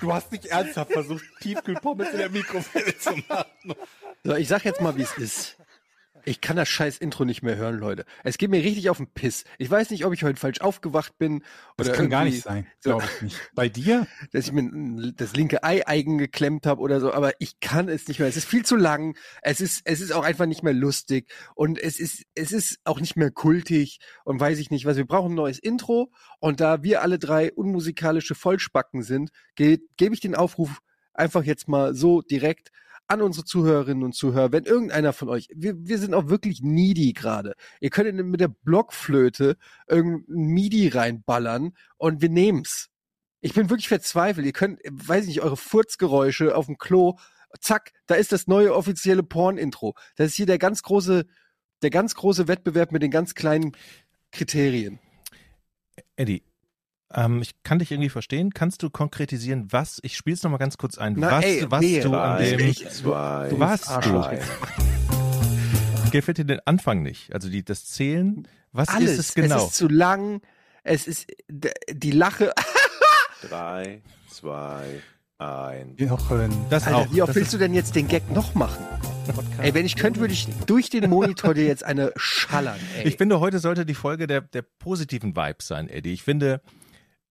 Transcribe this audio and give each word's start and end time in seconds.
Du 0.00 0.12
hast 0.12 0.30
nicht 0.32 0.46
ernsthaft 0.46 0.92
versucht, 0.92 1.24
Tiefkühlpommes 1.40 2.10
in 2.10 2.18
der 2.18 2.30
Mikrowelle 2.30 2.96
zu 2.98 3.16
machen. 3.28 3.74
So, 4.24 4.34
ich 4.34 4.48
sag 4.48 4.64
jetzt 4.64 4.80
mal, 4.80 4.96
wie 4.96 5.02
es 5.02 5.16
ist. 5.18 5.56
Ich 6.24 6.40
kann 6.40 6.56
das 6.56 6.68
scheiß 6.68 6.98
Intro 6.98 7.24
nicht 7.24 7.42
mehr 7.42 7.56
hören, 7.56 7.78
Leute. 7.78 8.04
Es 8.24 8.38
geht 8.38 8.50
mir 8.50 8.62
richtig 8.62 8.90
auf 8.90 8.98
den 8.98 9.12
Piss. 9.12 9.44
Ich 9.58 9.70
weiß 9.70 9.90
nicht, 9.90 10.04
ob 10.04 10.12
ich 10.12 10.24
heute 10.24 10.38
falsch 10.38 10.60
aufgewacht 10.60 11.18
bin. 11.18 11.42
Das 11.76 11.92
kann 11.92 12.10
gar 12.10 12.24
nicht 12.24 12.42
sein, 12.42 12.66
so- 12.80 12.90
glaube 12.90 13.04
ich 13.16 13.22
nicht. 13.22 13.50
Bei 13.54 13.68
dir? 13.68 14.06
dass 14.32 14.46
ich 14.46 14.52
mir 14.52 15.12
das 15.16 15.34
linke 15.34 15.62
Ei 15.64 15.86
eigen 15.86 16.18
geklemmt 16.18 16.66
habe 16.66 16.80
oder 16.80 17.00
so, 17.00 17.12
aber 17.12 17.32
ich 17.38 17.60
kann 17.60 17.88
es 17.88 18.08
nicht 18.08 18.18
mehr. 18.20 18.28
Es 18.28 18.36
ist 18.36 18.48
viel 18.48 18.64
zu 18.64 18.76
lang. 18.76 19.16
Es 19.42 19.60
ist, 19.60 19.82
es 19.84 20.00
ist 20.00 20.12
auch 20.12 20.24
einfach 20.24 20.46
nicht 20.46 20.62
mehr 20.62 20.74
lustig 20.74 21.30
und 21.54 21.78
es 21.78 21.98
ist, 21.98 22.24
es 22.34 22.52
ist 22.52 22.78
auch 22.84 23.00
nicht 23.00 23.16
mehr 23.16 23.30
kultig 23.30 23.98
und 24.24 24.40
weiß 24.40 24.58
ich 24.58 24.70
nicht 24.70 24.84
was. 24.84 24.96
Wir 24.96 25.06
brauchen 25.06 25.32
ein 25.32 25.36
neues 25.36 25.58
Intro 25.58 26.12
und 26.40 26.60
da 26.60 26.82
wir 26.82 27.02
alle 27.02 27.18
drei 27.18 27.52
unmusikalische 27.52 28.34
Vollspacken 28.34 29.02
sind, 29.02 29.30
ge 29.54 29.78
gebe 29.96 30.14
ich 30.14 30.20
den 30.20 30.34
Aufruf 30.34 30.80
einfach 31.14 31.42
jetzt 31.42 31.68
mal 31.68 31.94
so 31.94 32.22
direkt 32.22 32.70
an 33.08 33.22
unsere 33.22 33.44
Zuhörerinnen 33.44 34.04
und 34.04 34.14
Zuhörer, 34.14 34.52
wenn 34.52 34.64
irgendeiner 34.64 35.12
von 35.12 35.28
euch, 35.30 35.48
wir, 35.54 35.74
wir 35.78 35.98
sind 35.98 36.14
auch 36.14 36.28
wirklich 36.28 36.60
needy 36.62 37.14
gerade. 37.14 37.54
Ihr 37.80 37.90
könnt 37.90 38.14
mit 38.14 38.40
der 38.40 38.48
Blockflöte 38.48 39.56
irgendein 39.88 40.24
MIDI 40.28 40.88
reinballern 40.88 41.72
und 41.96 42.20
wir 42.20 42.28
nehmen's. 42.28 42.88
Ich 43.40 43.54
bin 43.54 43.70
wirklich 43.70 43.88
verzweifelt. 43.88 44.46
Ihr 44.46 44.52
könnt, 44.52 44.80
weiß 44.90 45.22
ich 45.22 45.28
nicht, 45.28 45.42
eure 45.42 45.56
Furzgeräusche 45.56 46.54
auf 46.54 46.66
dem 46.66 46.76
Klo, 46.76 47.16
zack, 47.60 47.92
da 48.06 48.14
ist 48.14 48.32
das 48.32 48.46
neue 48.46 48.74
offizielle 48.74 49.22
Porn-Intro. 49.22 49.94
Das 50.16 50.28
ist 50.28 50.34
hier 50.34 50.46
der 50.46 50.58
ganz 50.58 50.82
große, 50.82 51.26
der 51.82 51.90
ganz 51.90 52.14
große 52.14 52.46
Wettbewerb 52.46 52.92
mit 52.92 53.02
den 53.02 53.10
ganz 53.10 53.34
kleinen 53.34 53.72
Kriterien. 54.32 54.98
Eddie, 56.16 56.42
ähm, 57.14 57.40
ich 57.42 57.62
kann 57.62 57.78
dich 57.78 57.90
irgendwie 57.90 58.10
verstehen. 58.10 58.52
Kannst 58.52 58.82
du 58.82 58.90
konkretisieren, 58.90 59.66
was, 59.70 59.98
ich 60.02 60.16
spiel's 60.16 60.42
noch 60.42 60.50
mal 60.50 60.58
ganz 60.58 60.76
kurz 60.76 60.98
ein, 60.98 61.14
Na, 61.16 61.30
was, 61.32 61.44
ey, 61.44 61.66
was 61.68 61.80
wehe. 61.80 62.02
du 62.02 62.14
an 62.14 62.42
dem, 62.42 62.74
zwei, 62.74 63.50
was 63.52 63.88
Arschloch. 63.88 64.26
eins. 64.26 64.44
gefällt 66.10 66.38
dir 66.38 66.44
den 66.44 66.60
Anfang 66.64 67.02
nicht? 67.02 67.32
Also 67.34 67.48
die, 67.48 67.64
das 67.64 67.86
Zählen, 67.86 68.48
was 68.72 68.88
Alles. 68.88 69.12
ist 69.12 69.18
es 69.18 69.34
genau? 69.34 69.56
Es 69.56 69.62
ist 69.64 69.74
zu 69.74 69.88
lang. 69.88 70.40
Es 70.82 71.06
ist 71.06 71.26
die 71.90 72.10
Lache. 72.12 72.52
Drei, 73.48 74.02
zwei, 74.30 74.84
eins. 75.38 76.00
Jochen. 76.00 76.50
das 76.70 76.86
Alter, 76.86 76.98
auch. 76.98 77.12
wie 77.12 77.22
oft 77.22 77.34
willst 77.34 77.52
du 77.52 77.58
denn 77.58 77.74
jetzt 77.74 77.94
den 77.94 78.08
Gag 78.08 78.30
noch 78.32 78.54
machen? 78.54 78.84
Ey, 79.58 79.74
wenn 79.74 79.84
ich 79.84 79.96
könnte, 79.96 80.20
würde 80.20 80.32
ich 80.32 80.48
durch 80.66 80.88
den 80.88 81.10
Monitor 81.10 81.52
dir 81.52 81.66
jetzt 81.66 81.84
eine 81.84 82.12
schallern. 82.16 82.78
Ey. 82.96 83.08
Ich 83.08 83.16
finde, 83.16 83.38
heute 83.40 83.58
sollte 83.58 83.84
die 83.84 83.94
Folge 83.94 84.26
der, 84.26 84.40
der 84.40 84.62
positiven 84.62 85.36
Vibes 85.36 85.66
sein, 85.68 85.88
Eddie. 85.88 86.12
Ich 86.14 86.22
finde, 86.22 86.62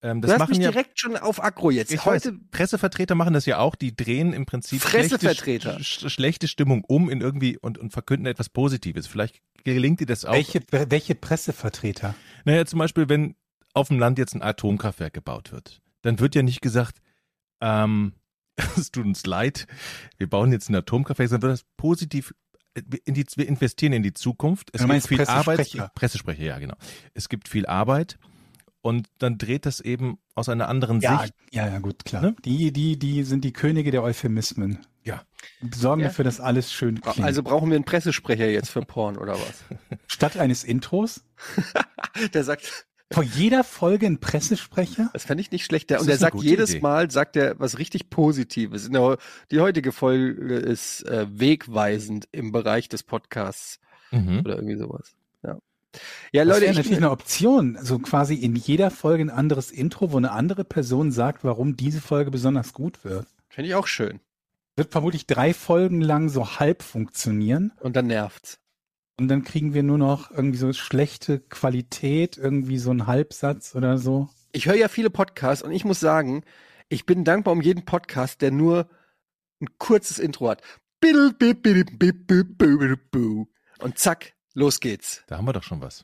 ähm, 0.02 0.22
du 0.22 0.28
das 0.28 0.34
hast 0.34 0.40
machen 0.40 0.58
mich 0.58 0.66
ja 0.66 0.72
direkt 0.72 1.00
schon 1.00 1.18
auf 1.18 1.44
Aggro 1.44 1.72
jetzt. 1.72 1.92
Ich 1.92 2.06
Heute 2.06 2.34
weiß, 2.34 2.40
Pressevertreter 2.52 3.16
machen 3.16 3.34
das 3.34 3.46
ja 3.46 3.58
auch, 3.60 3.76
die 3.76 3.96
drehen 3.96 4.34
im 4.34 4.46
Prinzip 4.46 4.82
Pressevertreter. 4.82 5.74
Schlechte, 5.80 5.84
sch 5.84 6.14
schlechte 6.14 6.48
Stimmung 6.48 6.84
um 6.84 7.10
in 7.10 7.22
irgendwie 7.22 7.58
und, 7.58 7.78
und 7.78 7.92
verkünden 7.92 8.28
etwas 8.28 8.50
Positives. 8.50 9.08
Vielleicht 9.08 9.42
gelingt 9.64 10.00
dir 10.00 10.06
das 10.06 10.26
auch. 10.26 10.34
Welche, 10.34 10.62
welche 10.72 11.16
Pressevertreter? 11.16 12.16
Naja, 12.46 12.66
zum 12.66 12.80
Beispiel, 12.80 13.10
wenn 13.10 13.36
auf 13.74 13.88
dem 13.88 14.00
Land 14.00 14.20
jetzt 14.20 14.36
ein 14.36 14.44
Atomkraftwerk 14.44 15.14
gebaut 15.14 15.52
wird, 15.52 15.82
dann 16.04 16.20
wird 16.20 16.36
ja 16.36 16.44
nicht 16.44 16.62
gesagt, 16.62 17.00
ähm, 17.60 18.14
es 18.78 18.92
tut 18.92 19.06
uns 19.06 19.26
leid, 19.26 19.68
wir 20.18 20.30
bauen 20.30 20.52
jetzt 20.52 20.70
ein 20.70 20.76
Atomkraftwerk, 20.76 21.30
sondern 21.30 21.50
wird 21.50 21.60
das 21.60 21.68
positiv 21.76 22.34
in 23.06 23.16
die, 23.16 23.26
wir 23.36 23.48
investieren 23.48 23.94
in 23.94 24.04
die 24.04 24.14
Zukunft. 24.14 24.70
Es 24.72 24.84
Du 24.84 24.88
gibt 24.88 25.08
viel 25.08 25.22
Arbeit. 25.22 25.58
Pressesprecher. 25.58 25.92
Pressesprecher, 25.96 26.44
ja, 26.44 26.60
genau. 26.60 26.76
Es 27.16 27.28
gibt 27.28 27.50
viel 27.50 27.66
Arbeit 27.66 28.20
und 28.88 29.08
dann 29.20 29.38
dreht 29.38 29.66
das 29.66 29.80
eben 29.82 30.18
aus 30.36 30.50
einer 30.50 30.70
anderen 30.70 31.00
Ja, 31.02 31.20
Sicht. 31.20 31.34
ja, 31.52 31.68
ja, 31.68 31.80
gut, 31.80 32.06
klar. 32.06 32.22
Ne? 32.22 32.36
Die, 32.46 32.72
die, 32.72 32.98
die 32.98 33.24
sind 33.24 33.44
die 33.44 33.54
Könige 33.54 33.92
der 33.92 34.02
Euphemismen. 34.04 34.80
Ja. 35.04 35.22
Sorgen 35.74 36.02
Ja. 36.02 36.08
dafür, 36.08 36.26
dass 36.26 36.40
alles 36.40 36.72
schön 36.72 37.02
klingt. 37.02 37.22
also 37.26 37.44
brauchen 37.44 37.70
wir 37.70 37.76
einen 37.76 37.86
Pressesprecher 37.86 38.48
jetzt 38.50 38.70
für 38.70 38.82
Porn 38.82 39.18
oder 39.18 39.34
was? 39.34 39.64
Statt 40.08 40.38
eines 40.38 40.64
Intros, 40.64 41.24
Der 42.34 42.44
sagt, 42.44 42.86
vor 43.12 43.24
jeder 43.24 43.64
Folge 43.64 44.06
ein 44.06 44.20
Pressesprecher? 44.20 45.10
das 45.14 45.24
fände 45.26 45.42
ich 45.42 45.52
nicht 45.52 45.66
schlecht. 45.66 45.90
Der, 45.90 46.00
und 46.02 46.08
der 46.08 46.18
sagt 46.18 46.42
jedes 46.42 46.72
Idee. 46.72 46.82
Mal, 46.82 47.10
sagt 47.12 47.36
er 47.38 47.58
was 47.60 47.78
richtig 47.80 48.10
Positives. 48.10 48.86
In 48.88 48.94
der, 48.94 49.18
die 49.52 49.60
heutige 49.62 49.92
Folge 49.92 50.56
ist 50.56 51.04
äh, 51.08 51.26
wegweisend 51.30 52.28
im 52.32 52.52
Bereich 52.52 52.90
des 52.90 53.04
Podcasts 53.04 53.80
Mhm. 54.12 54.40
oder 54.46 54.56
irgendwie 54.56 54.78
sowas. 54.78 55.17
Ja, 56.32 56.46
Das 56.46 56.56
Leute, 56.56 56.72
ich, 56.72 56.78
natürlich 56.78 56.98
eine 56.98 57.12
Option. 57.12 57.78
So 57.82 58.00
quasi 58.00 58.36
in 58.36 58.56
jeder 58.56 58.92
Folge 58.92 59.24
ein 59.24 59.30
anderes 59.30 59.72
Intro, 59.72 60.12
wo 60.12 60.18
eine 60.18 60.32
andere 60.32 60.64
Person 60.64 61.12
sagt, 61.12 61.44
warum 61.44 61.78
diese 61.78 62.02
Folge 62.02 62.32
besonders 62.32 62.74
gut 62.74 63.04
wird. 63.04 63.28
finde 63.50 63.70
ich 63.70 63.76
auch 63.76 63.88
schön. 63.88 64.20
Wird 64.76 64.92
vermutlich 64.92 65.26
drei 65.26 65.54
Folgen 65.54 66.02
lang 66.02 66.30
so 66.30 66.60
halb 66.60 66.84
funktionieren. 66.84 67.74
Und 67.80 67.96
dann 67.96 68.08
nervt's. 68.08 68.60
Und 69.20 69.30
dann 69.30 69.44
kriegen 69.44 69.74
wir 69.74 69.82
nur 69.82 69.98
noch 69.98 70.30
irgendwie 70.30 70.60
so 70.60 70.72
schlechte 70.74 71.40
Qualität, 71.40 72.38
irgendwie 72.38 72.78
so 72.78 72.92
ein 72.92 73.08
Halbsatz 73.08 73.74
oder 73.74 73.98
so. 73.98 74.30
Ich 74.52 74.68
höre 74.68 74.76
ja 74.76 74.88
viele 74.88 75.10
Podcasts 75.10 75.64
und 75.64 75.72
ich 75.72 75.86
muss 75.86 76.00
sagen, 76.00 76.44
ich 76.90 77.08
bin 77.08 77.24
dankbar 77.24 77.54
um 77.54 77.62
jeden 77.62 77.86
Podcast, 77.86 78.42
der 78.42 78.52
nur 78.52 78.88
ein 79.60 79.68
kurzes 79.80 80.20
Intro 80.20 80.50
hat. 80.50 80.62
Und 83.80 83.98
zack, 83.98 84.34
los 84.58 84.80
geht's. 84.80 85.24
Da 85.28 85.38
haben 85.38 85.46
wir 85.46 85.54
doch 85.54 85.64
schon 85.64 85.82
was. 85.82 86.04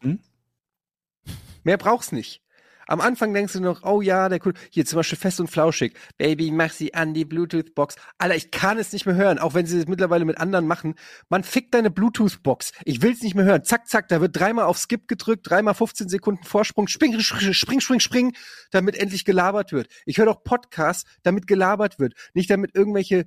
Mehr 1.63 1.77
braucht's 1.77 2.11
nicht. 2.11 2.41
Am 2.85 2.99
Anfang 2.99 3.33
denkst 3.33 3.53
du 3.53 3.61
noch, 3.61 3.83
oh 3.83 4.01
ja, 4.01 4.27
der 4.27 4.45
cool. 4.45 4.53
Hier 4.69 4.85
zum 4.85 4.97
Beispiel 4.97 5.17
fest 5.17 5.39
und 5.39 5.47
flauschig. 5.47 5.95
Baby, 6.17 6.51
mach 6.51 6.71
sie 6.71 6.93
an 6.93 7.13
die 7.13 7.23
Bluetooth-Box. 7.23 7.95
Alter, 8.17 8.35
ich 8.35 8.51
kann 8.51 8.77
es 8.77 8.91
nicht 8.91 9.05
mehr 9.05 9.15
hören, 9.15 9.39
auch 9.39 9.53
wenn 9.53 9.65
sie 9.65 9.79
es 9.79 9.87
mittlerweile 9.87 10.25
mit 10.25 10.37
anderen 10.37 10.67
machen. 10.67 10.95
Man 11.29 11.43
fickt 11.43 11.73
deine 11.73 11.89
Bluetooth-Box. 11.89 12.73
Ich 12.83 13.01
will's 13.01 13.21
nicht 13.21 13.35
mehr 13.35 13.45
hören. 13.45 13.63
Zack, 13.63 13.87
zack, 13.87 14.09
da 14.09 14.19
wird 14.19 14.37
dreimal 14.37 14.65
auf 14.65 14.77
Skip 14.77 15.07
gedrückt, 15.07 15.49
dreimal 15.49 15.73
15 15.73 16.09
Sekunden 16.09 16.43
Vorsprung, 16.43 16.87
spring, 16.87 17.19
spring, 17.21 17.53
spring, 17.53 17.79
spring, 17.79 17.99
spring, 18.01 18.35
damit 18.71 18.97
endlich 18.97 19.23
gelabert 19.23 19.71
wird. 19.71 19.87
Ich 20.05 20.17
höre 20.17 20.25
doch 20.25 20.43
Podcasts, 20.43 21.09
damit 21.23 21.47
gelabert 21.47 21.99
wird. 21.99 22.15
Nicht 22.33 22.49
damit 22.49 22.75
irgendwelche, 22.75 23.25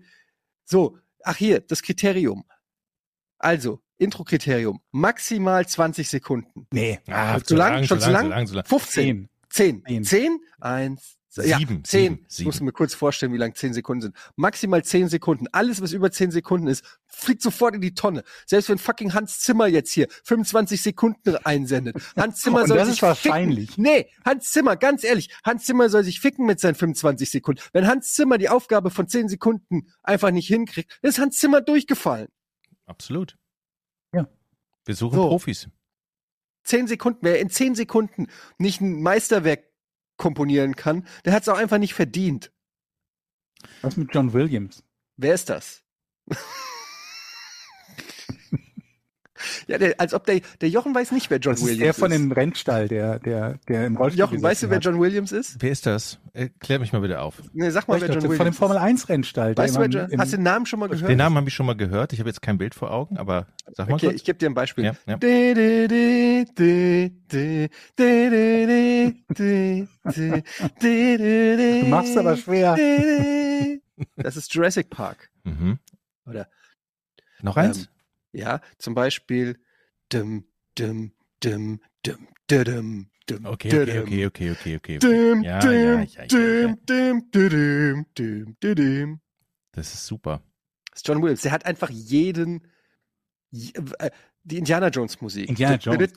so, 0.64 0.98
ach 1.24 1.36
hier, 1.36 1.60
das 1.60 1.82
Kriterium. 1.82 2.44
Also, 3.38 3.80
Intro-Kriterium. 3.98 4.80
Maximal 4.92 5.66
20 5.66 6.08
Sekunden. 6.08 6.66
Nee, 6.72 7.00
Ah, 7.08 7.40
zu 7.40 7.54
lang? 7.56 7.84
Schon 7.84 8.00
zu 8.00 8.10
lang? 8.10 8.28
lang, 8.28 8.46
zu 8.46 8.54
lang. 8.54 8.64
15. 8.64 9.28
zehn. 9.48 9.82
10. 9.82 10.04
Zehn. 10.04 10.04
10? 10.04 10.40
1. 10.60 11.12
Ja, 11.38 11.58
Sieben, 11.58 11.84
10. 11.84 12.00
sieben, 12.14 12.26
Ich 12.30 12.44
muss 12.46 12.60
mir 12.62 12.72
kurz 12.72 12.94
vorstellen, 12.94 13.30
wie 13.34 13.36
lang 13.36 13.54
10 13.54 13.74
Sekunden 13.74 14.00
sind. 14.00 14.16
Maximal 14.36 14.82
10 14.82 15.10
Sekunden. 15.10 15.46
Alles, 15.52 15.82
was 15.82 15.92
über 15.92 16.10
10 16.10 16.30
Sekunden 16.30 16.66
ist, 16.66 16.82
fliegt 17.08 17.42
sofort 17.42 17.74
in 17.74 17.82
die 17.82 17.92
Tonne. 17.92 18.22
Selbst 18.46 18.70
wenn 18.70 18.78
fucking 18.78 19.12
Hans 19.12 19.40
Zimmer 19.40 19.66
jetzt 19.66 19.92
hier 19.92 20.06
25 20.24 20.80
Sekunden 20.80 21.36
einsendet. 21.44 21.96
Hans 22.16 22.40
Zimmer 22.40 22.66
soll 22.66 22.78
das 22.78 22.86
sich 22.88 22.96
ist 22.96 23.02
wahrscheinlich. 23.02 23.68
Ficken. 23.72 23.82
Nee, 23.84 24.06
Hans 24.24 24.50
Zimmer, 24.50 24.76
ganz 24.76 25.04
ehrlich, 25.04 25.28
Hans 25.44 25.66
Zimmer 25.66 25.90
soll 25.90 26.04
sich 26.04 26.20
ficken 26.20 26.46
mit 26.46 26.58
seinen 26.58 26.74
25 26.74 27.30
Sekunden. 27.30 27.60
Wenn 27.74 27.86
Hans 27.86 28.14
Zimmer 28.14 28.38
die 28.38 28.48
Aufgabe 28.48 28.90
von 28.90 29.06
10 29.06 29.28
Sekunden 29.28 29.92
einfach 30.02 30.30
nicht 30.30 30.46
hinkriegt, 30.48 30.90
dann 31.02 31.10
ist 31.10 31.18
Hans 31.18 31.36
Zimmer 31.36 31.60
durchgefallen. 31.60 32.28
Absolut. 32.86 33.36
Wir 34.86 34.94
suchen 34.94 35.16
So. 35.16 35.28
Profis. 35.28 35.68
10 36.64 36.86
Sekunden, 36.86 37.18
wer 37.22 37.38
in 37.38 37.50
10 37.50 37.74
Sekunden 37.74 38.28
nicht 38.58 38.80
ein 38.80 39.02
Meisterwerk 39.02 39.64
komponieren 40.16 40.74
kann, 40.74 41.06
der 41.24 41.32
hat 41.32 41.42
es 41.42 41.48
auch 41.48 41.58
einfach 41.58 41.78
nicht 41.78 41.94
verdient. 41.94 42.52
Was 43.82 43.96
mit 43.96 44.14
John 44.14 44.32
Williams? 44.32 44.82
Wer 45.16 45.34
ist 45.34 45.50
das? 45.50 45.84
Ja, 49.66 49.78
der, 49.78 50.00
als 50.00 50.14
ob 50.14 50.24
der, 50.26 50.40
der 50.60 50.68
Jochen 50.68 50.94
weiß 50.94 51.12
nicht, 51.12 51.30
wer 51.30 51.38
John 51.38 51.54
das 51.54 51.62
Williams 51.62 51.80
ist. 51.80 51.84
Der 51.84 51.94
von 51.94 52.10
dem 52.10 52.32
Rennstall, 52.32 52.88
der, 52.88 53.18
der, 53.18 53.58
der 53.68 53.86
im 53.86 53.96
Rollstuhl 53.96 54.20
Jochen, 54.20 54.42
weißt 54.42 54.64
du, 54.64 54.70
wer 54.70 54.78
John 54.78 55.00
Williams 55.00 55.32
ist? 55.32 55.56
Wer 55.60 55.70
ist 55.70 55.86
das? 55.86 56.18
Erklär 56.32 56.78
mich 56.78 56.92
mal 56.92 57.00
bitte 57.00 57.20
auf. 57.20 57.42
Nee, 57.52 57.70
sag 57.70 57.88
mal, 57.88 58.00
wer 58.00 58.08
John 58.08 58.22
Williams 58.22 58.36
Von 58.36 58.46
dem 58.46 58.54
Formel 58.54 58.78
1 58.78 59.08
Rennstall. 59.08 59.56
Weißt 59.56 59.76
du, 59.76 59.80
wer 59.80 59.88
John, 59.88 60.18
hast 60.18 60.32
du 60.32 60.36
den 60.36 60.42
Namen 60.42 60.66
schon 60.66 60.80
mal 60.80 60.88
gehört? 60.88 61.10
Den 61.10 61.18
Namen 61.18 61.36
habe 61.36 61.48
ich 61.48 61.54
schon 61.54 61.66
mal 61.66 61.76
gehört. 61.76 62.12
Ich 62.12 62.18
habe 62.18 62.28
jetzt 62.28 62.42
kein 62.42 62.58
Bild 62.58 62.74
vor 62.74 62.90
Augen, 62.90 63.16
aber 63.16 63.46
sag 63.72 63.88
mal 63.88 63.94
okay, 63.94 64.06
kurz. 64.06 64.16
ich 64.16 64.24
gebe 64.24 64.38
dir 64.38 64.50
ein 64.50 64.54
Beispiel. 64.54 64.84
Ja, 64.84 64.94
ja. 65.06 65.16
Du 70.78 71.86
machst 71.88 72.16
aber 72.16 72.36
schwer. 72.36 72.76
Das 74.16 74.36
ist 74.36 74.52
Jurassic 74.54 74.90
Park. 74.90 75.30
Mhm. 75.44 75.78
Oder 76.26 76.48
noch 77.40 77.56
eins? 77.56 77.78
Ähm, 77.78 77.86
ja, 78.32 78.60
zum 78.78 78.94
Beispiel 78.94 79.58
dim, 80.12 80.44
dim, 80.78 81.12
dim, 81.42 81.80
dim, 82.04 82.28
dim, 82.50 83.10
dim, 83.28 83.46
okay, 83.46 83.68
okay, 83.82 84.26
okay, 84.26 84.50
okay, 84.52 84.76
okay, 84.76 84.98
Ja, 85.42 85.72
ja, 85.72 86.00
ja. 86.02 86.74
Das 89.72 89.94
ist 89.94 90.06
super. 90.06 90.42
Das 90.90 91.00
ist 91.00 91.08
John 91.08 91.22
Williams. 91.22 91.42
Der 91.42 91.52
hat 91.52 91.66
einfach 91.66 91.90
jeden, 91.90 92.66
äh, 93.52 94.10
die 94.44 94.58
Indiana 94.58 94.88
Jones 94.88 95.20
Musik. 95.20 95.48
Indiana 95.48 95.76
Jones, 95.76 96.12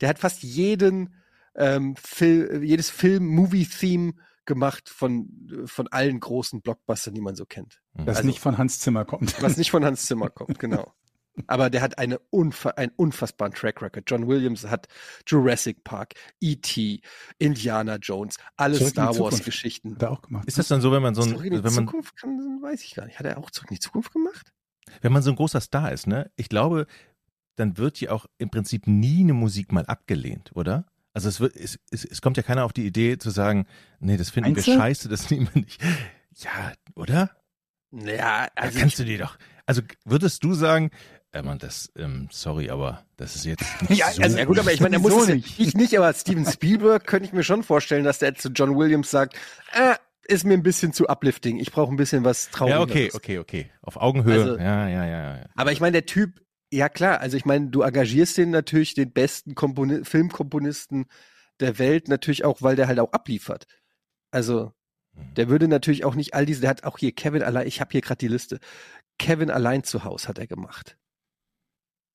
Der 0.00 0.08
hat 0.08 0.18
fast 0.18 0.42
jeden 0.42 1.14
ähm, 1.54 1.94
Film, 1.96 2.62
jedes 2.62 2.90
Film-Movie-Theme 2.90 4.14
gemacht 4.46 4.88
von, 4.88 5.28
von 5.66 5.88
allen 5.88 6.18
großen 6.20 6.62
Blockbustern, 6.62 7.14
die 7.14 7.20
man 7.20 7.34
so 7.36 7.44
kennt. 7.46 7.80
Das 7.94 8.18
Also- 8.18 8.26
nicht 8.28 8.40
von 8.40 8.56
Hans 8.58 8.80
Zimmer 8.80 9.04
kommt. 9.04 9.40
Was 9.42 9.56
nicht 9.56 9.70
von 9.70 9.84
Hans 9.84 10.06
Zimmer 10.06 10.30
kommt, 10.30 10.58
genau. 10.58 10.92
Aber 11.48 11.68
der 11.68 11.82
hat 11.82 11.98
eine 11.98 12.18
unfa 12.30 12.70
einen 12.70 12.92
unfassbaren 12.96 13.52
Track 13.52 13.82
Record. 13.82 14.04
John 14.10 14.26
Williams 14.26 14.64
hat 14.66 14.88
Jurassic 15.26 15.84
Park, 15.84 16.14
E.T., 16.40 17.02
Indiana 17.36 17.96
Jones, 17.96 18.38
alle 18.56 18.78
Zurück 18.78 18.90
Star. 18.92 19.18
Wars 19.18 19.44
Geschichten. 19.44 19.96
Hat 19.96 20.02
er 20.02 20.10
auch 20.12 20.22
gemacht. 20.22 20.46
Ist 20.48 20.56
das 20.56 20.68
dann 20.68 20.80
so, 20.80 20.92
wenn 20.92 21.02
man 21.02 21.14
so 21.14 21.20
ein, 21.20 21.28
Zurück 21.28 21.44
in 21.44 21.52
die 21.52 21.62
wenn 21.64 21.74
man, 21.74 21.86
Zukunft 21.86 22.16
kann, 22.16 22.60
weiß 22.62 22.82
ich 22.84 22.94
gar 22.94 23.04
nicht. 23.04 23.18
Hat 23.18 23.26
er 23.26 23.36
auch 23.36 23.50
zurück 23.50 23.70
in 23.70 23.74
die 23.74 23.80
Zukunft 23.80 24.12
gemacht? 24.12 24.52
wenn 25.02 25.12
man 25.12 25.20
so 25.22 25.28
ein 25.30 25.36
großer 25.36 25.60
Star 25.60 25.92
ist, 25.92 26.06
ne? 26.06 26.30
Ich 26.36 26.48
glaube, 26.48 26.86
dann 27.56 27.76
wird 27.76 28.00
ja 28.00 28.12
auch 28.12 28.26
im 28.38 28.50
Prinzip 28.50 28.86
nie 28.86 29.20
eine 29.20 29.34
Musik 29.34 29.72
mal 29.72 29.84
abgelehnt, 29.84 30.52
oder? 30.54 30.86
Also 31.16 31.30
es 31.30 31.40
wird, 31.40 31.56
es, 31.56 31.78
es, 31.90 32.04
es 32.04 32.20
kommt 32.20 32.36
ja 32.36 32.42
keiner 32.42 32.66
auf 32.66 32.74
die 32.74 32.84
Idee 32.84 33.16
zu 33.16 33.30
sagen, 33.30 33.64
nee, 34.00 34.18
das 34.18 34.28
finden 34.28 34.52
Meinst 34.52 34.66
wir 34.66 34.74
scheiße, 34.74 35.08
das 35.08 35.30
nehmen 35.30 35.48
wir 35.54 35.62
nicht. 35.62 35.80
Ja, 36.36 36.74
oder? 36.94 37.30
Ja, 37.90 38.48
Da 38.54 38.62
also 38.62 38.78
kannst 38.78 38.98
ich, 39.00 39.06
du 39.06 39.10
dir 39.10 39.18
doch. 39.20 39.38
Also 39.64 39.80
würdest 40.04 40.44
du 40.44 40.52
sagen, 40.52 40.90
äh, 41.32 41.40
man, 41.40 41.58
das, 41.58 41.90
ähm, 41.96 42.28
sorry, 42.30 42.68
aber 42.68 43.06
das 43.16 43.34
ist 43.34 43.46
jetzt 43.46 43.64
nicht 43.88 43.98
Ja, 43.98 44.10
so 44.12 44.20
also, 44.20 44.36
ja 44.36 44.44
gut, 44.44 44.58
aber 44.58 44.74
ich 44.74 44.80
meine, 44.80 44.96
er 44.96 45.00
muss 45.00 45.12
Sowieso 45.12 45.24
es 45.24 45.28
ja, 45.30 45.34
nicht. 45.36 45.58
ich 45.58 45.74
nicht, 45.74 45.96
aber 45.96 46.12
Steven 46.12 46.44
Spielberg 46.44 47.06
könnte 47.06 47.24
ich 47.26 47.32
mir 47.32 47.44
schon 47.44 47.62
vorstellen, 47.62 48.04
dass 48.04 48.18
der 48.18 48.34
zu 48.34 48.50
John 48.50 48.76
Williams 48.76 49.10
sagt, 49.10 49.36
äh, 49.72 49.94
ist 50.28 50.44
mir 50.44 50.52
ein 50.52 50.62
bisschen 50.62 50.92
zu 50.92 51.08
uplifting. 51.08 51.58
Ich 51.60 51.72
brauche 51.72 51.90
ein 51.90 51.96
bisschen 51.96 52.24
was 52.24 52.46
Ja, 52.46 52.58
Trauriges. 52.58 53.14
okay, 53.14 53.38
okay, 53.38 53.38
okay. 53.38 53.70
Auf 53.80 53.96
Augenhöhe. 53.96 54.34
Also- 54.42 54.58
ja, 54.58 54.86
ja, 54.86 55.06
ja, 55.06 55.36
ja. 55.38 55.44
Aber 55.54 55.72
ich 55.72 55.80
meine, 55.80 55.92
der 55.92 56.04
Typ, 56.04 56.42
ja 56.76 56.88
klar, 56.88 57.20
also 57.20 57.36
ich 57.36 57.44
meine, 57.44 57.68
du 57.70 57.82
engagierst 57.82 58.36
den 58.38 58.50
natürlich, 58.50 58.94
den 58.94 59.12
besten 59.12 59.54
Komponi 59.54 60.04
Filmkomponisten 60.04 61.06
der 61.60 61.78
Welt, 61.78 62.08
natürlich 62.08 62.44
auch, 62.44 62.62
weil 62.62 62.76
der 62.76 62.88
halt 62.88 63.00
auch 63.00 63.12
abliefert. 63.12 63.66
Also, 64.30 64.72
der 65.36 65.48
würde 65.48 65.68
natürlich 65.68 66.04
auch 66.04 66.14
nicht 66.14 66.34
all 66.34 66.46
diese, 66.46 66.60
der 66.62 66.70
hat 66.70 66.84
auch 66.84 66.98
hier 66.98 67.12
Kevin 67.12 67.42
allein, 67.42 67.66
ich 67.66 67.80
habe 67.80 67.92
hier 67.92 68.02
gerade 68.02 68.18
die 68.18 68.28
Liste. 68.28 68.60
Kevin 69.18 69.50
allein 69.50 69.84
zu 69.84 70.04
Haus 70.04 70.28
hat 70.28 70.38
er 70.38 70.46
gemacht. 70.46 70.98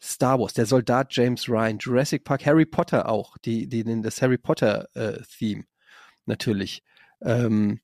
Star 0.01 0.39
Wars, 0.39 0.53
der 0.53 0.65
Soldat 0.65 1.15
James 1.15 1.49
Ryan, 1.49 1.77
Jurassic 1.79 2.23
Park, 2.23 2.45
Harry 2.45 2.65
Potter 2.65 3.09
auch, 3.09 3.37
die, 3.39 3.67
die, 3.67 3.83
das 4.01 4.21
Harry 4.21 4.37
Potter 4.37 4.87
äh, 4.95 5.21
Theme 5.37 5.65
natürlich. 6.25 6.83
Ähm, 7.21 7.81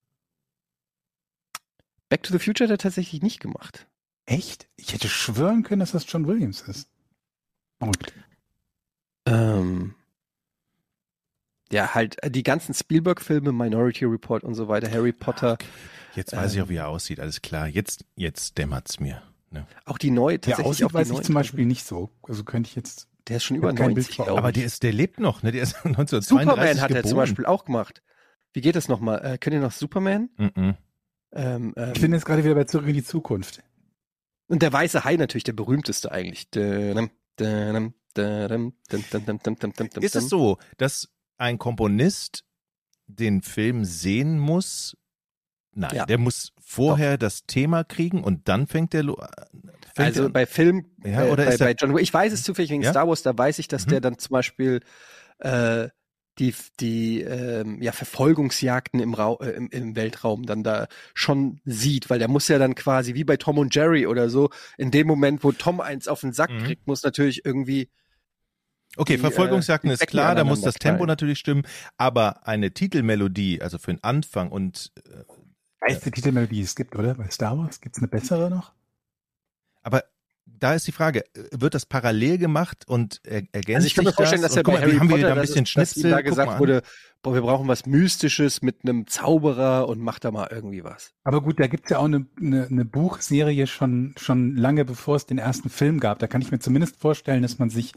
Back 2.09 2.24
to 2.24 2.31
the 2.31 2.39
Future 2.39 2.68
hat 2.68 2.71
er 2.71 2.77
tatsächlich 2.77 3.21
nicht 3.21 3.39
gemacht. 3.39 3.87
Echt? 4.27 4.68
Ich 4.75 4.94
hätte 4.94 5.07
schwören 5.09 5.63
können, 5.63 5.79
dass 5.79 5.91
das 5.94 6.06
John 6.07 6.27
Williams 6.27 6.62
ist. 6.62 6.88
Verrückt. 7.79 8.13
Ähm, 9.25 9.95
ja, 11.71 11.94
halt 11.95 12.21
äh, 12.24 12.29
die 12.29 12.44
ganzen 12.44 12.74
Spielberg-Filme, 12.74 13.51
Minority 13.51 14.06
Report 14.06 14.44
und 14.44 14.53
so 14.53 14.68
weiter, 14.68 14.91
Harry 14.91 15.12
Potter, 15.13 15.57
Jetzt 16.15 16.35
weiß 16.35 16.51
ich 16.53 16.57
Ähm. 16.57 16.63
auch, 16.65 16.69
wie 16.69 16.75
er 16.77 16.88
aussieht, 16.88 17.19
alles 17.19 17.41
klar. 17.41 17.68
Jetzt, 17.68 18.03
jetzt 18.15 18.57
dämmert's 18.57 19.00
mir. 19.00 19.21
Ne? 19.50 19.65
auch 19.85 19.97
die 19.97 20.12
neue, 20.12 20.39
Der 20.39 20.56
tatsächlich 20.56 20.68
aussieht, 20.68 20.85
auch 20.85 20.89
die 20.89 20.94
weiß 20.95 21.09
ich 21.12 21.21
zum. 21.21 21.35
Beispiel 21.35 21.65
nicht 21.65 21.85
so. 21.85 22.09
Also 22.24 22.44
könnte 22.44 22.69
ich 22.69 22.75
jetzt. 22.75 23.07
Der 23.27 23.38
ist 23.38 23.44
schon 23.45 23.56
über 23.57 23.69
hab 23.69 23.75
kein 23.77 23.94
Bild 23.94 24.07
90, 24.07 24.15
vor 24.15 24.25
glaube 24.25 24.39
Aber 24.39 24.51
der 24.51 24.65
ist, 24.65 24.83
der 24.83 24.91
lebt 24.94 25.19
noch, 25.19 25.44
ne? 25.44 25.51
Der 25.51 25.62
ist 25.63 25.75
1932 25.85 26.27
Superman 26.27 26.81
hat 26.81 26.89
er 26.91 26.95
geboren. 26.97 27.09
zum 27.09 27.18
Beispiel 27.18 27.45
auch 27.45 27.63
gemacht. 27.65 28.01
Wie 28.53 28.62
geht 28.62 28.75
das 28.75 28.88
nochmal? 28.88 29.24
Äh, 29.24 29.38
kennt 29.38 29.53
ihr 29.53 29.59
noch 29.62 29.71
Superman? 29.71 30.29
Mhm. 30.38 30.75
Ähm, 31.33 31.74
ähm, 31.77 31.91
Ich 31.94 32.01
bin 32.01 32.12
jetzt 32.13 32.25
gerade 32.25 32.44
wieder 32.44 32.56
bei 32.56 32.63
Zurück 32.65 32.88
in 32.88 32.94
die 32.95 33.03
Zukunft. 33.03 33.62
Und 34.47 34.61
der 34.61 34.71
weiße 34.73 35.03
Hai 35.03 35.15
natürlich, 35.17 35.44
der 35.44 35.53
berühmteste 35.53 36.11
eigentlich. 36.11 36.47
Ist 40.01 40.15
es 40.15 40.29
so, 40.29 40.57
dass 40.77 41.09
ein 41.38 41.57
Komponist 41.57 42.44
den 43.07 43.41
Film 43.41 43.85
sehen 43.85 44.39
muss? 44.39 44.97
Nein, 45.71 45.91
Ja. 45.95 46.05
der 46.07 46.17
muss 46.17 46.53
vorher 46.59 47.17
das 47.19 47.45
Thema 47.45 47.83
kriegen 47.83 48.23
und 48.23 48.47
dann 48.47 48.65
fängt 48.67 48.94
der 48.94 49.03
lo- 49.03 49.21
fängt 49.95 50.07
Also 50.07 50.23
der, 50.23 50.29
bei 50.29 50.45
Film, 50.47 50.89
Ja, 51.03 51.25
äh, 51.25 51.29
oder 51.29 51.45
bei, 51.45 51.51
ist 51.51 51.59
der- 51.59 51.65
bei 51.67 51.75
John 51.79 51.93
Wick, 51.93 52.01
ich 52.01 52.13
weiß 52.13 52.33
es 52.33 52.41
zufällig 52.43 52.71
wegen 52.71 52.81
Ja? 52.81 52.89
Star 52.91 53.07
Wars, 53.07 53.21
da 53.21 53.38
weiß 53.38 53.59
ich, 53.59 53.67
dass 53.67 53.85
Mhm. 53.85 53.89
der 53.91 54.01
dann 54.01 54.17
zum 54.17 54.31
Beispiel 54.33 54.79
äh, 55.39 55.89
die, 56.39 56.54
die 56.80 57.22
ähm, 57.22 57.81
ja, 57.81 57.92
Verfolgungsjagden 57.92 59.00
im, 59.00 59.13
Rau 59.13 59.39
äh, 59.39 59.51
im, 59.51 59.69
im 59.69 59.95
Weltraum 59.95 60.45
dann 60.45 60.63
da 60.63 60.88
schon 61.13 61.60
sieht, 61.66 62.10
weil 62.10 62.19
der 62.19 62.28
muss 62.28 62.48
ja 62.48 62.60
dann 62.60 62.75
quasi 62.75 63.13
wie 63.13 63.24
bei 63.24 63.38
Tom 63.38 63.57
und 63.57 63.74
Jerry 63.74 64.06
oder 64.07 64.30
so, 64.30 64.50
in 64.78 64.92
dem 64.92 65.07
Moment, 65.07 65.44
wo 65.44 65.51
Tom 65.51 65.81
eins 65.81 66.07
auf 66.07 66.22
den 66.22 66.34
Sack 66.34 66.51
Mhm. 66.51 66.63
kriegt, 66.66 66.88
muss 66.88 67.04
natürlich 67.04 67.45
irgendwie 67.45 67.89
Okay, 68.95 69.16
die, 69.16 69.19
Verfolgungsjagden 69.19 69.92
äh, 69.92 69.94
ist 69.94 70.07
klar, 70.07 70.34
da 70.34 70.44
muss 70.44 70.62
das 70.62 70.75
Tempo 70.75 70.98
knallen. 70.98 71.07
natürlich 71.07 71.39
stimmen, 71.39 71.63
aber 71.98 72.48
eine 72.48 72.72
Titelmelodie, 72.72 73.62
also 73.62 73.78
für 73.78 73.94
den 73.94 74.04
Anfang 74.04 74.51
und 74.51 74.92
äh, 75.06 75.24
Beste 75.80 76.12
Titelmelodie, 76.12 76.56
die 76.56 76.62
es 76.62 76.75
gibt, 76.75 76.95
oder? 76.95 77.13
Bei 77.13 77.30
Star 77.30 77.57
Wars 77.57 77.80
gibt 77.80 77.95
es 77.95 78.01
eine 78.01 78.07
bessere 78.07 78.50
noch? 78.50 78.74
aber 79.84 80.04
da 80.59 80.74
ist 80.74 80.88
die 80.88 80.92
Frage, 80.92 81.24
wird 81.51 81.74
das 81.74 81.86
parallel 81.86 82.38
gemacht 82.38 82.86
und 82.88 83.19
er, 83.24 83.44
ergänzt 83.51 83.75
Also 83.75 83.88
ich 83.88 83.95
kann 83.95 84.04
mir 84.06 84.09
sich 84.12 84.15
vorstellen, 84.15 84.42
das? 84.42 84.51
dass 84.51 84.57
er 84.57 84.63
guck 84.63 84.74
bei 84.75 84.80
mal, 84.80 84.81
Harry 84.86 84.94
wir 84.94 85.00
haben 85.00 85.07
Potter, 85.09 85.18
wieder 85.19 85.30
ein 85.31 85.36
dass 85.38 85.48
bisschen 85.48 85.63
es- 85.63 85.74
dass 85.74 85.98
ihm 85.98 86.01
Schnitzel. 86.01 86.12
da 86.12 86.18
guck 86.18 86.25
mal 86.25 86.30
gesagt 86.45 86.59
wurde, 86.59 86.81
boah, 87.24 87.33
wir 87.33 87.42
brauchen 87.42 87.68
was 87.68 87.86
Mystisches 87.86 88.62
mit 88.62 88.77
einem 88.83 89.07
Zauberer 89.07 89.88
und 89.89 90.00
macht 90.00 90.24
da 90.25 90.31
mal 90.31 90.48
irgendwie 90.51 90.83
was. 90.83 91.13
Aber 91.24 91.42
gut, 91.42 91.59
da 91.59 91.68
gibt's 91.68 91.89
ja 91.89 91.98
auch 92.00 92.06
eine, 92.06 92.25
eine, 92.39 92.68
eine 92.68 92.86
Buchserie 92.86 93.68
schon, 93.68 94.13
schon 94.18 94.56
lange 94.56 94.86
bevor 94.86 95.15
es 95.15 95.25
den 95.25 95.38
ersten 95.38 95.69
Film 95.69 96.00
gab. 96.00 96.19
Da 96.19 96.27
kann 96.27 96.42
ich 96.42 96.51
mir 96.51 96.60
zumindest 96.60 96.98
vorstellen, 96.98 97.42
dass 97.42 97.60
man 97.60 97.69
sich 97.69 97.94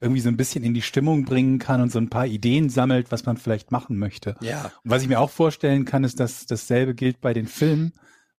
irgendwie 0.00 0.20
so 0.20 0.28
ein 0.28 0.36
bisschen 0.36 0.64
in 0.64 0.74
die 0.74 0.82
Stimmung 0.82 1.24
bringen 1.24 1.58
kann 1.58 1.80
und 1.80 1.90
so 1.90 1.98
ein 1.98 2.10
paar 2.10 2.26
Ideen 2.26 2.68
sammelt, 2.68 3.10
was 3.12 3.24
man 3.26 3.36
vielleicht 3.36 3.70
machen 3.70 3.96
möchte. 3.96 4.36
Ja. 4.40 4.72
Und 4.82 4.90
was 4.90 5.02
ich 5.02 5.08
mir 5.08 5.20
auch 5.20 5.30
vorstellen 5.30 5.84
kann, 5.84 6.04
ist, 6.04 6.20
dass 6.20 6.46
dasselbe 6.46 6.94
gilt 6.94 7.20
bei 7.20 7.32
den 7.32 7.46
Filmen. 7.46 7.92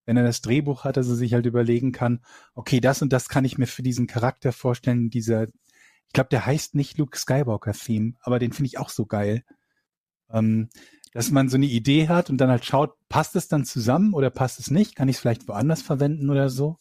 Wenn 0.06 0.16
er 0.16 0.22
das 0.22 0.40
Drehbuch 0.40 0.84
hat, 0.84 0.96
dass 0.96 1.08
er 1.08 1.16
sich 1.16 1.34
halt 1.34 1.46
überlegen 1.46 1.92
kann, 1.92 2.20
okay, 2.54 2.80
das 2.80 3.02
und 3.02 3.12
das 3.12 3.28
kann 3.28 3.44
ich 3.44 3.58
mir 3.58 3.66
für 3.66 3.82
diesen 3.82 4.06
Charakter 4.06 4.52
vorstellen. 4.52 5.10
Dieser, 5.10 5.44
ich 5.44 6.12
glaube, 6.12 6.30
der 6.30 6.46
heißt 6.46 6.74
nicht 6.74 6.96
Luke 6.96 7.18
Skywalker 7.18 7.72
Theme, 7.72 8.14
aber 8.20 8.38
den 8.38 8.52
finde 8.52 8.68
ich 8.68 8.78
auch 8.78 8.88
so 8.88 9.04
geil. 9.04 9.44
Ähm, 10.30 10.70
dass 11.12 11.30
man 11.30 11.48
so 11.48 11.56
eine 11.56 11.66
Idee 11.66 12.08
hat 12.08 12.30
und 12.30 12.38
dann 12.38 12.50
halt 12.50 12.64
schaut, 12.64 12.94
passt 13.08 13.36
es 13.36 13.48
dann 13.48 13.64
zusammen 13.64 14.12
oder 14.12 14.30
passt 14.30 14.58
es 14.60 14.70
nicht? 14.70 14.96
Kann 14.96 15.08
ich 15.08 15.16
es 15.16 15.20
vielleicht 15.20 15.48
woanders 15.48 15.82
verwenden 15.82 16.30
oder 16.30 16.50
so? 16.50 16.78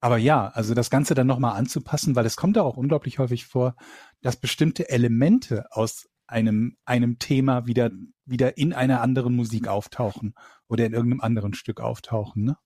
Aber 0.00 0.16
ja, 0.16 0.48
also 0.48 0.74
das 0.74 0.90
Ganze 0.90 1.14
dann 1.14 1.28
nochmal 1.28 1.56
anzupassen, 1.56 2.16
weil 2.16 2.26
es 2.26 2.36
kommt 2.36 2.58
auch 2.58 2.76
unglaublich 2.76 3.18
häufig 3.20 3.46
vor, 3.46 3.76
dass 4.20 4.36
bestimmte 4.36 4.88
Elemente 4.88 5.66
aus 5.70 6.08
einem, 6.26 6.76
einem 6.84 7.18
Thema 7.18 7.66
wieder, 7.66 7.90
wieder 8.24 8.56
in 8.56 8.72
einer 8.72 9.00
anderen 9.00 9.34
Musik 9.34 9.68
auftauchen 9.68 10.34
oder 10.68 10.86
in 10.86 10.92
irgendeinem 10.92 11.20
anderen 11.20 11.54
Stück 11.54 11.80
auftauchen. 11.80 12.44
Ne? 12.44 12.56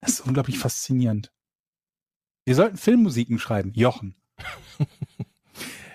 Das 0.00 0.12
ist 0.12 0.20
unglaublich 0.20 0.58
faszinierend. 0.58 1.32
Wir 2.44 2.54
sollten 2.54 2.76
Filmmusiken 2.76 3.38
schreiben, 3.38 3.72
Jochen. 3.74 4.16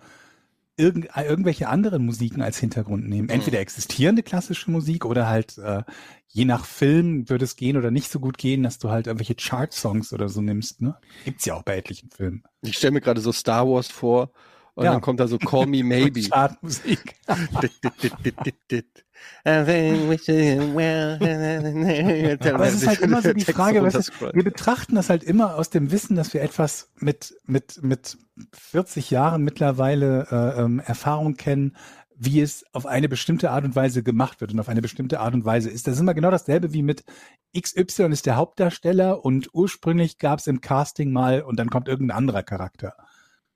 irgend, 0.77 1.07
irgendwelche 1.15 1.67
anderen 1.67 2.05
Musiken 2.05 2.41
als 2.41 2.57
Hintergrund 2.57 3.07
nehmen. 3.07 3.29
Entweder 3.29 3.59
existierende 3.59 4.23
klassische 4.23 4.71
Musik 4.71 5.05
oder 5.05 5.27
halt 5.27 5.57
äh, 5.57 5.83
je 6.27 6.43
nach 6.43 6.65
Film 6.65 7.29
würde 7.29 7.45
es 7.45 7.55
gehen 7.55 7.77
oder 7.77 7.91
nicht 7.91 8.11
so 8.11 8.19
gut 8.19 8.37
gehen, 8.37 8.63
dass 8.63 8.77
du 8.77 8.89
halt 8.89 9.07
irgendwelche 9.07 9.35
Chart-Songs 9.35 10.11
oder 10.11 10.27
so 10.27 10.41
nimmst. 10.41 10.81
Ne? 10.81 10.97
Gibt's 11.23 11.45
ja 11.45 11.53
auch 11.53 11.63
bei 11.63 11.77
etlichen 11.77 12.09
Filmen. 12.09 12.43
Ich 12.61 12.77
stelle 12.77 12.91
mir 12.91 13.01
gerade 13.01 13.21
so 13.21 13.31
Star 13.31 13.65
Wars 13.67 13.87
vor 13.87 14.31
und 14.75 14.85
Ja. 14.85 14.91
dann 14.91 15.01
kommt 15.01 15.19
da 15.19 15.27
so 15.27 15.37
Call 15.37 15.65
Me 15.67 15.83
Maybe. 15.83 16.21
Chartmusik. 16.29 17.15
Aber 22.53 22.65
es 22.67 22.75
ist 22.75 22.87
halt 22.87 22.99
immer 22.99 23.21
so 23.21 23.33
die 23.33 23.45
Frage, 23.45 23.81
weißt 23.81 24.11
du, 24.21 24.33
wir 24.33 24.43
betrachten 24.43 24.95
das 24.95 25.09
halt 25.09 25.23
immer 25.23 25.55
aus 25.55 25.69
dem 25.69 25.91
Wissen, 25.91 26.15
dass 26.15 26.33
wir 26.33 26.41
etwas 26.41 26.91
mit, 26.99 27.35
mit, 27.45 27.81
mit 27.81 28.17
40 28.53 29.11
Jahren 29.11 29.43
mittlerweile 29.43 30.27
äh, 30.29 30.61
ähm, 30.61 30.79
Erfahrung 30.79 31.35
kennen, 31.35 31.75
wie 32.17 32.41
es 32.41 32.65
auf 32.73 32.85
eine 32.85 33.09
bestimmte 33.09 33.51
Art 33.51 33.65
und 33.65 33.75
Weise 33.75 34.03
gemacht 34.03 34.41
wird 34.41 34.53
und 34.53 34.59
auf 34.59 34.69
eine 34.69 34.81
bestimmte 34.81 35.19
Art 35.19 35.33
und 35.33 35.45
Weise 35.45 35.69
ist. 35.69 35.87
Das 35.87 35.95
ist 35.95 35.99
immer 36.01 36.13
genau 36.13 36.31
dasselbe 36.31 36.73
wie 36.73 36.83
mit 36.83 37.03
XY 37.57 38.05
ist 38.11 38.25
der 38.25 38.35
Hauptdarsteller 38.37 39.23
und 39.23 39.49
ursprünglich 39.53 40.17
gab 40.17 40.39
es 40.39 40.47
im 40.47 40.61
Casting 40.61 41.11
mal 41.11 41.41
und 41.41 41.57
dann 41.59 41.69
kommt 41.69 41.87
irgendein 41.87 42.17
anderer 42.17 42.43
Charakter. 42.43 42.95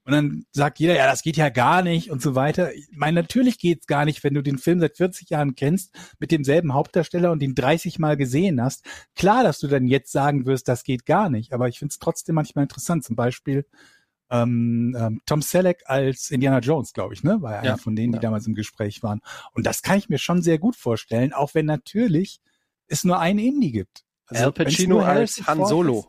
Und 0.10 0.16
dann 0.16 0.46
sagt 0.52 0.80
jeder, 0.80 0.96
ja, 0.96 1.06
das 1.06 1.22
geht 1.22 1.38
ja 1.38 1.50
gar 1.50 1.84
nicht 1.84 2.10
und 2.10 2.20
so 2.20 2.34
weiter. 2.34 2.74
Ich 2.74 2.88
meine, 2.92 3.22
natürlich 3.22 3.60
geht's 3.60 3.86
gar 3.86 4.06
nicht, 4.06 4.24
wenn 4.24 4.34
du 4.34 4.42
den 4.42 4.58
Film 4.58 4.80
seit 4.80 4.98
40 4.98 5.30
Jahren 5.30 5.54
kennst, 5.54 5.94
mit 6.18 6.32
demselben 6.32 6.74
Hauptdarsteller 6.74 7.32
und 7.32 7.44
ihn 7.44 7.54
30 7.54 8.00
Mal 8.00 8.18
gesehen 8.18 8.60
hast. 8.60 8.84
Klar, 9.16 9.44
dass 9.44 9.60
du 9.60 9.68
dann 9.68 9.86
jetzt 9.86 10.12
sagen 10.12 10.48
wirst, 10.48 10.68
das 10.68 10.84
geht 10.84 11.06
gar 11.06 11.30
nicht, 11.30 11.54
aber 11.54 11.68
ich 11.68 11.78
finde 11.78 11.92
es 11.92 12.00
trotzdem 12.00 12.34
manchmal 12.34 12.64
interessant. 12.64 13.04
Zum 13.04 13.16
Beispiel 13.16 13.68
ähm, 14.32 14.96
ähm, 15.00 15.22
Tom 15.28 15.44
Selleck 15.44 15.84
als 15.86 16.32
Indiana 16.32 16.58
Jones, 16.58 16.94
glaube 16.94 17.14
ich, 17.14 17.24
ne? 17.24 17.40
War 17.42 17.54
ja 17.54 17.60
einer 17.60 17.78
von 17.78 17.96
denen, 17.96 18.14
die 18.14 18.18
ja. 18.18 18.22
damals 18.22 18.48
im 18.48 18.56
Gespräch 18.56 19.04
waren. 19.04 19.22
Und 19.54 19.68
das 19.68 19.84
kann 19.84 20.00
ich 20.00 20.10
mir 20.10 20.18
schon 20.18 20.42
sehr 20.42 20.58
gut 20.58 20.76
vorstellen, 20.76 21.34
auch 21.34 21.54
wenn 21.54 21.68
natürlich 21.68 22.42
es 22.88 23.04
nur 23.04 23.20
einen 23.20 23.38
Indie 23.38 23.72
gibt. 23.72 24.06
Also, 24.26 24.46
Al 24.46 24.52
Pacino 24.54 25.02
als 25.02 25.46
Han 25.46 25.66
Solo 25.68 26.08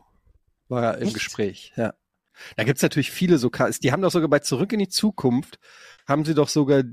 war 0.69 0.83
er 0.83 0.97
im 0.97 1.03
Echt? 1.03 1.13
Gespräch, 1.13 1.71
ja. 1.75 1.93
Da 2.55 2.63
gibt's 2.63 2.81
natürlich 2.81 3.11
viele 3.11 3.37
so, 3.37 3.49
die 3.81 3.91
haben 3.91 4.01
doch 4.01 4.11
sogar 4.11 4.29
bei 4.29 4.39
Zurück 4.39 4.73
in 4.73 4.79
die 4.79 4.89
Zukunft, 4.89 5.59
haben 6.07 6.25
sie 6.25 6.33
doch 6.33 6.49
sogar 6.49 6.83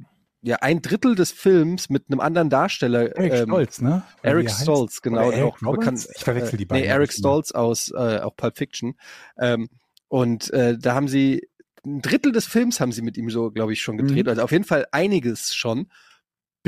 ja 0.42 0.57
ein 0.57 0.83
Drittel 0.83 1.14
des 1.14 1.33
Films 1.33 1.88
mit 1.88 2.04
einem 2.09 2.21
anderen 2.21 2.50
Darsteller. 2.50 3.16
Eric 3.16 3.33
ähm, 3.33 3.49
Stolz, 3.49 3.80
ne? 3.80 4.02
Oder 4.21 4.30
Eric 4.30 4.49
er. 4.49 4.54
Stolz, 4.54 5.02
genau. 5.02 5.30
Eric 5.30 5.62
auch 5.64 5.76
bekannt. 5.76 6.07
Ich 6.16 6.25
verwechsel 6.25 6.57
die 6.57 6.64
äh, 6.64 6.66
beiden. 6.66 6.85
Nee, 6.85 6.88
Eric. 6.88 7.12
Stolz 7.12 7.52
aus 7.52 7.90
äh, 7.90 8.21
auch 8.21 8.37
Pulp 8.37 8.57
Fiction. 8.57 8.95
Ähm, 9.38 9.68
und 10.09 10.50
äh, 10.52 10.78
da 10.78 10.95
haben 10.95 11.09
sie 11.09 11.49
ein 11.85 12.02
Drittel 12.02 12.33
des 12.33 12.47
Films 12.47 12.80
haben 12.80 12.92
sie 12.92 13.02
mit 13.02 13.16
ihm 13.16 13.30
so, 13.30 13.50
glaube 13.50 13.73
ich, 13.73 13.83
schon 13.83 13.97
gedreht. 13.97 14.26
Mhm. 14.26 14.30
Also 14.30 14.42
auf 14.42 14.52
jeden 14.52 14.64
Fall 14.64 14.87
einiges 14.92 15.54
schon. 15.54 15.90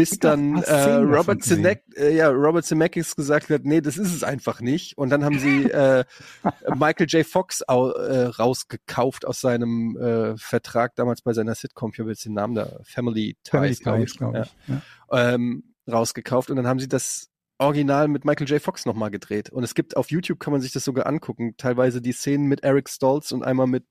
Bis 0.01 0.13
Ich 0.13 0.21
dann 0.21 0.63
äh, 0.63 0.93
Robert. 0.95 1.43
Zemeck, 1.43 1.85
äh, 1.95 2.15
ja, 2.17 2.31
Robert 2.31 2.65
Zemeckis 2.65 3.15
gesagt 3.15 3.51
hat, 3.51 3.65
nee, 3.65 3.83
das 3.83 3.99
ist 3.99 4.15
es 4.15 4.25
einfach 4.25 4.63
nicht. 4.63 4.97
Und 4.97 5.11
dann 5.11 5.25
haben 5.25 5.39
sie 5.39 5.65
äh, 5.71 6.05
Michael 6.75 7.07
J. 7.07 7.27
Fox 7.27 7.63
au, 7.69 7.91
äh, 7.91 8.25
rausgekauft 8.27 9.27
aus 9.27 9.41
seinem 9.41 9.97
äh, 9.99 10.39
Vertrag 10.39 10.97
damals 10.97 11.21
bei 11.21 11.35
seiner 11.35 11.55
Sitcom, 11.55 11.91
ich 11.93 12.01
habe 12.01 12.11
jetzt 12.11 12.25
den 12.25 12.33
Namen 12.33 12.55
da, 12.55 12.81
Family 12.85 13.37
Ties, 13.45 13.81
glaub 13.81 13.97
Ties, 13.97 14.17
glaube 14.17 14.47
ich. 14.47 14.69
Ja. 14.69 14.83
ja, 15.11 15.35
ähm, 15.35 15.75
rausgekauft 15.91 16.51
und 16.51 16.57
dann 16.57 16.67
haben 16.67 16.81
sie 16.81 16.89
das 16.89 17.29
Original 17.59 18.09
mit 18.09 18.25
Michael 18.25 18.49
J. 18.49 18.63
Fox 18.63 18.87
nochmal 18.87 19.11
gedreht. 19.11 19.51
Und 19.51 19.65
es 19.65 19.75
gibt 19.75 19.97
auf 19.97 20.11
YouTube 20.11 20.41
kann 20.41 20.53
man 20.53 20.63
sich 20.63 20.73
das 20.73 20.85
sogar 20.85 21.07
angucken, 21.07 21.55
teilweise 21.59 22.01
die 22.01 22.13
Szenen 22.13 22.47
mit 22.47 22.63
Eric 22.63 22.89
Stoltz 22.89 23.33
und 23.33 23.43
einmal 23.43 23.67
mit, 23.67 23.85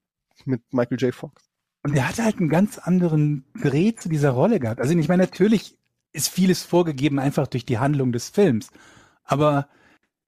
mit 0.46 0.62
Michael 0.74 0.98
J. 0.98 1.14
Fox. 1.14 1.44
Und 1.84 1.96
er 1.96 2.10
hat 2.10 2.18
halt 2.20 2.40
einen 2.40 2.50
ganz 2.50 2.78
anderen 2.78 3.46
Dreh 3.62 3.94
zu 3.96 4.10
dieser 4.10 4.32
Rolle 4.32 4.60
gehabt. 4.60 4.82
Also 4.82 4.98
ich 4.98 5.08
meine, 5.08 5.24
natürlich 5.24 5.79
ist 6.14 6.30
vieles 6.30 6.64
vorgegeben 6.64 7.20
einfach 7.20 7.48
durch 7.48 7.66
die 7.66 7.78
Handlung 7.80 8.12
des 8.12 8.30
Films. 8.30 8.70
Aber 9.24 9.68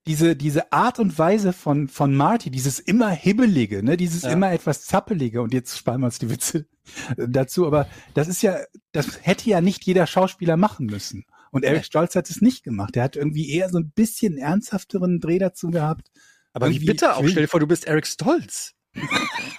diese, 0.07 0.35
diese 0.35 0.71
Art 0.71 1.00
und 1.00 1.17
Weise 1.19 1.53
von, 1.53 1.88
von 1.88 2.15
Marty, 2.15 2.50
dieses 2.50 2.79
immer 2.79 3.09
Hibbelige, 3.09 3.83
ne, 3.83 3.97
dieses 3.97 4.23
Ja. 4.23 4.31
immer 4.31 4.51
etwas 4.51 4.85
Zappelige, 4.85 5.41
und 5.41 5.53
jetzt 5.53 5.77
sparen 5.77 6.01
wir 6.01 6.05
uns 6.07 6.17
die 6.19 6.29
Witze 6.29 6.65
dazu, 7.17 7.67
aber 7.67 7.88
das 8.13 8.27
ist 8.27 8.41
ja, 8.41 8.57
das 8.91 9.19
hätte 9.21 9.50
ja 9.50 9.61
nicht 9.61 9.83
jeder 9.85 10.07
Schauspieler 10.07 10.57
machen 10.57 10.88
müssen. 10.88 11.25
Und 11.51 11.65
Eric. 11.65 11.85
Stolz 11.85 12.15
hat 12.15 12.29
es 12.29 12.41
nicht 12.41 12.63
gemacht. 12.63 12.95
Er 12.95 13.03
hat 13.03 13.15
irgendwie 13.17 13.51
eher 13.51 13.69
so 13.69 13.77
ein 13.77 13.91
bisschen 13.91 14.38
ernsthafteren 14.38 15.19
Dreh 15.19 15.38
dazu 15.38 15.69
gehabt. 15.69 16.09
Aber 16.53 16.67
wie 16.67 16.75
Irgendwie 16.75 16.85
bitter 16.88 17.17
auch. 17.17 17.27
Stell 17.27 17.43
dir 17.43 17.47
vor, 17.50 17.59
du 17.59 17.67
bist 17.67 17.85
Eric 17.85 18.07
Stoltz. 18.07 18.73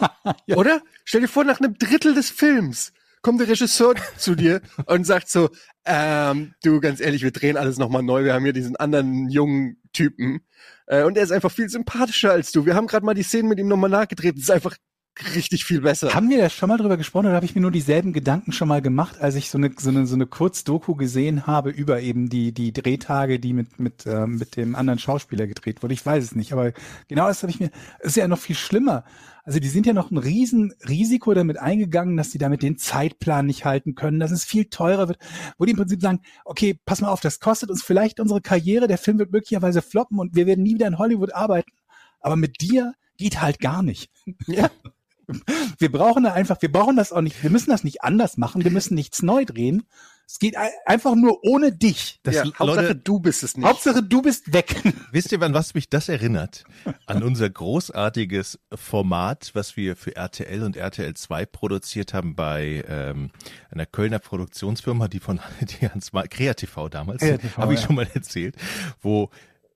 Ja. 0.46 0.56
Oder? 0.56 0.82
Stell 1.04 1.20
dir 1.20 1.28
vor, 1.28 1.44
nach 1.44 1.60
einem 1.60 1.76
Drittel 1.78 2.14
des 2.14 2.30
Films 2.30 2.92
kommt 3.22 3.40
der 3.40 3.48
Regisseur 3.48 3.94
zu 4.18 4.34
dir 4.34 4.60
und 4.86 5.06
sagt 5.06 5.30
so, 5.30 5.48
ähm, 5.84 6.54
du, 6.62 6.80
ganz 6.80 7.00
ehrlich, 7.00 7.22
wir 7.22 7.30
drehen 7.30 7.56
alles 7.56 7.78
nochmal 7.78 8.02
neu. 8.02 8.24
Wir 8.24 8.34
haben 8.34 8.44
hier 8.44 8.52
diesen 8.52 8.76
anderen 8.76 9.28
jungen 9.30 9.78
Typen. 9.92 10.40
Äh, 10.86 11.04
und 11.04 11.16
er 11.16 11.24
ist 11.24 11.32
einfach 11.32 11.50
viel 11.50 11.68
sympathischer 11.68 12.32
als 12.32 12.52
du. 12.52 12.66
Wir 12.66 12.74
haben 12.74 12.86
gerade 12.86 13.06
mal 13.06 13.14
die 13.14 13.22
Szenen 13.22 13.48
mit 13.48 13.58
ihm 13.58 13.68
nochmal 13.68 13.90
nachgedreht. 13.90 14.36
Das 14.36 14.44
ist 14.44 14.50
einfach 14.50 14.76
richtig 15.34 15.64
viel 15.64 15.82
besser. 15.82 16.14
Haben 16.14 16.30
wir 16.30 16.38
da 16.38 16.48
schon 16.48 16.68
mal 16.68 16.78
drüber 16.78 16.96
gesprochen 16.96 17.26
oder 17.26 17.34
habe 17.34 17.44
ich 17.44 17.54
mir 17.54 17.60
nur 17.60 17.70
dieselben 17.70 18.12
Gedanken 18.12 18.52
schon 18.52 18.68
mal 18.68 18.80
gemacht, 18.80 19.20
als 19.20 19.34
ich 19.34 19.50
so 19.50 19.58
eine 19.58 19.70
so 19.78 19.90
eine, 19.90 20.06
so 20.06 20.14
eine 20.14 20.26
Kurzdoku 20.26 20.94
gesehen 20.94 21.46
habe 21.46 21.70
über 21.70 22.00
eben 22.00 22.30
die 22.30 22.52
die 22.52 22.72
Drehtage, 22.72 23.38
die 23.38 23.52
mit 23.52 23.78
mit 23.78 24.06
äh, 24.06 24.26
mit 24.26 24.56
dem 24.56 24.74
anderen 24.74 24.98
Schauspieler 24.98 25.46
gedreht 25.46 25.82
wurde? 25.82 25.94
Ich 25.94 26.04
weiß 26.04 26.24
es 26.24 26.34
nicht, 26.34 26.52
aber 26.52 26.72
genau 27.08 27.28
das 27.28 27.42
habe 27.42 27.50
ich 27.52 27.60
mir. 27.60 27.70
Ist 28.00 28.16
ja 28.16 28.26
noch 28.26 28.38
viel 28.38 28.56
schlimmer. 28.56 29.04
Also 29.44 29.58
die 29.58 29.68
sind 29.68 29.86
ja 29.86 29.92
noch 29.92 30.10
ein 30.10 30.18
riesen 30.18 30.72
Risiko 30.88 31.34
damit 31.34 31.58
eingegangen, 31.58 32.16
dass 32.16 32.30
die 32.30 32.38
damit 32.38 32.62
den 32.62 32.78
Zeitplan 32.78 33.46
nicht 33.46 33.64
halten 33.64 33.94
können, 33.94 34.20
dass 34.20 34.30
es 34.30 34.44
viel 34.44 34.66
teurer 34.66 35.08
wird, 35.08 35.18
wo 35.58 35.64
die 35.64 35.72
im 35.72 35.78
Prinzip 35.78 36.00
sagen, 36.00 36.20
okay, 36.44 36.78
pass 36.84 37.00
mal 37.00 37.08
auf, 37.08 37.20
das 37.20 37.40
kostet 37.40 37.70
uns 37.70 37.82
vielleicht 37.82 38.20
unsere 38.20 38.40
Karriere, 38.40 38.86
der 38.86 38.98
Film 38.98 39.18
wird 39.18 39.32
möglicherweise 39.32 39.82
floppen 39.82 40.20
und 40.20 40.36
wir 40.36 40.46
werden 40.46 40.62
nie 40.62 40.74
wieder 40.74 40.86
in 40.86 40.98
Hollywood 40.98 41.34
arbeiten, 41.34 41.72
aber 42.20 42.36
mit 42.36 42.60
dir 42.60 42.94
geht 43.16 43.42
halt 43.42 43.58
gar 43.58 43.82
nicht. 43.82 44.10
Ja. 44.46 44.70
Wir 45.78 45.90
brauchen 45.90 46.24
da 46.24 46.32
einfach, 46.32 46.60
wir 46.60 46.70
brauchen 46.70 46.96
das 46.96 47.12
auch 47.12 47.22
nicht, 47.22 47.42
wir 47.42 47.48
müssen 47.48 47.70
das 47.70 47.84
nicht 47.84 48.02
anders 48.02 48.36
machen, 48.36 48.64
wir 48.64 48.70
müssen 48.70 48.94
nichts 48.94 49.22
neu 49.22 49.44
drehen. 49.46 49.84
Es 50.32 50.38
geht 50.38 50.56
ein- 50.56 50.70
einfach 50.86 51.14
nur 51.14 51.44
ohne 51.44 51.72
dich. 51.72 52.18
Das, 52.22 52.36
ja, 52.36 52.44
Hauptsache, 52.44 52.64
Leute, 52.86 52.96
du 52.96 53.20
bist 53.20 53.42
es 53.42 53.54
nicht. 53.54 53.66
Hauptsache, 53.66 54.02
du 54.02 54.22
bist 54.22 54.54
weg. 54.54 54.74
wisst 55.12 55.30
ihr, 55.30 55.42
an 55.42 55.52
was 55.52 55.74
mich 55.74 55.90
das 55.90 56.08
erinnert? 56.08 56.64
An 57.04 57.22
unser 57.22 57.50
großartiges 57.50 58.58
Format, 58.74 59.50
was 59.52 59.76
wir 59.76 59.94
für 59.94 60.16
RTL 60.16 60.62
und 60.62 60.78
RTL 60.78 61.12
2 61.12 61.44
produziert 61.44 62.14
haben 62.14 62.34
bei 62.34 62.82
ähm, 62.88 63.30
einer 63.70 63.84
Kölner 63.84 64.20
Produktionsfirma, 64.20 65.08
die 65.08 65.20
von 65.20 65.38
die 65.60 65.86
Hans 65.86 66.14
Ma- 66.14 66.26
Kreativ 66.26 66.76
damals, 66.90 67.20
Kreativ, 67.20 67.58
habe 67.58 67.74
ich 67.74 67.80
ja. 67.80 67.86
schon 67.88 67.96
mal 67.96 68.08
erzählt, 68.14 68.56
wo 69.02 69.28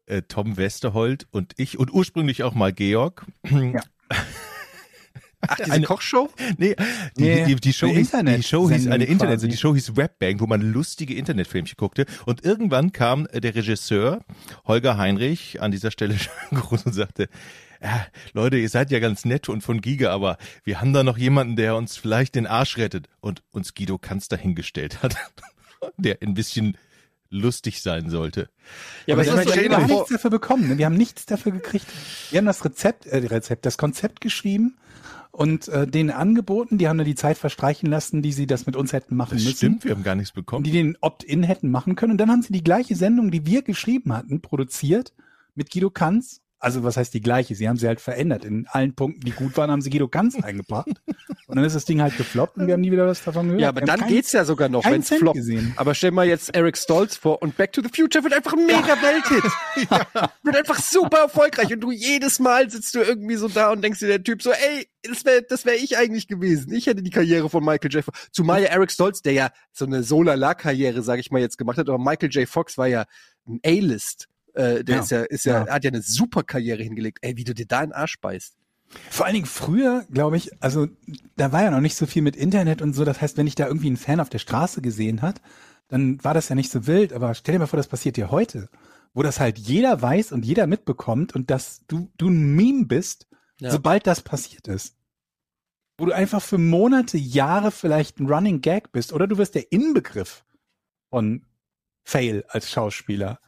äh, 0.06 0.22
Tom 0.22 0.56
Westerholt 0.56 1.26
und 1.32 1.52
ich 1.58 1.78
und 1.78 1.92
ursprünglich 1.92 2.44
auch 2.44 2.54
mal 2.54 2.72
Georg 2.72 3.26
Ach, 5.42 5.56
diese 5.56 5.72
eine- 5.72 5.86
Kochshow? 5.86 6.30
Nee, 6.58 6.74
die, 7.16 7.22
Nee, 7.22 7.44
die, 7.44 7.54
die 7.56 7.72
Show 7.72 7.88
hieß, 7.88 8.10
die 8.10 8.42
Show 8.42 8.70
hieß 8.70 8.88
eine 8.88 9.04
Internet, 9.04 9.42
die 9.42 9.56
Show 9.56 9.74
hieß 9.74 9.96
Webbang, 9.96 10.40
wo 10.40 10.46
man 10.46 10.60
lustige 10.60 11.14
Internetfilmchen 11.14 11.76
guckte. 11.76 12.06
Und 12.24 12.44
irgendwann 12.44 12.92
kam 12.92 13.26
äh, 13.32 13.40
der 13.40 13.54
Regisseur 13.54 14.24
Holger 14.64 14.96
Heinrich 14.96 15.60
an 15.60 15.70
dieser 15.70 15.90
Stelle 15.90 16.16
groß 16.50 16.86
und 16.86 16.92
sagte, 16.92 17.28
ja, 17.82 18.06
Leute, 18.32 18.56
ihr 18.56 18.68
seid 18.68 18.90
ja 18.90 18.98
ganz 18.98 19.24
nett 19.24 19.48
und 19.48 19.60
von 19.60 19.80
Giga, 19.80 20.10
aber 20.10 20.38
wir 20.64 20.80
haben 20.80 20.92
da 20.92 21.02
noch 21.02 21.18
jemanden, 21.18 21.56
der 21.56 21.76
uns 21.76 21.96
vielleicht 21.96 22.34
den 22.34 22.46
Arsch 22.46 22.78
rettet 22.78 23.08
und 23.20 23.42
uns 23.50 23.74
Guido 23.74 23.98
Kanz 23.98 24.28
dahingestellt 24.28 25.02
hat, 25.02 25.16
der 25.98 26.18
ein 26.22 26.34
bisschen 26.34 26.78
lustig 27.28 27.82
sein 27.82 28.08
sollte. 28.08 28.48
Ja, 29.06 29.14
aber 29.14 29.22
aber 29.22 29.44
wir 29.44 29.54
ich 29.56 29.56
meine, 29.56 29.74
haben 29.74 29.82
mal 29.82 29.88
vor, 29.88 29.96
nichts 29.98 30.12
dafür 30.12 30.30
bekommen. 30.30 30.68
Ne? 30.68 30.78
Wir 30.78 30.86
haben 30.86 30.96
nichts 30.96 31.26
dafür 31.26 31.52
gekriegt. 31.52 31.86
Wir 32.30 32.38
haben 32.38 32.46
das 32.46 32.64
Rezept, 32.64 33.06
äh, 33.06 33.18
Rezept, 33.18 33.66
das 33.66 33.76
Konzept 33.76 34.20
geschrieben 34.20 34.76
und 35.36 35.68
äh, 35.68 35.86
denen 35.86 36.10
angeboten. 36.10 36.78
Die 36.78 36.88
haben 36.88 36.96
dann 36.96 37.06
die 37.06 37.14
Zeit 37.14 37.36
verstreichen 37.36 37.90
lassen, 37.90 38.22
die 38.22 38.32
sie 38.32 38.46
das 38.46 38.64
mit 38.66 38.74
uns 38.74 38.92
hätten 38.92 39.16
machen 39.16 39.34
Das 39.36 39.44
müssen. 39.44 39.56
stimmt, 39.56 39.84
wir 39.84 39.92
haben 39.92 40.02
gar 40.02 40.14
nichts 40.14 40.32
bekommen. 40.32 40.64
die 40.64 40.70
den 40.72 40.96
Opt-in 41.00 41.42
hätten 41.42 41.70
machen 41.70 41.94
können. 41.94 42.12
Und 42.12 42.18
dann 42.18 42.30
haben 42.30 42.42
sie 42.42 42.52
die 42.52 42.64
gleiche 42.64 42.96
Sendung, 42.96 43.30
die 43.30 43.44
wir 43.46 43.62
geschrieben 43.62 44.12
hatten, 44.14 44.40
produziert 44.40 45.12
mit 45.54 45.70
Guido 45.70 45.90
Kanz 45.90 46.40
Also 46.58 46.82
was 46.84 46.96
heißt 46.96 47.12
die 47.12 47.20
gleiche? 47.20 47.54
Sie 47.54 47.68
haben 47.68 47.76
sie 47.76 47.86
halt 47.86 48.00
verändert. 48.00 48.44
In 48.44 48.66
allen 48.68 48.94
Punkten, 48.94 49.20
die 49.20 49.30
gut 49.30 49.56
waren, 49.58 49.70
haben 49.70 49.82
sie 49.82 49.90
Guido 49.90 50.08
ganz 50.08 50.36
eingebracht. 50.42 50.88
Und 51.46 51.56
dann 51.56 51.64
ist 51.64 51.76
das 51.76 51.84
Ding 51.84 52.00
halt 52.00 52.16
gefloppt 52.16 52.56
und 52.56 52.66
wir 52.66 52.72
haben 52.74 52.80
nie 52.80 52.90
wieder 52.90 53.06
was 53.06 53.22
davon 53.22 53.46
gehört. 53.46 53.60
Ja, 53.60 53.68
aber 53.68 53.82
Wir 53.82 53.86
dann 53.86 54.00
keinen- 54.00 54.08
geht's 54.08 54.32
ja 54.32 54.44
sogar 54.44 54.68
noch, 54.70 54.84
wenn's 54.84 55.06
Cent 55.08 55.20
floppt. 55.20 55.36
gesehen. 55.36 55.74
Aber 55.76 55.94
stell 55.94 56.12
mal 56.12 56.26
jetzt 56.26 56.54
Eric 56.54 56.78
Stolz 56.78 57.16
vor 57.16 57.42
und 57.42 57.56
Back 57.56 57.72
to 57.72 57.82
the 57.82 57.88
Future 57.94 58.24
wird 58.24 58.32
einfach 58.34 58.54
ein 58.54 58.64
mega 58.66 58.96
Welthit. 59.02 59.44
Wird 60.42 60.56
einfach 60.56 60.80
super 60.80 61.18
erfolgreich 61.18 61.72
und 61.72 61.80
du 61.80 61.90
jedes 61.92 62.38
Mal 62.38 62.70
sitzt 62.70 62.94
du 62.94 63.00
irgendwie 63.00 63.36
so 63.36 63.48
da 63.48 63.70
und 63.72 63.82
denkst 63.82 63.98
dir 64.00 64.06
der 64.08 64.22
Typ 64.24 64.42
so, 64.42 64.50
ey, 64.50 64.88
das 65.02 65.24
wäre 65.24 65.42
das 65.42 65.66
wär 65.66 65.74
ich 65.76 65.96
eigentlich 65.98 66.26
gewesen. 66.28 66.72
Ich 66.72 66.86
hätte 66.86 67.02
die 67.02 67.10
Karriere 67.10 67.50
von 67.50 67.64
Michael 67.64 67.90
J. 67.92 68.04
Fox. 68.04 68.28
Zumal 68.32 68.62
ja 68.62 68.68
Eric 68.68 68.90
Stolz, 68.90 69.20
der 69.22 69.32
ja 69.34 69.50
so 69.72 69.84
eine 69.84 70.02
Solala-Karriere, 70.02 71.02
sag 71.02 71.18
ich 71.20 71.30
mal, 71.30 71.40
jetzt 71.40 71.58
gemacht 71.58 71.78
hat, 71.78 71.88
aber 71.88 71.98
Michael 71.98 72.30
J. 72.30 72.48
Fox 72.48 72.78
war 72.78 72.86
ja 72.86 73.04
ein 73.46 73.60
A-List. 73.64 74.28
Äh, 74.56 74.82
der 74.84 74.96
Ja. 74.96 75.02
ist 75.02 75.10
ja, 75.10 75.22
ist 75.22 75.44
ja, 75.44 75.64
Ja. 75.66 75.72
hat 75.74 75.84
ja 75.84 75.90
eine 75.90 76.02
super 76.02 76.42
Karriere 76.42 76.82
hingelegt. 76.82 77.18
Ey, 77.22 77.36
wie 77.36 77.44
du 77.44 77.54
dir 77.54 77.66
da 77.66 77.82
in 77.82 77.90
den 77.90 77.92
Arsch 77.94 78.18
beißt. 78.20 78.56
Vor 79.10 79.26
allen 79.26 79.34
Dingen 79.34 79.46
früher, 79.46 80.04
glaube 80.10 80.36
ich, 80.36 80.50
also 80.62 80.86
da 81.36 81.52
war 81.52 81.62
ja 81.62 81.70
noch 81.70 81.80
nicht 81.80 81.96
so 81.96 82.06
viel 82.06 82.22
mit 82.22 82.36
Internet 82.36 82.80
und 82.82 82.94
so. 82.94 83.04
Das 83.04 83.20
heißt, 83.20 83.36
wenn 83.36 83.46
ich 83.46 83.54
da 83.56 83.66
irgendwie 83.66 83.88
einen 83.88 83.96
Fan 83.96 84.20
auf 84.20 84.28
der 84.30 84.38
Straße 84.38 84.80
gesehen 84.80 85.22
hat, 85.22 85.40
dann 85.88 86.22
war 86.24 86.34
das 86.34 86.48
ja 86.48 86.54
nicht 86.54 86.70
so 86.70 86.86
wild. 86.86 87.12
Aber 87.12 87.34
stell 87.34 87.52
dir 87.54 87.58
mal 87.58 87.66
vor, 87.66 87.76
das 87.76 87.88
passiert 87.88 88.16
dir 88.16 88.30
heute, 88.30 88.68
wo 89.12 89.22
das 89.22 89.40
halt 89.40 89.58
jeder 89.58 90.00
weiß 90.00 90.32
und 90.32 90.44
jeder 90.44 90.66
mitbekommt 90.66 91.34
und 91.34 91.50
dass 91.50 91.82
du, 91.88 92.10
du 92.16 92.28
ein 92.28 92.54
Meme 92.54 92.86
bist, 92.86 93.26
Ja. 93.60 93.70
sobald 93.70 94.06
das 94.06 94.20
passiert 94.22 94.68
ist. 94.68 94.96
Wo 95.98 96.04
du 96.06 96.12
einfach 96.12 96.42
für 96.42 96.58
Monate, 96.58 97.16
Jahre 97.18 97.70
vielleicht 97.72 98.20
ein 98.20 98.26
Running 98.28 98.60
Gag 98.60 98.92
bist 98.92 99.12
oder 99.12 99.26
du 99.26 99.36
wirst 99.38 99.54
der 99.54 99.72
Inbegriff 99.72 100.44
von 101.10 101.44
Fail 102.04 102.44
als 102.48 102.70
Schauspieler. 102.70 103.40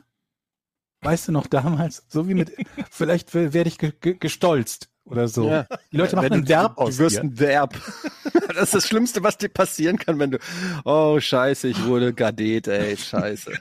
Weißt 1.02 1.28
du 1.28 1.32
noch 1.32 1.46
damals, 1.46 2.04
so 2.08 2.28
wie 2.28 2.34
mit, 2.34 2.52
vielleicht 2.90 3.32
werde 3.34 3.68
ich 3.68 3.78
ge 3.78 3.92
ge 4.00 4.16
gestolzt 4.18 4.90
oder 5.04 5.28
so. 5.28 5.48
Ja. 5.48 5.66
Die 5.92 5.96
Leute 5.96 6.16
machen 6.16 6.32
ein 6.32 6.48
Verb 6.48 6.76
du, 6.76 6.82
aus 6.82 6.96
Du 6.96 7.04
wirst 7.04 7.16
dir. 7.16 7.22
ein 7.22 7.38
Verb. 7.38 7.74
das 8.48 8.64
ist 8.64 8.74
das 8.74 8.88
Schlimmste, 8.88 9.22
was 9.22 9.38
dir 9.38 9.48
passieren 9.48 9.98
kann, 9.98 10.18
wenn 10.18 10.32
du, 10.32 10.38
oh 10.84 11.20
scheiße, 11.20 11.68
ich 11.68 11.84
wurde 11.84 12.12
Gadet, 12.12 12.68
ey, 12.68 12.96
scheiße. 12.96 13.52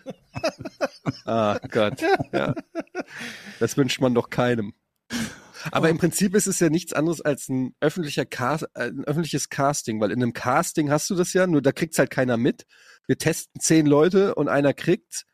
ah 1.25 1.59
Gott, 1.69 2.01
ja. 2.31 2.55
Das 3.59 3.77
wünscht 3.77 4.01
man 4.01 4.13
doch 4.13 4.29
keinem. 4.29 4.73
Aber 5.71 5.89
im 5.89 5.97
Prinzip 5.97 6.35
ist 6.35 6.47
es 6.47 6.59
ja 6.59 6.69
nichts 6.69 6.93
anderes 6.93 7.21
als 7.21 7.49
ein 7.49 7.73
öffentlicher 7.79 8.25
Cast, 8.25 8.75
ein 8.75 9.03
öffentliches 9.05 9.49
Casting, 9.49 9.99
weil 9.99 10.11
in 10.11 10.21
einem 10.21 10.33
Casting 10.33 10.91
hast 10.91 11.09
du 11.09 11.15
das 11.15 11.33
ja, 11.33 11.47
nur 11.47 11.61
da 11.61 11.71
kriegt's 11.71 11.99
halt 11.99 12.09
keiner 12.09 12.37
mit. 12.37 12.65
Wir 13.05 13.17
testen 13.17 13.59
zehn 13.59 13.85
Leute 13.85 14.35
und 14.35 14.49
einer 14.49 14.73
kriegt's. 14.73 15.25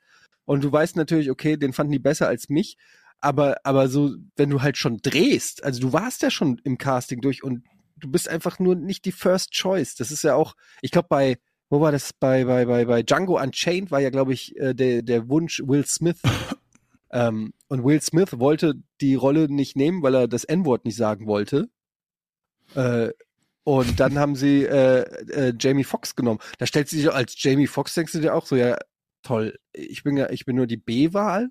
Und 0.45 0.63
du 0.63 0.71
weißt 0.71 0.95
natürlich, 0.95 1.31
okay, 1.31 1.57
den 1.57 1.73
fanden 1.73 1.93
die 1.93 1.99
besser 1.99 2.27
als 2.27 2.49
mich. 2.49 2.77
Aber, 3.21 3.57
aber 3.63 3.87
so, 3.87 4.15
wenn 4.35 4.49
du 4.49 4.61
halt 4.61 4.77
schon 4.77 4.97
drehst, 4.97 5.63
also 5.63 5.79
du 5.79 5.93
warst 5.93 6.21
ja 6.21 6.29
schon 6.29 6.59
im 6.65 6.77
Casting 6.77 7.21
durch 7.21 7.43
und 7.43 7.63
du 7.95 8.11
bist 8.11 8.27
einfach 8.27 8.59
nur 8.59 8.75
nicht 8.75 9.05
die 9.05 9.13
First 9.13 9.51
Choice. 9.51 9.95
Das 9.95 10.11
ist 10.11 10.23
ja 10.23 10.35
auch, 10.35 10.55
ich 10.81 10.91
glaube 10.91 11.07
bei, 11.09 11.37
wo 11.69 11.79
war 11.79 11.91
das? 11.91 12.13
Bei, 12.13 12.43
bei, 12.45 12.65
bei, 12.65 12.85
bei 12.85 13.01
Django 13.01 13.41
Unchained 13.41 13.91
war 13.91 13.99
ja, 13.99 14.09
glaube 14.09 14.33
ich, 14.33 14.55
äh, 14.57 14.73
der, 14.73 15.01
der 15.01 15.29
Wunsch 15.29 15.61
Will 15.65 15.85
Smith. 15.85 16.21
ähm, 17.11 17.53
und 17.67 17.83
Will 17.83 18.01
Smith 18.01 18.39
wollte 18.39 18.75
die 19.01 19.15
Rolle 19.15 19.47
nicht 19.49 19.75
nehmen, 19.75 20.03
weil 20.03 20.15
er 20.15 20.27
das 20.27 20.43
N-Wort 20.43 20.85
nicht 20.85 20.97
sagen 20.97 21.25
wollte. 21.25 21.69
Äh, 22.75 23.09
und 23.63 23.99
dann 23.99 24.19
haben 24.19 24.35
sie 24.35 24.65
äh, 24.65 25.01
äh, 25.31 25.53
Jamie 25.57 25.85
Foxx 25.85 26.15
genommen. 26.15 26.39
Da 26.57 26.65
stellt 26.65 26.89
sie 26.89 26.97
sich 26.97 27.11
als 27.11 27.41
Jamie 27.41 27.67
Foxx, 27.67 27.93
denkst 27.93 28.11
du 28.11 28.19
dir 28.19 28.35
auch 28.35 28.45
so, 28.45 28.55
ja, 28.55 28.77
toll, 29.23 29.57
ich 29.73 30.03
bin 30.03 30.17
ja, 30.17 30.29
ich 30.29 30.45
bin 30.45 30.55
nur 30.55 30.67
die 30.67 30.77
B-Wahl. 30.77 31.49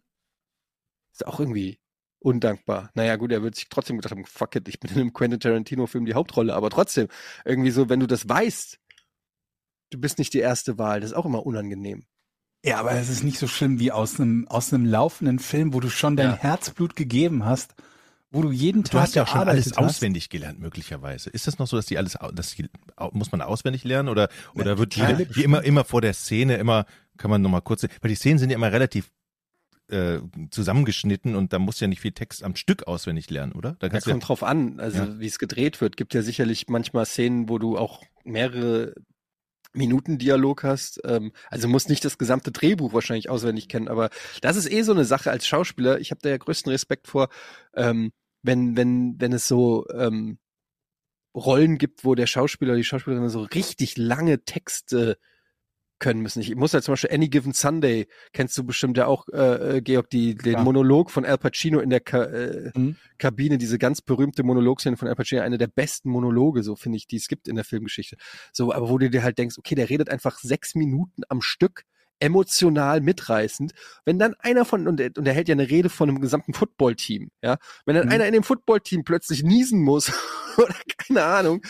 Ist 1.13 1.27
auch 1.27 1.41
irgendwie 1.41 1.79
undankbar. 2.21 2.91
Naja, 2.95 3.17
gut, 3.17 3.33
er 3.33 3.43
wird 3.43 3.55
sich 3.57 3.69
trotzdem 3.69 3.97
gedacht 3.97 4.13
haben, 4.13 4.25
fuck 4.25 4.55
it, 4.57 4.69
ich 4.69 4.81
bin 4.81 4.91
in 4.93 5.01
einem 5.01 5.13
Quentin 5.13 5.41
Tarantino-Film 5.41 6.07
die 6.07 6.15
Hauptrolle, 6.15 6.55
aber 6.55 6.71
trotzdem, 6.71 7.09
irgendwie 7.45 7.71
so, 7.73 7.89
wenn 7.89 8.01
du 8.01 8.07
das 8.07 8.29
weißt, 8.29 8.79
du 9.91 9.99
bist 9.99 10.19
nicht 10.19 10.33
die 10.33 10.39
erste 10.39 10.79
Wahl, 10.79 11.01
das 11.01 11.11
ist 11.11 11.17
auch 11.17 11.27
immer 11.27 11.45
unangenehm. 11.45 12.05
Ja, 12.65 12.79
aber 12.79 12.93
es 12.93 13.09
ist 13.09 13.25
nicht 13.25 13.39
so 13.39 13.49
schlimm 13.49 13.81
wie 13.81 13.91
aus 13.91 14.21
einem, 14.21 14.47
aus 14.49 14.73
einem 14.73 14.87
laufenden 14.87 15.41
Film, 15.41 15.75
wo 15.75 15.81
du 15.81 15.91
schon 15.91 16.17
dein 16.17 16.31
Ja. 16.31 16.37
Herzblut 16.37 16.95
gegeben 16.95 17.45
hast, 17.45 17.75
wo 18.31 18.41
du 18.41 18.53
jeden 18.53 18.85
Tag 18.85 18.93
Du 18.93 19.01
hast 19.01 19.15
ja 19.17 19.25
auch 19.25 19.29
schon 19.29 19.49
alles 19.49 19.67
hast. 19.67 19.79
auswendig 19.79 20.31
gelernt, 20.31 20.61
möglicherweise. 20.61 21.29
Ist 21.29 21.49
das 21.49 21.59
noch 21.59 21.67
so, 21.67 21.77
dass 21.77 21.87
die 21.87 21.99
alles, 21.99 22.17
dass 22.35 22.55
die, 22.55 22.71
muss 23.11 23.33
man 23.33 23.43
auswendig 23.43 23.83
lernen 23.83 24.09
oder, 24.09 24.29
oder 24.55 24.73
Ja, 24.73 24.79
wird 24.79 24.95
jede, 24.95 25.25
immer, 25.43 25.65
immer 25.65 25.85
vor 25.85 26.01
der 26.01 26.15
Szene 26.15 26.57
immer, 26.57 26.87
kann 27.19 27.31
man 27.31 27.43
nochmal 27.43 27.63
kurz, 27.63 27.83
weil 27.83 28.09
die 28.09 28.15
Szenen 28.15 28.39
sind 28.39 28.51
ja 28.51 28.57
immer 28.57 28.73
relativ, 28.73 29.11
äh, 29.89 30.21
zusammengeschnitten 30.51 31.35
und 31.35 31.53
da 31.53 31.59
musst 31.59 31.81
du 31.81 31.85
ja 31.85 31.89
nicht 31.89 32.01
viel 32.01 32.13
Text 32.13 32.43
am 32.45 32.57
Stück 32.57 32.87
auswendig 32.87 33.29
lernen, 33.31 33.53
oder? 33.53 33.77
Da 33.79 33.89
Das 33.89 34.05
du 34.05 34.11
ja, 34.11 34.15
kommt 34.15 34.29
drauf 34.29 34.43
an, 34.43 34.81
also 34.81 34.99
Ja. 34.99 35.21
wie 35.21 35.27
es 35.27 35.39
gedreht 35.39 35.81
wird. 35.81 35.97
Gibt 35.97 36.15
ja 36.15 36.23
sicherlich 36.23 36.69
manchmal 36.69 37.05
Szenen, 37.05 37.49
wo 37.49 37.59
du 37.59 37.77
auch 37.77 38.03
mehrere 38.25 38.95
Minuten 39.75 40.19
Dialog 40.19 40.65
hast. 40.65 41.01
Ähm, 41.05 41.33
also 41.51 41.69
musst 41.69 41.89
nicht 41.89 42.05
das 42.05 42.19
gesamte 42.19 42.53
Drehbuch 42.53 42.93
wahrscheinlich 42.93 43.31
auswendig 43.31 43.69
kennen, 43.69 43.89
aber 43.89 44.11
das 44.41 44.57
ist 44.57 44.71
eh 44.71 44.83
so 44.83 44.93
eine 44.93 45.05
Sache 45.05 45.31
als 45.31 45.47
Schauspieler. 45.47 45.99
Ich 46.01 46.11
habe 46.11 46.21
da 46.23 46.29
ja 46.29 46.37
größten 46.37 46.71
Respekt 46.71 47.07
vor, 47.09 47.29
ähm, 47.75 48.13
wenn 48.43 48.77
wenn 48.77 49.17
wenn 49.19 49.33
es 49.33 49.49
so 49.49 49.87
ähm, 49.95 50.39
Rollen 51.35 51.79
gibt, 51.79 52.05
wo 52.05 52.15
der 52.15 52.27
Schauspieler, 52.27 52.77
die 52.77 52.85
Schauspielerin 52.85 53.29
so 53.31 53.43
richtig 53.43 53.97
lange 53.97 54.45
Texte 54.45 55.17
können 56.03 56.21
müssen. 56.21 56.41
Ich 56.41 56.55
muss 56.57 56.73
ja 56.73 56.83
zum 56.83 56.93
Beispiel 56.93 57.13
Any 57.15 57.29
Given 57.29 57.53
Sunday, 57.53 58.09
kennst 58.33 58.59
du 58.59 58.65
bestimmt 58.65 58.97
ja 58.97 59.07
auch, 59.07 59.29
äh, 59.29 59.77
äh, 59.77 59.81
Georg, 59.81 60.11
die, 60.11 60.35
den 60.35 60.55
Klar. 60.55 60.65
Monolog 60.65 61.11
von 61.13 61.25
Al 61.25 61.39
Pacino 61.39 61.79
in 61.79 61.91
der 61.91 62.01
Ka 62.01 62.25
äh, 62.25 62.71
Mhm. 62.75 62.97
Kabine, 63.19 63.57
diese 63.57 63.79
ganz 63.79 64.01
berühmte 64.03 64.43
Monologszene 64.43 64.97
von 64.97 65.07
Al 65.07 65.15
Pacino, 65.15 65.43
eine 65.43 65.59
der 65.59 65.69
besten 65.69 66.11
Monologe, 66.11 66.65
so 66.65 66.75
finde 66.75 66.97
ich, 66.99 67.07
die 67.07 67.17
es 67.17 67.29
gibt 67.29 67.47
in 67.47 67.55
der 67.55 67.65
Filmgeschichte. 67.65 68.17
So, 68.53 68.73
aber 68.73 68.91
wo 68.91 68.99
du 68.99 69.09
dir 69.09 69.23
halt 69.23 69.39
denkst, 69.39 69.57
okay, 69.59 69.77
der 69.77 69.89
redet 69.91 70.11
einfach 70.11 70.39
sechs 70.41 70.75
Minuten 70.75 71.23
am 71.29 71.41
Stück, 71.41 71.85
emotional 72.23 73.01
mitreißend. 73.01 73.73
Wenn 74.05 74.19
dann 74.19 74.35
einer 74.39 74.65
von, 74.65 74.87
und 74.87 75.01
er, 75.01 75.11
und 75.17 75.27
er 75.27 75.35
hält 75.35 75.49
ja 75.49 75.55
eine 75.55 75.69
Rede 75.69 75.89
von 75.89 76.09
einem 76.09 76.21
gesamten 76.21 76.55
Footballteam, 76.55 77.31
ja, 77.43 77.57
wenn 77.85 77.97
dann 77.97 78.07
Mhm. 78.07 78.13
einer 78.13 78.27
in 78.27 78.33
dem 78.33 78.43
Footballteam 78.45 79.05
plötzlich 79.05 79.43
niesen 79.43 79.83
muss 79.83 80.13
oder 80.57 80.75
keine 80.99 81.25
Ahnung, 81.25 81.63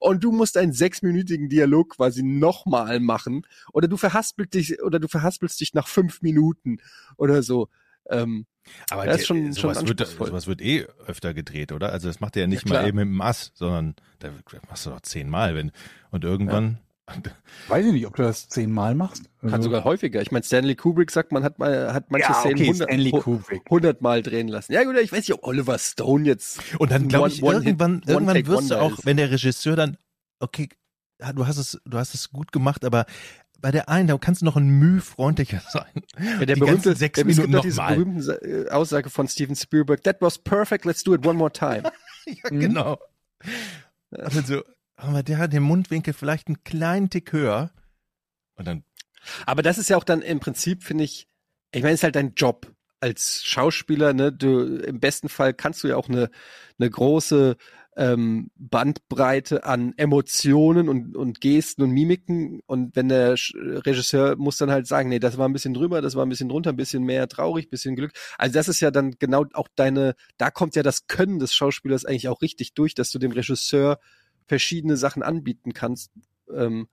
und 0.00 0.24
du 0.24 0.32
musst 0.32 0.56
einen 0.56 0.72
sechsminütigen 0.72 1.48
Dialog 1.48 1.96
quasi 1.96 2.22
nochmal 2.22 3.00
machen, 3.00 3.46
oder 3.72 3.86
du 3.88 3.96
verhaspelst 3.96 4.54
dich, 4.54 4.82
oder 4.82 4.98
du 4.98 5.08
verhaspelst 5.08 5.60
dich 5.60 5.74
nach 5.74 5.86
fünf 5.88 6.22
Minuten 6.22 6.78
oder 7.16 7.42
so. 7.42 7.68
Ähm, 8.08 8.46
aber 8.90 9.06
das 9.06 9.20
ist 9.20 9.26
schon- 9.28 9.52
sowas, 9.52 9.78
schon 9.78 9.88
wird, 9.88 10.00
sowas 10.06 10.46
wird 10.46 10.60
eh 10.60 10.86
öfter 11.06 11.32
gedreht, 11.34 11.70
oder? 11.70 11.92
Also 11.92 12.08
das 12.08 12.18
macht 12.20 12.36
er 12.36 12.42
ja 12.42 12.46
nicht 12.48 12.68
Ja, 12.68 12.80
mal 12.80 12.88
eben 12.88 12.96
mit 12.98 13.06
dem 13.06 13.20
Ass, 13.20 13.52
sondern 13.54 13.94
da 14.18 14.30
machst 14.68 14.86
du 14.86 14.90
doch 14.90 15.00
zehnmal, 15.02 15.54
wenn, 15.54 15.70
und 16.10 16.24
irgendwann, 16.24 16.78
Weiß 17.68 17.86
ich 17.86 17.92
nicht, 17.92 18.06
ob 18.06 18.16
du 18.16 18.22
das 18.22 18.48
zehnmal 18.48 18.94
machst. 18.94 19.24
Kann 19.40 19.52
Also- 19.54 19.64
sogar 19.64 19.84
häufiger. 19.84 20.20
Ich 20.22 20.30
meine, 20.32 20.44
Stanley 20.44 20.74
Kubrick 20.76 21.10
sagt, 21.10 21.32
man 21.32 21.42
hat 21.44 21.58
mal 21.58 21.92
hat 21.92 22.10
manche 22.10 22.28
ja, 22.28 22.34
Szenen 22.34 22.54
okay, 22.60 22.74
Stanley 22.74 23.10
hu- 23.10 23.20
Kubrick. 23.20 23.62
hundertmal 23.70 24.22
drehen 24.22 24.48
lassen. 24.48 24.72
Ja 24.72 24.84
gut, 24.84 24.96
ich 24.98 25.10
weiß 25.12 25.18
nicht, 25.18 25.32
ob 25.34 25.44
Oliver 25.44 25.78
Stone 25.78 26.24
jetzt. 26.26 26.60
Und 26.78 26.90
dann 26.90 27.08
glaube 27.08 27.28
ich, 27.28 27.42
irgendwann, 27.42 28.02
irgendwann 28.06 28.28
One-Take 28.36 28.46
wirst 28.48 28.70
du 28.70 28.80
auch, 28.80 28.98
ist. 28.98 29.06
wenn 29.06 29.16
der 29.16 29.30
Regisseur 29.30 29.76
dann, 29.76 29.96
okay, 30.40 30.68
du 31.34 31.46
hast 31.46 31.58
es, 31.58 31.80
du 31.84 31.98
hast 31.98 32.14
es 32.14 32.30
gut 32.30 32.52
gemacht, 32.52 32.84
aber 32.84 33.06
bei 33.60 33.70
der 33.70 33.90
einen, 33.90 34.08
da 34.08 34.16
kannst 34.16 34.40
du 34.40 34.46
noch 34.46 34.56
ein 34.56 34.68
Mühe 34.68 35.00
freundlicher 35.02 35.60
sein. 35.70 35.84
Ja, 36.18 36.44
der 36.44 36.54
Die 36.54 36.60
berühmte, 36.60 36.88
ganzen 36.90 36.94
sechs 36.96 37.16
der, 37.16 37.26
Minuten 37.26 37.52
doch 37.52 37.60
diese 37.62 37.76
nochmal. 37.76 37.96
berühmte 37.96 38.32
äh, 38.42 38.70
Aussage 38.70 39.10
von 39.10 39.28
Steven 39.28 39.54
Spielberg. 39.54 40.02
That 40.04 40.16
was 40.20 40.38
perfect. 40.38 40.84
Let's 40.86 41.04
do 41.04 41.14
it 41.14 41.26
one 41.26 41.36
more 41.38 41.52
time. 41.52 41.82
Ja, 42.26 42.48
genau. 42.50 42.98
Also, 44.12 44.62
aber 45.00 45.22
der 45.22 45.38
hat 45.38 45.52
den 45.52 45.62
Mundwinkel 45.62 46.14
vielleicht 46.14 46.48
einen 46.48 46.62
kleinen 46.64 47.10
Tick 47.10 47.32
höher. 47.32 47.70
Und 48.54 48.66
dann, 48.66 48.84
Aber 49.46 49.62
das 49.62 49.78
ist 49.78 49.90
ja 49.90 49.96
auch 49.96 50.04
dann 50.04 50.22
im 50.22 50.40
Prinzip, 50.40 50.84
finde 50.84 51.04
ich, 51.04 51.28
ich 51.72 51.82
meine, 51.82 51.94
es 51.94 52.00
ist 52.00 52.04
halt 52.04 52.16
dein 52.16 52.34
Job 52.34 52.72
als 53.00 53.42
Schauspieler, 53.44 54.12
ne? 54.12 54.32
Du, 54.32 54.76
im 54.76 55.00
besten 55.00 55.28
Fall 55.28 55.54
kannst 55.54 55.82
du 55.82 55.88
ja 55.88 55.96
auch 55.96 56.08
eine, 56.08 56.30
eine 56.78 56.90
große 56.90 57.56
ähm, 57.96 58.50
Bandbreite 58.56 59.64
an 59.64 59.94
Emotionen 59.96 60.88
und, 60.88 61.16
und 61.16 61.40
Gesten 61.40 61.82
und 61.82 61.90
Mimiken. 61.90 62.60
Und 62.66 62.94
wenn 62.96 63.08
der 63.08 63.36
Regisseur 63.54 64.36
muss 64.36 64.58
dann 64.58 64.70
halt 64.70 64.86
sagen, 64.86 65.08
nee, 65.08 65.18
das 65.18 65.38
war 65.38 65.48
ein 65.48 65.52
bisschen 65.52 65.74
drüber, 65.74 66.00
das 66.02 66.14
war 66.14 66.24
ein 66.24 66.28
bisschen 66.28 66.48
drunter, 66.48 66.70
ein 66.70 66.76
bisschen 66.76 67.04
mehr 67.04 67.28
traurig, 67.28 67.66
ein 67.66 67.70
bisschen 67.70 67.96
Glück. 67.96 68.12
Also 68.38 68.54
das 68.54 68.68
ist 68.68 68.80
ja 68.80 68.90
dann 68.90 69.12
genau 69.18 69.46
auch 69.54 69.68
deine, 69.74 70.14
da 70.36 70.50
kommt 70.50 70.76
ja 70.76 70.82
das 70.82 71.06
Können 71.06 71.38
des 71.38 71.54
Schauspielers 71.54 72.04
eigentlich 72.04 72.28
auch 72.28 72.42
richtig 72.42 72.74
durch, 72.74 72.94
dass 72.94 73.10
du 73.10 73.18
dem 73.18 73.32
Regisseur 73.32 73.98
verschiedene 74.50 74.96
Sachen 74.96 75.22
anbieten 75.22 75.74
kannst, 75.74 76.10
ähm, 76.52 76.88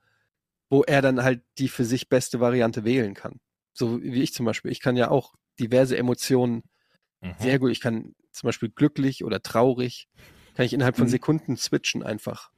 wo 0.70 0.84
er 0.84 1.02
dann 1.02 1.24
halt 1.24 1.42
die 1.58 1.70
für 1.70 1.86
sich 1.86 2.08
beste 2.08 2.40
Variante 2.40 2.84
wählen 2.84 3.16
kann. 3.16 3.40
So 3.74 4.00
wie 4.00 4.22
ich 4.22 4.32
zum 4.32 4.46
Beispiel. 4.46 4.72
Ich 4.72 4.80
kann 4.80 4.96
ja 4.96 5.10
auch 5.10 5.34
diverse 5.60 5.98
Emotionen 5.98 6.62
mhm. 7.20 7.34
sehr 7.40 7.58
gut. 7.58 7.72
Ich 7.72 7.82
kann 7.82 8.14
zum 8.32 8.46
Beispiel 8.48 8.70
glücklich 8.70 9.24
oder 9.24 9.42
traurig, 9.42 10.08
kann 10.54 10.68
ich 10.68 10.74
innerhalb 10.74 10.98
von 10.98 11.08
Mhm. 11.08 11.12
Sekunden 11.12 11.58
switchen 11.58 12.04
einfach. 12.04 12.52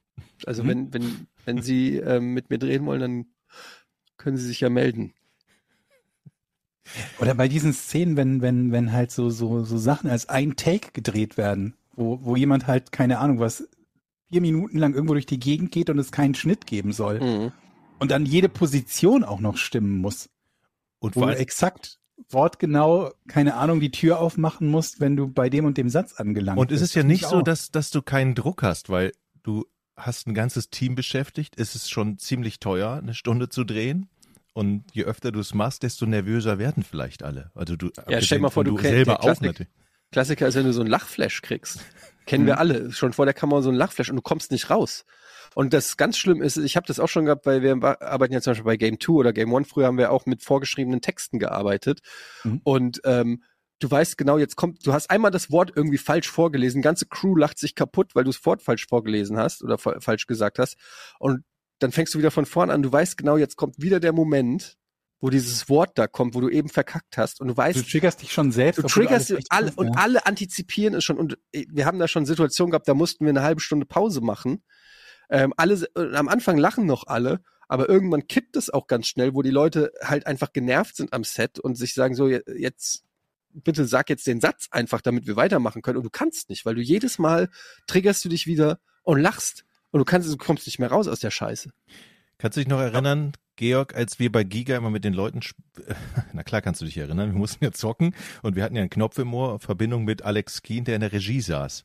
Also 0.46 0.64
Mhm. 0.64 0.68
wenn, 0.68 0.94
wenn, 0.94 1.28
wenn 1.46 1.62
Sie 1.62 1.96
ähm, 1.96 2.34
mit 2.34 2.50
mir 2.50 2.58
drehen 2.60 2.86
wollen, 2.86 3.00
dann 3.00 3.26
können 4.18 4.36
Sie 4.36 4.48
sich 4.48 4.60
ja 4.60 4.70
melden. 4.70 5.14
Oder 7.22 7.36
bei 7.36 7.48
diesen 7.48 7.72
Szenen, 7.72 8.18
wenn, 8.18 8.42
wenn, 8.42 8.74
wenn 8.74 8.92
halt 8.92 9.12
so, 9.12 9.30
so, 9.30 9.64
so 9.64 9.78
Sachen 9.78 10.10
als 10.10 10.28
ein 10.28 10.58
Take 10.58 10.92
gedreht 10.92 11.38
werden, 11.38 11.78
wo, 11.96 12.20
wo 12.22 12.36
jemand 12.36 12.68
halt, 12.68 12.92
keine 12.92 13.20
Ahnung, 13.20 13.40
was 13.40 13.70
vier 14.30 14.42
Minuten 14.42 14.78
lang 14.78 14.94
irgendwo 14.94 15.13
durch 15.13 15.26
die 15.26 15.39
Gegend 15.39 15.72
geht 15.72 15.89
und 15.89 16.00
es 16.00 16.12
keinen 16.12 16.36
Schnitt 16.36 16.68
geben 16.68 16.92
soll. 16.92 17.20
Mhm. 17.20 17.52
Und 18.00 18.12
dann 18.12 18.26
jede 18.26 18.50
Position 18.50 19.24
auch 19.24 19.39
noch 19.39 19.58
stimmen 19.58 19.98
muss. 19.98 20.30
Und 21.00 21.15
Wo 21.15 21.22
vor 21.22 21.32
du 21.32 21.38
exakt 21.38 22.00
wortgenau, 22.30 23.12
keine 23.28 23.56
Ahnung, 23.56 23.80
die 23.80 23.92
Tür 23.92 24.20
aufmachen 24.20 24.68
musst, 24.68 25.00
wenn 25.00 25.15
du 25.15 25.28
bei 25.28 25.50
dem 25.50 25.65
und 25.65 25.78
dem 25.78 25.89
Satz 25.89 26.13
angelangt 26.13 26.60
und 26.60 26.72
es 26.72 26.82
bist. 26.82 26.92
ist 26.92 26.96
ja 26.96 27.04
nicht 27.04 27.24
ich 27.24 27.28
so, 27.28 27.42
dass, 27.42 27.72
dass 27.72 27.92
du 27.92 28.02
keinen 28.02 28.36
Druck 28.36 28.62
hast, 28.62 28.89
weil 28.89 29.13
du 29.44 29.65
hast 29.96 30.28
ein 30.28 30.34
ganzes 30.34 30.70
Team 30.70 30.96
beschäftigt. 30.96 31.56
Es 31.58 31.76
ist 31.76 31.89
schon 31.89 32.18
ziemlich 32.18 32.60
teuer, 32.60 33.00
eine 33.02 33.13
Stunde 33.13 33.50
zu 33.50 33.63
drehen. 33.63 34.10
Und 34.54 34.84
je 34.94 35.04
öfter 35.06 35.32
du 35.32 35.39
es 35.39 35.54
machst, 35.54 35.84
desto 35.84 36.06
nervöser 36.06 36.58
werden 36.60 36.84
vielleicht 36.84 37.24
alle. 37.24 37.52
Also 37.56 37.76
du, 37.78 37.92
Ja, 38.10 38.22
stell 38.22 38.39
dir 38.39 38.44
mal 38.44 38.50
vor, 38.50 38.63
du 38.65 38.76
du 38.76 38.82
selber 38.82 39.20
auch 39.20 39.24
Klassik- 39.24 39.44
natürlich. 39.44 39.72
Klassiker 40.12 40.48
ist, 40.48 40.56
wenn 40.56 40.65
du 40.65 40.74
so 40.74 40.82
einen 40.82 40.89
Lachflash 40.89 41.42
kriegst. 41.42 41.80
Kennen 42.30 42.46
wir 42.46 42.60
alle. 42.60 42.92
Schon 42.92 43.13
vor 43.13 43.26
der 43.26 43.34
Kamera 43.34 43.62
so 43.62 43.70
einen 43.70 43.78
Lachflash 43.78 44.10
und 44.10 44.15
du 44.15 44.22
kommst 44.22 44.52
nicht 44.52 44.70
raus. 44.70 45.04
Und 45.56 45.74
das 45.74 45.98
ganz 45.98 46.18
schlimm 46.18 46.42
ist, 46.44 46.58
ich 46.58 46.76
habe 46.76 46.86
das 46.86 47.00
auch 47.00 47.08
schon 47.08 47.26
gehabt, 47.26 47.46
weil 47.46 47.63
wir 47.63 47.74
arbeiten 48.02 48.34
ja 48.34 48.42
zum 48.42 48.52
Beispiel 48.52 48.65
bei 48.65 48.78
Game 48.78 49.00
2 49.00 49.13
oder 49.13 49.34
Game 49.34 49.54
1. 49.54 49.68
Früher 49.68 49.88
haben 49.88 49.98
wir 49.98 50.12
auch 50.12 50.26
mit 50.28 50.44
vorgeschriebenen 50.44 51.02
Texten 51.02 51.39
gearbeitet. 51.39 52.02
Mhm. 52.44 52.62
Und 52.63 53.02
ähm, 53.04 53.44
du 53.80 53.89
weißt 53.89 54.18
genau, 54.18 54.38
jetzt 54.38 54.56
kommt, 54.56 54.86
du 54.86 54.94
hast 54.94 55.10
einmal 55.10 55.32
das 55.32 55.52
Wort 55.52 55.72
irgendwie 55.76 55.98
falsch 55.98 56.30
vorgelesen, 56.30 56.82
ganze 56.82 57.08
Crew 57.08 57.36
lacht 57.36 57.58
sich 57.58 57.74
kaputt, 57.74 58.13
weil 58.13 58.26
du 58.26 58.30
das 58.30 58.46
Wort 58.46 58.62
falsch 58.62 58.86
vorgelesen 58.88 59.38
hast 59.38 59.63
oder 59.63 59.78
fa 59.78 60.00
falsch 60.00 60.28
gesagt 60.28 60.60
hast. 60.60 60.78
Und 61.18 61.44
dann 61.80 61.92
fängst 61.92 62.13
du 62.13 62.20
wieder 62.20 62.32
von 62.32 62.46
vorn 62.46 62.70
an, 62.70 62.84
du 62.84 62.92
weißt 62.92 63.18
genau, 63.18 63.38
jetzt 63.38 63.56
kommt 63.56 63.82
wieder 63.82 64.00
der 64.00 64.13
Moment, 64.13 64.78
wo 65.19 65.29
dieses 65.29 65.67
Wort 65.69 65.97
da 65.97 66.08
kommt, 66.08 66.34
wo 66.36 66.41
du 66.41 66.49
eben 66.49 66.69
verkackt 66.69 67.17
hast 67.17 67.41
und 67.41 67.49
du 67.49 67.58
weißt, 67.58 67.77
Du 67.79 67.84
triggerst 67.84 68.21
dich 68.21 68.32
schon 68.32 68.51
selbst. 68.51 68.82
Du 68.82 68.88
triggerst 68.88 69.32
alles 69.32 69.45
alle, 69.49 69.71
und 69.75 69.88
ja. 69.88 69.93
alle 70.01 70.25
antizipieren 70.25 70.93
es 70.93 71.03
schon. 71.03 71.17
Und 71.17 71.38
äh, 71.51 71.65
wir 71.69 71.86
haben 71.86 71.99
da 71.99 72.08
schon 72.08 72.25
Situationen 72.25 72.71
gehabt, 72.71 72.88
da 72.88 72.93
mussten 72.93 73.25
wir 73.25 73.29
eine 73.29 73.41
halbe 73.41 73.62
Stunde 73.62 73.86
Pause 73.86 74.21
machen. 74.21 74.63
Ähm, 75.29 75.53
alle, 75.58 75.88
äh, 75.95 76.15
am 76.15 76.29
Anfang 76.29 76.58
lachen 76.58 76.86
noch 76.86 77.05
alle, 77.08 77.41
aber 77.67 77.89
irgendwann 77.89 78.27
kippt 78.27 78.55
es 78.55 78.69
auch 78.69 78.88
ganz 78.88 79.08
schnell, 79.08 79.36
wo 79.36 79.41
die 79.41 79.51
Leute 79.51 79.91
halt 80.01 80.25
einfach 80.25 80.53
genervt 80.53 80.95
sind 80.95 81.13
am 81.13 81.23
Set 81.23 81.60
und 81.60 81.75
sich 81.75 81.93
sagen 81.93 82.15
so, 82.15 82.27
je- 82.27 82.41
jetzt, 82.58 83.03
bitte 83.51 83.86
sag 83.86 84.10
jetzt 84.10 84.25
den 84.25 84.41
Satz 84.41 84.67
einfach, 84.71 85.01
damit 85.01 85.27
wir 85.27 85.36
weitermachen 85.36 85.82
können. 85.82 85.97
Und 85.97 86.03
du 86.03 86.10
kannst 86.10 86.49
nicht, 86.49 86.65
weil 86.65 86.75
du 86.75 86.82
jedes 86.82 87.19
Mal 87.19 87.49
triggerst 87.88 88.23
du 88.25 88.29
dich 88.29 88.47
wieder 88.47 88.79
und 89.03 89.19
lachst. 89.19 89.65
Und 89.91 89.99
du 89.99 90.05
kannst, 90.05 90.32
du 90.32 90.38
kommst 90.38 90.65
nicht 90.67 90.79
mehr 90.79 90.89
raus 90.89 91.08
aus 91.08 91.19
der 91.19 91.32
Scheiße. 91.32 91.71
Kannst 92.38 92.55
du 92.58 92.62
dich 92.62 92.67
noch 92.67 92.79
erinnern, 92.79 93.34
Georg, 93.60 93.93
als 93.93 94.19
wir 94.19 94.32
bei 94.32 94.45
Giga 94.45 94.78
immer 94.78 94.89
mit 94.89 95.04
den 95.04 95.13
Leuten, 95.13 95.41
sp- 95.43 95.60
na 96.34 96.43
klar 96.43 96.62
kannst 96.62 96.80
du 96.80 96.86
dich 96.86 96.98
erinnern, 96.98 97.32
wir 97.34 97.38
mussten 97.38 97.63
ja 97.63 97.74
zocken 97.74 98.15
und 98.41 98.56
wir 98.56 98.63
hatten 98.63 98.76
ja 98.78 98.82
einen 98.82 98.89
Knopf 98.89 99.17
im 99.17 99.34
Ohr, 99.34 99.60
Verbindung 99.60 100.06
mit 100.06 100.22
Alex 100.24 100.62
Keen, 100.62 100.86
der 100.86 100.95
in 100.95 101.02
der 101.02 101.12
Regie 101.12 101.41
saß. 101.41 101.84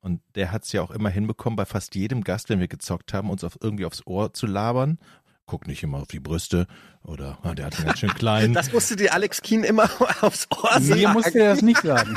Und 0.00 0.20
der 0.34 0.52
hat 0.52 0.64
es 0.64 0.72
ja 0.72 0.82
auch 0.82 0.90
immer 0.90 1.08
hinbekommen, 1.08 1.56
bei 1.56 1.64
fast 1.64 1.94
jedem 1.94 2.24
Gast, 2.24 2.50
wenn 2.50 2.60
wir 2.60 2.68
gezockt 2.68 3.14
haben, 3.14 3.30
uns 3.30 3.42
auf, 3.42 3.56
irgendwie 3.62 3.86
aufs 3.86 4.06
Ohr 4.06 4.34
zu 4.34 4.46
labern. 4.46 4.98
Guck 5.46 5.66
nicht 5.66 5.82
immer 5.82 5.98
auf 5.98 6.08
die 6.08 6.20
Brüste 6.20 6.66
oder 7.02 7.38
ah, 7.42 7.54
der 7.54 7.66
hat 7.66 7.76
einen 7.76 7.86
ganz 7.86 7.98
schön 8.00 8.14
kleinen. 8.14 8.52
Das 8.54 8.72
musste 8.72 8.96
dir 8.96 9.12
Alex 9.14 9.40
Keen 9.40 9.64
immer 9.64 9.88
aufs 10.22 10.46
Ohr 10.50 10.72
sagen. 10.80 10.88
Mir 10.88 11.08
musst 11.08 11.34
du 11.34 11.38
das 11.38 11.62
nicht 11.62 11.80
sagen. 11.82 12.14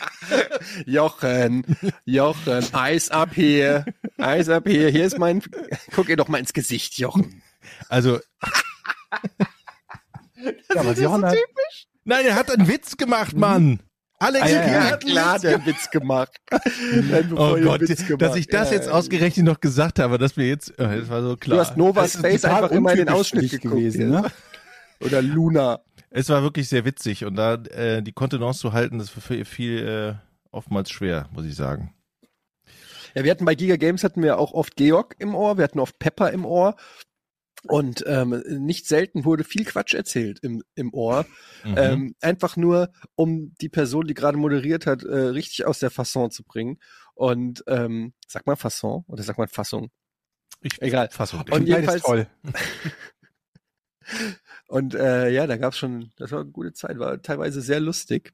Jochen, 0.86 1.64
Jochen, 2.04 2.74
Eis 2.74 3.10
ab 3.10 3.30
hier, 3.34 3.84
Eis 4.18 4.48
ab 4.48 4.64
hier, 4.66 4.88
hier 4.90 5.04
ist 5.04 5.18
mein, 5.18 5.42
guck 5.94 6.08
ihr 6.08 6.16
doch 6.16 6.28
mal 6.28 6.38
ins 6.38 6.52
Gesicht, 6.52 6.98
Jochen. 6.98 7.42
Also, 7.88 8.20
Ja, 10.74 10.80
aber 10.80 10.92
Jochen 10.92 11.24
hat, 11.24 11.36
nein, 12.04 12.26
er 12.26 12.34
hat 12.34 12.50
einen 12.50 12.68
Witz 12.68 12.96
gemacht, 12.96 13.36
Mann. 13.36 13.80
Alex 14.18 14.44
Ah, 14.46 14.48
ja, 14.48 14.66
ja, 14.66 14.84
hat 14.84 15.02
einen 15.04 15.12
klar, 15.12 15.34
Witz 15.34 15.42
der 15.42 15.66
Witz 15.66 15.90
gemacht. 15.90 16.32
Nein, 17.10 17.32
Oh 17.34 17.54
Gott, 17.60 17.82
Witz 17.82 18.06
gemacht. 18.06 18.22
dass 18.22 18.34
ich 18.36 18.46
das 18.46 18.70
Ja, 18.70 18.76
jetzt 18.76 18.88
ausgerechnet 18.88 19.44
noch 19.44 19.60
gesagt 19.60 19.98
habe, 19.98 20.16
dass 20.16 20.38
wir 20.38 20.48
jetzt, 20.48 20.70
äh, 20.78 21.00
das 21.00 21.10
war 21.10 21.22
so 21.22 21.36
klar. 21.36 21.56
Du 21.56 21.60
hast 21.60 21.96
Das 21.96 22.14
ist 22.14 22.20
Face 22.22 22.40
total 22.40 22.64
einfach 22.64 22.70
immer 22.76 22.92
in 22.92 22.98
den 22.98 23.08
Ausschnitt 23.10 23.50
geguckt. 23.50 23.74
gewesen, 23.74 24.12
ja. 24.12 24.20
ne? 24.22 24.32
Oder 25.04 25.20
Luna. 25.20 25.80
Es 26.08 26.30
war 26.30 26.42
wirklich 26.42 26.66
sehr 26.70 26.86
witzig 26.86 27.26
und 27.26 27.36
da 27.36 27.54
äh, 27.54 28.02
die 28.02 28.12
Kontenance 28.12 28.60
zu 28.60 28.72
halten, 28.72 28.98
das 28.98 29.14
war 29.14 29.22
viel, 29.22 29.44
viel 29.44 29.86
äh, 29.86 30.14
oftmals 30.50 30.90
schwer, 30.90 31.28
muss 31.32 31.44
ich 31.44 31.54
sagen. 31.54 31.92
Ja, 33.14 33.24
wir 33.24 33.30
hatten 33.30 33.44
bei 33.44 33.54
Giga 33.54 33.76
Games 33.76 34.02
hatten 34.02 34.22
wir 34.22 34.38
auch 34.38 34.52
oft 34.52 34.76
Georg 34.76 35.14
im 35.18 35.34
Ohr, 35.34 35.58
wir 35.58 35.64
hatten 35.64 35.80
oft 35.80 35.98
Pepper 35.98 36.30
im 36.32 36.46
Ohr. 36.46 36.76
Und 37.68 38.04
ähm, 38.06 38.42
nicht 38.46 38.86
selten 38.86 39.24
wurde 39.24 39.44
viel 39.44 39.64
Quatsch 39.64 39.94
erzählt 39.94 40.38
im, 40.42 40.62
im 40.74 40.92
Ohr. 40.94 41.26
Mhm. 41.64 41.74
Ähm, 41.76 42.14
einfach 42.20 42.56
nur, 42.56 42.90
um 43.14 43.54
die 43.60 43.68
Person, 43.68 44.06
die 44.06 44.14
gerade 44.14 44.38
moderiert 44.38 44.86
hat, 44.86 45.02
äh, 45.04 45.14
richtig 45.14 45.66
aus 45.66 45.78
der 45.78 45.90
Fasson 45.90 46.30
zu 46.30 46.44
bringen. 46.44 46.78
Und 47.14 47.64
ähm, 47.66 48.12
sag 48.26 48.46
mal 48.46 48.56
Fasson 48.56 49.04
oder 49.08 49.22
sag 49.22 49.38
mal 49.38 49.48
Fassung. 49.48 49.90
ich, 50.60 50.80
egal. 50.82 51.08
Fassung. 51.10 51.40
Und 51.40 51.50
Beides 51.50 51.68
jedenfalls- 51.68 52.02
toll. 52.02 52.26
Und 54.68 54.94
äh, 54.94 55.30
ja, 55.30 55.46
da 55.46 55.56
gab's 55.56 55.78
schon, 55.78 56.10
das 56.16 56.30
war 56.32 56.40
eine 56.40 56.50
gute 56.50 56.72
Zeit, 56.72 56.98
war 56.98 57.20
teilweise 57.22 57.60
sehr 57.60 57.80
lustig. 57.80 58.32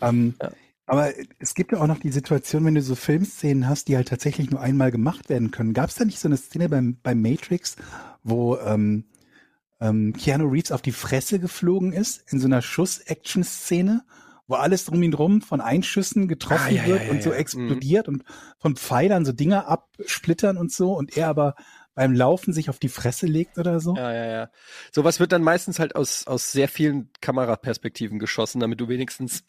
Ähm, 0.00 0.34
Ja. 0.40 0.50
Aber 0.88 1.12
es 1.38 1.54
gibt 1.54 1.72
ja 1.72 1.80
auch 1.80 1.86
noch 1.86 2.00
die 2.00 2.10
Situation, 2.10 2.64
wenn 2.64 2.74
du 2.74 2.80
so 2.80 2.94
Filmszenen 2.94 3.68
hast, 3.68 3.88
die 3.88 3.96
halt 3.96 4.08
tatsächlich 4.08 4.50
nur 4.50 4.60
einmal 4.60 4.90
gemacht 4.90 5.28
werden 5.28 5.50
können. 5.50 5.74
Gab 5.74 5.90
es 5.90 5.96
da 5.96 6.04
nicht 6.06 6.18
so 6.18 6.28
eine 6.28 6.38
Szene 6.38 6.70
beim, 6.70 6.96
beim 7.02 7.20
Matrix, 7.20 7.76
wo 8.22 8.56
ähm, 8.56 9.04
ähm, 9.80 10.14
Keanu 10.14 10.48
Reeves 10.48 10.72
auf 10.72 10.80
die 10.80 10.92
Fresse 10.92 11.38
geflogen 11.38 11.92
ist, 11.92 12.24
in 12.32 12.40
so 12.40 12.46
einer 12.46 12.62
Schuss-Action-Szene, 12.62 14.02
wo 14.46 14.54
alles 14.54 14.86
drum 14.86 15.02
ihn 15.02 15.10
drum 15.10 15.42
von 15.42 15.60
Einschüssen 15.60 16.26
getroffen 16.26 16.68
Ah, 16.68 16.82
ja, 16.82 16.86
wird 16.86 17.04
ja, 17.04 17.10
und 17.10 17.22
so 17.22 17.30
ja. 17.30 17.34
Mhm. 17.36 17.40
explodiert 17.40 18.08
und 18.08 18.24
von 18.58 18.76
Pfeilern 18.76 19.26
so 19.26 19.32
Dinger 19.32 19.68
absplittern 19.68 20.56
und 20.56 20.72
so 20.72 20.94
und 20.96 21.18
er 21.18 21.28
aber 21.28 21.54
beim 21.94 22.14
Laufen 22.14 22.54
sich 22.54 22.70
auf 22.70 22.78
die 22.78 22.88
Fresse 22.88 23.26
legt 23.26 23.58
oder 23.58 23.80
so? 23.80 23.94
Ja, 23.94 24.12
ja, 24.14 24.24
ja. 24.26 24.50
Sowas 24.90 25.20
wird 25.20 25.32
dann 25.32 25.42
meistens 25.42 25.78
halt 25.78 25.96
aus, 25.96 26.26
aus 26.26 26.50
sehr 26.50 26.68
vielen 26.68 27.10
Kameraperspektiven 27.20 28.18
geschossen, 28.18 28.60
damit 28.60 28.80
du 28.80 28.88
wenigstens 28.88 29.44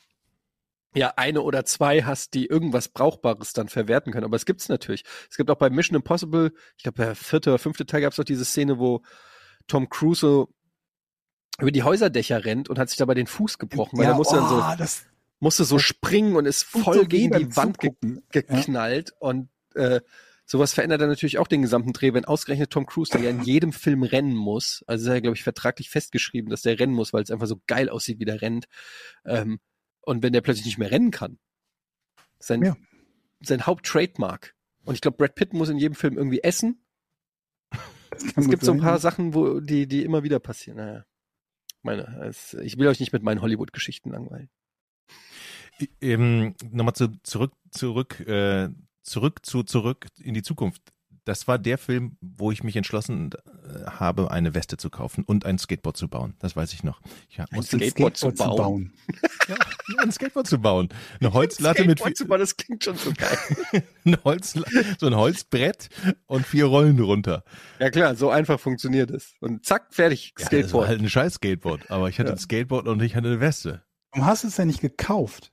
ja 0.96 1.14
eine 1.18 1.42
oder 1.42 1.66
zwei 1.66 2.04
hast, 2.04 2.34
die 2.34 2.46
irgendwas 2.48 2.88
Brauchbares 2.90 3.54
dann 3.54 3.70
verwerten 3.70 4.12
können. 4.12 4.26
Aber 4.26 4.36
es 4.36 4.46
gibt's 4.46 4.70
natürlich. 4.70 5.04
Es 5.30 5.38
gibt 5.38 5.50
auch 5.52 5.58
bei 5.58 5.70
Mission 5.70 5.96
Impossible, 5.96 6.52
ich 6.78 6.84
glaube, 6.84 7.04
der 7.04 7.16
vierte 7.16 7.52
oder 7.52 7.60
fünfte 7.60 7.86
Teil 7.86 8.02
gab's 8.02 8.16
doch 8.16 8.24
diese 8.24 8.46
Szene, 8.46 8.80
wo 8.80 9.02
Tom 9.68 9.90
Cruise 9.90 10.22
so 10.22 10.50
über 11.60 11.72
die 11.72 11.84
Häuserdächer 11.84 12.46
rennt 12.46 12.70
und 12.70 12.80
hat 12.80 12.90
sich 12.90 12.98
dabei 12.98 13.14
den 13.14 13.28
Fuß 13.28 13.58
gebrochen, 13.58 14.00
weil 14.00 14.06
er 14.06 14.16
musste 14.16 14.38
dann 14.38 14.50
so, 14.50 14.56
oh, 14.56 14.76
das 14.78 15.06
musste 15.40 15.64
so 15.64 15.80
springen 15.80 16.36
und 16.36 16.46
ist 16.46 16.64
voll 16.64 17.00
so 17.00 17.06
gegen 17.06 17.38
die 17.38 17.56
Wand 17.56 17.80
ge 17.80 17.92
geknallt 18.32 19.14
und 19.20 19.50
äh, 19.76 20.02
sowas 20.46 20.74
verändert 20.74 21.02
dann 21.02 21.10
natürlich 21.10 21.38
auch 21.38 21.48
den 21.48 21.62
gesamten 21.62 21.94
Dreh, 21.94 22.14
wenn 22.14 22.26
ausgerechnet 22.26 22.72
Tom 22.72 22.86
Cruise, 22.86 23.12
der 23.12 23.22
ja 23.22 23.30
in 23.30 23.44
jedem 23.44 23.72
Film 23.72 24.04
rennen 24.04 24.36
muss, 24.36 24.84
also 24.88 25.06
ist 25.06 25.14
ja, 25.14 25.20
glaube 25.20 25.38
ich, 25.38 25.44
vertraglich 25.44 25.90
festgeschrieben, 25.90 26.50
dass 26.50 26.64
der 26.64 26.80
rennen 26.80 26.94
muss, 26.94 27.14
weil 27.14 27.24
es 27.24 27.32
einfach 27.32 27.48
so 27.48 27.62
geil 27.68 27.90
aussieht, 27.90 28.20
wie 28.20 28.26
der 28.26 28.42
rennt. 28.42 28.66
Ähm, 29.26 29.60
und 30.02 30.24
wenn 30.24 30.34
der 30.34 30.42
plötzlich 30.42 30.66
nicht 30.66 30.78
mehr 30.78 30.92
rennen 30.92 31.12
kann, 31.12 31.40
sein, 32.40 32.64
Ja. 32.64 32.76
sein 33.42 33.66
Haupttrademark. 33.66 34.56
Und 34.86 34.96
ich 34.96 35.02
glaube, 35.02 35.18
Brad 35.18 35.36
Pitt 35.36 35.54
muss 35.54 35.70
in 35.70 35.78
jedem 35.78 35.96
Film 35.96 36.18
irgendwie 36.18 36.42
essen. 36.42 36.84
Es 38.36 38.50
gibt 38.50 38.64
so 38.64 38.72
ein 38.72 38.80
sein. 38.80 38.86
paar 38.88 39.00
Sachen, 39.00 39.34
wo 39.34 39.60
die, 39.60 39.88
die 39.88 40.04
immer 40.04 40.24
wieder 40.24 40.40
passieren. 40.40 40.78
Naja. 40.78 41.06
Meine, 41.82 42.04
es, 42.26 42.54
ich 42.56 42.78
will 42.78 42.88
euch 42.88 43.00
nicht 43.00 43.14
mit 43.14 43.24
meinen 43.24 43.42
Hollywood-Geschichten 43.42 44.10
langweilen. 44.12 44.50
Ähm, 46.02 46.56
Nochmal 46.72 46.96
zu, 46.96 47.08
zurück, 47.24 47.54
zurück, 47.72 48.20
äh, 48.22 48.70
zurück 49.04 49.46
zu 49.46 49.64
zurück 49.64 50.08
in 50.20 50.34
die 50.34 50.42
Zukunft. 50.44 50.82
Das 51.30 51.48
war 51.48 51.60
der 51.60 51.78
Film, 51.78 52.18
wo 52.22 52.52
ich 52.52 52.64
mich 52.64 52.76
entschlossen 52.76 53.30
äh, 53.34 53.86
habe, 53.86 54.32
eine 54.32 54.56
Weste 54.56 54.78
zu 54.78 54.90
kaufen 54.90 55.24
und 55.24 55.46
ein 55.46 55.60
Skateboard 55.60 55.96
zu 55.96 56.08
bauen. 56.08 56.34
Das 56.40 56.56
weiß 56.56 56.74
ich 56.74 56.84
noch. 56.84 57.02
Ich 57.30 57.40
Ein 57.40 57.46
musste 57.52 57.78
Skateboard 57.78 58.18
zu 58.18 58.32
bauen? 58.32 58.94
ja, 59.48 59.56
ein 60.02 60.12
Skateboard 60.12 60.48
zu 60.48 60.58
bauen. 60.60 60.90
Eine 61.20 61.32
Holzlatte 61.34 61.86
mit 61.86 62.00
Skateboard 62.00 62.18
zu 62.18 62.24
vier, 62.24 62.30
bauen, 62.30 62.40
das 62.40 62.58
klingt 62.58 62.84
schon 62.84 62.98
so 62.98 63.14
geil. 63.14 63.84
ein 64.06 64.18
Holz, 64.24 64.60
so 65.00 65.06
ein 65.06 65.16
Holzbrett 65.16 65.90
und 66.26 66.48
vier 66.48 66.66
Rollen 66.66 66.98
drunter. 66.98 67.44
ja 67.78 67.92
klar, 67.92 68.16
so 68.16 68.32
einfach 68.32 68.60
funktioniert 68.60 69.12
es. 69.12 69.36
Und 69.40 69.64
zack, 69.64 69.94
fertig, 69.94 70.34
Ja, 70.40 70.46
das 70.46 70.52
war 70.52 70.60
Skateboard. 70.64 70.88
halt 70.88 71.02
ein 71.02 71.10
scheiß 71.10 71.34
Skateboard, 71.36 71.92
aber 71.92 72.10
ich 72.10 72.18
hatte 72.18 72.30
Ja. 72.30 72.36
ein 72.36 72.40
Skateboard 72.40 72.88
und 72.88 73.04
ich 73.04 73.16
hatte 73.16 73.28
eine 73.28 73.40
Weste. 73.40 73.84
Warum 74.14 74.26
hast 74.26 74.44
du 74.44 74.48
es 74.48 74.56
denn 74.56 74.66
nicht 74.68 74.82
gekauft? 74.82 75.52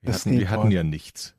Wir 0.00 0.12
hatten, 0.12 0.32
wir 0.32 0.38
Skateboard. 0.40 0.58
hatten 0.64 0.70
ja 0.72 0.82
nichts. 0.82 1.33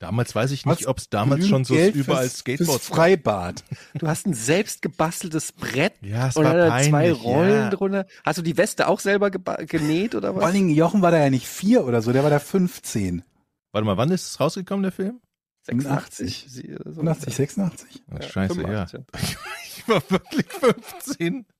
Damals 0.00 0.32
weiß 0.32 0.52
ich 0.52 0.64
nicht, 0.64 0.82
Was? 0.82 0.86
ob 0.86 0.98
es 0.98 1.10
damals 1.10 1.48
schon 1.48 1.64
so 1.64 1.74
Geld 1.74 1.96
überall 1.96 2.22
fürs, 2.24 2.38
Skateboards 2.38 2.86
fürs 2.86 2.96
Freibad. 2.96 3.64
Du 3.94 4.06
hast 4.06 4.26
ein 4.26 4.34
selbst 4.34 4.80
gebasteltes 4.80 5.50
Brett 5.52 5.94
Ja, 6.02 6.28
es 6.28 6.36
und 6.36 6.44
war 6.44 6.54
dann 6.54 6.68
peinlich. 6.68 6.90
zwei 6.90 7.12
Rollen 7.12 7.50
ja. 7.50 7.70
drunter. 7.70 8.06
Hast 8.24 8.38
du 8.38 8.42
die 8.42 8.56
Weste 8.56 8.86
auch 8.86 9.00
selber 9.00 9.30
genäht 9.30 10.14
oder 10.14 10.32
Vor 10.34 10.42
allen 10.42 10.48
was? 10.48 10.52
Dingen, 10.52 10.70
Jochen 10.70 11.02
war 11.02 11.10
da 11.10 11.18
ja 11.18 11.30
nicht 11.30 11.48
vier 11.48 11.84
oder 11.84 12.00
so, 12.00 12.12
der 12.12 12.22
war 12.22 12.30
da 12.30 12.38
15. 12.38 13.24
Warte 13.72 13.84
mal, 13.84 13.96
wann 13.96 14.10
ist 14.12 14.26
es 14.28 14.40
rausgekommen, 14.40 14.84
der 14.84 14.92
Film? 14.92 15.20
86. 15.64 16.46
Sie- 16.48 16.74
oder 16.74 16.90
so. 16.92 17.00
85, 17.00 17.34
86? 17.34 18.02
Ach, 18.10 18.22
scheiße, 18.22 18.62
ja. 18.62 18.86
85, 18.86 19.00
Ich 19.76 19.88
war 19.88 20.02
wirklich 20.08 20.46
15. 20.52 21.46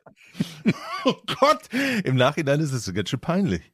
Oh 1.04 1.14
Gott! 1.40 1.62
Im 2.04 2.14
Nachhinein 2.14 2.60
ist 2.60 2.72
es 2.72 2.84
so 2.84 2.92
ganz 2.92 3.08
schön 3.08 3.18
peinlich. 3.18 3.72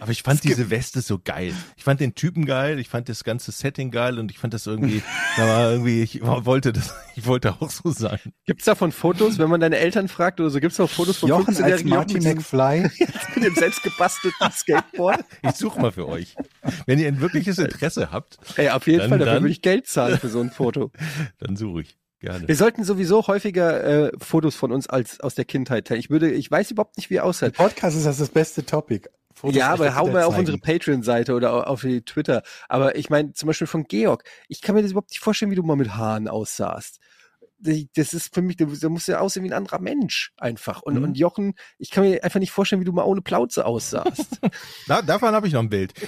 Aber 0.00 0.10
ich 0.10 0.22
fand 0.22 0.44
diese 0.44 0.70
Weste 0.70 1.00
so 1.00 1.18
geil. 1.22 1.52
Ich 1.76 1.84
fand 1.84 2.00
den 2.00 2.14
Typen 2.14 2.44
geil, 2.46 2.78
ich 2.78 2.88
fand 2.88 3.08
das 3.08 3.24
ganze 3.24 3.52
Setting 3.52 3.90
geil 3.90 4.18
und 4.18 4.30
ich 4.30 4.38
fand 4.38 4.54
das 4.54 4.66
irgendwie, 4.66 5.02
da 5.36 5.48
war 5.48 5.70
irgendwie, 5.72 6.02
ich 6.02 6.22
wollte 6.22 6.72
das, 6.72 6.94
ich 7.16 7.26
wollte 7.26 7.60
auch 7.60 7.70
so 7.70 7.90
sein. 7.90 8.18
Gibt's 8.46 8.64
davon 8.64 8.92
Fotos, 8.92 9.38
wenn 9.38 9.48
man 9.48 9.60
deine 9.60 9.78
Eltern 9.78 10.08
fragt 10.08 10.40
oder 10.40 10.50
so, 10.50 10.60
gibt's 10.60 10.76
da 10.76 10.86
Fotos 10.86 11.18
von 11.18 11.28
Jochen 11.28 11.48
als 11.48 11.58
15-jährigen 11.58 11.92
Jochen 11.92 12.22
McFly. 12.22 12.82
mit 13.34 13.44
dem 13.44 13.54
selbstgebastelten 13.54 14.50
Skateboard? 14.52 15.24
Ich 15.42 15.52
suche 15.52 15.80
mal 15.80 15.92
für 15.92 16.08
euch. 16.08 16.36
Wenn 16.86 16.98
ihr 16.98 17.08
ein 17.08 17.20
wirkliches 17.20 17.58
Interesse 17.58 18.10
habt, 18.10 18.38
Ey, 18.56 18.70
auf 18.70 18.86
jeden 18.86 19.00
Dann- 19.00 19.08
Fall, 19.10 19.18
dafür 19.18 19.42
würde 19.42 19.52
ich 19.52 19.62
Geld 19.62 19.86
zahlen 19.86 20.18
für 20.18 20.28
so 20.28 20.40
ein 20.40 20.50
Foto. 20.50 20.90
dann 21.38 21.56
suche 21.56 21.82
ich. 21.82 21.96
Gerne. 22.20 22.48
Wir 22.48 22.56
sollten 22.56 22.84
sowieso 22.84 23.26
häufiger 23.26 24.06
äh, 24.06 24.12
Fotos 24.18 24.54
von 24.56 24.72
uns 24.72 24.86
als 24.88 25.20
aus 25.20 25.34
der 25.34 25.44
Kindheit 25.44 25.86
teilen. 25.88 26.00
Ich 26.00 26.08
würde, 26.08 26.30
ich 26.30 26.50
weiß 26.50 26.70
überhaupt 26.70 26.96
nicht, 26.96 27.10
wie 27.10 27.14
ihr 27.14 27.24
aussieht. 27.24 27.52
Podcast 27.54 27.98
ist 27.98 28.06
das 28.06 28.16
das 28.16 28.30
beste 28.30 28.64
Topic. 28.64 29.10
Fotos 29.44 29.56
ja, 29.58 29.68
aber 29.70 29.94
hau 29.94 30.06
mal 30.06 30.12
dir 30.20 30.26
auf 30.26 30.32
zeigen. 30.34 30.40
unsere 30.40 30.58
Patreon-Seite 30.58 31.34
oder 31.34 31.52
au- 31.52 31.60
auf 31.62 31.80
die 31.82 32.02
Twitter. 32.02 32.42
Aber 32.68 32.96
ich 32.96 33.10
meine, 33.10 33.32
zum 33.32 33.46
Beispiel 33.46 33.66
von 33.66 33.84
Georg. 33.84 34.24
Ich 34.48 34.60
kann 34.62 34.74
mir 34.74 34.82
das 34.82 34.90
überhaupt 34.92 35.10
nicht 35.10 35.20
vorstellen, 35.20 35.50
wie 35.50 35.56
du 35.56 35.62
mal 35.62 35.76
mit 35.76 35.94
Haaren 35.94 36.28
aussahst. 36.28 36.98
Das 37.58 38.12
ist 38.12 38.34
für 38.34 38.42
mich, 38.42 38.56
da 38.56 38.66
da 38.66 38.88
musst 38.90 39.08
du 39.08 39.12
ja 39.12 39.20
aussehen 39.20 39.42
wie 39.44 39.48
ein 39.48 39.54
anderer 39.54 39.78
Mensch 39.80 40.32
einfach. 40.36 40.82
Und, 40.82 40.96
Mhm. 40.96 41.04
und 41.04 41.16
Jochen, 41.18 41.54
ich 41.78 41.90
kann 41.90 42.04
mir 42.04 42.22
einfach 42.22 42.40
nicht 42.40 42.50
vorstellen, 42.52 42.80
wie 42.80 42.84
du 42.84 42.92
mal 42.92 43.04
ohne 43.04 43.22
Plauze 43.22 43.64
aussahst. 43.64 44.38
Da, 44.86 45.00
davon 45.00 45.34
habe 45.34 45.46
ich 45.46 45.52
noch 45.54 45.60
ein 45.62 45.70
Bild. 45.70 45.94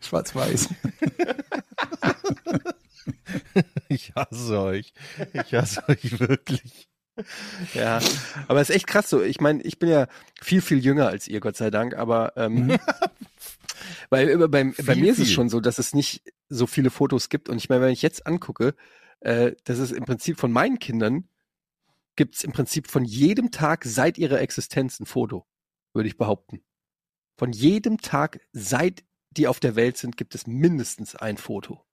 Schwarz-Weiß. 0.00 0.68
Ich 3.88 4.12
hasse 4.14 4.60
euch. 4.60 4.92
Ich 5.32 5.54
hasse 5.54 5.82
euch 5.88 6.20
wirklich. 6.20 6.88
ja, 7.74 8.00
aber 8.48 8.60
es 8.60 8.70
ist 8.70 8.76
echt 8.76 8.86
krass 8.86 9.10
so. 9.10 9.22
Ich 9.22 9.40
meine, 9.40 9.62
ich 9.62 9.78
bin 9.78 9.88
ja 9.88 10.06
viel, 10.40 10.60
viel 10.60 10.78
jünger 10.78 11.08
als 11.08 11.28
ihr, 11.28 11.40
Gott 11.40 11.56
sei 11.56 11.70
Dank, 11.70 11.94
aber 11.94 12.32
ähm, 12.36 12.78
weil 14.10 14.28
äh, 14.28 14.48
bei 14.48 14.72
Viel, 14.72 14.96
mir 14.96 15.12
ist 15.12 15.18
es 15.18 15.32
schon 15.32 15.48
so, 15.48 15.60
dass 15.60 15.78
es 15.78 15.94
nicht 15.94 16.22
so 16.48 16.66
viele 16.66 16.90
Fotos 16.90 17.28
gibt. 17.28 17.48
Und 17.48 17.58
ich 17.58 17.68
meine, 17.68 17.82
wenn 17.82 17.92
ich 17.92 18.02
jetzt 18.02 18.26
angucke, 18.26 18.74
äh, 19.20 19.52
das 19.64 19.78
ist 19.78 19.92
im 19.92 20.04
Prinzip 20.04 20.38
von 20.38 20.52
meinen 20.52 20.78
Kindern, 20.78 21.28
gibt 22.16 22.36
es 22.36 22.44
im 22.44 22.52
Prinzip 22.52 22.88
von 22.88 23.04
jedem 23.04 23.50
Tag 23.50 23.84
seit 23.84 24.18
ihrer 24.18 24.40
Existenz 24.40 25.00
ein 25.00 25.06
Foto, 25.06 25.46
würde 25.94 26.08
ich 26.08 26.18
behaupten. 26.18 26.62
Von 27.36 27.52
jedem 27.52 27.98
Tag, 27.98 28.40
seit 28.52 29.04
die 29.30 29.48
auf 29.48 29.60
der 29.60 29.76
Welt 29.76 29.96
sind, 29.96 30.16
gibt 30.16 30.34
es 30.34 30.46
mindestens 30.46 31.16
ein 31.16 31.38
Foto. 31.38 31.84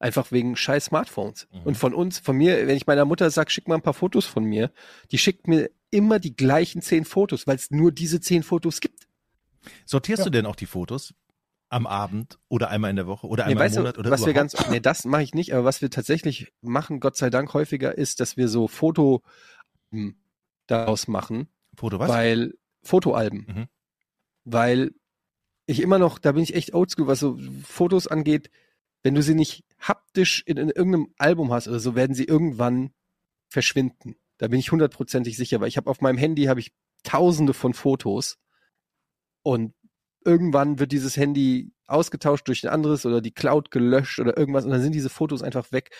Einfach 0.00 0.32
wegen 0.32 0.56
scheiß 0.56 0.86
Smartphones. 0.86 1.46
Mhm. 1.52 1.60
Und 1.62 1.76
von 1.76 1.94
uns, 1.94 2.18
von 2.18 2.36
mir, 2.36 2.66
wenn 2.66 2.76
ich 2.76 2.86
meiner 2.88 3.04
Mutter 3.04 3.30
sage, 3.30 3.50
schick 3.50 3.68
mal 3.68 3.76
ein 3.76 3.82
paar 3.82 3.94
Fotos 3.94 4.26
von 4.26 4.42
mir, 4.44 4.72
die 5.12 5.18
schickt 5.18 5.46
mir 5.46 5.70
immer 5.90 6.18
die 6.18 6.34
gleichen 6.34 6.82
zehn 6.82 7.04
Fotos, 7.04 7.46
weil 7.46 7.56
es 7.56 7.70
nur 7.70 7.92
diese 7.92 8.18
zehn 8.20 8.42
Fotos 8.42 8.80
gibt. 8.80 9.06
Sortierst 9.84 10.20
Ja. 10.20 10.24
du 10.24 10.30
denn 10.30 10.46
auch 10.46 10.56
die 10.56 10.66
Fotos 10.66 11.14
am 11.68 11.86
Abend 11.86 12.38
oder 12.48 12.70
einmal 12.70 12.90
in 12.90 12.96
der 12.96 13.06
Woche 13.06 13.26
oder 13.28 13.44
Nee, 13.44 13.50
einmal 13.52 13.66
weißt 13.66 13.76
im 13.76 13.82
Monat 13.82 13.96
du, 13.96 14.00
oder 14.00 14.10
was 14.10 14.24
wir 14.24 14.30
überhaupt? 14.32 14.52
ganz, 14.56 14.68
nee, 14.70 14.80
das 14.80 15.04
mache 15.04 15.22
ich 15.22 15.34
nicht, 15.34 15.52
aber 15.54 15.64
was 15.64 15.82
wir 15.82 15.90
tatsächlich 15.90 16.52
machen, 16.62 16.98
Gott 16.98 17.16
sei 17.16 17.30
Dank 17.30 17.52
häufiger, 17.54 17.96
ist, 17.96 18.18
dass 18.20 18.36
wir 18.36 18.48
so 18.48 18.66
Foto 18.68 19.22
hm, 19.92 20.16
daraus 20.66 21.06
machen, 21.08 21.48
Foto 21.76 21.98
was? 21.98 22.08
weil 22.08 22.54
Fotoalben, 22.82 23.44
Mhm. 23.46 23.66
weil 24.44 24.92
ich 25.66 25.80
immer 25.82 25.98
noch, 25.98 26.18
da 26.18 26.32
bin 26.32 26.42
ich 26.42 26.54
echt 26.54 26.72
oldschool, 26.74 27.06
was 27.06 27.20
so 27.20 27.38
Fotos 27.64 28.06
angeht, 28.08 28.50
wenn 29.02 29.14
du 29.14 29.22
sie 29.22 29.34
nicht 29.34 29.64
haptisch 29.80 30.42
in, 30.46 30.56
in 30.56 30.68
irgendeinem 30.68 31.14
Album 31.18 31.52
hast 31.52 31.68
oder 31.68 31.80
so, 31.80 31.94
werden 31.94 32.14
sie 32.14 32.24
irgendwann 32.24 32.92
verschwinden. 33.48 34.16
Da 34.38 34.48
bin 34.48 34.60
ich 34.60 34.72
hundertprozentig 34.72 35.36
sicher, 35.36 35.60
weil 35.60 35.68
ich 35.68 35.76
habe 35.76 35.90
auf 35.90 36.00
meinem 36.00 36.18
Handy 36.18 36.44
habe 36.44 36.60
ich 36.60 36.72
tausende 37.02 37.54
von 37.54 37.74
Fotos 37.74 38.38
und 39.42 39.74
irgendwann 40.24 40.78
wird 40.78 40.92
dieses 40.92 41.16
Handy 41.16 41.72
ausgetauscht 41.86 42.46
durch 42.46 42.64
ein 42.64 42.70
anderes 42.70 43.06
oder 43.06 43.20
die 43.20 43.32
Cloud 43.32 43.70
gelöscht 43.70 44.18
oder 44.20 44.36
irgendwas 44.36 44.64
und 44.64 44.70
dann 44.70 44.82
sind 44.82 44.94
diese 44.94 45.10
Fotos 45.10 45.42
einfach 45.42 45.72
weg. 45.72 45.90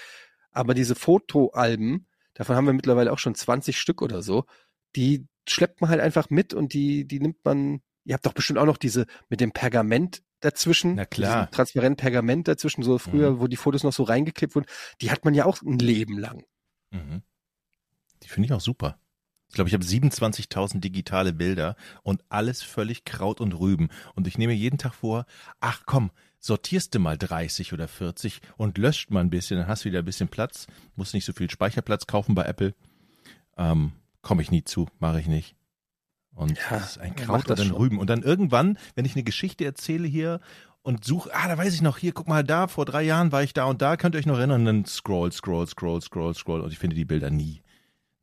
Aber 0.53 0.75
diese 0.75 0.95
Fotoalben, 0.95 2.07
davon 2.35 2.57
haben 2.57 2.67
wir 2.67 2.73
mittlerweile 2.73 3.13
auch 3.13 3.19
schon 3.19 3.35
20 3.35 3.79
Stück 3.79 4.03
oder 4.03 4.23
so, 4.23 4.45
die 4.97 5.27
schleppt 5.49 5.81
man 5.81 5.91
halt 5.91 6.01
einfach 6.01 6.31
mit 6.31 6.55
und 6.55 6.75
die, 6.75 7.07
die 7.07 7.21
nimmt 7.21 7.45
man, 7.45 7.81
ihr 8.05 8.15
habt 8.15 8.27
doch 8.27 8.35
bestimmt 8.35 8.59
auch 8.59 8.67
noch 8.67 8.77
diese 8.77 9.07
mit 9.29 9.41
dem 9.41 9.53
Pergament 9.53 10.23
dazwischen. 10.41 10.95
Na 10.95 11.05
klar. 11.05 11.51
Transparent 11.51 11.99
Pergament 11.99 12.49
dazwischen, 12.49 12.83
so 12.83 12.99
früher, 12.99 13.41
wo 13.41 13.47
die 13.47 13.57
Fotos 13.57 13.83
noch 13.83 13.93
so 13.93 14.03
reingeklebt 14.03 14.55
wurden. 14.55 14.67
Die 15.01 15.11
hat 15.11 15.25
man 15.25 15.35
ja 15.35 15.45
auch 15.45 15.63
ein 15.63 15.79
Leben 15.79 16.19
lang. 16.19 16.45
Mhm. 16.91 17.23
Die 18.23 18.29
finde 18.29 18.47
ich 18.47 18.53
auch 18.53 18.61
super. 18.61 18.99
Ich 19.49 19.55
glaube, 19.55 19.69
ich 19.69 19.75
habe 19.75 19.85
27.000 19.85 20.79
digitale 20.79 21.33
Bilder 21.33 21.75
und 22.03 22.23
alles 22.29 22.63
völlig 22.63 23.05
Kraut 23.05 23.41
und 23.41 23.53
Rüben. 23.53 23.89
Und 24.15 24.29
ich 24.29 24.39
nehme 24.39 24.53
mir 24.53 24.59
jeden 24.59 24.79
Tag 24.79 24.95
vor, 24.95 25.27
ach 25.59 25.83
komm, 25.87 26.13
sortierst 26.39 26.95
du 26.95 27.01
mal 27.01 27.19
30 27.19 27.73
oder 27.73 27.89
40 27.89 28.41
und 28.57 28.79
löscht 28.79 29.11
mal 29.11 29.21
ein 29.21 29.31
bisschen, 29.31 29.59
dann 29.59 29.67
hast 29.67 29.85
du 29.85 29.89
wieder 29.89 29.99
ein 30.01 30.05
bisschen 30.05 30.29
Platz. 30.29 30.69
Musst 30.95 31.15
nicht 31.15 31.25
so 31.25 31.33
viel 31.33 31.51
Speicherplatz 31.51 32.07
kaufen 32.07 32.35
bei 32.35 32.45
Apple. 32.45 32.75
Ähm, 33.57 33.93
Komme 34.23 34.43
ich 34.43 34.51
nie 34.51 34.65
zu, 34.65 34.87
mache 34.99 35.21
ich 35.21 35.27
nicht. 35.27 35.57
Und 36.35 36.57
Ja, 36.57 36.65
das 36.71 36.93
ist 36.93 36.99
ein 36.99 37.15
Kraut 37.17 37.51
und 37.51 37.61
ein. 37.61 37.71
Rüben. 37.71 37.99
Und 37.99 38.09
dann 38.09 38.23
irgendwann, 38.23 38.79
wenn 38.95 39.05
ich 39.05 39.15
eine 39.15 39.25
Geschichte 39.25 39.65
erzähle 39.65 40.07
hier 40.07 40.41
und 40.83 41.05
suche, 41.05 41.31
ah, 41.35 41.49
da 41.49 41.59
weiß 41.59 41.75
ich 41.75 41.83
noch, 41.83 41.99
hier, 41.99 42.13
guck 42.13 42.29
mal 42.29 42.45
da, 42.45 42.69
vor 42.69 42.85
drei 42.85 43.03
Jahren 43.03 43.33
war 43.33 43.43
ich 43.43 43.53
da 43.53 43.65
und 43.65 43.83
da, 43.83 43.97
könnt 43.97 44.15
ihr 44.15 44.19
euch 44.19 44.27
noch 44.27 44.39
erinnern? 44.39 44.61
Und 44.61 44.67
dann 44.67 44.85
scroll, 44.87 45.33
scroll, 45.33 45.67
scroll, 45.67 46.01
scroll, 46.01 46.35
scroll 46.35 46.61
und 46.61 46.73
ich 46.73 46.79
finde 46.79 46.97
die 46.97 47.05
Bilder 47.05 47.31
nie. 47.31 47.63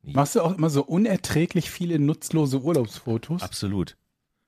Machst 0.02 0.36
du 0.36 0.40
auch 0.40 0.56
immer 0.56 0.70
so 0.70 0.82
unerträglich 0.84 1.70
viele 1.70 1.98
nutzlose 1.98 2.62
Urlaubsfotos? 2.62 3.42
Absolut. 3.42 3.96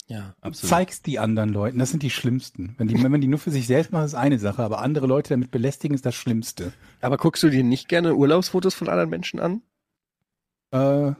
Ja. 0.07 0.35
Absolut. 0.41 0.71
Zeigst 0.71 1.07
die 1.07 1.19
anderen 1.19 1.51
Leuten, 1.51 1.79
das 1.79 1.91
sind 1.91 2.03
die 2.03 2.11
schlimmsten. 2.11 2.75
Wenn, 2.79 2.89
die, 2.89 3.01
wenn 3.01 3.13
man 3.13 3.21
die 3.21 3.29
nur 3.29 3.39
für 3.39 3.53
sich 3.53 3.67
selbst 3.67 3.93
macht, 3.93 4.07
ist 4.07 4.15
eine 4.15 4.39
Sache, 4.39 4.63
aber 4.63 4.81
andere 4.81 5.07
Leute 5.07 5.31
damit 5.31 5.51
belästigen, 5.53 5.95
ist 5.95 6.05
das 6.05 6.17
Schlimmste. 6.17 6.73
Aber 7.01 7.17
guckst 7.17 7.43
du 7.43 7.49
dir 7.49 7.63
nicht 7.63 7.89
gerne 7.89 8.15
Urlaubsfotos 8.15 8.75
von 8.75 8.89
anderen 8.89 9.11
Menschen 9.11 9.39
an? 9.39 9.63
Äh, 10.73 11.13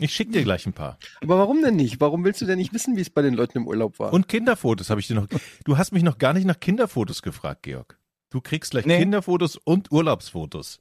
Ich 0.00 0.12
schicke 0.14 0.32
dir 0.32 0.42
gleich 0.42 0.66
ein 0.66 0.72
paar. 0.72 0.98
Aber 1.20 1.38
warum 1.38 1.62
denn 1.62 1.76
nicht? 1.76 2.00
Warum 2.00 2.24
willst 2.24 2.40
du 2.40 2.46
denn 2.46 2.58
nicht 2.58 2.72
wissen, 2.72 2.96
wie 2.96 3.00
es 3.00 3.10
bei 3.10 3.22
den 3.22 3.34
Leuten 3.34 3.58
im 3.58 3.66
Urlaub 3.66 3.98
war? 3.98 4.12
Und 4.12 4.28
Kinderfotos 4.28 4.90
habe 4.90 5.00
ich 5.00 5.06
dir 5.06 5.14
noch. 5.14 5.26
Du 5.64 5.76
hast 5.78 5.92
mich 5.92 6.02
noch 6.02 6.18
gar 6.18 6.32
nicht 6.32 6.44
nach 6.46 6.58
Kinderfotos 6.60 7.22
gefragt, 7.22 7.62
Georg. 7.64 7.98
Du 8.30 8.40
kriegst 8.40 8.70
gleich 8.72 8.86
Nee. 8.86 8.98
Kinderfotos 8.98 9.56
und 9.56 9.90
Urlaubsfotos. 9.92 10.80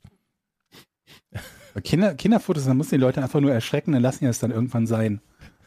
Kinder, 1.83 2.15
Kinderfotos, 2.15 2.65
dann 2.65 2.77
musst 2.77 2.91
du 2.91 2.95
die 2.97 3.01
Leute 3.01 3.21
einfach 3.21 3.39
nur 3.39 3.51
erschrecken, 3.53 3.91
dann 3.91 4.01
lassen 4.01 4.19
die 4.21 4.25
das 4.25 4.39
dann 4.39 4.51
irgendwann 4.51 4.87
sein. 4.87 5.21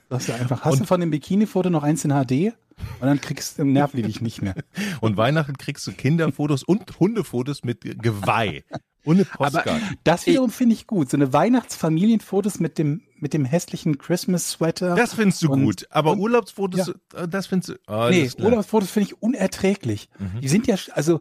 Sagst 0.09 0.29
du 0.29 0.33
einfach, 0.33 0.63
hast 0.65 0.73
Und- 0.75 0.81
du 0.81 0.85
von 0.87 1.01
dem 1.01 1.11
Bikini-Foto 1.11 1.71
noch 1.71 1.85
eins 1.85 2.05
in 2.05 2.11
HD? 2.11 2.53
Und 3.01 3.07
dann 3.07 3.21
kriegst 3.21 3.59
du, 3.59 3.65
dich 3.65 4.21
nicht 4.23 4.43
mehr. 4.43 4.55
Und 5.01 5.17
Weihnachten 5.19 5.57
kriegst 5.57 5.87
du 5.87 5.93
Kinderfotos 5.93 6.63
und 6.63 6.99
Hundefotos 6.99 7.63
mit 7.63 7.83
Geweih. 8.03 8.65
Ohne 9.05 9.25
Postkarte. 9.25 9.81
Das 10.05 10.27
wiederum 10.27 10.51
finde 10.51 10.75
ich 10.75 10.87
gut. 10.87 11.11
So 11.11 11.17
eine 11.17 11.33
Weihnachtsfamilienfotos 11.33 12.61
mit 12.61 12.77
dem, 12.79 13.03
mit 13.17 13.33
dem 13.33 13.45
hässlichen 13.45 13.99
Christmas-Sweater. 13.99 14.95
Das 14.95 15.15
findest 15.15 15.43
du 15.43 15.51
Und- 15.53 15.65
gut. 15.65 15.87
Aber 15.91 16.13
und- 16.13 16.21
Urlaubsfotos, 16.21 16.93
ja. 17.15 17.19
äh, 17.23 17.29
das 17.29 17.47
findest 17.47 17.71
du. 17.71 17.75
Oh, 17.89 18.09
nee. 18.11 18.31
Urlaubsfotos 18.39 18.91
finde 18.91 19.09
ich 19.09 19.23
unerträglich. 19.23 20.11
Mhm. 20.19 20.41
Die 20.41 20.49
sind 20.49 20.67
ja, 20.67 20.77
also, 20.93 21.21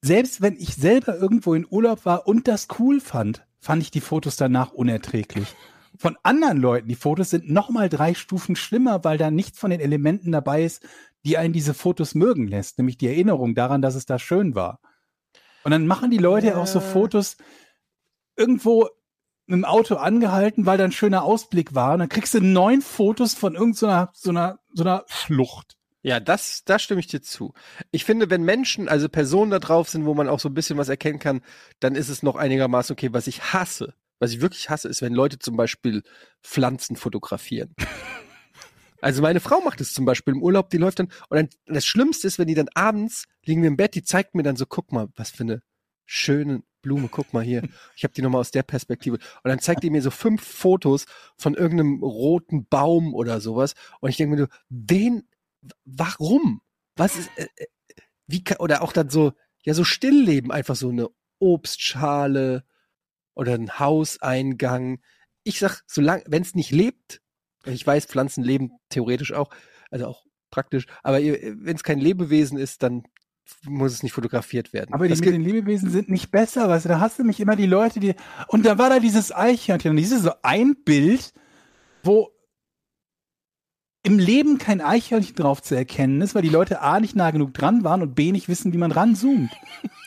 selbst 0.00 0.40
wenn 0.40 0.56
ich 0.56 0.74
selber 0.74 1.16
irgendwo 1.16 1.54
in 1.54 1.66
Urlaub 1.68 2.04
war 2.04 2.26
und 2.26 2.48
das 2.48 2.68
cool 2.78 3.00
fand, 3.00 3.44
fand 3.60 3.82
ich 3.82 3.90
die 3.90 4.00
Fotos 4.00 4.36
danach 4.36 4.72
unerträglich. 4.72 5.54
Von 5.98 6.16
anderen 6.22 6.58
Leuten, 6.58 6.88
die 6.88 6.94
Fotos 6.94 7.30
sind 7.30 7.50
nochmal 7.50 7.88
drei 7.88 8.14
Stufen 8.14 8.54
schlimmer, 8.54 9.02
weil 9.02 9.18
da 9.18 9.30
nichts 9.32 9.58
von 9.58 9.70
den 9.70 9.80
Elementen 9.80 10.30
dabei 10.30 10.62
ist, 10.62 10.86
die 11.24 11.36
einen 11.36 11.52
diese 11.52 11.74
Fotos 11.74 12.14
mögen 12.14 12.46
lässt, 12.46 12.78
nämlich 12.78 12.96
die 12.98 13.08
Erinnerung 13.08 13.56
daran, 13.56 13.82
dass 13.82 13.96
es 13.96 14.06
da 14.06 14.18
schön 14.20 14.54
war. 14.54 14.78
Und 15.64 15.70
dann 15.72 15.86
machen 15.86 16.10
die 16.10 16.18
Leute 16.18 16.56
auch 16.56 16.66
so 16.66 16.78
Ja. 16.78 16.84
Fotos 16.84 17.36
irgendwo 18.36 18.88
mit 19.46 19.56
dem 19.56 19.64
Auto 19.64 19.96
angehalten, 19.96 20.66
weil 20.66 20.78
da 20.78 20.84
ein 20.84 20.92
schöner 20.92 21.22
Ausblick 21.22 21.74
war. 21.74 21.94
Und 21.94 22.00
dann 22.00 22.08
kriegst 22.08 22.34
du 22.34 22.40
neun 22.40 22.82
Fotos 22.82 23.34
von 23.34 23.54
irgendeiner 23.54 24.10
so 24.14 24.30
einer, 24.30 24.58
so 24.72 24.82
einer 24.82 25.04
Schlucht. 25.08 25.76
Ja, 26.02 26.20
das, 26.20 26.62
da 26.64 26.78
stimme 26.78 27.00
ich 27.00 27.08
dir 27.08 27.22
zu. 27.22 27.54
Ich 27.90 28.04
finde, 28.04 28.30
wenn 28.30 28.42
Menschen, 28.42 28.88
also 28.88 29.08
Personen 29.08 29.50
da 29.50 29.58
drauf 29.58 29.88
sind, 29.88 30.06
wo 30.06 30.14
man 30.14 30.28
auch 30.28 30.38
so 30.38 30.48
ein 30.48 30.54
bisschen 30.54 30.78
was 30.78 30.88
erkennen 30.88 31.18
kann, 31.18 31.42
dann 31.80 31.96
ist 31.96 32.08
es 32.08 32.22
noch 32.22 32.36
einigermaßen 32.36 32.92
okay. 32.92 33.12
Was 33.12 33.26
ich 33.26 33.52
hasse, 33.52 33.94
was 34.18 34.32
ich 34.32 34.40
wirklich 34.40 34.70
hasse, 34.70 34.88
ist, 34.88 35.02
wenn 35.02 35.12
Leute 35.12 35.38
zum 35.38 35.56
Beispiel 35.56 36.02
Pflanzen 36.42 36.96
fotografieren. 36.96 37.74
Also 39.00 39.22
meine 39.22 39.40
Frau 39.40 39.60
macht 39.60 39.80
es 39.80 39.92
zum 39.92 40.04
Beispiel 40.04 40.34
im 40.34 40.42
Urlaub, 40.42 40.70
die 40.70 40.78
läuft 40.78 40.98
dann, 40.98 41.08
und 41.28 41.36
dann, 41.36 41.48
das 41.66 41.86
Schlimmste 41.86 42.26
ist, 42.26 42.38
wenn 42.38 42.48
die 42.48 42.54
dann 42.54 42.68
abends 42.74 43.26
liegen 43.44 43.62
wir 43.62 43.68
im 43.68 43.76
Bett, 43.76 43.94
die 43.94 44.02
zeigt 44.02 44.34
mir 44.34 44.42
dann 44.42 44.56
so, 44.56 44.66
guck 44.66 44.92
mal, 44.92 45.08
was 45.14 45.30
für 45.30 45.44
eine 45.44 45.62
schöne 46.04 46.62
Blume, 46.82 47.08
guck 47.08 47.32
mal 47.32 47.42
hier. 47.42 47.62
Ich 47.96 48.04
habe 48.04 48.14
die 48.14 48.22
nochmal 48.22 48.40
aus 48.40 48.50
der 48.50 48.62
Perspektive. 48.62 49.16
Und 49.16 49.48
dann 49.48 49.58
zeigt 49.60 49.82
die 49.82 49.90
mir 49.90 50.02
so 50.02 50.10
fünf 50.10 50.42
Fotos 50.42 51.06
von 51.36 51.54
irgendeinem 51.54 52.02
roten 52.02 52.66
Baum 52.66 53.14
oder 53.14 53.40
sowas. 53.40 53.74
Und 54.00 54.10
ich 54.10 54.16
denke 54.16 54.30
mir 54.30 54.42
nur, 54.42 54.48
wen, 54.68 55.28
warum? 55.84 56.62
Was 56.96 57.16
ist, 57.16 57.30
äh, 57.36 57.48
äh, 57.56 57.66
wie 58.26 58.42
kann, 58.42 58.58
oder 58.58 58.82
auch 58.82 58.92
dann 58.92 59.10
so, 59.10 59.32
ja, 59.64 59.74
so 59.74 59.84
Stillleben, 59.84 60.50
einfach 60.50 60.76
so 60.76 60.88
eine 60.88 61.08
Obstschale 61.38 62.64
oder 63.34 63.54
ein 63.54 63.78
Hauseingang. 63.78 65.00
Ich 65.44 65.58
sag, 65.58 65.82
solange, 65.86 66.24
wenn 66.26 66.42
es 66.42 66.54
nicht 66.54 66.70
lebt, 66.70 67.20
ich 67.64 67.86
weiß, 67.86 68.06
Pflanzen 68.06 68.44
leben 68.44 68.70
theoretisch 68.88 69.32
auch, 69.32 69.50
also 69.90 70.06
auch 70.06 70.24
praktisch, 70.50 70.86
aber 71.02 71.18
wenn 71.20 71.76
es 71.76 71.82
kein 71.82 71.98
Lebewesen 71.98 72.56
ist, 72.58 72.82
dann 72.82 73.02
muss 73.64 73.92
es 73.92 74.02
nicht 74.02 74.12
fotografiert 74.12 74.72
werden. 74.72 74.92
Aber 74.92 75.04
die 75.04 75.10
das 75.10 75.20
mit 75.20 75.28
gilt- 75.28 75.36
den 75.36 75.44
Lebewesen 75.44 75.90
sind 75.90 76.08
nicht 76.08 76.30
besser, 76.30 76.68
weißt 76.68 76.84
du, 76.84 76.88
da 76.90 77.00
hast 77.00 77.18
du 77.18 77.24
mich 77.24 77.40
immer 77.40 77.56
die 77.56 77.66
Leute, 77.66 78.00
die, 78.00 78.14
und 78.48 78.64
da 78.66 78.78
war 78.78 78.90
da 78.90 79.00
dieses 79.00 79.34
Eichhörnchen 79.34 79.90
und 79.90 79.96
dieses 79.96 80.22
so 80.22 80.32
ein 80.42 80.76
Bild, 80.84 81.32
wo 82.02 82.30
im 84.04 84.18
Leben 84.18 84.58
kein 84.58 84.80
Eichhörnchen 84.80 85.34
drauf 85.34 85.60
zu 85.60 85.74
erkennen 85.74 86.20
ist, 86.22 86.34
weil 86.34 86.42
die 86.42 86.48
Leute 86.48 86.80
A 86.80 87.00
nicht 87.00 87.16
nah 87.16 87.30
genug 87.30 87.52
dran 87.52 87.84
waren 87.84 88.00
und 88.00 88.14
B 88.14 88.32
nicht 88.32 88.48
wissen, 88.48 88.72
wie 88.72 88.78
man 88.78 88.92
ranzoomt. 88.92 89.50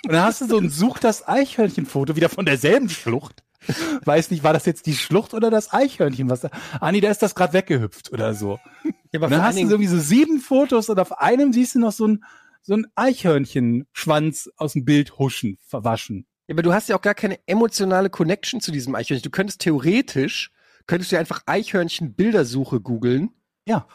Und 0.06 0.12
dann 0.14 0.24
hast 0.24 0.42
du 0.42 0.48
so 0.48 0.58
ein 0.58 0.70
Such 0.70 0.98
das 0.98 1.28
Eichhörnchen-Foto 1.28 2.16
wieder 2.16 2.30
von 2.30 2.46
derselben 2.46 2.90
Schlucht. 2.90 3.44
Weiß 4.06 4.32
nicht, 4.32 4.44
war 4.44 4.54
das 4.54 4.66
jetzt 4.66 4.86
die 4.86 4.96
Schlucht 4.96 5.34
oder 5.34 5.50
das 5.50 5.72
Eichhörnchen, 5.72 6.30
was 6.30 6.42
da, 6.42 6.50
ah 6.80 6.92
nee, 6.92 7.02
da 7.02 7.10
ist 7.10 7.22
das 7.22 7.36
gerade 7.36 7.54
weggehüpft 7.54 8.12
oder 8.12 8.34
so. 8.34 8.60
ja, 9.12 9.20
aber 9.20 9.30
dann 9.30 9.44
hast 9.44 9.60
du 9.60 9.68
sowieso 9.68 10.00
sieben 10.00 10.40
Fotos 10.40 10.90
und 10.90 11.00
auf 11.00 11.20
einem 11.20 11.54
siehst 11.54 11.76
du 11.76 11.80
noch 11.80 11.92
so 11.92 12.08
ein, 12.08 12.24
so 12.62 12.74
ein 12.74 12.88
Eichhörnchenschwanz 12.96 14.50
aus 14.58 14.74
dem 14.74 14.86
Bild 14.86 15.18
huschen, 15.18 15.58
verwaschen. 15.66 16.26
Ja, 16.48 16.56
aber 16.56 16.64
du 16.64 16.74
hast 16.74 16.90
ja 16.90 16.96
auch 16.96 17.02
gar 17.02 17.16
keine 17.16 17.40
emotionale 17.48 18.10
Connection 18.10 18.62
zu 18.62 18.72
diesem 18.72 18.96
Eichhörnchen. 18.96 19.24
Du 19.24 19.30
könntest 19.30 19.62
theoretisch, 19.62 20.52
könntest 20.88 21.12
du 21.12 21.16
ja 21.16 21.20
einfach 21.20 21.44
Eichhörnchen-Bildersuche 21.46 22.82
googeln. 22.82 23.30
Ja. 23.66 23.88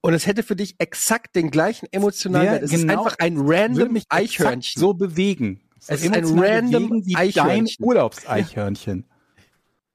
Und 0.00 0.14
es 0.14 0.26
hätte 0.26 0.42
für 0.42 0.56
dich 0.56 0.76
exakt 0.78 1.34
den 1.34 1.50
gleichen 1.50 1.88
emotionalen 1.90 2.52
Wert. 2.52 2.62
Es 2.62 2.70
genau 2.70 2.92
ist 2.92 2.98
einfach 2.98 3.16
ein 3.18 3.36
random 3.36 4.00
Eichhörnchen. 4.08 4.80
so 4.80 4.94
bewegen. 4.94 5.67
Es 5.86 6.02
ist 6.02 6.12
ein 6.12 6.24
random 6.38 7.02
Eichhörnchen. 7.14 7.84
Urlaubseichhörnchen. 7.84 9.04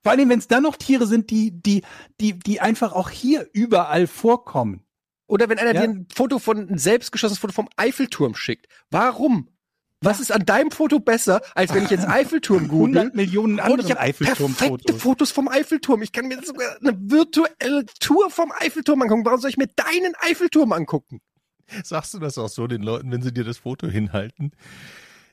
Vor 0.01 0.11
allem, 0.11 0.29
wenn 0.29 0.39
es 0.39 0.47
dann 0.47 0.63
noch 0.63 0.75
Tiere 0.75 1.07
sind, 1.07 1.29
die, 1.29 1.51
die, 1.51 1.81
die, 2.19 2.37
die 2.37 2.59
einfach 2.59 2.93
auch 2.93 3.09
hier 3.09 3.47
überall 3.53 4.07
vorkommen. 4.07 4.83
Oder 5.27 5.47
wenn 5.49 5.57
einer 5.57 5.73
Ja. 5.73 5.87
dir 5.87 5.93
ein 5.93 6.07
Foto 6.13 6.39
von, 6.39 6.69
ein 6.69 6.77
selbstgeschossenes 6.77 7.39
Foto 7.39 7.53
vom 7.53 7.69
Eiffelturm 7.77 8.35
schickt. 8.35 8.67
Warum? 8.91 9.49
Was 10.01 10.19
ist 10.19 10.33
an 10.33 10.45
deinem 10.45 10.69
Foto 10.69 10.99
besser, 10.99 11.41
als 11.55 11.73
wenn 11.73 11.85
ich 11.85 11.89
jetzt 11.89 12.05
Eiffelturm 12.07 12.67
google? 12.67 12.97
100 12.97 13.15
Millionen 13.15 13.55
ich 13.55 13.63
andere 13.63 13.83
habe 13.83 13.95
perfekte 13.95 14.33
Eiffelturmfotos. 14.33 15.01
Fotos 15.01 15.31
vom 15.31 15.47
Eiffelturm. 15.47 16.01
Ich 16.01 16.11
kann 16.11 16.27
mir 16.27 16.43
sogar 16.43 16.75
eine 16.81 16.97
virtuelle 16.99 17.85
Tour 18.01 18.29
vom 18.29 18.51
Eiffelturm 18.59 19.01
angucken. 19.01 19.25
Warum 19.25 19.39
soll 19.39 19.49
ich 19.49 19.57
mir 19.57 19.67
deinen 19.67 20.13
Eiffelturm 20.19 20.73
angucken? 20.73 21.21
Sagst 21.83 22.13
du 22.13 22.19
das 22.19 22.37
auch 22.37 22.49
so 22.49 22.67
den 22.67 22.83
Leuten, 22.83 23.09
wenn 23.11 23.21
sie 23.21 23.33
dir 23.33 23.45
das 23.45 23.59
Foto 23.59 23.87
hinhalten? 23.87 24.51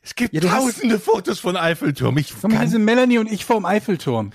Es 0.03 0.15
gibt 0.15 0.33
Ja, 0.35 0.41
du 0.41 0.51
hast- 0.51 0.65
tausende 0.65 0.99
Fotos 0.99 1.39
von 1.41 1.57
Eiffelturm. 1.57 2.17
Ich 2.19 2.33
hier 2.35 2.49
kann, 2.51 2.69
sind 2.69 2.85
Melanie 2.85 3.19
und 3.19 3.31
ich 3.31 3.45
vorm 3.45 3.65
Eiffelturm. 3.67 4.33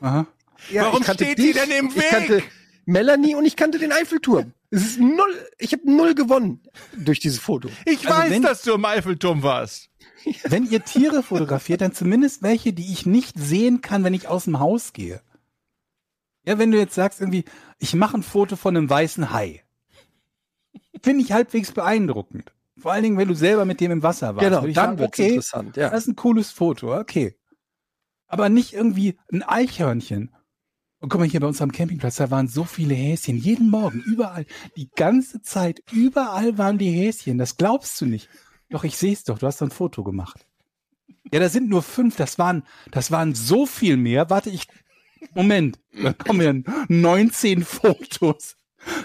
Aha. 0.00 0.26
Warum 0.72 1.00
ich 1.00 1.06
kannte 1.06 1.24
steht 1.24 1.38
die 1.38 1.52
denn 1.52 1.70
im 1.70 1.86
Ich 1.88 1.96
Weg? 1.96 2.08
kannte 2.10 2.42
Melanie 2.86 3.34
und 3.34 3.44
ich 3.44 3.56
kannte 3.56 3.78
den 3.78 3.92
Eiffelturm. 3.92 4.52
Es 4.70 4.82
ist 4.82 4.98
null, 5.00 5.48
ich 5.58 5.72
habe 5.72 5.82
null 5.90 6.14
gewonnen 6.14 6.60
durch 6.96 7.20
dieses 7.20 7.38
Foto. 7.38 7.68
ich 7.86 8.06
Also 8.08 8.18
weiß, 8.22 8.30
wenn- 8.30 8.42
dass 8.42 8.62
du 8.62 8.72
im 8.74 8.84
Eiffelturm 8.84 9.42
warst. 9.42 9.88
Wenn 10.44 10.64
ihr 10.68 10.82
Tiere 10.84 11.22
fotografiert, 11.22 11.80
dann 11.82 11.92
zumindest 11.92 12.42
welche, 12.42 12.72
die 12.72 12.90
ich 12.92 13.04
nicht 13.06 13.38
sehen 13.38 13.82
kann, 13.82 14.04
wenn 14.04 14.14
ich 14.14 14.26
aus 14.26 14.44
dem 14.44 14.58
Haus 14.58 14.92
gehe. 14.94 15.20
Ja, 16.46 16.58
wenn 16.58 16.70
du 16.70 16.78
jetzt 16.78 16.94
sagst 16.94 17.20
irgendwie, 17.20 17.44
ich 17.78 17.94
mache 17.94 18.16
ein 18.18 18.22
Foto 18.22 18.56
von 18.56 18.76
einem 18.76 18.88
weißen 18.90 19.32
Hai. 19.32 19.62
Finde 21.02 21.22
ich 21.24 21.32
halbwegs 21.32 21.72
beeindruckend. 21.72 22.52
Vor 22.78 22.92
allen 22.92 23.04
Dingen, 23.04 23.18
wenn 23.18 23.28
du 23.28 23.34
selber 23.34 23.64
mit 23.64 23.80
dem 23.80 23.92
im 23.92 24.02
Wasser 24.02 24.34
warst. 24.34 24.46
Genau, 24.46 24.62
dann 24.62 24.74
sagen, 24.74 24.98
wird's 24.98 25.18
okay, 25.18 25.28
interessant. 25.28 25.76
Ja. 25.76 25.90
das 25.90 26.02
ist 26.02 26.08
ein 26.08 26.16
cooles 26.16 26.50
Foto, 26.50 26.98
okay. 26.98 27.36
Aber 28.26 28.48
nicht 28.48 28.72
irgendwie 28.72 29.18
ein 29.32 29.42
Eichhörnchen. 29.42 30.34
Und 30.98 31.10
guck 31.10 31.20
mal 31.20 31.28
hier 31.28 31.40
bei 31.40 31.46
uns 31.46 31.60
am 31.60 31.70
Campingplatz, 31.70 32.16
da 32.16 32.30
waren 32.30 32.48
so 32.48 32.64
viele 32.64 32.94
Häschen. 32.94 33.36
Jeden 33.36 33.68
Morgen, 33.70 34.00
überall, 34.00 34.46
die 34.76 34.88
ganze 34.96 35.42
Zeit, 35.42 35.82
überall 35.92 36.56
waren 36.56 36.78
die 36.78 36.90
Häschen. 36.90 37.38
Das 37.38 37.56
glaubst 37.56 38.00
du 38.00 38.06
nicht. 38.06 38.28
Doch, 38.70 38.84
ich 38.84 38.96
sehe 38.96 39.12
es 39.12 39.22
doch, 39.22 39.38
du 39.38 39.46
hast 39.46 39.60
doch 39.60 39.66
ein 39.66 39.70
Foto 39.70 40.02
gemacht. 40.02 40.46
Ja, 41.30 41.40
da 41.40 41.48
sind 41.48 41.68
nur 41.68 41.82
fünf, 41.82 42.16
das 42.16 42.38
waren, 42.38 42.64
das 42.90 43.10
waren 43.10 43.34
so 43.34 43.66
viel 43.66 43.96
mehr. 43.96 44.30
Warte, 44.30 44.50
ich, 44.50 44.66
Moment, 45.34 45.78
da 45.92 46.12
kommen 46.12 46.64
ja 46.64 46.84
19 46.88 47.64
Fotos. 47.64 48.56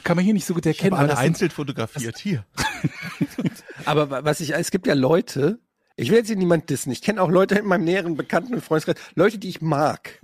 Kann 0.03 0.15
man 0.15 0.25
hier 0.25 0.33
nicht 0.33 0.45
so 0.45 0.53
gut 0.53 0.65
erkennen. 0.65 0.93
Alle 0.93 0.99
aber 1.05 1.07
das 1.09 1.19
sind- 1.19 1.27
einzeln 1.27 1.51
fotografiert. 1.51 2.17
Hier. 2.17 2.45
Aber 3.85 4.09
wa- 4.09 4.23
was 4.23 4.39
ich, 4.41 4.53
es 4.53 4.71
gibt 4.71 4.87
ja 4.87 4.93
Leute, 4.93 5.59
ich 5.95 6.09
will 6.09 6.17
jetzt 6.17 6.27
hier 6.27 6.35
niemand 6.35 6.69
dissen, 6.69 6.91
ich 6.91 7.01
kenne 7.01 7.21
auch 7.21 7.29
Leute 7.29 7.55
in 7.55 7.65
meinem 7.65 7.83
näheren 7.85 8.15
Bekannten- 8.15 8.53
und 8.53 8.61
Freundeskreis, 8.63 8.97
Leute, 9.15 9.37
die 9.39 9.49
ich 9.49 9.61
mag, 9.61 10.19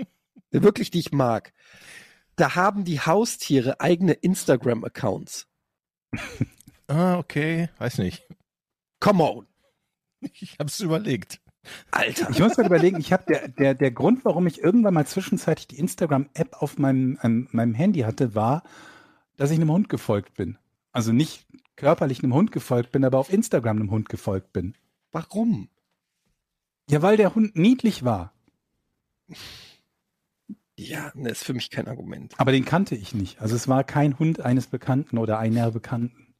wirklich, 0.51 0.91
die 0.91 0.99
ich 0.99 1.11
mag. 1.11 1.53
Da 2.35 2.55
haben 2.55 2.83
die 2.83 2.99
Haustiere 2.99 3.79
eigene 3.79 4.13
Instagram-Accounts. 4.13 5.47
Ah, 6.87 7.17
okay. 7.17 7.69
Weiß 7.77 7.97
nicht. 7.97 8.23
Come 8.99 9.23
on, 9.23 9.47
Ich 10.21 10.57
hab's 10.59 10.79
überlegt. 10.79 11.39
Alter. 11.91 12.29
Ich 12.29 12.39
muss 12.39 12.57
mal 12.57 12.65
überlegen, 12.67 12.99
ich 12.99 13.11
habe 13.11 13.23
der, 13.27 13.47
der, 13.47 13.73
der 13.73 13.91
Grund, 13.91 14.23
warum 14.23 14.45
ich 14.47 14.59
irgendwann 14.61 14.93
mal 14.93 15.07
zwischenzeitlich 15.07 15.67
die 15.67 15.79
Instagram-App 15.79 16.61
auf 16.61 16.77
meinem, 16.77 17.17
ähm, 17.23 17.47
meinem 17.51 17.73
Handy 17.73 18.01
hatte, 18.01 18.35
war, 18.35 18.63
dass 19.37 19.51
ich 19.51 19.57
einem 19.57 19.71
Hund 19.71 19.89
gefolgt 19.89 20.35
bin. 20.35 20.57
Also 20.91 21.11
nicht 21.11 21.45
körperlich 21.75 22.23
einem 22.23 22.33
Hund 22.33 22.51
gefolgt 22.51 22.91
bin, 22.91 23.03
aber 23.03 23.19
auf 23.19 23.31
Instagram 23.31 23.77
einem 23.77 23.91
Hund 23.91 24.09
gefolgt 24.09 24.53
bin. 24.53 24.75
Warum? 25.11 25.69
Ja, 26.89 27.01
weil 27.01 27.17
der 27.17 27.35
Hund 27.35 27.55
niedlich 27.55 28.03
war. 28.03 28.33
Ja, 30.77 31.11
ne, 31.15 31.29
ist 31.29 31.43
für 31.43 31.53
mich 31.53 31.69
kein 31.69 31.87
Argument. 31.87 32.33
Aber 32.37 32.51
den 32.51 32.65
kannte 32.65 32.95
ich 32.95 33.13
nicht. 33.13 33.41
Also 33.41 33.55
es 33.55 33.67
war 33.67 33.83
kein 33.83 34.19
Hund 34.19 34.41
eines 34.41 34.67
Bekannten 34.67 35.17
oder 35.17 35.39
einer 35.39 35.71
Bekannten. 35.71 36.33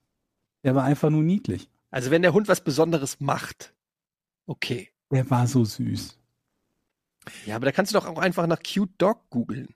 Der 0.63 0.75
war 0.75 0.83
einfach 0.83 1.09
nur 1.09 1.23
niedlich. 1.23 1.69
Also 1.89 2.11
wenn 2.11 2.21
der 2.21 2.33
Hund 2.33 2.47
was 2.47 2.61
Besonderes 2.61 3.19
macht, 3.19 3.73
okay. 4.45 4.89
Der 5.11 5.29
war 5.29 5.47
so 5.47 5.63
süß. 5.63 6.19
Ja, 7.45 7.55
aber 7.55 7.65
da 7.65 7.71
kannst 7.71 7.93
du 7.93 7.97
doch 7.97 8.07
auch 8.07 8.19
einfach 8.19 8.47
nach 8.47 8.61
Cute 8.61 8.93
Dog 8.97 9.29
googeln. 9.29 9.73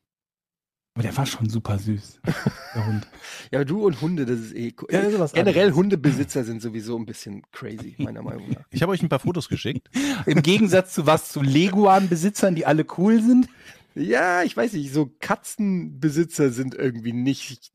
Aber 0.99 1.07
der 1.07 1.15
war 1.15 1.25
schon 1.25 1.47
super 1.47 1.79
süß. 1.79 2.19
Der 2.75 2.85
Hund. 2.85 3.07
Ja, 3.53 3.63
du 3.63 3.85
und 3.85 4.01
Hunde, 4.01 4.25
das 4.25 4.37
ist 4.39 4.53
eh 4.53 4.73
cool. 4.81 4.89
Ja, 4.91 4.99
ist 4.99 5.33
Generell 5.33 5.67
anderes. 5.67 5.75
Hundebesitzer 5.77 6.43
sind 6.43 6.61
sowieso 6.61 6.97
ein 6.97 7.05
bisschen 7.05 7.41
crazy, 7.53 7.95
meiner 7.99 8.21
Meinung 8.21 8.49
nach. 8.49 8.65
Ich 8.69 8.81
habe 8.81 8.91
euch 8.91 9.01
ein 9.01 9.07
paar 9.07 9.19
Fotos 9.19 9.47
geschickt. 9.47 9.89
Im 10.25 10.41
Gegensatz 10.41 10.93
zu 10.93 11.05
was 11.05 11.31
zu 11.31 11.41
Leguan-Besitzern, 11.41 12.53
die 12.53 12.65
alle 12.65 12.85
cool 12.97 13.23
sind. 13.23 13.47
Ja, 13.95 14.43
ich 14.43 14.57
weiß 14.57 14.73
nicht, 14.73 14.91
so 14.91 15.09
Katzenbesitzer 15.21 16.49
sind 16.49 16.75
irgendwie 16.75 17.13
nicht, 17.13 17.71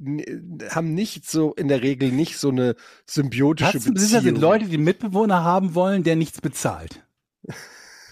haben 0.68 0.92
nicht 0.92 1.26
so, 1.26 1.54
in 1.54 1.68
der 1.68 1.80
Regel 1.80 2.12
nicht 2.12 2.36
so 2.36 2.50
eine 2.50 2.76
symbiotische 3.06 3.72
Katzenbesitzer 3.72 4.18
Beziehung. 4.18 4.34
sind 4.34 4.42
Leute, 4.42 4.66
die 4.66 4.76
Mitbewohner 4.76 5.42
haben 5.42 5.74
wollen, 5.74 6.02
der 6.02 6.16
nichts 6.16 6.42
bezahlt. 6.42 7.02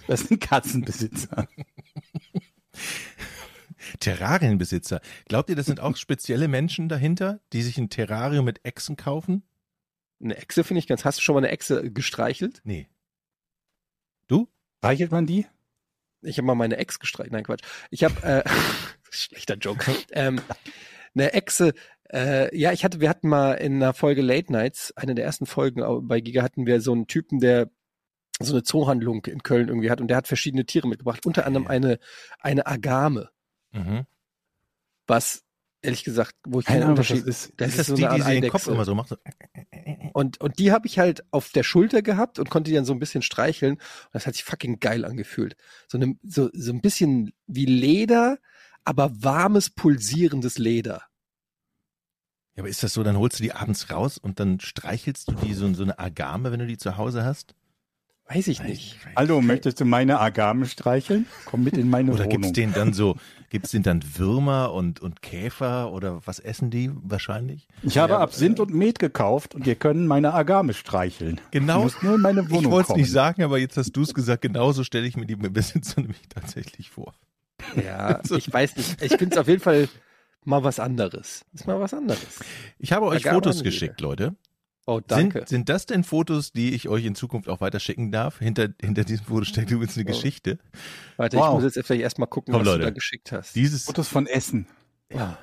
Das 0.08 0.20
sind 0.22 0.40
Katzenbesitzer. 0.40 1.48
Terrarienbesitzer. 3.98 5.00
Glaubt 5.26 5.50
ihr, 5.50 5.56
das 5.56 5.66
sind 5.66 5.80
auch 5.80 5.96
spezielle 5.96 6.48
Menschen 6.48 6.88
dahinter, 6.88 7.40
die 7.52 7.62
sich 7.62 7.78
ein 7.78 7.90
Terrarium 7.90 8.44
mit 8.44 8.64
Echsen 8.64 8.96
kaufen? 8.96 9.42
Eine 10.22 10.36
Echse 10.36 10.64
finde 10.64 10.78
ich 10.78 10.86
ganz, 10.86 11.04
hast 11.04 11.18
du 11.18 11.22
schon 11.22 11.34
mal 11.34 11.40
eine 11.40 11.50
Echse 11.50 11.90
gestreichelt? 11.90 12.60
Nee. 12.64 12.88
Reichelt 14.82 15.12
man 15.12 15.26
die? 15.26 15.46
Ich 16.22 16.38
habe 16.38 16.46
mal 16.46 16.54
meine 16.54 16.76
Ex 16.76 16.98
gestreichelt, 16.98 17.32
nein, 17.32 17.44
Quatsch. 17.44 17.62
Ich 17.90 18.04
habe, 18.04 18.22
äh, 18.22 18.42
schlechter 19.10 19.56
Joke. 19.56 19.84
ähm, 20.12 20.40
eine 21.14 21.32
Echse, 21.32 21.72
äh, 22.12 22.56
ja, 22.56 22.72
ich 22.72 22.84
hatte, 22.84 23.00
wir 23.00 23.08
hatten 23.08 23.28
mal 23.28 23.54
in 23.54 23.76
einer 23.76 23.94
Folge 23.94 24.22
Late 24.22 24.52
Nights, 24.52 24.92
eine 24.96 25.14
der 25.14 25.24
ersten 25.24 25.46
Folgen 25.46 25.82
bei 26.06 26.20
Giga 26.20 26.42
hatten 26.42 26.66
wir 26.66 26.80
so 26.80 26.92
einen 26.92 27.06
Typen, 27.06 27.38
der 27.38 27.70
so 28.40 28.54
eine 28.54 28.62
Zoohandlung 28.62 29.24
in 29.26 29.42
Köln 29.42 29.68
irgendwie 29.68 29.90
hat 29.90 30.00
und 30.00 30.08
der 30.08 30.16
hat 30.16 30.26
verschiedene 30.26 30.64
Tiere 30.64 30.88
mitgebracht, 30.88 31.26
unter 31.26 31.46
anderem 31.46 31.66
eine, 31.68 31.98
eine 32.40 32.66
Agame, 32.66 33.30
Mhm. 33.72 34.06
was 35.06 35.44
ehrlich 35.82 36.04
gesagt, 36.04 36.36
wo 36.46 36.60
ich 36.60 36.66
Keine 36.66 36.80
keinen 36.80 36.90
Unterschied, 36.90 37.26
das 37.26 37.46
ist. 37.46 37.52
das 37.56 37.68
ist 37.68 37.72
ist 37.74 37.78
das 37.78 37.86
so 37.88 37.94
die, 37.96 38.06
eine 38.06 38.18
die 38.18 38.22
sie 38.22 38.40
den 38.40 38.50
Kopf 38.50 38.68
immer 38.68 38.84
so 38.84 38.94
macht? 38.94 39.08
So. 39.08 39.16
Und, 40.12 40.40
und 40.40 40.58
die 40.58 40.72
habe 40.72 40.86
ich 40.86 40.98
halt 40.98 41.24
auf 41.32 41.50
der 41.50 41.64
Schulter 41.64 42.02
gehabt 42.02 42.38
und 42.38 42.50
konnte 42.50 42.70
die 42.70 42.76
dann 42.76 42.84
so 42.84 42.92
ein 42.92 42.98
bisschen 42.98 43.22
streicheln. 43.22 43.74
Und 43.74 43.80
das 44.12 44.26
hat 44.26 44.34
sich 44.34 44.44
fucking 44.44 44.78
geil 44.78 45.04
angefühlt. 45.04 45.56
So, 45.88 45.98
eine, 45.98 46.16
so, 46.22 46.50
so 46.52 46.72
ein 46.72 46.80
bisschen 46.80 47.32
wie 47.46 47.66
Leder, 47.66 48.38
aber 48.84 49.10
warmes, 49.22 49.70
pulsierendes 49.70 50.58
Leder. 50.58 51.02
Ja, 52.54 52.62
aber 52.62 52.68
ist 52.68 52.82
das 52.82 52.92
so, 52.92 53.02
dann 53.02 53.16
holst 53.16 53.38
du 53.38 53.42
die 53.42 53.52
abends 53.52 53.90
raus 53.90 54.18
und 54.18 54.38
dann 54.38 54.60
streichelst 54.60 55.28
du 55.28 55.34
die 55.34 55.54
so, 55.54 55.72
so 55.72 55.82
eine 55.82 55.98
Agame, 55.98 56.52
wenn 56.52 56.60
du 56.60 56.66
die 56.66 56.78
zu 56.78 56.96
Hause 56.96 57.24
hast? 57.24 57.54
Weiß 58.28 58.46
ich 58.48 58.62
nicht. 58.62 58.96
Hallo, 59.16 59.42
möchtest 59.42 59.80
du 59.80 59.84
meine 59.84 60.20
Agamen 60.20 60.64
streicheln? 60.66 61.26
Komm 61.44 61.64
mit 61.64 61.76
in 61.76 61.90
meine 61.90 62.12
Oder 62.12 62.26
gibt's 62.26 62.46
Wohnung. 62.48 62.54
den 62.54 62.72
dann 62.72 62.92
so, 62.94 63.16
gibt's 63.50 63.72
den 63.72 63.82
dann 63.82 64.02
Würmer 64.16 64.72
und, 64.72 65.00
und 65.00 65.20
Käfer 65.22 65.92
oder 65.92 66.20
was 66.26 66.38
essen 66.38 66.70
die 66.70 66.90
wahrscheinlich? 67.02 67.68
Ich 67.82 67.98
habe 67.98 68.18
Absinth 68.18 68.60
und 68.60 68.72
Met 68.72 68.98
gekauft 68.98 69.54
und 69.54 69.66
ihr 69.66 69.74
können 69.74 70.06
meine 70.06 70.32
Agame 70.32 70.72
streicheln. 70.72 71.40
Genau. 71.50 71.78
Du 71.78 71.82
musst 71.84 72.02
nur 72.02 72.14
in 72.14 72.20
meine 72.22 72.42
Ich 72.42 72.50
Wohnung 72.50 72.72
wollte 72.72 72.92
es 72.92 72.96
nicht 72.96 73.10
sagen, 73.10 73.42
aber 73.42 73.58
jetzt 73.58 73.76
hast 73.76 73.92
du 73.92 74.02
es 74.02 74.14
gesagt. 74.14 74.42
Genauso 74.42 74.84
stelle 74.84 75.06
ich 75.06 75.16
mir 75.16 75.26
die 75.26 75.36
Besitzer 75.36 76.00
nämlich 76.00 76.22
tatsächlich 76.28 76.90
vor. 76.90 77.12
Ja, 77.84 78.20
ich 78.36 78.50
weiß 78.52 78.76
nicht. 78.76 79.02
Ich 79.02 79.16
finde 79.16 79.34
es 79.34 79.38
auf 79.38 79.48
jeden 79.48 79.60
Fall 79.62 79.88
mal 80.44 80.64
was 80.64 80.80
anderes. 80.80 81.44
Ist 81.52 81.66
mal 81.66 81.80
was 81.80 81.92
anderes. 81.92 82.40
Ich 82.78 82.92
habe 82.92 83.06
euch 83.06 83.24
gab 83.24 83.34
Fotos 83.34 83.62
geschickt, 83.62 84.00
Leute. 84.00 84.34
Oh, 84.86 85.00
danke. 85.06 85.38
Sind, 85.40 85.48
sind 85.48 85.68
das 85.68 85.86
denn 85.86 86.02
Fotos, 86.02 86.52
die 86.52 86.74
ich 86.74 86.88
euch 86.88 87.04
in 87.04 87.14
Zukunft 87.14 87.48
auch 87.48 87.60
weiter 87.60 87.78
schicken 87.78 88.10
darf? 88.10 88.38
Hinter, 88.40 88.68
hinter 88.80 89.04
diesem 89.04 89.26
Foto 89.26 89.44
steckt 89.44 89.70
übrigens 89.70 89.96
eine 89.96 90.04
Oh. 90.04 90.08
Geschichte. 90.12 90.58
Warte, 91.16 91.36
ich 91.36 91.42
Wow. 91.42 91.54
muss 91.54 91.62
jetzt 91.76 91.86
vielleicht 91.86 92.02
erstmal 92.02 92.26
gucken, 92.28 92.52
Komm, 92.52 92.62
was 92.62 92.66
Leute. 92.66 92.78
du 92.80 92.84
da 92.86 92.90
geschickt 92.90 93.30
hast. 93.32 93.54
Dieses, 93.54 93.84
Fotos 93.84 94.08
von 94.08 94.26
Essen. 94.26 94.66
Ja. 95.12 95.38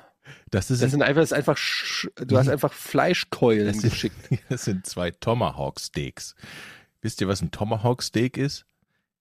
das 0.50 0.70
ist, 0.70 0.82
Das 0.82 0.90
sind 0.90 1.02
einfach, 1.02 1.22
das 1.22 1.30
ist 1.30 1.36
einfach, 1.36 1.56
Sch- 1.56 2.10
du 2.24 2.36
hast 2.36 2.48
einfach 2.48 2.72
Fleischkeulen 2.72 3.66
das, 3.68 3.78
sind, 3.78 3.90
geschickt. 3.90 4.16
das 4.50 4.64
sind 4.64 4.84
zwei 4.86 5.10
Tomahawk 5.10 5.80
Steaks. 5.80 6.34
Wisst 7.00 7.20
ihr, 7.22 7.28
was 7.28 7.40
ein 7.40 7.50
Tomahawk 7.50 8.02
Steak 8.02 8.36
ist? 8.36 8.66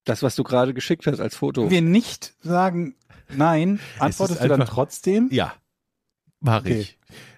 Das, 0.03 0.21
was 0.21 0.35
du 0.35 0.43
gerade 0.43 0.73
geschickt 0.73 1.07
hast 1.07 1.19
als 1.21 1.35
Foto. 1.35 1.63
Wenn 1.63 1.69
wir 1.71 1.81
nicht 1.81 2.33
sagen 2.41 2.95
nein, 3.29 3.79
antwortest 3.99 4.43
du 4.43 4.47
dann 4.49 4.61
einfach- 4.61 4.73
trotzdem? 4.73 5.29
Ja, 5.31 5.53
mache 6.41 6.59
Okay. 6.61 6.79
ich. 6.81 6.97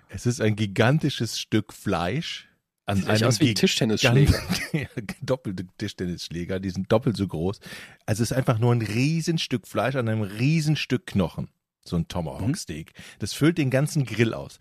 Es 0.10 0.26
ist 0.26 0.42
ein 0.42 0.56
gigantisches 0.56 1.40
Stück 1.40 1.74
Fleisch 1.74 2.48
an 2.92 2.98
Sieht 2.98 3.10
einem 3.10 3.24
aus 3.24 3.40
wie 3.40 3.54
Tischtennisschläger. 3.54 4.44
ja, 4.74 4.88
doppelte 5.22 5.66
Tischtennisschläger, 5.78 6.60
die 6.60 6.70
sind 6.72 6.92
doppelt 6.92 7.16
so 7.16 7.26
groß. 7.26 7.60
Also 8.06 8.22
es 8.22 8.32
ist 8.32 8.38
einfach 8.38 8.60
nur 8.60 8.74
ein 8.74 8.82
Riesenstück 8.82 9.66
Fleisch 9.66 9.96
an 9.96 10.10
einem 10.10 10.24
Riesenstück 10.24 11.08
Knochen. 11.08 11.50
So 11.86 11.96
ein 11.96 12.08
Tomahawk 12.10 12.58
Steak. 12.58 12.94
Das 13.20 13.34
füllt 13.34 13.58
den 13.58 13.70
ganzen 13.70 14.06
Grill 14.06 14.34
aus. 14.34 14.60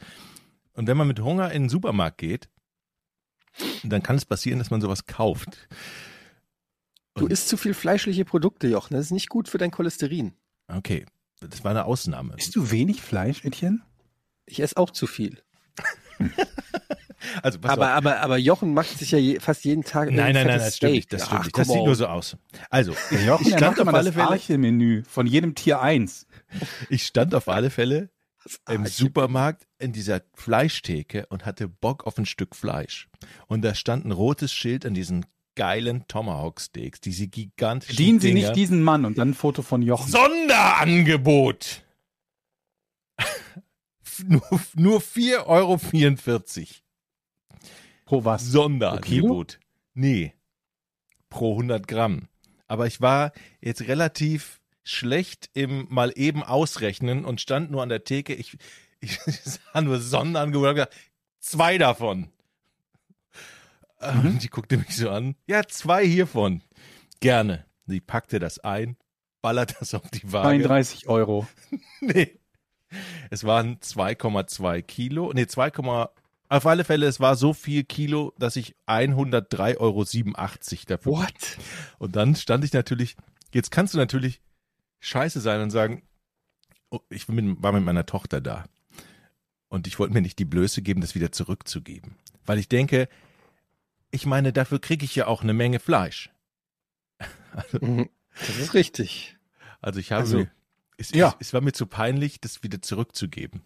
Und 0.75 0.87
wenn 0.87 0.97
man 0.97 1.09
mit 1.09 1.21
Hunger 1.21 1.51
in 1.51 1.65
den 1.65 1.69
Supermarkt 1.69 2.19
geht, 2.19 2.49
dann 3.83 4.03
kann 4.03 4.17
es 4.17 4.25
passieren, 4.25 4.61
dass 4.61 4.71
man 4.71 4.81
sowas 4.81 5.07
kauft. 5.07 5.69
Du 7.15 7.27
isst 7.27 7.49
zu 7.49 7.57
viel 7.57 7.75
fleischliche 7.75 8.25
Produkte, 8.25 8.69
Jochen. 8.69 8.95
Das 8.95 9.07
ist 9.07 9.11
nicht 9.11 9.29
gut 9.29 9.49
für 9.49 9.59
dein 9.59 9.73
Cholesterin. 9.73 10.35
Okay, 10.69 11.05
das 11.41 11.65
war 11.65 11.73
eine 11.73 11.85
Ausnahme. 11.85 12.37
Isst 12.37 12.55
du 12.55 12.71
wenig 12.71 13.03
Fleisch, 13.03 13.45
Etienne? 13.45 13.81
Ich 14.47 14.61
esse 14.61 14.77
auch 14.77 14.91
zu 14.91 15.09
viel. 15.09 15.43
Also, 17.43 17.59
pass 17.59 17.73
Aber, 17.73 17.91
auf. 17.91 17.97
aber, 17.97 18.21
aber 18.21 18.39
Jochen 18.39 18.75
macht 18.75 18.99
sich 18.99 19.11
ja 19.11 19.19
je, 19.19 19.41
fast 19.41 19.65
jeden 19.65 19.85
Tag 19.85 20.09
ein 20.09 20.15
Nein, 20.15 20.35
nein, 20.35 20.47
nein, 20.47 20.59
das 20.59 20.77
stimmt 20.77 20.93
nicht. 20.93 21.13
Das, 21.13 21.27
stimmt 21.27 21.41
Ach, 21.41 21.45
nicht. 21.45 21.59
das 21.59 21.69
sieht 21.69 21.85
nur 21.85 21.95
so 21.95 22.07
aus. 22.07 22.37
Also, 22.71 22.95
Der 23.11 23.25
Jochen, 23.25 23.47
ich 23.47 23.55
stand 23.55 23.79
auf 23.79 23.87
immer 23.87 23.95
alle 23.95 24.07
das 24.07 24.15
Fälle, 24.15 24.29
Arche-Menü 24.29 25.03
von 25.05 25.27
jedem 25.27 25.55
Tier 25.55 25.81
eins. 25.81 26.27
ich 26.89 27.07
stand 27.07 27.35
auf 27.35 27.49
alle 27.49 27.71
Fälle 27.71 28.11
im 28.69 28.87
Supermarkt 28.87 29.67
in 29.79 29.93
dieser 29.93 30.23
Fleischtheke 30.35 31.27
und 31.29 31.45
hatte 31.45 31.69
Bock 31.69 32.07
auf 32.07 32.17
ein 32.17 32.27
Stück 32.27 32.57
Fleisch. 32.57 33.09
Und 33.47 33.63
da 33.63 33.75
stand 33.75 34.07
ein 34.07 34.13
rotes 34.13 34.53
Schild 34.53 34.87
an 34.87 34.95
diesen 34.95 35.27
geilen 35.57 36.07
Tomahawk 36.09 36.61
Steaks, 36.61 37.01
diese 37.01 37.27
gigantischen 37.29 37.97
Bedienen 37.97 38.21
Sie 38.21 38.29
Dinger. 38.29 38.41
nicht 38.49 38.57
diesen 38.57 38.83
Mann 38.83 39.05
und 39.05 39.19
dann 39.19 39.31
ein 39.31 39.35
Foto 39.35 39.61
von 39.61 39.83
Jochen. 39.83 40.11
Sonderangebot! 40.11 41.83
nur, 44.27 44.43
nur 44.75 45.01
4,44 45.01 45.47
Euro. 45.47 45.79
Pro 48.11 48.25
was? 48.25 48.45
Sonderangebot. 48.45 49.61
Nee. 49.95 50.35
Pro 51.29 51.53
100 51.53 51.87
Gramm. 51.87 52.27
Aber 52.67 52.89
ich 52.89 53.01
war 53.01 53.31
jetzt 53.61 53.83
relativ 53.83 54.61
schlecht 54.83 55.49
im 55.55 55.87
mal 55.91 56.13
eben 56.17 56.43
ausrechnen 56.43 57.25
und 57.25 57.41
stand 57.41 57.71
nur 57.71 57.85
an 57.85 57.89
der 57.89 58.03
Theke. 58.03 58.35
Ich, 58.35 58.59
ich 59.01 59.17
sah 59.45 59.81
nur 59.81 60.01
Sonderangebot 60.01 60.71
und 60.71 60.75
gesagt, 60.75 60.97
zwei 61.39 61.79
davon. 61.79 62.33
Und 64.01 64.43
die 64.43 64.49
guckte 64.49 64.77
mich 64.77 64.97
so 64.97 65.09
an. 65.09 65.37
Ja, 65.47 65.63
zwei 65.69 66.05
hiervon. 66.05 66.65
Gerne. 67.21 67.65
Sie 67.87 68.01
packte 68.01 68.41
das 68.41 68.59
ein, 68.59 68.97
ballert 69.41 69.77
das 69.79 69.95
auf 69.95 70.11
die 70.11 70.33
Waage. 70.33 70.65
32 70.65 71.09
Euro. 71.09 71.47
Nee. 72.01 72.41
Es 73.31 73.45
waren 73.45 73.79
2,2 73.79 74.83
Kilo. 74.83 75.33
Nee, 75.33 75.47
2, 75.47 75.71
auf 76.51 76.67
alle 76.67 76.85
Fälle, 76.85 77.07
es 77.07 77.21
war 77.21 77.37
so 77.37 77.55
viel 77.55 77.85
Kilo, 77.85 78.35
dass 78.39 78.57
ich 78.57 78.75
103,87 78.87 79.79
Euro 79.79 80.05
dafür. 80.05 81.13
What? 81.13 81.59
Und 81.99 82.17
dann 82.17 82.35
stand 82.35 82.65
ich 82.65 82.73
natürlich, 82.73 83.17
jetzt 83.55 83.71
kannst 83.71 83.95
du 83.95 83.99
natürlich 83.99 84.43
scheiße 84.99 85.41
sein 85.41 85.61
und 85.63 85.71
sagen, 85.71 86.03
oh, 86.91 86.99
ich 87.09 87.27
bin 87.29 87.63
war 87.63 87.73
mit 87.73 87.85
meiner 87.85 88.05
Tochter 88.05 88.41
da. 88.41 88.65
Und 89.69 89.87
ich 89.87 90.01
wollte 90.01 90.13
mir 90.13 90.23
nicht 90.23 90.41
die 90.41 90.45
Blöße 90.45 90.83
geben, 90.83 91.01
das 91.01 91.15
wieder 91.15 91.31
zurückzugeben. 91.31 92.17
Weil 92.45 92.59
ich 92.59 92.69
denke, 92.69 93.09
ich 94.11 94.27
meine, 94.27 94.53
dafür 94.53 94.81
kriege 94.81 95.05
ich 95.05 95.15
ja 95.15 95.29
auch 95.29 95.43
eine 95.43 95.55
Menge 95.55 95.79
Fleisch. 95.79 96.31
Mhm. 97.81 98.11
Das 98.35 98.59
ist 98.59 98.75
richtig. 98.75 99.37
Also 99.81 100.01
ich 100.01 100.11
habe 100.11 100.23
Also, 100.23 100.39
mir, 100.39 100.51
es, 100.97 101.13
ja. 101.13 101.29
es, 101.39 101.49
es 101.49 101.53
war 101.55 101.61
mir 101.61 101.73
zu 101.73 101.87
peinlich, 101.87 102.41
das 102.41 102.65
wieder 102.65 102.83
zurückzugeben. 102.83 103.63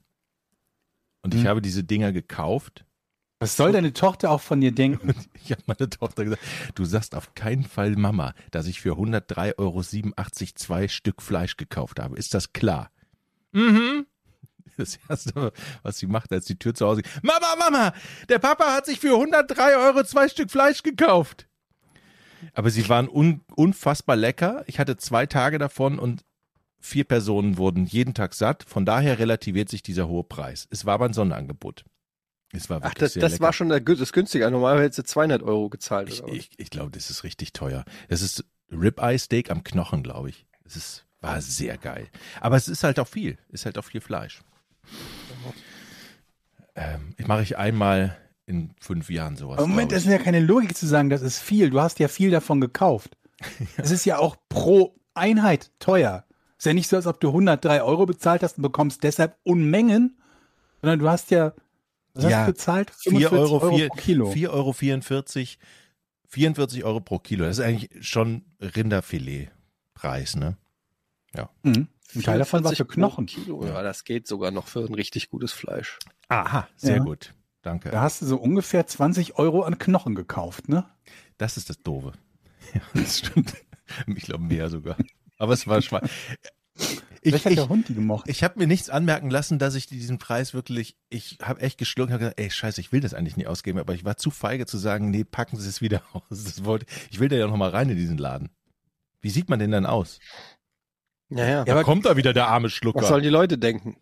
Und 1.24 1.34
ich 1.34 1.40
Hm. 1.40 1.48
habe 1.48 1.62
diese 1.62 1.82
Dinger 1.82 2.12
gekauft. 2.12 2.84
Was 3.40 3.56
soll 3.56 3.72
deine 3.72 3.92
Tochter 3.92 4.30
auch 4.30 4.40
von 4.40 4.60
dir 4.60 4.72
denken? 4.72 5.14
Ich 5.44 5.50
habe 5.50 5.62
meiner 5.66 5.90
Tochter 5.90 6.24
gesagt, 6.24 6.42
du 6.74 6.84
sagst 6.84 7.14
auf 7.14 7.34
keinen 7.34 7.64
Fall 7.64 7.96
Mama, 7.96 8.32
dass 8.52 8.66
ich 8.66 8.80
für 8.80 8.92
103,87 8.96 9.58
Euro 9.58 9.82
zwei 10.54 10.88
Stück 10.88 11.20
Fleisch 11.20 11.56
gekauft 11.56 11.98
habe. 12.00 12.16
Ist 12.16 12.32
das 12.34 12.52
klar? 12.52 12.90
Mhm. 13.52 14.06
Das 14.76 14.98
erste, 15.08 15.52
was 15.84 15.98
sie 15.98 16.06
macht, 16.08 16.32
als 16.32 16.46
die 16.46 16.58
Tür 16.58 16.74
zu 16.74 16.84
Hause 16.86 17.02
geht, 17.02 17.22
Mama, 17.22 17.54
Mama, 17.56 17.92
der 18.28 18.40
Papa 18.40 18.74
hat 18.74 18.86
sich 18.86 18.98
für 18.98 19.12
103 19.14 19.76
Euro 19.76 20.02
zwei 20.02 20.28
Stück 20.28 20.50
Fleisch 20.50 20.82
gekauft. 20.82 21.46
Aber 22.54 22.70
sie 22.70 22.88
waren 22.88 23.08
un, 23.08 23.42
unfassbar 23.54 24.16
lecker. 24.16 24.64
Ich 24.66 24.80
hatte 24.80 24.96
zwei 24.96 25.26
Tage 25.26 25.58
davon 25.58 26.00
und 26.00 26.24
vier 26.84 27.04
Personen 27.04 27.56
wurden 27.56 27.86
jeden 27.86 28.12
Tag 28.12 28.34
satt. 28.34 28.64
Von 28.64 28.84
daher 28.84 29.18
relativiert 29.18 29.70
sich 29.70 29.82
dieser 29.82 30.06
hohe 30.06 30.22
Preis. 30.22 30.68
Es 30.70 30.84
war 30.84 30.94
aber 30.94 31.06
ein 31.06 31.14
Sonderangebot. 31.14 31.84
Es 32.52 32.68
war 32.68 32.78
Ach, 32.78 32.84
wirklich 32.84 32.98
das, 32.98 33.12
sehr 33.14 33.22
das 33.22 33.32
lecker. 33.32 33.44
war 33.44 33.52
schon 33.54 33.68
der, 33.70 33.80
das 33.80 34.12
günstige. 34.12 34.48
Normalerweise 34.50 34.84
hättest 34.84 34.98
du 34.98 35.04
200 35.04 35.42
Euro 35.42 35.70
gezahlt. 35.70 36.10
Ich, 36.10 36.22
ich, 36.24 36.50
ich 36.58 36.70
glaube, 36.70 36.90
das 36.90 37.08
ist 37.08 37.24
richtig 37.24 37.54
teuer. 37.54 37.84
Das 38.08 38.20
ist 38.20 38.44
Ribeye 38.70 39.18
Steak 39.18 39.50
am 39.50 39.64
Knochen, 39.64 40.02
glaube 40.02 40.28
ich. 40.28 40.46
Es 40.64 40.76
ist, 40.76 41.06
war 41.20 41.40
sehr 41.40 41.78
geil. 41.78 42.08
Aber 42.40 42.56
es 42.56 42.68
ist 42.68 42.84
halt 42.84 43.00
auch 43.00 43.08
viel. 43.08 43.38
Ist 43.48 43.64
halt 43.64 43.78
auch 43.78 43.84
viel 43.84 44.02
Fleisch. 44.02 44.42
Ähm, 46.74 47.14
ich 47.16 47.26
mache 47.26 47.42
ich 47.42 47.56
einmal 47.56 48.16
in 48.46 48.74
fünf 48.78 49.08
Jahren 49.08 49.36
sowas. 49.36 49.58
Aber 49.58 49.66
Moment, 49.66 49.90
das 49.90 50.04
ist 50.04 50.10
ja 50.10 50.18
keine 50.18 50.40
Logik 50.40 50.76
zu 50.76 50.86
sagen, 50.86 51.08
das 51.08 51.22
ist 51.22 51.38
viel. 51.40 51.70
Du 51.70 51.80
hast 51.80 51.98
ja 51.98 52.08
viel 52.08 52.30
davon 52.30 52.60
gekauft. 52.60 53.16
Es 53.78 53.90
ist 53.90 54.04
ja 54.04 54.18
auch 54.18 54.36
pro 54.48 54.94
Einheit 55.14 55.70
teuer. 55.78 56.24
Ist 56.64 56.68
ja 56.68 56.72
nicht 56.72 56.88
so, 56.88 56.96
als 56.96 57.06
ob 57.06 57.20
du 57.20 57.28
103 57.28 57.82
Euro 57.82 58.06
bezahlt 58.06 58.42
hast 58.42 58.56
und 58.56 58.62
bekommst 58.62 59.02
deshalb 59.02 59.36
Unmengen, 59.42 60.16
sondern 60.80 60.98
du 60.98 61.10
hast 61.10 61.30
ja, 61.30 61.52
was 62.14 62.24
Ja, 62.24 62.38
hast 62.38 62.46
du 62.46 62.52
bezahlt? 62.52 62.90
4 63.00 63.32
Euro, 63.32 63.58
Euro 63.60 63.76
4, 63.76 63.88
pro 63.88 63.94
Kilo. 63.96 64.30
4 64.30 64.50
Euro 64.50 64.72
44, 64.72 65.58
44 66.26 66.84
Euro 66.84 67.00
pro 67.00 67.18
Kilo. 67.18 67.44
Das 67.44 67.58
ist 67.58 67.64
eigentlich 67.66 67.90
schon 68.00 68.46
Rinderfiletpreis, 68.62 70.36
ne? 70.36 70.56
Mhm. 71.64 71.88
Ein 72.14 72.22
Teil 72.22 72.38
davon 72.38 72.64
war 72.64 72.70
44 72.72 72.78
für 72.78 72.86
Knochen. 72.86 73.26
Kilo. 73.26 73.66
Ja, 73.66 73.82
das 73.82 74.04
geht 74.04 74.26
sogar 74.26 74.50
noch 74.50 74.66
für 74.66 74.86
ein 74.86 74.94
richtig 74.94 75.28
gutes 75.28 75.52
Fleisch. 75.52 75.98
Aha, 76.28 76.66
sehr 76.76 76.96
Ja. 76.96 77.02
gut. 77.02 77.34
Danke. 77.60 77.90
Da 77.90 78.00
hast 78.00 78.22
du 78.22 78.26
so 78.26 78.38
ungefähr 78.38 78.86
20 78.86 79.36
Euro 79.38 79.64
an 79.64 79.76
Knochen 79.76 80.14
gekauft, 80.14 80.70
ne? 80.70 80.86
Das 81.36 81.58
ist 81.58 81.68
das 81.68 81.82
Doofe. 81.82 82.12
Ja, 82.72 82.80
das 82.94 83.18
stimmt. 83.18 83.52
Ich 84.06 84.24
glaube 84.24 84.44
mehr 84.44 84.70
sogar. 84.70 84.96
Aber 85.44 85.52
es 85.52 85.66
war 85.66 85.80
schwein. 85.82 86.08
Ich, 87.24 87.30
Vielleicht 87.30 87.44
hat 87.46 87.52
ich, 87.52 87.58
der 87.58 87.68
Hund 87.68 87.88
die 87.88 87.94
gemocht. 87.94 88.28
ich 88.28 88.42
habe 88.44 88.58
mir 88.58 88.66
nichts 88.66 88.90
anmerken 88.90 89.30
lassen, 89.30 89.58
dass 89.58 89.74
ich 89.76 89.86
diesen 89.86 90.18
Preis 90.18 90.52
wirklich, 90.52 90.96
ich 91.08 91.38
habe 91.40 91.62
echt 91.62 91.78
geschluckt 91.78 92.08
und 92.08 92.12
habe 92.12 92.20
gesagt, 92.24 92.40
ey, 92.40 92.50
scheiße, 92.50 92.80
ich 92.82 92.92
will 92.92 93.00
das 93.00 93.14
eigentlich 93.14 93.38
nie 93.38 93.46
ausgeben, 93.46 93.78
aber 93.78 93.94
ich 93.94 94.04
war 94.04 94.18
zu 94.18 94.30
feige 94.30 94.66
zu 94.66 94.76
sagen, 94.76 95.10
nee, 95.10 95.24
packen 95.24 95.56
Sie 95.56 95.68
es 95.68 95.80
wieder 95.80 96.02
aus. 96.12 96.22
Das 96.28 96.64
wollte, 96.64 96.86
ich 97.10 97.20
will 97.20 97.28
da 97.28 97.36
ja 97.36 97.46
noch 97.46 97.56
mal 97.56 97.70
rein 97.70 97.88
in 97.88 97.96
diesen 97.96 98.18
Laden. 98.18 98.50
Wie 99.22 99.30
sieht 99.30 99.48
man 99.48 99.58
denn 99.58 99.70
dann 99.70 99.86
aus? 99.86 100.18
Ja, 101.30 101.46
ja. 101.46 101.64
Da 101.64 101.82
kommt 101.82 102.04
da 102.04 102.16
wieder 102.16 102.34
der 102.34 102.48
arme 102.48 102.68
Schlucker. 102.68 103.00
Was 103.00 103.08
sollen 103.08 103.22
die 103.22 103.30
Leute 103.30 103.56
denken? 103.56 103.96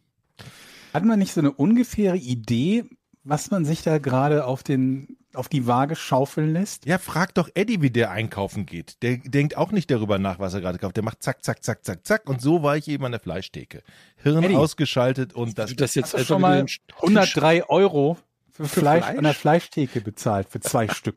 Hat 0.92 1.04
man 1.04 1.18
nicht 1.18 1.32
so 1.32 1.40
eine 1.40 1.52
ungefähre 1.52 2.16
Idee, 2.16 2.84
was 3.24 3.50
man 3.50 3.64
sich 3.64 3.82
da 3.82 3.98
gerade 3.98 4.44
auf 4.46 4.62
den, 4.62 5.16
auf 5.34 5.48
die 5.48 5.66
Waage 5.66 5.94
schaufeln 5.96 6.52
lässt? 6.52 6.86
ja, 6.86 6.98
frag 6.98 7.34
doch 7.34 7.48
Eddie, 7.54 7.80
wie 7.82 7.90
der 7.90 8.10
einkaufen 8.10 8.66
geht. 8.66 9.02
Der 9.02 9.18
denkt 9.18 9.56
auch 9.56 9.70
nicht 9.72 9.90
darüber 9.90 10.18
nach, 10.18 10.38
was 10.38 10.54
er 10.54 10.60
gerade 10.60 10.78
kauft. 10.78 10.96
Der 10.96 11.04
macht 11.04 11.22
zack, 11.22 11.44
zack, 11.44 11.62
zack, 11.64 11.84
zack, 11.84 12.06
zack. 12.06 12.28
Und 12.28 12.40
so 12.40 12.62
war 12.62 12.76
ich 12.76 12.88
eben 12.88 13.04
an 13.04 13.12
der 13.12 13.20
Fleischtheke. 13.20 13.82
Hirn 14.16 14.42
Eddie. 14.44 14.56
ausgeschaltet 14.56 15.32
und 15.34 15.58
das. 15.58 15.70
Du 15.70 15.76
das 15.76 15.94
jetzt 15.94 16.06
Hast 16.06 16.12
du 16.14 16.16
einfach 16.18 16.28
schon 16.28 16.40
mal 16.42 16.56
den 16.58 16.66
Tisch- 16.66 16.80
103 17.00 17.64
Euro 17.68 18.18
für, 18.50 18.64
Fleisch, 18.66 19.04
Fleisch? 19.04 19.18
an 19.18 19.24
der 19.24 19.34
Fleischtheke 19.34 20.00
bezahlt, 20.00 20.48
für 20.50 20.60
zwei 20.60 20.88
Stück. 20.94 21.16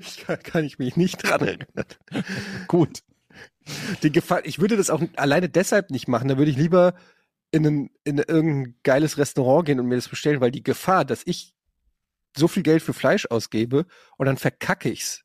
ich 0.00 0.18
kann, 0.24 0.42
kann 0.42 0.64
ich 0.64 0.78
mich 0.78 0.96
nicht 0.96 1.16
dran 1.22 1.40
erinnern. 1.40 1.86
Gut. 2.66 3.00
Die 4.02 4.10
Gefahr, 4.10 4.44
ich 4.44 4.58
würde 4.58 4.76
das 4.76 4.90
auch 4.90 5.00
alleine 5.16 5.48
deshalb 5.48 5.90
nicht 5.90 6.08
machen. 6.08 6.28
Da 6.28 6.38
würde 6.38 6.50
ich 6.50 6.56
lieber 6.56 6.94
in, 7.52 7.66
ein, 7.66 7.90
in 8.04 8.18
irgendein 8.18 8.74
geiles 8.82 9.18
Restaurant 9.18 9.66
gehen 9.66 9.80
und 9.80 9.86
mir 9.86 9.96
das 9.96 10.08
bestellen, 10.08 10.40
weil 10.40 10.50
die 10.50 10.62
Gefahr, 10.62 11.04
dass 11.04 11.22
ich 11.24 11.54
so 12.36 12.46
viel 12.48 12.62
Geld 12.62 12.82
für 12.82 12.92
Fleisch 12.92 13.26
ausgebe 13.26 13.86
und 14.16 14.26
dann 14.26 14.36
verkacke 14.36 14.88
ich's. 14.90 15.24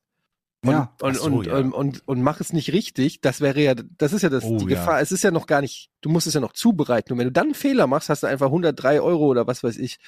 Und, 0.63 0.71
Ja. 0.71 0.95
und, 1.01 1.15
so, 1.17 1.25
und, 1.25 1.45
ja. 1.45 1.57
und, 1.57 1.71
und, 1.73 2.07
und 2.07 2.21
mach 2.23 2.39
es 2.41 2.51
nicht 2.51 2.73
richtig, 2.73 3.21
das 3.21 3.41
wäre 3.41 3.61
ja, 3.61 3.75
das 3.75 4.13
ist 4.13 4.23
ja 4.23 4.29
das, 4.29 4.43
Oh, 4.43 4.57
die 4.57 4.63
ja. 4.63 4.69
Gefahr. 4.79 4.99
Es 5.01 5.11
ist 5.11 5.23
ja 5.23 5.29
noch 5.29 5.45
gar 5.45 5.61
nicht, 5.61 5.91
du 6.01 6.09
musst 6.09 6.25
es 6.25 6.33
ja 6.33 6.39
noch 6.39 6.53
zubereiten. 6.53 7.13
Und 7.13 7.19
wenn 7.19 7.27
du 7.27 7.31
dann 7.31 7.45
einen 7.47 7.53
Fehler 7.53 7.85
machst, 7.85 8.09
hast 8.09 8.23
du 8.23 8.27
einfach 8.27 8.47
103 8.47 8.99
Euro 9.01 9.27
oder 9.27 9.45
was 9.45 9.63
weiß 9.63 9.77
ich 9.77 9.99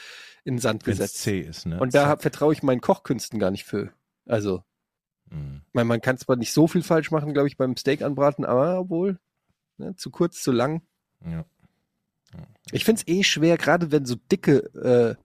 in 0.43 0.55
den 0.55 0.59
Sand 0.59 0.87
Wenn 0.87 0.93
es 0.93 0.99
gesetzt. 0.99 1.21
C 1.21 1.39
ist, 1.41 1.65
ne? 1.67 1.79
Und 1.79 1.93
da 1.93 2.17
vertraue 2.17 2.53
ich 2.53 2.63
meinen 2.63 2.81
Kochkünsten 2.81 3.37
gar 3.37 3.51
nicht 3.51 3.65
für. 3.65 3.91
Also, 4.25 4.63
Mhm. 5.29 5.61
ich 5.67 5.73
meine, 5.73 5.85
man 5.89 6.01
kann 6.01 6.17
zwar 6.17 6.37
nicht 6.37 6.53
so 6.53 6.67
viel 6.67 6.81
falsch 6.83 7.11
machen, 7.11 7.33
glaube 7.33 7.49
ich, 7.49 7.57
beim 7.57 7.75
Steak 7.77 8.01
anbraten, 8.01 8.45
aber 8.45 8.79
obwohl, 8.79 9.19
ne, 9.77 9.93
zu 9.95 10.09
kurz, 10.09 10.41
zu 10.41 10.51
lang. 10.53 10.81
Ja. 11.23 11.45
Ich 12.71 12.85
find's 12.85 13.03
eh 13.07 13.23
schwer, 13.23 13.57
gerade 13.57 13.91
wenn 13.91 14.05
so 14.05 14.15
dicke, 14.15 15.17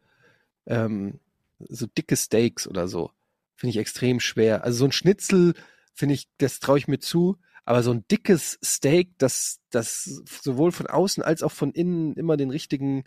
äh, 0.66 0.72
ähm, 0.72 1.20
so 1.58 1.86
dicke 1.86 2.16
Steaks 2.16 2.66
oder 2.66 2.88
so, 2.88 3.10
finde 3.56 3.70
ich 3.70 3.78
extrem 3.78 4.20
schwer. 4.20 4.64
Also 4.64 4.78
so 4.78 4.84
ein 4.86 4.92
Schnitzel, 4.92 5.54
finde 5.94 6.14
ich, 6.14 6.28
das 6.38 6.60
traue 6.60 6.78
ich 6.78 6.88
mir 6.88 6.98
zu, 6.98 7.36
aber 7.64 7.82
so 7.82 7.92
ein 7.92 8.04
dickes 8.08 8.58
Steak, 8.64 9.18
das, 9.18 9.60
das 9.70 10.22
sowohl 10.42 10.72
von 10.72 10.86
außen 10.86 11.22
als 11.22 11.42
auch 11.42 11.52
von 11.52 11.72
innen 11.72 12.14
immer 12.14 12.36
den 12.36 12.50
richtigen 12.50 13.04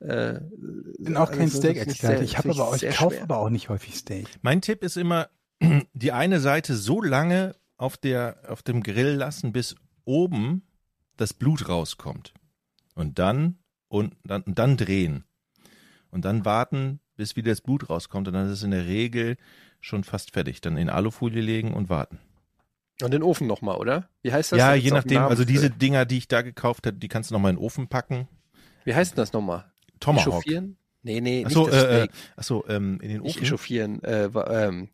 äh, 0.00 0.40
bin 0.98 1.16
auch 1.16 1.30
kein 1.30 1.42
also, 1.42 1.60
finde 1.60 1.80
Steak-Experte. 1.80 2.24
Ich 2.24 2.36
habe 2.36 2.48
finde 2.48 2.62
aber 2.62 2.70
auch, 2.70 2.76
ich 2.76 2.96
kaufe 2.96 3.22
aber 3.22 3.38
auch 3.38 3.50
nicht 3.50 3.68
häufig 3.68 3.94
Steak. 3.96 4.28
Mein 4.42 4.60
Tipp 4.60 4.82
ist 4.82 4.96
immer, 4.96 5.28
die 5.94 6.12
eine 6.12 6.40
Seite 6.40 6.76
so 6.76 7.00
lange 7.00 7.54
auf, 7.76 7.96
der, 7.96 8.38
auf 8.48 8.62
dem 8.62 8.82
Grill 8.82 9.14
lassen, 9.14 9.52
bis 9.52 9.76
oben 10.04 10.62
das 11.16 11.32
Blut 11.32 11.68
rauskommt. 11.68 12.34
Und 12.94 13.18
dann, 13.18 13.58
und 13.88 14.14
dann, 14.24 14.42
und 14.42 14.58
dann 14.58 14.76
drehen. 14.76 15.24
Und 16.10 16.24
dann 16.24 16.44
warten, 16.44 17.00
bis 17.16 17.36
wieder 17.36 17.50
das 17.52 17.60
Blut 17.60 17.90
rauskommt. 17.90 18.28
Und 18.28 18.34
dann 18.34 18.46
ist 18.46 18.52
es 18.52 18.62
in 18.62 18.70
der 18.70 18.86
Regel 18.86 19.36
schon 19.80 20.04
fast 20.04 20.30
fertig. 20.32 20.60
Dann 20.60 20.76
in 20.76 20.88
Alufolie 20.88 21.42
legen 21.42 21.74
und 21.74 21.88
warten. 21.88 22.18
Und 23.02 23.10
den 23.12 23.22
Ofen 23.24 23.48
nochmal, 23.48 23.76
oder? 23.76 24.08
Wie 24.22 24.32
heißt 24.32 24.52
das? 24.52 24.58
ja, 24.58 24.74
je 24.74 24.90
nachdem. 24.90 25.22
Also 25.22 25.44
diese 25.44 25.70
Dinger, 25.70 26.04
die 26.04 26.18
ich 26.18 26.28
da 26.28 26.42
gekauft 26.42 26.86
habe, 26.86 26.96
die 26.96 27.08
kannst 27.08 27.30
du 27.30 27.34
nochmal 27.34 27.50
in 27.50 27.56
den 27.56 27.64
Ofen 27.64 27.88
packen. 27.88 28.28
Wie 28.84 28.94
heißt 28.94 29.12
denn 29.12 29.16
das 29.16 29.32
nochmal? 29.32 29.72
Tomahawk. 29.98 30.28
Echauffieren? 30.28 30.76
Nee, 31.02 31.20
nee, 31.20 31.44
Achso, 31.44 31.64
nicht 31.66 31.74
äh, 31.74 32.04
äh, 32.04 32.08
achso 32.36 32.64
ähm, 32.68 32.98
in 33.00 33.08
den 33.08 33.22
Nicht 33.22 33.36
Ofen. 33.36 33.44
echauffieren. 33.46 34.02
Äh, 34.04 34.32
wa- 34.32 34.48
ähm, 34.68 34.88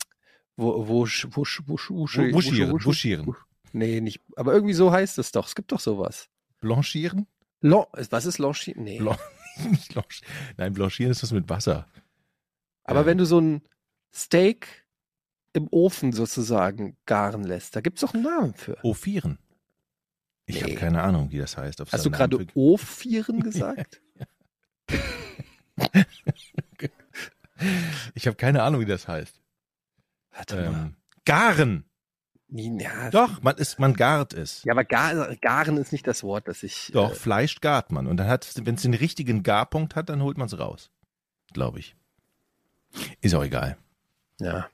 wo, 0.57 0.89
wo, 0.89 1.07
wo, 1.07 1.07
wo, 1.07 1.45
wo, 1.67 1.79
wo, 1.79 2.33
buschieren. 2.33 3.35
Nee, 3.73 4.01
nicht. 4.01 4.21
Aber 4.37 4.53
irgendwie 4.53 4.75
so 4.75 4.91
heißt 4.91 5.19
es 5.19 5.31
doch. 5.31 5.47
Es 5.47 5.55
gibt 5.55 5.71
doch 5.71 5.79
sowas. 5.81 6.29
Blanchieren? 6.61 7.27
Lan 7.61 7.85
was 7.93 8.25
ist 8.27 8.39
Lanchieren? 8.39 8.85
Nee. 8.85 8.99
Blanc 8.99 9.19
nicht 9.71 9.93
Blanch 9.93 10.23
Nein, 10.57 10.73
Blanchieren 10.73 11.11
ist 11.13 11.23
das 11.23 11.33
mit 11.33 11.49
Wasser. 11.49 11.87
Aber 12.85 13.01
äh, 13.03 13.07
wenn 13.07 13.19
du 13.19 13.27
so 13.27 13.41
ein 13.41 13.63
Steak 14.15 14.87
im 15.53 15.69
Ofen 15.71 16.13
sozusagen 16.13 16.97
garen 17.07 17.45
lässt, 17.45 17.77
da 17.77 17.81
gibt's 17.81 18.01
doch 18.03 18.15
einen 18.15 18.23
Namen 18.25 18.55
für. 18.55 18.83
Ofieren. 18.85 19.39
Ich 20.47 20.57
Nee. 20.57 20.63
habe 20.63 20.75
keine 20.75 21.03
Ahnung, 21.03 21.31
wie 21.31 21.39
das 21.39 21.57
heißt. 21.57 21.81
Hast 21.93 22.07
du 22.07 22.11
gerade 22.11 22.47
Ofieren 22.55 23.41
gesagt? 23.45 24.01
Ich 28.15 28.27
habe 28.27 28.37
keine 28.37 28.63
Ahnung, 28.63 28.81
wie 28.81 28.87
das 28.87 29.07
heißt. 29.07 29.39
Warte 30.31 30.57
mal. 30.57 30.65
Ähm, 30.67 30.97
garen. 31.27 31.85
Ja, 32.53 33.11
Doch, 33.11 33.41
man 33.43 33.57
ist, 33.59 33.79
man 33.79 33.95
gart 33.95 34.33
es. 34.33 34.65
Ja, 34.65 34.73
aber 34.73 34.85
gar, 34.85 35.37
garen 35.37 35.77
ist 35.77 35.93
nicht 35.93 36.07
das 36.07 36.25
Wort, 36.25 36.49
das 36.49 36.63
ich. 36.65 36.91
Doch, 36.93 37.13
Äh, 37.13 37.15
Fleisch 37.15 37.61
gart 37.61 37.93
man. 37.93 38.07
Und 38.09 38.17
dann 38.17 38.27
hat 38.27 38.53
wenn 38.65 38.75
es 38.75 38.83
den 38.83 38.95
richtigen 38.95 39.43
Garpunkt 39.45 39.95
hat, 39.95 40.09
dann 40.09 40.23
holt 40.23 40.37
man 40.37 40.47
es 40.47 40.59
raus. 40.59 40.91
Glaube 41.53 41.79
ich. 41.79 41.95
Ist 43.21 43.35
auch 43.35 43.45
egal. 43.45 43.77
ja. 44.41 44.69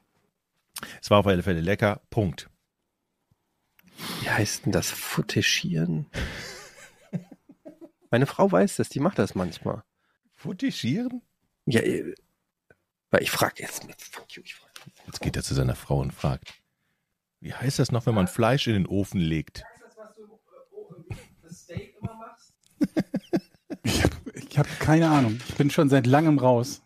Es 1.01 1.11
war 1.11 1.18
auf 1.20 1.27
alle 1.27 1.43
Fälle 1.43 1.61
lecker. 1.62 2.03
Punkt. 2.11 2.51
Wie 4.20 4.29
heißt 4.29 4.66
denn 4.66 4.72
das? 4.72 4.91
Futischieren? 4.91 6.07
Meine 8.11 8.27
Frau 8.27 8.51
weiß 8.53 8.77
das, 8.77 8.91
die 8.91 9.01
macht 9.01 9.18
das 9.18 9.35
manchmal. 9.35 9.83
Futischieren? 10.35 11.22
Ja, 11.64 11.81
äh, 11.81 12.14
weil 13.11 13.22
ich 13.22 13.31
frage 13.31 13.62
jetzt 13.62 13.87
mit. 13.87 14.01
Fuck 14.01 14.33
you, 14.33 14.43
ich 14.45 14.55
frag. 14.55 14.70
Jetzt 15.07 15.20
geht 15.20 15.35
er 15.37 15.43
zu 15.43 15.55
seiner 15.55 15.74
Frau 15.74 15.99
und 16.01 16.12
fragt. 16.12 16.53
Wie 17.47 17.55
heißt 17.55 17.78
das 17.78 17.92
noch, 17.92 18.07
wenn 18.07 18.14
man 18.16 18.26
Fleisch 18.26 18.66
in 18.66 18.72
den 18.72 18.86
Ofen 18.86 19.20
legt? 19.20 19.62
Ich 23.84 24.03
habe 24.03 24.16
ich 24.34 24.59
hab 24.59 24.80
keine 24.80 25.09
Ahnung. 25.09 25.38
Ich 25.49 25.55
bin 25.55 25.70
schon 25.70 25.88
seit 25.88 26.09
langem 26.09 26.40
raus. 26.40 26.82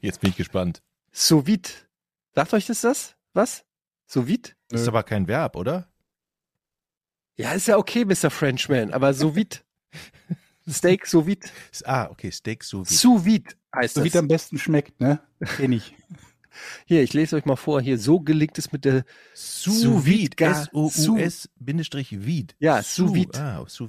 Jetzt 0.00 0.20
bin 0.20 0.28
ich 0.28 0.36
gespannt. 0.36 0.82
Sous 1.10 1.46
vide. 1.46 1.70
Sagt 2.34 2.52
euch 2.52 2.66
das 2.66 2.82
das? 2.82 3.16
Was? 3.32 3.64
Sous 4.06 4.26
vide? 4.26 4.50
Das 4.68 4.82
ist 4.82 4.88
aber 4.88 5.02
kein 5.04 5.26
Verb, 5.26 5.56
oder? 5.56 5.90
Ja, 7.36 7.52
ist 7.52 7.66
ja 7.66 7.78
okay, 7.78 8.04
Mr. 8.04 8.28
Frenchman, 8.30 8.92
aber 8.92 9.14
sous 9.14 9.34
vide. 9.34 9.56
Steak 10.68 11.06
sous 11.06 11.24
vide. 11.26 11.48
Ah, 11.84 12.08
okay, 12.10 12.30
Steak 12.30 12.62
sous 12.62 12.90
vide. 12.90 12.98
Sous 12.98 13.24
vide 13.24 13.54
heißt 13.74 13.94
So 13.94 14.04
wie 14.04 14.08
das. 14.10 14.14
es 14.16 14.20
am 14.20 14.28
besten 14.28 14.58
schmeckt, 14.58 15.00
ne? 15.00 15.20
Kenn 15.56 15.72
ich. 15.72 15.96
Hier, 16.86 17.02
ich 17.02 17.12
lese 17.12 17.36
euch 17.36 17.44
mal 17.44 17.56
vor. 17.56 17.80
Hier, 17.80 17.98
so 17.98 18.20
gelingt 18.20 18.58
es 18.58 18.72
mit 18.72 18.84
der 18.84 19.04
Sous 19.34 19.80
Sous 19.80 20.04
vide 20.04 20.20
vide. 20.22 20.36
gar- 20.36 20.62
S-O-U-S 20.62 21.48
Bindestrich 21.58 22.24
vide. 22.24 22.54
Ja, 22.58 22.82
sous. 22.82 23.16
Ah, 23.36 23.64
sous. 23.68 23.88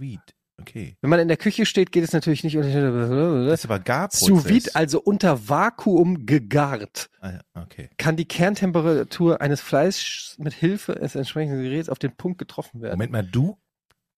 Okay. 0.59 0.95
Wenn 1.01 1.09
man 1.09 1.19
in 1.19 1.27
der 1.27 1.37
Küche 1.37 1.65
steht, 1.65 1.91
geht 1.91 2.03
es 2.03 2.13
natürlich 2.13 2.43
nicht 2.43 2.55
unter 2.55 3.45
Das 3.47 3.59
ist 3.61 3.65
aber 3.65 3.79
Garprozess. 3.79 4.27
Sous 4.27 4.47
vide, 4.47 4.75
also 4.75 5.01
unter 5.01 5.49
Vakuum 5.49 6.27
gegart, 6.27 7.09
Ah, 7.19 7.39
okay. 7.55 7.89
kann 7.97 8.15
die 8.15 8.25
Kerntemperatur 8.27 9.41
eines 9.41 9.59
Fleischs 9.59 10.35
mit 10.37 10.53
Hilfe 10.53 10.93
des 10.93 11.15
entsprechenden 11.15 11.63
Geräts 11.63 11.89
auf 11.89 11.97
den 11.97 12.15
Punkt 12.15 12.37
getroffen 12.37 12.81
werden. 12.81 12.93
Moment 12.93 13.11
mal, 13.11 13.23
du 13.25 13.57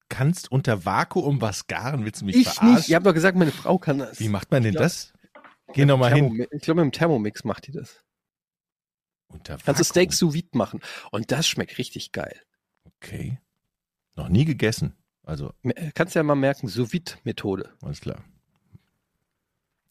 kannst 0.10 0.52
unter 0.52 0.84
Vakuum 0.86 1.40
was 1.40 1.68
garen? 1.68 2.04
Willst 2.04 2.20
du 2.22 2.26
mich 2.26 2.36
ich 2.36 2.44
verarschen? 2.50 2.76
nicht. 2.76 2.90
Ihr 2.90 2.98
habt 2.98 3.06
doch 3.06 3.14
gesagt, 3.14 3.38
meine 3.38 3.52
Frau 3.52 3.78
kann 3.78 4.00
das. 4.00 4.20
Wie 4.20 4.28
macht 4.28 4.52
man 4.52 4.64
denn 4.64 4.74
Ja. 4.74 4.82
das? 4.82 5.14
Geh 5.74 5.86
noch 5.86 5.98
mal 5.98 6.14
hin. 6.14 6.46
Ich 6.52 6.62
glaube, 6.64 6.84
mit 6.84 6.92
dem 6.94 6.98
Thermomix 6.98 7.46
macht 7.46 7.68
die 7.68 7.72
das. 7.72 8.04
Unter 9.34 9.58
Kannst 9.58 9.80
du. 9.82 9.84
Steak 9.84 10.14
sous 10.14 10.34
vide 10.34 10.50
machen. 10.58 10.80
Und 11.12 11.32
das 11.32 11.48
schmeckt 11.48 11.78
richtig 11.78 12.12
geil. 12.12 12.40
Okay. 12.98 13.40
Noch 14.16 14.30
nie 14.30 14.46
gegessen. 14.46 14.96
Also, 15.24 15.54
Me- 15.62 15.74
Kannst 15.96 16.16
ja 16.16 16.24
mal 16.24 16.36
merken, 16.36 16.68
sous 16.68 16.94
vide 16.94 17.14
Methode. 17.24 17.74
alles 17.82 18.00
klar. 18.02 18.24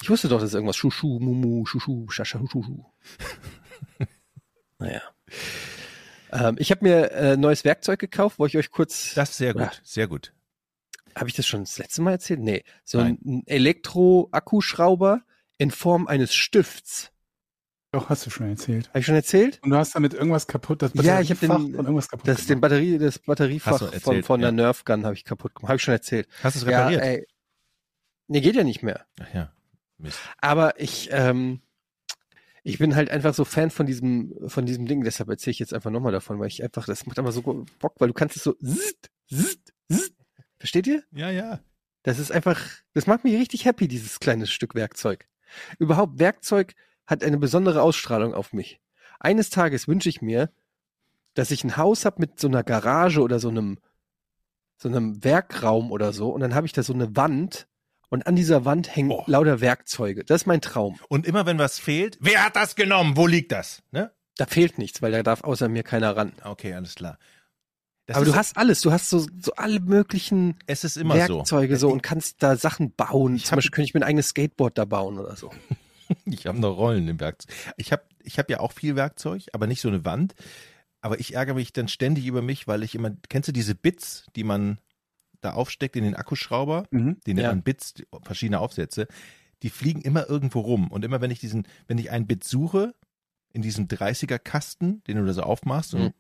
Ich 0.02 0.10
wusste 0.10 0.28
doch, 0.28 0.38
das 0.40 0.48
ist 0.50 0.54
irgendwas 0.54 0.76
Schuschu, 0.76 1.18
Mumu, 1.20 1.64
Schuschu, 1.64 2.08
Schascha, 2.10 2.40
Schuschu. 2.50 2.84
naja. 4.78 5.02
Ähm, 6.32 6.56
ich 6.58 6.70
habe 6.70 6.84
mir 6.84 7.10
äh, 7.12 7.36
neues 7.36 7.64
Werkzeug 7.64 7.98
gekauft, 8.00 8.38
wollte 8.38 8.58
ich 8.58 8.64
euch 8.66 8.70
kurz. 8.72 9.14
Das 9.14 9.30
ist 9.30 9.36
sehr 9.38 9.54
Ja. 9.54 9.66
gut, 9.66 9.80
sehr 9.84 10.08
gut. 10.08 10.32
Habe 11.14 11.28
ich 11.28 11.34
das 11.36 11.46
schon 11.46 11.60
das 11.60 11.78
letzte 11.78 12.02
Mal 12.02 12.12
erzählt? 12.12 12.40
Nee. 12.40 12.64
So 12.84 12.98
Nein. 12.98 13.18
ein 13.24 13.46
Elektro-Akkuschrauber 13.46 15.22
in 15.58 15.70
Form 15.70 16.06
eines 16.08 16.34
Stifts. 16.34 17.11
Doch, 17.92 18.08
hast 18.08 18.24
du 18.24 18.30
schon 18.30 18.48
erzählt. 18.48 18.88
Habe 18.88 19.00
ich 19.00 19.06
schon 19.06 19.14
erzählt? 19.14 19.60
Und 19.62 19.70
du 19.70 19.76
hast 19.76 19.94
damit 19.94 20.14
irgendwas 20.14 20.46
kaputt, 20.46 20.80
das 20.80 20.92
Ja, 20.94 21.20
ich 21.20 21.30
hab 21.30 21.38
den- 21.40 21.48
Batteriefach 21.50 21.76
von 21.76 21.84
irgendwas 21.84 22.08
kaputt 22.08 22.26
Das 22.28 22.38
ist 22.40 22.48
den 22.48 22.56
gemacht. 22.60 22.70
Batterie, 22.70 22.98
das 22.98 23.18
Batteriefach 23.18 23.78
von, 23.78 23.92
erzählt, 23.92 24.24
von 24.26 24.40
der 24.40 24.48
ja. 24.48 24.52
Nerf 24.52 24.84
Gun 24.84 25.04
habe 25.04 25.14
ich 25.14 25.24
kaputt 25.24 25.54
gemacht. 25.54 25.68
Habe 25.68 25.76
ich 25.76 25.82
schon 25.82 25.92
erzählt. 25.92 26.26
Hast 26.42 26.56
du 26.56 26.60
es 26.60 26.64
Ja, 26.70 26.88
repariert? 26.88 27.02
ey. 27.02 27.26
Nee, 28.28 28.40
geht 28.40 28.56
ja 28.56 28.64
nicht 28.64 28.82
mehr. 28.82 29.04
Ach 29.20 29.34
ja. 29.34 29.52
Mist. 29.98 30.18
Aber 30.38 30.80
ich, 30.80 31.10
ähm, 31.12 31.60
ich 32.62 32.78
bin 32.78 32.96
halt 32.96 33.10
einfach 33.10 33.34
so 33.34 33.44
Fan 33.44 33.70
von 33.70 33.84
diesem, 33.84 34.32
von 34.46 34.64
diesem 34.64 34.86
Ding. 34.86 35.04
Deshalb 35.04 35.28
erzähle 35.28 35.52
ich 35.52 35.58
jetzt 35.58 35.74
einfach 35.74 35.90
nochmal 35.90 36.12
davon, 36.12 36.38
weil 36.40 36.46
ich 36.48 36.62
einfach, 36.62 36.86
das 36.86 37.04
macht 37.04 37.18
einfach 37.18 37.32
so 37.32 37.42
Bock, 37.42 37.94
weil 37.98 38.08
du 38.08 38.14
kannst 38.14 38.36
es 38.36 38.44
so, 38.44 38.54
zzt, 38.54 39.10
zzt, 39.30 39.72
zzt. 39.90 40.14
versteht 40.58 40.86
ihr? 40.86 41.02
Ja, 41.12 41.30
ja. 41.30 41.60
Das 42.04 42.18
ist 42.18 42.32
einfach, 42.32 42.58
das 42.94 43.06
macht 43.06 43.22
mich 43.24 43.34
richtig 43.36 43.66
happy, 43.66 43.86
dieses 43.86 44.18
kleine 44.18 44.46
Stück 44.46 44.74
Werkzeug. 44.74 45.28
Überhaupt, 45.78 46.18
Werkzeug 46.18 46.74
hat 47.06 47.24
eine 47.24 47.38
besondere 47.38 47.82
Ausstrahlung 47.82 48.34
auf 48.34 48.52
mich. 48.52 48.80
Eines 49.20 49.50
Tages 49.50 49.88
wünsche 49.88 50.08
ich 50.08 50.22
mir, 50.22 50.50
dass 51.34 51.50
ich 51.50 51.64
ein 51.64 51.76
Haus 51.76 52.04
habe 52.04 52.16
mit 52.20 52.38
so 52.38 52.48
einer 52.48 52.62
Garage 52.62 53.20
oder 53.20 53.38
so 53.38 53.48
einem, 53.48 53.78
so 54.76 54.88
einem 54.88 55.22
Werkraum 55.24 55.90
oder 55.92 56.12
so, 56.12 56.30
und 56.30 56.40
dann 56.40 56.54
habe 56.54 56.66
ich 56.66 56.72
da 56.72 56.82
so 56.82 56.92
eine 56.92 57.16
Wand, 57.16 57.66
und 58.12 58.26
an 58.26 58.36
dieser 58.36 58.66
Wand 58.66 58.94
hängen 58.94 59.08
Boah. 59.08 59.24
lauter 59.26 59.62
Werkzeuge. 59.62 60.22
Das 60.22 60.42
ist 60.42 60.46
mein 60.46 60.60
Traum. 60.60 60.98
Und 61.08 61.26
immer 61.26 61.46
wenn 61.46 61.58
was 61.58 61.78
fehlt, 61.78 62.18
wer 62.20 62.44
hat 62.44 62.56
das 62.56 62.76
genommen? 62.76 63.16
Wo 63.16 63.26
liegt 63.26 63.52
das? 63.52 63.82
Ne? 63.90 64.12
Da 64.36 64.44
fehlt 64.44 64.76
nichts, 64.76 65.00
weil 65.00 65.12
da 65.12 65.22
darf 65.22 65.44
außer 65.44 65.70
mir 65.70 65.82
keiner 65.82 66.14
ran. 66.14 66.34
Okay, 66.44 66.74
alles 66.74 66.94
klar. 66.94 67.18
Das 68.04 68.16
Aber 68.18 68.26
du 68.26 68.34
hast 68.34 68.58
alles, 68.58 68.82
du 68.82 68.92
hast 68.92 69.08
so, 69.08 69.20
so 69.40 69.54
alle 69.56 69.80
möglichen 69.80 70.58
immer 70.66 71.26
so. 71.26 71.36
Werkzeuge 71.38 71.78
so, 71.78 71.88
und 71.88 72.02
kannst 72.02 72.42
da 72.42 72.56
Sachen 72.56 72.94
bauen. 72.94 73.36
Ich 73.36 73.46
Zum 73.46 73.56
Beispiel 73.56 73.70
könnte 73.70 73.86
ich 73.86 73.94
mir 73.94 74.00
ein 74.00 74.08
eigenes 74.08 74.28
Skateboard 74.28 74.76
da 74.76 74.84
bauen 74.84 75.18
oder 75.18 75.34
so. 75.34 75.50
Ich 76.26 76.46
habe 76.46 76.58
noch 76.60 76.76
Rollen 76.76 77.08
im 77.08 77.20
Werkzeug. 77.20 77.54
Ich 77.76 77.92
habe 77.92 78.02
ich 78.22 78.38
hab 78.38 78.48
ja 78.50 78.60
auch 78.60 78.72
viel 78.72 78.96
Werkzeug, 78.96 79.46
aber 79.52 79.66
nicht 79.66 79.80
so 79.80 79.88
eine 79.88 80.04
Wand. 80.04 80.34
Aber 81.00 81.18
ich 81.18 81.34
ärgere 81.34 81.54
mich 81.54 81.72
dann 81.72 81.88
ständig 81.88 82.26
über 82.26 82.42
mich, 82.42 82.68
weil 82.68 82.82
ich 82.84 82.94
immer, 82.94 83.10
kennst 83.28 83.48
du 83.48 83.52
diese 83.52 83.74
Bits, 83.74 84.26
die 84.36 84.44
man 84.44 84.78
da 85.40 85.52
aufsteckt 85.54 85.96
in 85.96 86.04
den 86.04 86.14
Akkuschrauber? 86.14 86.86
Mhm. 86.92 87.18
Die 87.26 87.34
nennt 87.34 87.44
Ja. 87.44 87.48
man 87.50 87.62
Bits, 87.62 87.94
verschiedene 88.22 88.60
Aufsätze. 88.60 89.08
Die 89.64 89.70
fliegen 89.70 90.00
immer 90.02 90.28
irgendwo 90.28 90.60
rum. 90.60 90.88
Und 90.92 91.04
immer 91.04 91.20
wenn 91.20 91.30
ich 91.32 91.40
diesen, 91.40 91.66
wenn 91.88 91.98
ich 91.98 92.10
einen 92.10 92.26
Bit 92.28 92.44
suche, 92.44 92.94
in 93.52 93.62
diesem 93.62 93.88
30er 93.88 94.38
Kasten, 94.38 95.02
den 95.04 95.16
du 95.18 95.24
da 95.26 95.32
so 95.32 95.42
aufmachst, 95.42 95.94
Mhm. 95.94 96.00
und 96.06 96.14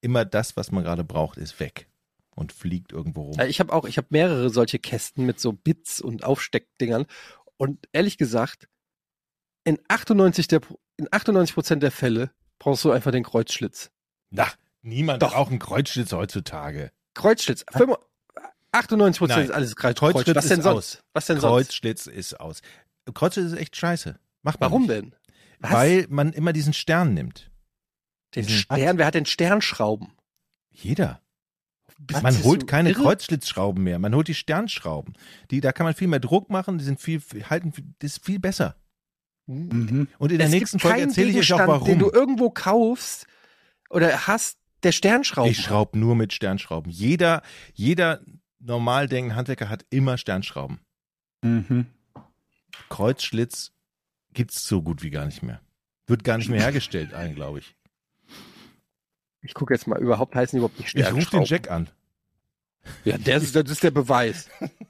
immer 0.00 0.24
das, 0.24 0.56
was 0.56 0.72
man 0.72 0.82
gerade 0.84 1.04
braucht, 1.04 1.38
ist 1.38 1.60
weg 1.60 1.86
und 2.34 2.52
fliegt 2.52 2.92
irgendwo 2.92 3.22
rum. 3.22 3.34
Ja, 3.38 3.46
Ich 3.46 3.60
habe 3.60 3.72
auch, 3.72 3.84
ich 3.86 3.96
habe 3.98 4.08
mehrere 4.10 4.50
solche 4.50 4.78
Kästen 4.78 5.26
mit 5.26 5.38
so 5.40 5.52
Bits 5.52 6.00
und 6.00 6.24
Aufsteckdingern. 6.24 7.06
Und 7.56 7.86
ehrlich 7.92 8.16
gesagt, 8.16 8.68
in 9.64 9.78
98 9.88 10.48
der, 10.48 10.60
in 10.96 11.08
98 11.10 11.54
Prozent 11.54 11.82
der 11.82 11.90
Fälle 11.90 12.30
brauchst 12.58 12.84
du 12.84 12.90
einfach 12.90 13.10
den 13.12 13.24
Kreuzschlitz. 13.24 13.90
Na, 14.30 14.46
niemand 14.82 15.22
Doch. 15.22 15.32
braucht 15.32 15.50
einen 15.50 15.58
Kreuzschlitz 15.58 16.12
heutzutage. 16.12 16.90
Kreuzschlitz. 17.14 17.64
95 17.72 18.06
98 18.72 19.18
Prozent 19.18 19.44
ist 19.44 19.50
alles 19.50 19.74
Kreuz, 19.76 19.98
Kreuzschlitz 19.98 20.24
Kreuzschlitz. 20.24 20.36
Was 20.36 20.48
denn 20.48 20.58
ist 20.58 20.64
sonst? 20.64 20.76
aus. 20.96 21.04
Was 21.12 21.26
denn 21.26 21.40
sonst? 21.40 21.52
Kreuzschlitz 21.66 22.06
ist 22.06 22.40
aus. 22.40 22.60
Kreuzschlitz 23.12 23.46
ist 23.52 23.58
echt 23.58 23.76
scheiße. 23.76 24.18
Macht 24.42 24.60
man 24.60 24.70
Warum 24.70 24.82
nicht. 24.82 24.92
denn? 24.92 25.14
Was? 25.58 25.72
Weil 25.72 26.06
man 26.08 26.32
immer 26.32 26.52
diesen 26.52 26.72
Stern 26.72 27.12
nimmt. 27.14 27.50
den 28.36 28.46
diesen- 28.46 28.60
Stern, 28.60 28.96
wer 28.98 29.06
hat 29.06 29.14
den 29.14 29.26
Sternschrauben? 29.26 30.12
Jeder. 30.70 31.20
Bist 31.98 32.22
man 32.22 32.42
holt 32.44 32.66
keine 32.68 32.90
irre? 32.90 33.02
Kreuzschlitzschrauben 33.02 33.82
mehr. 33.82 33.98
Man 33.98 34.14
holt 34.14 34.28
die 34.28 34.34
Sternschrauben. 34.34 35.14
Die, 35.50 35.60
da 35.60 35.72
kann 35.72 35.84
man 35.84 35.94
viel 35.94 36.06
mehr 36.08 36.20
Druck 36.20 36.48
machen. 36.48 36.78
Die 36.78 36.84
sind 36.84 37.00
viel, 37.00 37.20
halten, 37.50 37.72
das 37.98 38.12
ist 38.12 38.24
viel 38.24 38.38
besser. 38.38 38.76
Mhm. 39.50 40.08
Und 40.18 40.32
in 40.32 40.38
der 40.38 40.46
es 40.46 40.52
nächsten 40.52 40.78
gibt 40.78 40.82
Folge 40.88 41.02
erzähle 41.02 41.30
ich 41.30 41.38
euch 41.38 41.52
auch 41.52 41.58
Gegenstand, 41.58 41.86
Den 41.88 41.98
du 41.98 42.06
warum. 42.06 42.18
irgendwo 42.20 42.50
kaufst 42.50 43.26
oder 43.88 44.26
hast, 44.26 44.58
der 44.82 44.92
Sternschrauben. 44.92 45.50
Ich 45.50 45.60
schraube 45.60 45.98
nur 45.98 46.14
mit 46.14 46.32
Sternschrauben. 46.32 46.90
Jeder, 46.90 47.42
jeder 47.74 48.20
normal 48.60 49.08
denkende 49.08 49.36
Handwerker 49.36 49.68
hat 49.68 49.84
immer 49.90 50.16
Sternschrauben. 50.18 50.80
Mhm. 51.42 51.86
Kreuzschlitz 52.88 53.72
gibt's 54.32 54.66
so 54.66 54.82
gut 54.82 55.02
wie 55.02 55.10
gar 55.10 55.26
nicht 55.26 55.42
mehr. 55.42 55.60
Wird 56.06 56.24
gar 56.24 56.38
nicht 56.38 56.48
mehr 56.48 56.60
hergestellt, 56.60 57.10
glaube 57.34 57.60
ich. 57.60 57.76
Ich 59.42 59.54
gucke 59.54 59.74
jetzt 59.74 59.86
mal, 59.86 59.98
überhaupt 59.98 60.34
heißen 60.34 60.56
die 60.56 60.58
überhaupt 60.58 60.78
nicht 60.78 60.94
Ich 60.94 61.04
rufe 61.06 61.14
den 61.14 61.22
Sternschrauben. 61.22 61.46
Jack 61.46 61.70
an. 61.70 61.88
Ja, 63.04 63.18
der 63.18 63.40
das 63.40 63.54
ist 63.54 63.82
der 63.82 63.90
Beweis. 63.90 64.48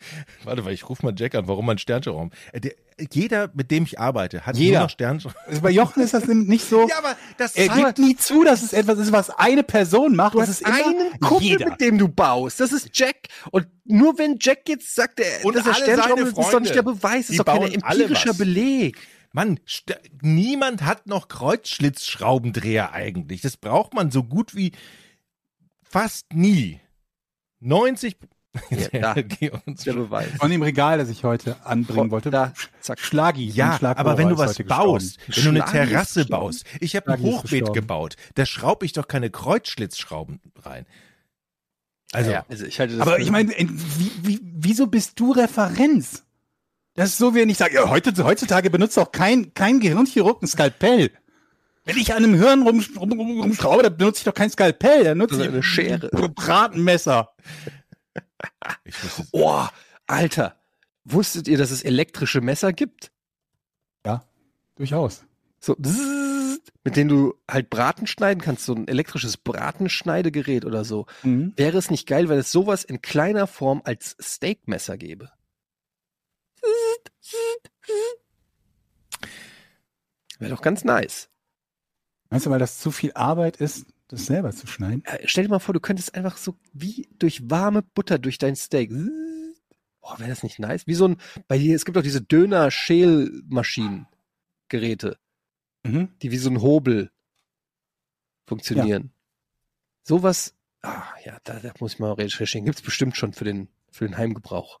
Warte, 0.44 0.64
weil 0.64 0.74
ich 0.74 0.88
rufe 0.88 1.04
mal 1.04 1.14
Jack 1.16 1.34
an, 1.34 1.46
warum 1.48 1.66
man 1.66 1.78
Sternschrauben. 1.78 2.30
Äh, 2.52 2.60
der, 2.60 2.72
jeder, 3.12 3.50
mit 3.54 3.70
dem 3.70 3.84
ich 3.84 3.98
arbeite, 3.98 4.44
hat 4.46 4.56
Jeder. 4.56 4.78
nur 4.78 4.82
noch 4.84 4.90
Sternschrauben. 4.90 5.36
Also 5.46 5.60
bei 5.62 5.70
Jochen 5.70 6.02
ist 6.02 6.12
das 6.12 6.26
nicht 6.26 6.68
so. 6.68 6.86
Ja, 6.88 6.98
aber 6.98 7.16
das 7.38 7.56
er 7.56 7.68
gibt 7.68 7.98
nie 7.98 8.14
zu, 8.16 8.44
dass 8.44 8.62
es 8.62 8.72
etwas 8.72 8.98
ist, 8.98 9.10
was 9.12 9.30
eine 9.30 9.62
Person 9.62 10.16
macht. 10.16 10.34
Du 10.34 10.38
das 10.40 10.50
ist 10.50 10.66
einen 10.66 11.18
Kumpel, 11.20 11.46
jeder. 11.46 11.70
mit 11.70 11.80
dem 11.80 11.96
du 11.98 12.08
baust. 12.08 12.60
Das 12.60 12.72
ist 12.72 12.90
Jack. 12.92 13.28
Und 13.50 13.66
nur 13.84 14.18
wenn 14.18 14.36
Jack 14.40 14.68
jetzt 14.68 14.94
sagt, 14.94 15.20
er, 15.20 15.44
Und 15.44 15.56
dass 15.56 15.66
er 15.66 15.74
alle 15.74 15.82
Sternschrauben 15.84 16.16
seine 16.16 16.22
ist, 16.22 16.28
ist 16.28 16.36
doch 16.36 16.50
Freunde. 16.50 16.60
nicht 16.62 16.74
der 16.74 16.82
Beweis. 16.82 17.26
Die 17.26 17.32
ist 17.32 17.38
doch 17.38 17.44
kein 17.46 17.72
empirischer. 17.72 18.34
Beleg. 18.34 18.98
Mann, 19.32 19.60
niemand 20.22 20.82
hat 20.82 21.06
noch 21.06 21.28
Kreuzschlitzschraubendreher 21.28 22.92
eigentlich. 22.92 23.40
Das 23.40 23.56
braucht 23.56 23.94
man 23.94 24.10
so 24.10 24.24
gut 24.24 24.54
wie 24.54 24.72
fast 25.82 26.32
nie. 26.34 26.80
90 27.60 28.16
Ja, 28.70 28.88
da. 29.14 29.14
Der. 29.14 29.92
Beweis. 29.92 30.28
Von 30.38 30.50
dem 30.50 30.62
Regal, 30.62 30.98
das 30.98 31.08
ich 31.08 31.24
heute 31.24 31.56
anbringen 31.64 32.10
wollte. 32.10 32.30
Da, 32.30 32.52
zack. 32.80 32.98
Schlagi. 32.98 33.46
Ja, 33.48 33.78
aber 33.82 34.18
wenn 34.18 34.28
du 34.28 34.38
was 34.38 34.58
baust, 34.58 35.24
gestorben. 35.26 35.36
wenn 35.36 35.54
du 35.54 35.62
eine 35.62 35.70
Terrasse 35.70 36.24
baust, 36.26 36.64
ich 36.80 36.96
habe 36.96 37.12
ein 37.12 37.22
Hochbeet 37.22 37.72
gebaut, 37.72 38.16
da 38.34 38.46
schraube 38.46 38.86
ich 38.86 38.92
doch 38.92 39.06
keine 39.08 39.30
Kreuzschlitzschrauben 39.30 40.40
rein. 40.62 40.86
Also, 42.12 42.32
ja, 42.32 42.44
also 42.48 42.64
ich 42.64 42.80
halte 42.80 42.96
das 42.96 43.06
Aber 43.06 43.20
ich 43.20 43.30
meine, 43.30 43.50
wie, 43.50 44.12
wie, 44.22 44.40
wieso 44.42 44.88
bist 44.88 45.20
du 45.20 45.30
Referenz? 45.30 46.24
Das 46.94 47.10
ist 47.10 47.18
so, 47.18 47.34
wie 47.34 47.40
wenn 47.40 47.48
ich 47.48 47.58
sage, 47.58 47.76
ja, 47.76 47.88
heute, 47.88 48.12
heutzutage 48.24 48.68
benutzt 48.68 48.98
auch 48.98 49.12
kein, 49.12 49.54
kein 49.54 49.78
Gehirnchirurg 49.78 50.42
ein 50.42 50.48
Skalpell. 50.48 51.12
Wenn 51.84 51.96
ich 51.96 52.12
an 52.12 52.24
einem 52.24 52.34
Hirn 52.34 52.62
rum, 52.62 52.84
rum, 52.98 53.12
rum, 53.12 53.40
rumschraube, 53.42 53.84
dann 53.84 53.96
benutze 53.96 54.18
ich 54.18 54.24
doch 54.24 54.34
kein 54.34 54.50
Skalpell, 54.50 55.04
dann 55.04 55.18
nutze 55.18 55.34
Also 55.34 55.44
ich 55.44 55.50
eine 55.52 55.62
Schere. 55.62 56.10
ein 56.12 56.34
Bratenmesser. 56.34 57.30
Oh, 59.32 59.66
Alter. 60.06 60.56
Wusstet 61.04 61.48
ihr, 61.48 61.58
dass 61.58 61.70
es 61.70 61.82
elektrische 61.82 62.40
Messer 62.40 62.72
gibt? 62.72 63.10
Durchaus. 64.80 65.26
So, 65.60 65.76
mit 66.84 66.96
denen 66.96 67.10
du 67.10 67.34
halt 67.46 67.68
Braten 67.68 68.06
schneiden 68.06 68.40
kannst, 68.40 68.64
so 68.64 68.72
ein 68.74 68.88
elektrisches 68.88 69.36
Bratenschneidegerät 69.36 70.64
oder 70.64 70.84
so. 70.84 71.04
Mhm. 71.22 71.52
Wäre 71.56 71.76
es 71.76 71.90
nicht 71.90 72.06
geil, 72.08 72.30
wenn 72.30 72.38
es 72.38 72.50
sowas 72.50 72.84
in 72.84 73.02
kleiner 73.02 73.46
Form 73.46 73.82
als 73.84 74.16
Steakmesser 74.18 74.96
gäbe? 74.96 75.30
Wäre 80.38 80.52
doch 80.52 80.62
ganz 80.62 80.82
nice. 80.84 81.28
Meinst 82.30 82.46
du, 82.46 82.50
weil 82.50 82.58
das 82.58 82.78
zu 82.78 82.90
viel 82.90 83.12
Arbeit 83.12 83.58
ist, 83.58 83.84
das 84.10 84.26
selber 84.26 84.50
zu 84.52 84.66
schneiden? 84.66 85.02
Äh, 85.04 85.18
Stell 85.26 85.44
dir 85.44 85.50
mal 85.50 85.58
vor, 85.58 85.72
du 85.74 85.80
könntest 85.80 86.14
einfach 86.14 86.36
so 86.36 86.56
wie 86.72 87.08
durch 87.18 87.48
warme 87.50 87.82
Butter 87.82 88.18
durch 88.18 88.38
dein 88.38 88.56
Steak. 88.56 88.90
Oh, 90.02 90.18
wäre 90.18 90.30
das 90.30 90.42
nicht 90.42 90.58
nice? 90.58 90.86
Wie 90.86 90.94
so 90.94 91.06
ein, 91.08 91.16
bei 91.48 91.58
dir, 91.58 91.74
es 91.76 91.84
gibt 91.84 91.96
auch 91.98 92.02
diese 92.02 92.22
Döner-Schälmaschinen, 92.22 94.06
Geräte, 94.68 95.18
Mhm. 95.84 96.08
die 96.22 96.30
wie 96.30 96.36
so 96.38 96.50
ein 96.50 96.60
Hobel 96.60 97.10
funktionieren. 98.46 99.12
Sowas, 100.02 100.54
ah, 100.82 101.04
ja, 101.24 101.38
da, 101.44 101.58
da 101.60 101.72
muss 101.78 101.94
ich 101.94 101.98
mal 101.98 102.12
recherchieren. 102.12 102.64
Gibt's 102.66 102.82
bestimmt 102.82 103.16
schon 103.16 103.32
für 103.32 103.44
den, 103.44 103.68
für 103.90 104.06
den 104.06 104.16
Heimgebrauch. 104.16 104.80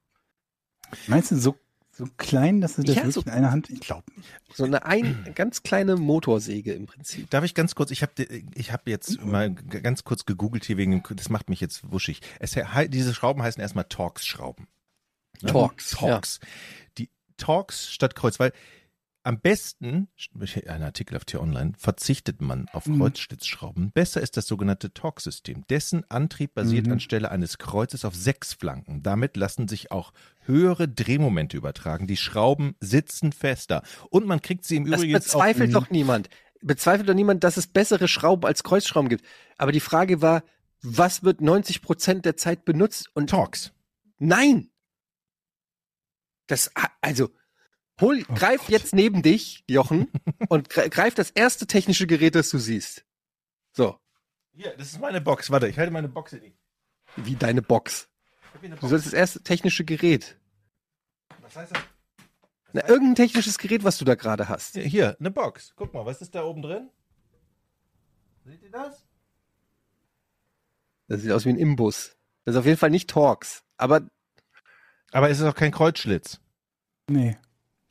Meinst 1.06 1.30
du, 1.30 1.36
so, 1.36 1.56
so 2.00 2.06
klein, 2.16 2.60
dass 2.60 2.74
du 2.76 2.82
das 2.82 2.96
Ja, 2.96 3.02
wirklich 3.02 3.14
so- 3.14 3.20
in 3.22 3.30
einer 3.30 3.50
Hand, 3.52 3.70
ich 3.70 3.80
glaube 3.80 4.04
nicht. 4.16 4.28
So 4.54 4.64
eine 4.64 4.84
ein, 4.84 5.30
ganz 5.34 5.62
kleine 5.62 5.96
Motorsäge 5.96 6.72
im 6.72 6.86
Prinzip. 6.86 7.30
Darf 7.30 7.44
ich 7.44 7.54
ganz 7.54 7.74
kurz, 7.74 7.90
ich 7.90 8.02
habe 8.02 8.12
ich 8.54 8.72
hab 8.72 8.88
jetzt 8.88 9.22
mal 9.24 9.52
ganz 9.54 10.02
kurz 10.04 10.24
gegoogelt 10.26 10.64
hier 10.64 10.76
wegen 10.76 10.90
dem, 10.92 11.02
das 11.16 11.28
macht 11.28 11.48
mich 11.50 11.60
jetzt 11.60 11.90
wuschig. 11.92 12.20
Es, 12.38 12.56
diese 12.88 13.14
Schrauben 13.14 13.42
heißen 13.42 13.60
erstmal 13.60 13.84
Torx-Schrauben. 13.84 14.66
Ne? 15.42 15.50
Torx, 15.52 15.90
Torx. 15.90 16.40
Die 16.98 17.08
Torx 17.36 17.90
statt 17.92 18.14
Kreuz, 18.14 18.40
weil 18.40 18.52
am 19.22 19.40
besten, 19.40 20.08
ein 20.66 20.82
Artikel 20.82 21.16
auf 21.16 21.24
T-Online, 21.24 21.72
verzichtet 21.76 22.40
man 22.40 22.68
auf 22.72 22.86
Mhm. 22.86 22.98
Kreuzschlitzschrauben. 22.98 23.92
Besser 23.92 24.20
ist 24.20 24.36
das 24.36 24.46
sogenannte 24.46 24.92
Torx-System. 24.94 25.66
Dessen 25.68 26.08
Antrieb 26.10 26.54
basiert 26.54 26.86
Mhm. 26.86 26.92
anstelle 26.92 27.30
eines 27.30 27.58
Kreuzes 27.58 28.04
auf 28.04 28.14
sechs 28.14 28.54
Flanken. 28.54 29.02
Damit 29.02 29.36
lassen 29.36 29.68
sich 29.68 29.90
auch 29.90 30.12
höhere 30.46 30.88
Drehmomente 30.88 31.56
übertragen. 31.56 32.06
Die 32.06 32.16
Schrauben 32.16 32.74
sitzen 32.80 33.32
fester. 33.32 33.82
Und 34.08 34.26
man 34.26 34.40
kriegt 34.40 34.64
sie 34.64 34.76
im 34.76 34.84
Das 34.90 35.00
Übrigen 35.00 35.16
auch 35.16 35.20
bezweifelt 35.20 35.74
doch 35.74 35.90
niemand. 35.90 36.30
Bezweifelt 36.62 37.08
doch 37.08 37.14
niemand, 37.14 37.44
dass 37.44 37.56
es 37.56 37.66
bessere 37.66 38.08
Schrauben 38.08 38.46
als 38.46 38.62
Kreuzschrauben 38.62 39.08
gibt. 39.08 39.24
Aber 39.58 39.72
die 39.72 39.80
Frage 39.80 40.22
war, 40.22 40.42
was 40.82 41.22
wird 41.24 41.40
90 41.42 41.82
Prozent 41.82 42.24
der 42.24 42.36
Zeit 42.36 42.64
benutzt? 42.64 43.10
Und 43.14 43.30
Torx. 43.30 43.72
nein! 44.18 44.70
Das, 46.46 46.70
also, 47.00 47.30
hol, 48.00 48.24
Oh 48.28 48.34
greif 48.34 48.60
Gott. 48.62 48.68
jetzt 48.70 48.94
neben 48.94 49.22
dich, 49.22 49.64
Jochen, 49.68 50.10
und 50.48 50.68
gre- 50.70 50.88
greif 50.88 51.14
das 51.14 51.30
erste 51.30 51.66
technische 51.66 52.06
Gerät, 52.06 52.34
das 52.34 52.50
du 52.50 52.58
siehst. 52.58 53.04
So, 53.72 53.98
Hier, 54.52 54.76
das 54.76 54.88
ist 54.92 55.00
meine 55.00 55.20
Box. 55.20 55.50
Warte, 55.50 55.68
ich 55.68 55.78
halte 55.78 55.92
meine 55.92 56.08
Box 56.08 56.32
in 56.32 56.40
die. 56.42 56.54
wie 57.16 57.36
deine 57.36 57.62
Box. 57.62 58.08
Eine 58.62 58.74
Du 58.74 58.80
Box. 58.80 58.90
sollst 58.90 59.06
das 59.06 59.12
erste 59.12 59.42
technische 59.42 59.84
Gerät. 59.84 60.38
Was 61.40 61.56
heißt 61.56 61.72
das? 61.74 61.82
Na, 62.72 62.88
irgendein 62.88 63.14
technisches 63.16 63.58
Gerät, 63.58 63.82
was 63.84 63.98
du 63.98 64.04
da 64.04 64.14
gerade 64.14 64.48
hast. 64.48 64.74
Hier, 64.74 64.84
Hier, 64.84 65.16
eine 65.18 65.30
Box. 65.30 65.72
Guck 65.76 65.92
mal, 65.94 66.04
was 66.06 66.20
ist 66.20 66.34
da 66.34 66.44
oben 66.44 66.62
drin? 66.62 66.88
Seht 68.44 68.62
ihr 68.62 68.70
das? 68.70 69.04
Das 71.08 71.20
sieht 71.22 71.32
aus 71.32 71.44
wie 71.44 71.50
ein 71.50 71.58
Imbus. 71.58 72.16
Das 72.44 72.54
ist 72.54 72.58
auf 72.60 72.66
jeden 72.66 72.78
Fall 72.78 72.90
nicht 72.90 73.10
Torx. 73.10 73.64
Aber, 73.76 74.02
Aber 75.12 75.28
es 75.30 75.38
ist 75.40 75.44
auch 75.46 75.54
kein 75.54 75.72
Kreuzschlitz. 75.72 76.40
Nee. 77.08 77.36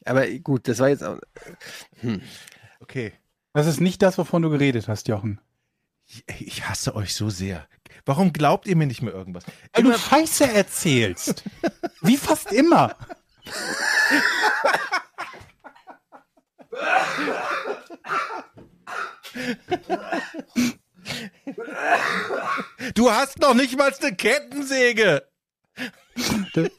Aber 0.10 0.28
gut, 0.40 0.68
das 0.68 0.80
war 0.80 0.90
jetzt. 0.90 1.04
auch- 1.04 1.20
Hm. 2.02 2.22
Okay. 2.80 3.14
Das 3.54 3.68
ist 3.68 3.80
nicht 3.82 4.02
das, 4.02 4.18
wovon 4.18 4.42
du 4.42 4.50
geredet 4.50 4.88
hast, 4.88 5.08
Jochen. 5.08 5.40
Ich, 6.06 6.24
ich 6.28 6.68
hasse 6.70 6.96
euch 6.96 7.14
so 7.14 7.30
sehr. 7.30 7.68
Warum 8.06 8.34
glaubt 8.34 8.68
ihr 8.68 8.76
mir 8.76 8.88
nicht 8.88 9.02
mehr 9.02 9.14
irgendwas? 9.14 9.44
Weil 9.74 9.84
du 9.84 9.90
Immer, 9.90 10.00
Scheiße 10.00 10.52
erzählst. 10.52 11.44
Wie 12.02 12.18
fast 12.18 12.52
immer. 12.52 12.96
du 22.96 23.12
hast 23.12 23.40
noch 23.40 23.54
nicht 23.54 23.78
mal 23.78 23.94
eine 23.94 24.16
Kettensäge. 24.16 25.28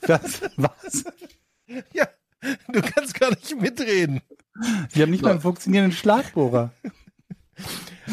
Das, 0.07 0.43
was? 0.57 1.05
Ja, 1.93 2.09
Du 2.73 2.81
kannst 2.81 3.19
gar 3.19 3.31
nicht 3.31 3.61
mitreden. 3.61 4.21
Sie 4.89 5.03
haben 5.03 5.11
nicht 5.11 5.23
mal 5.23 5.33
einen 5.33 5.41
funktionierenden 5.41 5.97
Schlagbohrer. 5.97 6.73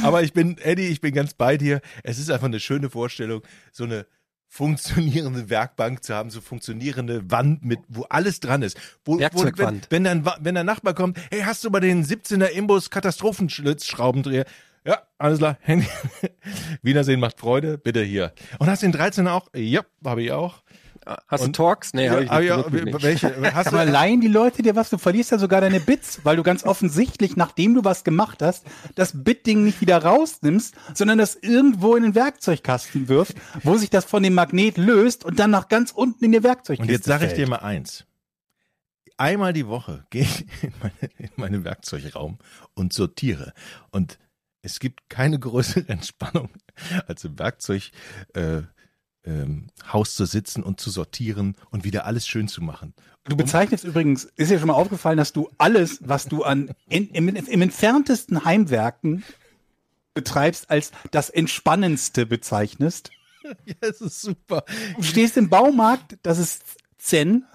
Aber 0.04 0.24
ich 0.24 0.34
bin, 0.34 0.58
Eddie, 0.58 0.88
ich 0.88 1.02
bin 1.02 1.14
ganz 1.14 1.34
bei 1.34 1.58
dir. 1.58 1.82
Es 2.04 2.20
ist 2.20 2.30
einfach 2.30 2.48
eine 2.48 2.60
schöne 2.60 2.90
Vorstellung, 2.90 3.42
so 3.72 3.86
eine 3.86 4.06
funktionierende 4.50 5.50
Werkbank 5.50 6.04
zu 6.04 6.14
haben, 6.14 6.30
so 6.30 6.42
funktionierende 6.42 7.30
Wand 7.30 7.66
mit, 7.66 7.80
wo 7.90 8.04
alles 8.04 8.40
dran 8.40 8.62
ist. 8.62 8.78
Wo, 9.04 9.14
wo, 9.14 9.16
wenn, 9.16 9.22
Werkzeugwand. 9.22 9.88
wenn, 9.90 10.04
dann, 10.04 10.26
wenn 10.40 10.56
der 10.56 10.64
Nachbar 10.64 10.94
kommt, 10.94 11.20
hey, 11.32 11.42
hast 11.42 11.64
du 11.64 11.70
mal 11.70 11.80
den 11.80 12.04
17er 12.04 12.48
Imbus 12.48 12.90
Katastrophenschlitzschraubendreher? 12.90 14.46
Ja, 14.86 15.02
alles 15.18 15.40
klar. 15.40 15.58
Wiedersehen 16.82 17.20
macht 17.20 17.40
Freude. 17.40 17.78
Bitte 17.78 18.02
hier. 18.04 18.34
Und 18.58 18.68
hast 18.70 18.84
du 18.84 18.90
den 18.90 19.00
13er 19.00 19.30
auch? 19.32 19.50
Ja, 19.54 19.82
habe 20.06 20.24
ich 20.24 20.32
auch. 20.32 20.64
Hast 21.28 21.42
Und- 21.44 21.58
du 21.58 21.64
Talks? 21.64 21.94
Nee, 21.94 22.10
hab 22.10 22.22
ich 22.22 22.30
Ah, 22.32 22.40
nicht. 22.40 22.50
ja, 22.50 22.62
benutzt 22.62 22.86
nicht. 22.86 23.04
welche? 23.04 23.54
Hast 23.54 23.68
Aber 23.68 23.86
du, 23.86 23.92
leihen 23.92 24.20
die 24.22 24.28
Leute 24.28 24.62
dir 24.62 24.76
was? 24.76 24.90
Du 24.90 24.98
verlierst 24.98 25.32
ja 25.32 25.38
sogar 25.38 25.62
deine 25.62 25.80
Bits, 25.80 26.20
weil 26.24 26.36
du 26.36 26.44
ganz 26.44 26.64
offensichtlich, 26.66 27.36
nachdem 27.38 27.74
du 27.76 27.84
was 27.86 28.04
gemacht 28.04 28.42
hast, 28.42 28.66
das 28.96 29.24
Bit-Ding 29.24 29.64
nicht 29.64 29.80
wieder 29.82 30.04
rausnimmst, 30.04 30.76
sondern 30.94 31.18
das 31.18 31.36
irgendwo 31.36 31.96
in 31.96 32.04
den 32.04 32.16
Werkzeugkasten 32.16 33.08
wirft, 33.08 33.36
wo 33.64 33.78
sich 33.78 33.90
das 33.90 34.06
von 34.06 34.22
dem 34.24 34.34
Magnet 34.34 34.78
löst 34.78 35.24
und 35.26 35.40
dann 35.40 35.52
nach 35.52 35.68
ganz 35.70 35.92
unten 35.92 36.26
in 36.26 36.32
die 36.34 36.44
Werkzeugkiste 36.44 36.82
Und 36.84 36.90
jetzt 36.92 37.06
sage 37.06 37.28
ich 37.28 37.34
dir 37.34 37.48
mal 37.48 37.58
eins. 37.58 38.06
Einmal 39.18 39.54
die 39.54 39.68
Woche 39.68 40.06
gehe 40.10 40.24
ich 40.24 40.46
in, 40.62 40.74
meine, 40.82 41.12
in 41.18 41.30
meinen 41.38 41.64
Werkzeugraum 41.64 42.38
und 42.76 42.94
sortiere. 42.94 43.54
Und 43.92 44.20
es 44.62 44.80
gibt 44.80 45.10
keine 45.10 45.40
größere 45.40 45.88
Entspannung, 45.90 46.50
als 47.08 47.24
im 47.24 47.40
Werkzeughaus 47.40 47.92
äh, 48.36 48.62
ähm, 49.28 49.68
Haus 49.92 50.16
zu 50.16 50.26
sitzen 50.26 50.64
und 50.64 50.80
zu 50.80 50.90
sortieren 50.90 51.56
und 51.70 51.84
wieder 51.84 52.06
alles 52.06 52.28
schön 52.28 52.48
zu 52.48 52.64
machen. 52.64 52.94
Du 53.26 53.36
bezeichnest 53.36 53.84
übrigens, 53.84 54.24
ist 54.38 54.52
dir 54.52 54.58
schon 54.58 54.70
mal 54.70 54.74
aufgefallen, 54.74 55.18
dass 55.18 55.34
du 55.34 55.50
alles, 55.58 56.00
was 56.02 56.26
du 56.28 56.44
an 56.44 56.72
in, 56.88 57.10
im, 57.10 57.28
im 57.28 57.62
entferntesten 57.62 58.46
Heimwerken 58.46 59.24
betreibst, 60.14 60.70
als 60.70 60.92
das 61.12 61.30
Entspannendste 61.30 62.26
bezeichnest. 62.26 63.12
Ja, 63.66 63.76
es 63.80 64.02
ist 64.02 64.22
super. 64.22 64.66
Du 64.98 65.04
stehst 65.04 65.38
im 65.38 65.48
Baumarkt, 65.48 66.18
das 66.22 66.38
ist 66.38 66.64
Zen. 66.98 67.46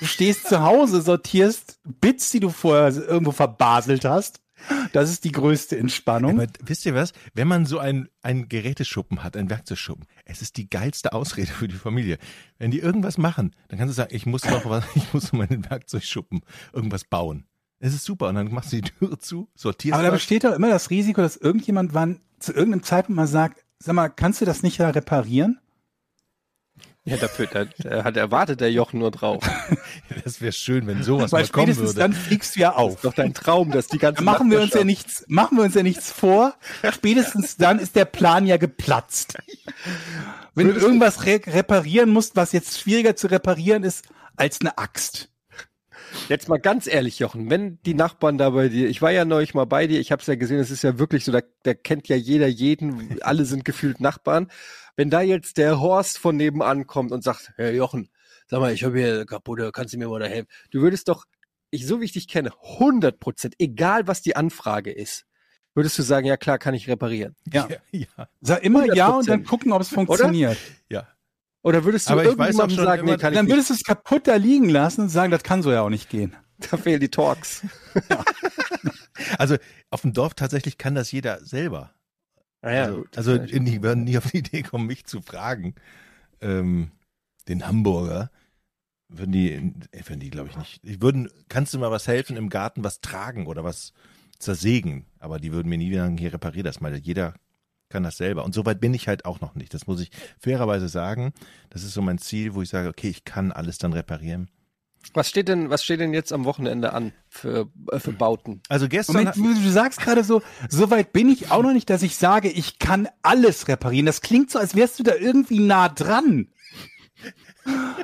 Du 0.00 0.04
stehst 0.04 0.46
zu 0.46 0.62
Hause, 0.62 1.00
sortierst 1.00 1.78
Bits, 1.82 2.28
die 2.30 2.40
du 2.40 2.50
vorher 2.50 2.94
irgendwo 2.94 3.32
verbaselt 3.32 4.04
hast. 4.04 4.42
Das 4.92 5.10
ist 5.10 5.24
die 5.24 5.32
größte 5.32 5.76
Entspannung. 5.76 6.40
Aber 6.40 6.50
wisst 6.64 6.86
ihr 6.86 6.94
was? 6.94 7.12
Wenn 7.34 7.48
man 7.48 7.66
so 7.66 7.78
einen, 7.78 8.08
einen 8.22 8.48
Geräteschuppen 8.48 9.22
hat, 9.22 9.36
einen 9.36 9.50
Werkzeugschuppen, 9.50 10.06
es 10.24 10.42
ist 10.42 10.56
die 10.56 10.68
geilste 10.68 11.12
Ausrede 11.12 11.52
für 11.52 11.68
die 11.68 11.74
Familie. 11.74 12.18
Wenn 12.58 12.70
die 12.70 12.78
irgendwas 12.78 13.18
machen, 13.18 13.54
dann 13.68 13.78
kannst 13.78 13.92
du 13.92 13.96
sagen, 13.96 14.14
ich 14.14 14.26
muss 14.26 14.44
noch 14.44 14.64
was, 14.68 14.84
ich 14.94 15.12
muss 15.12 15.30
in 15.32 15.38
meinen 15.38 15.68
Werkzeugschuppen 15.68 16.42
irgendwas 16.72 17.04
bauen. 17.04 17.44
Es 17.80 17.94
ist 17.94 18.04
super. 18.04 18.28
Und 18.28 18.36
dann 18.36 18.52
machst 18.52 18.72
du 18.72 18.80
die 18.80 18.90
Türe 18.90 19.18
zu, 19.18 19.48
sortierst 19.54 19.94
Aber 19.94 20.02
da 20.02 20.08
was. 20.08 20.20
besteht 20.20 20.44
doch 20.44 20.54
immer 20.54 20.68
das 20.68 20.90
Risiko, 20.90 21.20
dass 21.20 21.36
irgendjemand 21.36 21.94
wann 21.94 22.20
zu 22.38 22.52
irgendeinem 22.52 22.82
Zeitpunkt 22.82 23.16
mal 23.16 23.26
sagt, 23.26 23.64
sag 23.78 23.94
mal, 23.94 24.08
kannst 24.08 24.40
du 24.40 24.44
das 24.44 24.62
nicht 24.62 24.80
da 24.80 24.90
reparieren? 24.90 25.60
Ja, 27.06 27.18
dafür, 27.18 27.46
da, 27.46 27.66
da 27.78 28.02
hat 28.02 28.16
erwartet 28.16 28.60
der 28.62 28.72
Jochen 28.72 28.98
nur 29.00 29.10
drauf. 29.10 29.44
Das 30.24 30.40
wäre 30.40 30.52
schön, 30.52 30.86
wenn 30.86 31.02
sowas 31.02 31.32
Weil 31.32 31.42
mal 31.42 31.48
kommen 31.48 31.66
spätestens 31.66 31.88
würde. 31.90 32.00
dann 32.00 32.12
fliegst 32.14 32.56
du 32.56 32.60
ja 32.60 32.70
Das 32.70 32.78
auf. 32.78 32.94
ist 32.94 33.04
doch 33.04 33.12
dein 33.12 33.34
Traum, 33.34 33.70
dass 33.70 33.88
die 33.88 33.98
ganze 33.98 34.24
Da 34.24 34.30
machen 34.30 34.50
wir 34.50 34.60
uns 34.60 34.72
ja 34.72 34.84
nichts, 34.84 35.24
machen 35.28 35.58
wir 35.58 35.64
uns 35.64 35.74
ja 35.74 35.82
nichts 35.82 36.10
vor. 36.10 36.54
Spätestens 36.92 37.56
dann 37.56 37.78
ist 37.78 37.94
der 37.94 38.06
Plan 38.06 38.46
ja 38.46 38.56
geplatzt. 38.56 39.36
Wenn 40.54 40.68
du 40.68 40.74
irgendwas 40.74 41.26
re 41.26 41.40
reparieren 41.46 42.08
musst, 42.10 42.36
was 42.36 42.52
jetzt 42.52 42.78
schwieriger 42.78 43.16
zu 43.16 43.26
reparieren 43.26 43.82
ist 43.82 44.06
als 44.36 44.60
eine 44.60 44.78
Axt. 44.78 45.28
Jetzt 46.28 46.48
mal 46.48 46.58
ganz 46.58 46.86
ehrlich, 46.86 47.18
Jochen, 47.18 47.50
wenn 47.50 47.80
die 47.82 47.94
Nachbarn 47.94 48.38
da 48.38 48.50
bei 48.50 48.68
dir, 48.68 48.88
ich 48.88 49.02
war 49.02 49.10
ja 49.10 49.24
neulich 49.24 49.52
mal 49.52 49.66
bei 49.66 49.86
dir, 49.86 50.00
ich 50.00 50.12
habe 50.12 50.20
es 50.22 50.26
ja 50.28 50.36
gesehen, 50.36 50.58
es 50.60 50.70
ist 50.70 50.82
ja 50.84 50.98
wirklich 50.98 51.24
so, 51.24 51.32
da, 51.32 51.40
da 51.64 51.74
kennt 51.74 52.08
ja 52.08 52.16
jeder 52.16 52.46
jeden, 52.46 53.20
alle 53.22 53.44
sind 53.44 53.64
gefühlt 53.64 54.00
Nachbarn. 54.00 54.48
Wenn 54.96 55.10
da 55.10 55.20
jetzt 55.22 55.56
der 55.56 55.80
Horst 55.80 56.18
von 56.18 56.36
nebenan 56.36 56.86
kommt 56.86 57.10
und 57.12 57.24
sagt, 57.24 57.52
Herr 57.56 57.72
Jochen, 57.72 58.08
sag 58.46 58.60
mal, 58.60 58.72
ich 58.72 58.84
habe 58.84 58.98
hier 58.98 59.26
kaputte, 59.26 59.72
kannst 59.72 59.94
du 59.94 59.98
mir 59.98 60.08
mal 60.08 60.20
da 60.20 60.26
helfen? 60.26 60.48
Du 60.70 60.80
würdest 60.82 61.08
doch, 61.08 61.24
ich 61.70 61.86
so 61.86 62.00
wie 62.00 62.04
ich 62.04 62.12
dich 62.12 62.28
kenne, 62.28 62.52
100 62.78 63.18
Prozent, 63.18 63.54
egal 63.58 64.06
was 64.06 64.22
die 64.22 64.36
Anfrage 64.36 64.92
ist, 64.92 65.24
würdest 65.74 65.98
du 65.98 66.02
sagen, 66.02 66.26
ja 66.26 66.36
klar, 66.36 66.58
kann 66.58 66.74
ich 66.74 66.88
reparieren. 66.88 67.34
Ja. 67.52 67.66
Ja, 67.68 67.76
ja, 68.16 68.28
Sag 68.40 68.62
immer 68.62 68.84
ja 68.94 69.08
und 69.08 69.28
dann 69.28 69.42
100%. 69.42 69.48
gucken, 69.48 69.72
ob 69.72 69.80
es 69.82 69.88
funktioniert. 69.88 70.56
ja. 70.88 71.08
Oder 71.62 71.82
würdest 71.84 72.08
du 72.08 72.12
Aber 72.12 72.22
ich 72.24 72.28
weiß 72.28 72.34
auch 72.60 72.68
irgendjemandem 72.68 72.76
schon 72.76 72.84
sagen, 72.84 73.02
immer- 73.02 73.12
nee, 73.12 73.18
kann 73.18 73.32
ich 73.32 73.36
Dann 73.38 73.46
nicht, 73.46 73.54
würdest 73.54 73.70
du 73.70 73.74
es 73.74 73.82
kaputt 73.84 74.26
da 74.28 74.36
liegen 74.36 74.68
lassen 74.68 75.00
und 75.00 75.08
sagen, 75.08 75.30
das 75.30 75.42
kann 75.42 75.62
so 75.62 75.72
ja 75.72 75.80
auch 75.80 75.88
nicht 75.88 76.10
gehen. 76.10 76.36
da 76.58 76.76
fehlen 76.76 77.00
die 77.00 77.08
Talks. 77.10 77.62
Also 79.38 79.56
auf 79.90 80.02
dem 80.02 80.12
Dorf 80.12 80.34
tatsächlich 80.34 80.76
kann 80.76 80.94
das 80.94 81.12
jeder 81.12 81.44
selber. 81.44 81.94
Naja, 82.64 82.84
also 83.14 83.32
also 83.32 83.38
die 83.38 83.82
würden 83.82 84.04
nie 84.04 84.16
auf 84.16 84.30
die 84.30 84.38
Idee 84.38 84.62
kommen, 84.62 84.86
mich 84.86 85.04
zu 85.04 85.20
fragen. 85.20 85.74
Ähm, 86.40 86.92
den 87.46 87.66
Hamburger 87.66 88.30
würden 89.08 89.32
die, 89.32 89.52
äh, 89.52 90.08
würden 90.08 90.20
die 90.20 90.30
glaube 90.30 90.48
ich 90.48 90.56
nicht. 90.56 90.82
Die 90.82 91.02
würden, 91.02 91.28
kannst 91.48 91.74
du 91.74 91.78
mal 91.78 91.90
was 91.90 92.08
helfen 92.08 92.38
im 92.38 92.48
Garten, 92.48 92.82
was 92.82 93.02
tragen 93.02 93.46
oder 93.46 93.64
was 93.64 93.92
zersägen? 94.38 95.04
Aber 95.18 95.38
die 95.38 95.52
würden 95.52 95.68
mir 95.68 95.76
nie 95.76 95.94
sagen, 95.94 96.16
hier 96.16 96.32
reparier 96.32 96.62
das 96.62 96.80
mal. 96.80 96.96
Jeder 96.96 97.34
kann 97.90 98.02
das 98.02 98.16
selber. 98.16 98.44
Und 98.46 98.54
soweit 98.54 98.80
bin 98.80 98.94
ich 98.94 99.08
halt 99.08 99.26
auch 99.26 99.42
noch 99.42 99.54
nicht. 99.54 99.74
Das 99.74 99.86
muss 99.86 100.00
ich 100.00 100.10
fairerweise 100.38 100.88
sagen. 100.88 101.34
Das 101.68 101.82
ist 101.82 101.92
so 101.92 102.00
mein 102.00 102.18
Ziel, 102.18 102.54
wo 102.54 102.62
ich 102.62 102.70
sage, 102.70 102.88
okay, 102.88 103.08
ich 103.08 103.24
kann 103.24 103.52
alles 103.52 103.76
dann 103.76 103.92
reparieren. 103.92 104.48
Was 105.12 105.28
steht 105.28 105.48
denn, 105.48 105.70
was 105.70 105.84
steht 105.84 106.00
denn 106.00 106.14
jetzt 106.14 106.32
am 106.32 106.44
Wochenende 106.44 106.92
an 106.92 107.12
für, 107.28 107.68
äh, 107.92 107.98
für 108.00 108.12
Bauten? 108.12 108.62
Also 108.68 108.88
gestern, 108.88 109.16
Moment, 109.16 109.36
du, 109.36 109.54
du 109.54 109.70
sagst 109.70 110.00
gerade 110.00 110.24
so, 110.24 110.42
so 110.68 110.90
weit 110.90 111.12
bin 111.12 111.28
ich 111.28 111.50
auch 111.50 111.62
noch 111.62 111.72
nicht, 111.72 111.90
dass 111.90 112.02
ich 112.02 112.16
sage, 112.16 112.48
ich 112.48 112.78
kann 112.78 113.08
alles 113.22 113.68
reparieren. 113.68 114.06
Das 114.06 114.22
klingt 114.22 114.50
so, 114.50 114.58
als 114.58 114.74
wärst 114.74 114.98
du 114.98 115.02
da 115.02 115.14
irgendwie 115.14 115.60
nah 115.60 115.88
dran. 115.88 116.48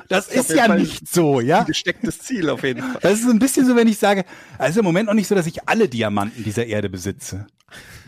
Das 0.07 0.27
ist 0.27 0.49
ja 0.49 0.65
Fall- 0.65 0.79
nicht 0.79 1.07
so, 1.07 1.39
ja? 1.39 1.63
Gestecktes 1.63 2.19
Ziel 2.19 2.49
auf 2.49 2.63
jeden 2.63 2.81
Fall. 2.81 2.99
Das 3.01 3.13
ist 3.13 3.23
so 3.23 3.29
ein 3.29 3.39
bisschen 3.39 3.65
so, 3.65 3.75
wenn 3.75 3.87
ich 3.87 3.97
sage, 3.97 4.25
also 4.57 4.79
im 4.79 4.85
Moment 4.85 5.07
noch 5.07 5.13
nicht 5.13 5.27
so, 5.27 5.35
dass 5.35 5.45
ich 5.45 5.67
alle 5.67 5.87
Diamanten 5.87 6.43
dieser 6.43 6.65
Erde 6.65 6.89
besitze. 6.89 7.47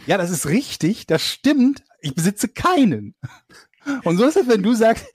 Ja, 0.08 0.18
das 0.18 0.32
ist 0.32 0.48
richtig, 0.48 1.06
das 1.08 1.22
stimmt. 1.22 1.84
Ich 2.02 2.16
besitze 2.16 2.48
keinen. 2.48 3.16
Und 4.04 4.18
so 4.18 4.26
ist 4.26 4.38
es, 4.38 4.48
wenn 4.48 4.64
du 4.64 4.74
sagst, 4.74 5.06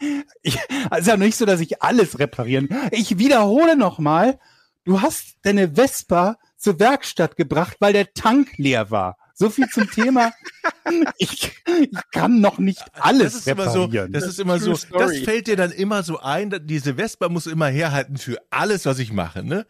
ich, 0.43 0.59
also 0.91 1.01
ist 1.01 1.07
ja 1.09 1.17
nicht 1.17 1.37
so, 1.37 1.47
dass 1.47 1.61
ich 1.61 1.83
alles 1.83 2.19
reparieren. 2.19 2.69
Ich 2.91 3.19
wiederhole 3.19 3.77
nochmal, 3.77 4.39
du 4.85 5.01
hast 5.01 5.37
deine 5.43 5.75
Vespa 5.77 6.37
zur 6.57 6.79
Werkstatt 6.81 7.37
gebracht, 7.37 7.77
weil 7.81 7.93
der 7.93 8.13
Tank 8.13 8.59
leer 8.59 8.91
war. 8.91 9.17
So 9.35 9.51
viel 9.51 9.69
zum 9.69 9.91
Thema. 9.91 10.33
Ich, 11.19 11.53
ich 11.83 11.91
kann 12.13 12.41
noch 12.41 12.59
nicht 12.59 12.83
alles 12.95 13.35
das 13.35 13.35
ist 13.43 13.49
immer 13.49 13.69
so, 13.71 13.83
reparieren. 13.83 14.13
das 14.13 14.25
ist 14.25 14.41
immer 14.41 14.59
so, 14.59 14.73
das 14.91 15.19
fällt 15.19 15.47
dir 15.47 15.57
dann 15.57 15.71
immer 15.71 16.03
so 16.03 16.19
ein, 16.19 16.51
diese 16.65 16.95
Vespa 16.95 17.29
muss 17.29 17.47
immer 17.47 17.67
herhalten 17.67 18.17
für 18.17 18.39
alles, 18.49 18.87
was 18.87 18.99
ich 18.99 19.13
mache, 19.13 19.45
ne? 19.45 19.67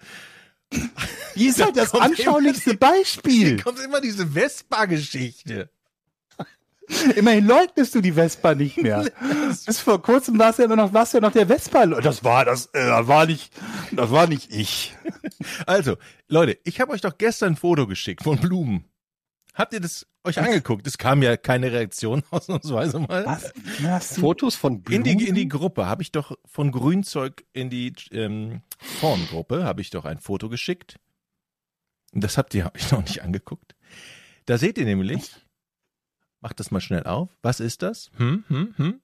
Die 1.34 1.46
ist 1.46 1.60
halt 1.60 1.76
das 1.76 1.92
anschaulichste 1.92 2.70
Hier 2.70 2.78
Beispiel. 2.78 3.60
kommt 3.60 3.80
immer 3.80 4.00
diese 4.00 4.28
Vespa-Geschichte. 4.28 5.70
Immerhin 7.16 7.46
leugnest 7.46 7.94
du 7.94 8.00
die 8.00 8.12
Vespa 8.12 8.54
nicht 8.54 8.78
mehr. 8.78 9.04
Bis 9.66 9.78
vor 9.80 10.00
kurzem 10.02 10.38
warst 10.38 10.58
du 10.58 10.62
ja 10.62 10.66
immer 10.66 10.76
noch, 10.76 10.92
warst 10.92 11.12
du 11.12 11.18
ja 11.18 11.20
noch 11.22 11.32
der 11.32 11.46
Vespa. 11.46 11.86
Das 11.86 12.24
war 12.24 12.44
das, 12.44 12.66
äh, 12.66 12.86
das 12.86 13.06
war 13.06 13.26
nicht, 13.26 13.52
das 13.92 14.10
war 14.10 14.26
nicht 14.26 14.52
ich. 14.52 14.94
Also, 15.66 15.96
Leute, 16.26 16.58
ich 16.64 16.80
habe 16.80 16.92
euch 16.92 17.00
doch 17.00 17.16
gestern 17.16 17.52
ein 17.52 17.56
Foto 17.56 17.86
geschickt 17.86 18.22
von 18.24 18.38
Blumen. 18.38 18.84
Habt 19.54 19.72
ihr 19.72 19.80
das 19.80 20.06
euch 20.24 20.38
angeguckt? 20.38 20.86
Es 20.86 20.98
kam 20.98 21.22
ja 21.22 21.36
keine 21.36 21.70
Reaktion 21.72 22.22
ausnahmsweise 22.30 22.98
mal. 23.00 23.26
Was? 23.26 23.52
Was? 23.80 24.18
Fotos 24.18 24.54
von 24.54 24.74
In 24.74 24.82
Blumen? 24.82 25.04
die, 25.04 25.28
in 25.28 25.34
die 25.34 25.48
Gruppe 25.48 25.86
habe 25.86 26.02
ich 26.02 26.12
doch 26.12 26.36
von 26.44 26.72
Grünzeug 26.72 27.44
in 27.52 27.70
die 27.70 27.92
ähm, 28.12 28.62
Formgruppe 28.78 29.64
habe 29.64 29.80
ich 29.80 29.90
doch 29.90 30.04
ein 30.04 30.18
Foto 30.18 30.48
geschickt. 30.48 30.96
Und 32.12 32.24
das 32.24 32.38
habt 32.38 32.54
ihr 32.54 32.70
euch 32.74 32.90
noch 32.90 33.02
nicht 33.02 33.22
angeguckt. 33.22 33.74
Da 34.46 34.58
seht 34.58 34.78
ihr 34.78 34.84
nämlich, 34.84 35.30
macht 36.40 36.60
das 36.60 36.70
mal 36.70 36.80
schnell 36.80 37.04
auf. 37.04 37.30
Was 37.42 37.60
ist 37.60 37.82
das? 37.82 38.10
Hm, 38.16 38.44
hm, 38.48 38.74
hm. 38.76 39.00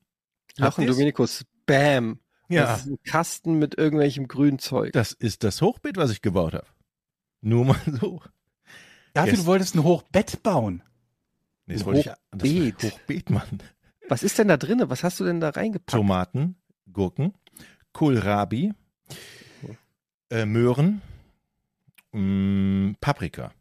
Jochen? 0.56 0.86
Dominikus, 0.86 1.44
bam. 1.66 2.20
Ja, 2.48 2.66
Das 2.66 2.80
ist 2.80 2.86
ein 2.86 2.98
Kasten 3.04 3.58
mit 3.58 3.76
irgendwelchem 3.78 4.28
grünen 4.28 4.58
Zeug. 4.58 4.92
das 4.92 5.12
ist 5.12 5.44
das 5.44 5.60
Hochbeet, 5.62 5.96
was 5.96 6.10
ich 6.10 6.20
gebaut 6.22 6.54
habe. 6.54 6.66
Nur 7.40 7.64
mal 7.64 7.80
so. 8.00 8.20
Dafür, 9.14 9.32
Yes. 9.32 9.40
du 9.40 9.46
wolltest 9.46 9.74
ein 9.74 9.82
Hochbett 9.84 10.42
bauen. 10.42 10.82
Nee, 11.66 11.74
das 11.74 11.82
Ein 11.82 11.86
wollte 11.86 12.00
ich, 12.00 12.06
das 12.06 12.18
Hochbeet. 12.34 12.82
Hochbeet, 12.82 13.30
Mann. 13.30 13.62
Was 14.08 14.22
ist 14.22 14.38
denn 14.38 14.48
da 14.48 14.56
drinne? 14.58 14.90
Was 14.90 15.02
hast 15.02 15.18
du 15.20 15.24
denn 15.24 15.40
da 15.40 15.50
reingepackt? 15.50 15.90
Tomaten, 15.90 16.56
Gurken, 16.92 17.32
Kohlrabi, 17.92 18.74
äh, 20.30 20.44
Möhren, 20.44 21.00
mh, 22.12 22.94
Paprika. 23.00 23.52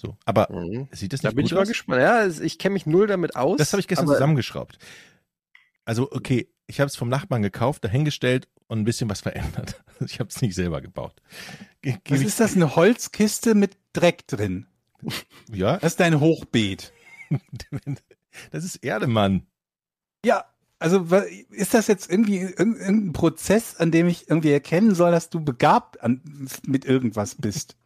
So, 0.00 0.16
aber 0.24 0.48
Mhm. 0.52 0.88
sieht 0.92 1.12
das 1.12 1.20
Da 1.22 1.28
nicht 1.28 1.36
bin 1.36 1.44
gut 1.44 1.52
ich 1.52 1.54
mal 1.54 1.62
aus? 1.62 1.68
gespannt. 1.68 2.02
Ja, 2.02 2.26
ich 2.26 2.58
kenne 2.58 2.74
mich 2.74 2.86
null 2.86 3.06
damit 3.06 3.34
aus. 3.36 3.56
Das 3.58 3.72
habe 3.72 3.80
ich 3.80 3.88
gestern 3.88 4.08
zusammengeschraubt. 4.08 4.78
Also, 5.84 6.10
okay, 6.12 6.48
ich 6.66 6.80
habe 6.80 6.88
es 6.88 6.96
vom 6.96 7.08
Nachbarn 7.08 7.42
gekauft, 7.42 7.84
dahingestellt 7.84 8.48
und 8.66 8.80
ein 8.80 8.84
bisschen 8.84 9.08
was 9.10 9.20
verändert. 9.20 9.82
Ich 10.04 10.20
habe 10.20 10.28
es 10.28 10.42
nicht 10.42 10.54
selber 10.54 10.82
gebaut. 10.82 11.22
Ge 11.80 11.96
Was 12.10 12.20
ist 12.20 12.38
das? 12.38 12.54
Eine 12.54 12.76
Holzkiste 12.76 13.54
mit 13.54 13.78
Dreck 13.94 14.26
drin. 14.26 14.66
Ja, 15.50 15.78
Das 15.78 15.92
ist 15.92 16.00
dein 16.00 16.20
Hochbeet. 16.20 16.92
das 18.50 18.64
ist 18.64 18.76
Erde, 18.84 19.06
Mann. 19.06 19.46
Ja, 20.24 20.44
also 20.78 21.06
ist 21.50 21.72
das 21.72 21.86
jetzt 21.86 22.10
irgendwie 22.10 22.40
irg- 22.44 22.58
irgendein 22.58 23.12
Prozess, 23.14 23.76
an 23.76 23.90
dem 23.90 24.08
ich 24.08 24.28
irgendwie 24.28 24.50
erkennen 24.52 24.94
soll, 24.94 25.10
dass 25.12 25.30
du 25.30 25.42
begabt 25.42 26.02
an, 26.02 26.20
mit 26.66 26.84
irgendwas 26.84 27.36
bist? 27.36 27.76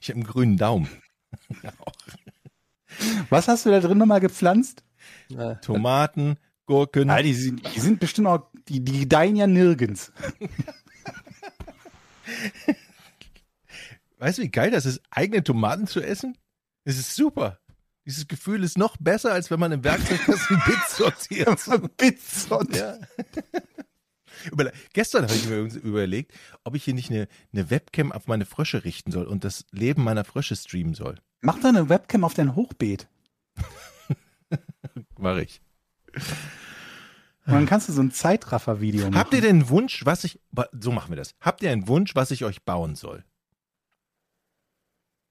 Ich 0.00 0.08
habe 0.08 0.16
einen 0.16 0.26
grünen 0.26 0.56
Daumen. 0.56 0.88
Was 3.28 3.48
hast 3.48 3.66
du 3.66 3.70
da 3.70 3.80
drin 3.80 3.98
nochmal 3.98 4.20
gepflanzt? 4.20 4.84
Ja. 5.28 5.56
Tomaten, 5.56 6.38
Gurken. 6.66 7.10
Ah, 7.10 7.22
die, 7.22 7.34
sind, 7.34 7.74
die 7.74 7.80
sind 7.80 8.00
bestimmt 8.00 8.28
auch, 8.28 8.50
die, 8.68 8.84
die 8.84 9.00
gedeihen 9.00 9.36
ja 9.36 9.46
nirgends. 9.46 10.12
Weißt 14.18 14.38
du, 14.38 14.42
wie 14.42 14.50
geil 14.50 14.70
das 14.70 14.84
ist, 14.86 15.00
eigene 15.10 15.42
Tomaten 15.42 15.86
zu 15.86 16.00
essen? 16.00 16.36
Es 16.84 16.98
ist 16.98 17.14
super. 17.14 17.58
Dieses 18.06 18.28
Gefühl 18.28 18.64
ist 18.64 18.76
noch 18.76 18.96
besser, 18.98 19.32
als 19.32 19.50
wenn 19.50 19.60
man 19.60 19.72
im 19.72 19.84
Werkzeugkasten 19.84 20.62
Bits 20.66 20.96
sortiert. 20.96 21.60
Pizza. 21.96 22.60
Ja. 22.72 22.98
Überle 24.50 24.72
Gestern 24.92 25.24
habe 25.24 25.34
ich 25.34 25.46
mir 25.48 25.58
überlegt, 25.58 26.32
ob 26.64 26.74
ich 26.74 26.84
hier 26.84 26.94
nicht 26.94 27.10
eine, 27.10 27.28
eine 27.52 27.70
Webcam 27.70 28.12
auf 28.12 28.26
meine 28.26 28.46
Frösche 28.46 28.84
richten 28.84 29.12
soll 29.12 29.26
und 29.26 29.44
das 29.44 29.64
Leben 29.70 30.04
meiner 30.04 30.24
Frösche 30.24 30.56
streamen 30.56 30.94
soll. 30.94 31.16
Mach 31.40 31.58
doch 31.58 31.68
eine 31.68 31.88
Webcam 31.88 32.24
auf 32.24 32.34
dein 32.34 32.54
Hochbeet. 32.54 33.08
Mache 35.18 35.42
ich. 35.42 35.60
Und 37.46 37.54
dann 37.54 37.66
kannst 37.66 37.88
du 37.88 37.92
so 37.92 38.02
ein 38.02 38.12
Zeitraffer-Video 38.12 39.06
machen. 39.06 39.16
Habt 39.16 39.32
ihr 39.34 39.40
denn 39.40 39.56
einen 39.60 39.68
Wunsch, 39.70 40.04
was 40.04 40.24
ich. 40.24 40.40
So 40.72 40.92
machen 40.92 41.10
wir 41.10 41.16
das. 41.16 41.34
Habt 41.40 41.62
ihr 41.62 41.70
einen 41.70 41.88
Wunsch, 41.88 42.14
was 42.14 42.30
ich 42.30 42.44
euch 42.44 42.62
bauen 42.62 42.94
soll? 42.94 43.24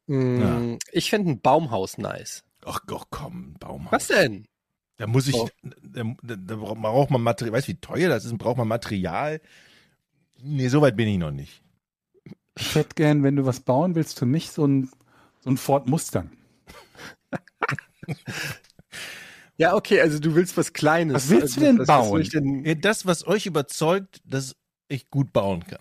Mm, 0.07 0.78
Ich 0.91 1.10
fände 1.12 1.32
ein 1.32 1.41
Baumhaus 1.41 1.97
nice. 1.97 2.43
Ach, 2.66 2.82
ach 2.91 3.05
komm, 3.10 3.53
Baumhaus. 3.60 3.91
Was 3.91 4.07
denn? 4.07 4.47
Da 5.00 5.08
muss 5.08 5.28
ich. 5.28 5.34
Oh. 5.36 5.50
Da, 5.82 6.04
da, 6.22 6.56
braucht 6.56 7.10
man 7.10 7.22
Material. 7.22 7.54
Weißt 7.54 7.68
du, 7.70 7.72
wie 7.72 7.78
teuer 7.78 8.10
das 8.10 8.26
ist? 8.26 8.38
Braucht 8.38 8.58
man 8.58 8.68
Material? 8.68 9.39
Nee, 10.41 10.68
so 10.68 10.82
weit 10.82 10.95
bin 10.97 11.08
ich 11.08 11.18
noch 11.18 11.32
nicht. 11.32 11.64
Ich 12.58 12.76
hätte 12.76 12.93
gern, 12.95 13.24
wenn 13.24 13.38
du 13.38 13.45
was 13.45 13.62
bauen 13.62 13.95
willst, 13.95 14.20
für 14.20 14.26
mich 14.26 14.52
so 14.52 14.66
ein, 14.68 14.89
so 15.39 15.50
ein 15.50 15.56
Ford 15.58 15.88
Mustang. 15.88 16.30
Ja, 19.58 19.76
okay, 19.76 20.00
also 20.02 20.20
du 20.20 20.36
willst 20.36 20.56
was 20.58 20.74
Kleines. 20.74 21.16
Was 21.16 21.30
willst 21.30 21.56
du 21.58 21.62
Also, 21.62 21.66
denn 21.66 21.80
was- 21.80 21.88
was 21.88 22.08
bauen? 22.10 22.22
ich 22.22 22.30
denn- 22.30 22.66
Ja, 22.66 22.76
Das, 22.76 23.06
was 23.06 23.26
euch 23.28 23.45
überzeugt, 23.45 24.22
dass 24.26 24.56
ich 24.88 25.10
gut 25.10 25.34
bauen 25.34 25.66
kann. 25.66 25.80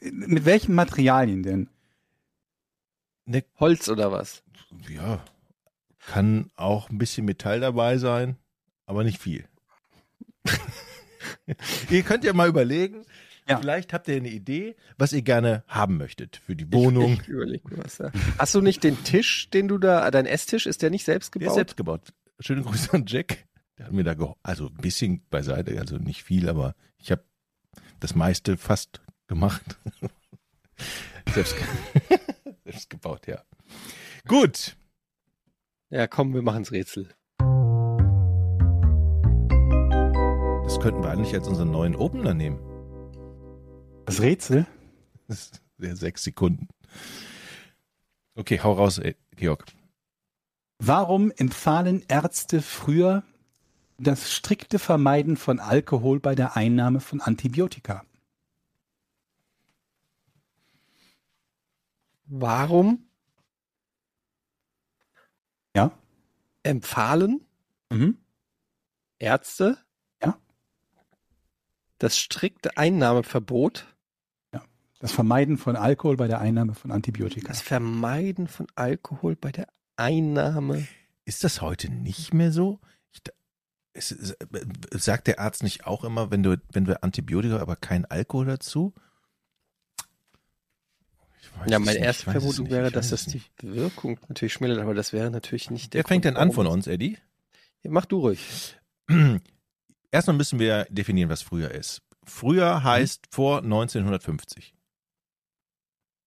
Mit 0.00 0.44
welchen 0.44 0.74
Materialien 0.74 1.42
denn? 1.42 1.68
Ne, 3.26 3.44
Holz 3.60 3.88
oder 3.88 4.10
was? 4.12 4.42
ja, 4.88 5.22
kann 6.06 6.50
auch 6.56 6.90
ein 6.90 6.98
bisschen 6.98 7.24
Metall 7.24 7.60
dabei 7.60 7.98
sein, 7.98 8.36
aber 8.86 9.04
nicht 9.04 9.20
viel. 9.20 9.44
ihr 11.90 12.02
könnt 12.02 12.24
ja 12.24 12.32
mal 12.32 12.48
überlegen, 12.48 13.04
Ja. 13.48 13.58
vielleicht 13.58 13.92
habt 13.92 14.08
ihr 14.08 14.16
eine 14.16 14.30
Idee, 14.30 14.76
was 14.98 15.12
ihr 15.12 15.22
gerne 15.22 15.64
haben 15.68 15.96
möchtet 15.96 16.36
für 16.36 16.56
die 16.56 16.72
Wohnung. 16.72 17.20
Ich, 17.22 17.28
ich 17.28 17.60
was. 17.64 17.98
Ja. 17.98 18.10
Hast 18.38 18.54
du 18.54 18.60
nicht 18.60 18.82
den 18.84 19.02
Tisch, 19.04 19.48
den 19.50 19.68
du 19.68 19.78
da, 19.78 20.10
dein 20.10 20.26
Esstisch, 20.26 20.66
ist 20.66 20.82
der 20.82 20.90
nicht 20.90 21.04
selbst 21.04 21.34
Der 21.34 21.40
ist 21.40 21.44
gebaut? 21.46 21.54
selbst 21.56 21.76
gebaut. 21.76 22.12
Schöne 22.40 22.62
Grüße 22.62 22.92
an 22.92 23.04
Jack. 23.06 23.46
Der 23.78 23.86
hat 23.86 23.92
mir 23.92 24.04
da. 24.04 24.34
Also 24.42 24.66
ein 24.68 24.74
bisschen 24.74 25.22
beiseite, 25.30 25.78
also 25.78 25.96
nicht 25.96 26.24
viel, 26.24 26.48
aber 26.48 26.74
ich 26.98 27.10
habe 27.10 27.24
das 28.00 28.14
meiste 28.14 28.56
fast 28.56 29.00
gemacht. 29.28 29.78
selbst, 31.32 31.54
selbst 32.64 32.90
gebaut, 32.90 33.26
ja. 33.26 33.42
Gut. 34.26 34.76
Ja, 35.92 36.06
komm, 36.06 36.32
wir 36.32 36.40
machen's 36.40 36.72
Rätsel. 36.72 37.14
Das 40.64 40.80
könnten 40.80 41.02
wir 41.02 41.10
eigentlich 41.10 41.34
als 41.34 41.46
unseren 41.46 41.70
neuen 41.70 41.94
Opener 41.94 42.32
nehmen. 42.32 42.58
Das 44.06 44.22
Rätsel? 44.22 44.66
Das 45.28 45.40
ist 45.40 45.62
ja 45.76 45.94
sechs 45.94 46.22
Sekunden. 46.22 46.68
Okay, 48.34 48.58
hau 48.60 48.72
raus, 48.72 48.96
ey, 48.96 49.16
Georg. 49.36 49.66
Warum 50.78 51.30
empfahlen 51.30 52.02
Ärzte 52.08 52.62
früher 52.62 53.22
das 53.98 54.32
strikte 54.32 54.78
Vermeiden 54.78 55.36
von 55.36 55.60
Alkohol 55.60 56.20
bei 56.20 56.34
der 56.34 56.56
Einnahme 56.56 57.00
von 57.00 57.20
Antibiotika? 57.20 58.02
Warum 62.24 63.04
empfahlen 66.62 67.44
Mhm. 67.90 68.16
Ärzte 69.18 69.76
Ja. 70.22 70.38
das 71.98 72.18
strikte 72.18 72.76
Einnahmeverbot, 72.76 73.86
Das 74.98 75.10
Vermeiden 75.12 75.58
von 75.58 75.74
Alkohol 75.74 76.16
bei 76.16 76.28
der 76.28 76.40
Einnahme 76.40 76.74
von 76.74 76.92
Antibiotika. 76.92 77.48
das 77.48 77.60
Vermeiden 77.60 78.46
von 78.46 78.66
Alkohol 78.76 79.34
bei 79.34 79.50
der 79.50 79.66
Einnahme? 79.96 80.86
Ist 81.24 81.42
das 81.44 81.60
heute 81.60 81.90
nicht 81.90 82.32
mehr 82.32 82.52
so? 82.52 82.80
Ich, 83.10 83.20
es, 83.94 84.12
es, 84.12 84.36
sagt 85.04 85.26
der 85.26 85.40
Arzt 85.40 85.64
nicht 85.64 85.86
auch 85.88 86.04
immer, 86.04 86.30
wenn 86.30 86.42
du, 86.44 86.56
wenn 86.72 86.86
wir 86.86 87.02
Antibiotika, 87.02 87.58
aber 87.58 87.74
kein 87.76 88.04
Alkohol 88.04 88.46
dazu? 88.46 88.94
Ja, 91.66 91.78
nicht, 91.78 91.94
erste 91.94 92.30
Vermutung 92.30 92.70
wäre, 92.70 92.90
dass 92.90 93.10
das 93.10 93.26
die 93.26 93.36
nicht. 93.36 93.50
Wirkung 93.62 94.18
natürlich 94.28 94.52
schmälert, 94.54 94.78
aber 94.80 94.94
das 94.94 95.12
wäre 95.12 95.30
natürlich 95.30 95.70
nicht 95.70 95.94
der 95.94 95.98
Wer 96.04 96.08
fängt 96.08 96.24
denn 96.24 96.34
Grund, 96.34 96.42
an 96.42 96.48
warum- 96.56 96.66
von 96.66 96.74
uns, 96.74 96.86
Eddie? 96.86 97.18
Ja, 97.82 97.90
mach 97.90 98.06
du 98.06 98.18
ruhig. 98.20 98.76
Erstmal 100.10 100.36
müssen 100.36 100.58
wir 100.58 100.86
definieren, 100.90 101.30
was 101.30 101.42
früher 101.42 101.70
ist. 101.70 102.02
Früher 102.24 102.82
heißt 102.84 103.26
vor 103.30 103.58
1950. 103.62 104.74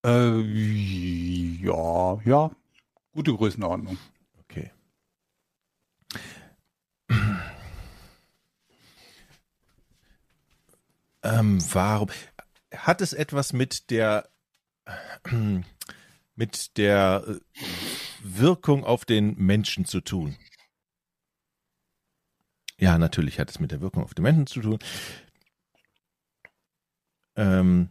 Äh, 0.06 0.40
ja, 1.62 2.20
ja. 2.26 2.52
Gute 3.12 3.34
Größenordnung. 3.34 3.98
Okay. 4.44 4.72
Ähm, 11.24 11.60
warum? 11.74 12.10
Hat 12.76 13.02
es 13.02 13.14
etwas 13.14 13.54
mit 13.54 13.90
der 13.90 14.30
mit 16.36 16.78
der 16.78 17.24
äh, 17.28 17.40
Wirkung 18.22 18.84
auf 18.84 19.06
den 19.06 19.36
Menschen 19.38 19.86
zu 19.86 20.02
tun? 20.02 20.36
Ja, 22.78 22.98
natürlich 22.98 23.40
hat 23.40 23.50
es 23.50 23.60
mit 23.60 23.72
der 23.72 23.82
Wirkung 23.82 24.04
auf 24.04 24.14
den 24.14 24.24
Menschen 24.24 24.48
zu 24.48 24.62
tun. 24.62 24.80
Ähm, 27.36 27.90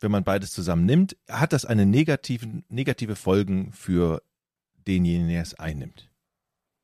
wenn 0.00 0.10
man 0.10 0.24
beides 0.24 0.52
zusammen 0.52 0.84
nimmt, 0.84 1.16
hat 1.28 1.52
das 1.52 1.64
eine 1.64 1.86
negativen, 1.86 2.64
negative 2.68 3.16
Folgen 3.16 3.72
für 3.72 4.22
denjenigen, 4.86 5.28
der 5.28 5.42
es 5.42 5.54
einnimmt. 5.54 6.10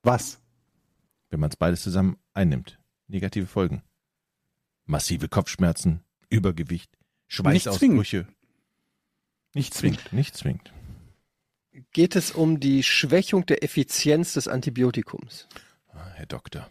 Was? 0.01 0.41
Wenn 1.29 1.39
man 1.39 1.49
es 1.49 1.55
beides 1.55 1.83
zusammen 1.83 2.17
einnimmt. 2.33 2.79
Negative 3.07 3.47
Folgen. 3.47 3.83
Massive 4.85 5.29
Kopfschmerzen, 5.29 6.03
Übergewicht, 6.29 6.97
Schweißausbrüche. 7.27 8.27
Nicht 9.53 9.73
zwingend. 9.73 10.11
Nicht 10.11 10.35
zwingend. 10.35 10.71
Geht 11.91 12.15
es 12.15 12.31
um 12.31 12.59
die 12.59 12.83
Schwächung 12.83 13.45
der 13.45 13.63
Effizienz 13.63 14.33
des 14.33 14.47
Antibiotikums? 14.47 15.47
Ah, 15.91 16.09
Herr 16.15 16.25
Doktor. 16.25 16.69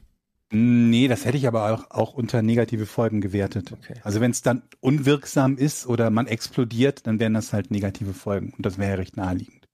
Nee, 0.54 1.08
das 1.08 1.24
hätte 1.24 1.38
ich 1.38 1.46
aber 1.46 1.72
auch, 1.72 1.90
auch 1.90 2.12
unter 2.12 2.42
negative 2.42 2.84
Folgen 2.84 3.20
gewertet. 3.20 3.72
Okay. 3.72 3.94
Also 4.02 4.20
wenn 4.20 4.32
es 4.32 4.42
dann 4.42 4.62
unwirksam 4.80 5.56
ist 5.56 5.86
oder 5.86 6.10
man 6.10 6.26
explodiert, 6.26 7.06
dann 7.06 7.18
wären 7.18 7.32
das 7.32 7.54
halt 7.54 7.70
negative 7.70 8.12
Folgen. 8.12 8.52
Und 8.52 8.66
das 8.66 8.76
wäre 8.76 8.98
recht 8.98 9.16
naheliegend. 9.16 9.66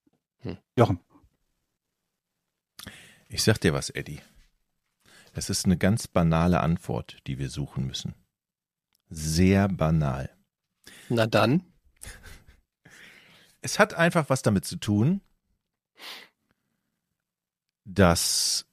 Hm. 0.43 0.57
Jochen. 0.77 1.01
Ich 3.29 3.43
sag 3.43 3.59
dir 3.59 3.75
was, 3.75 3.91
Eddie. 3.91 4.21
Es 5.35 5.51
ist 5.51 5.67
eine 5.67 5.77
ganz 5.77 6.07
banale 6.07 6.61
Antwort, 6.61 7.19
die 7.27 7.39
wir 7.39 7.51
suchen 7.51 7.87
müssen. 7.87 8.15
Sehr 9.11 9.69
banal. 9.69 10.31
Na 11.09 11.27
dann. 11.27 11.65
Es 13.61 13.79
hat 13.79 13.95
einfach 13.95 14.31
was 14.31 14.43
damit 14.43 14.65
zu 14.65 14.77
tun, 14.77 15.21
dass 17.85 18.67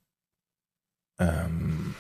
ähm, 1.18 1.96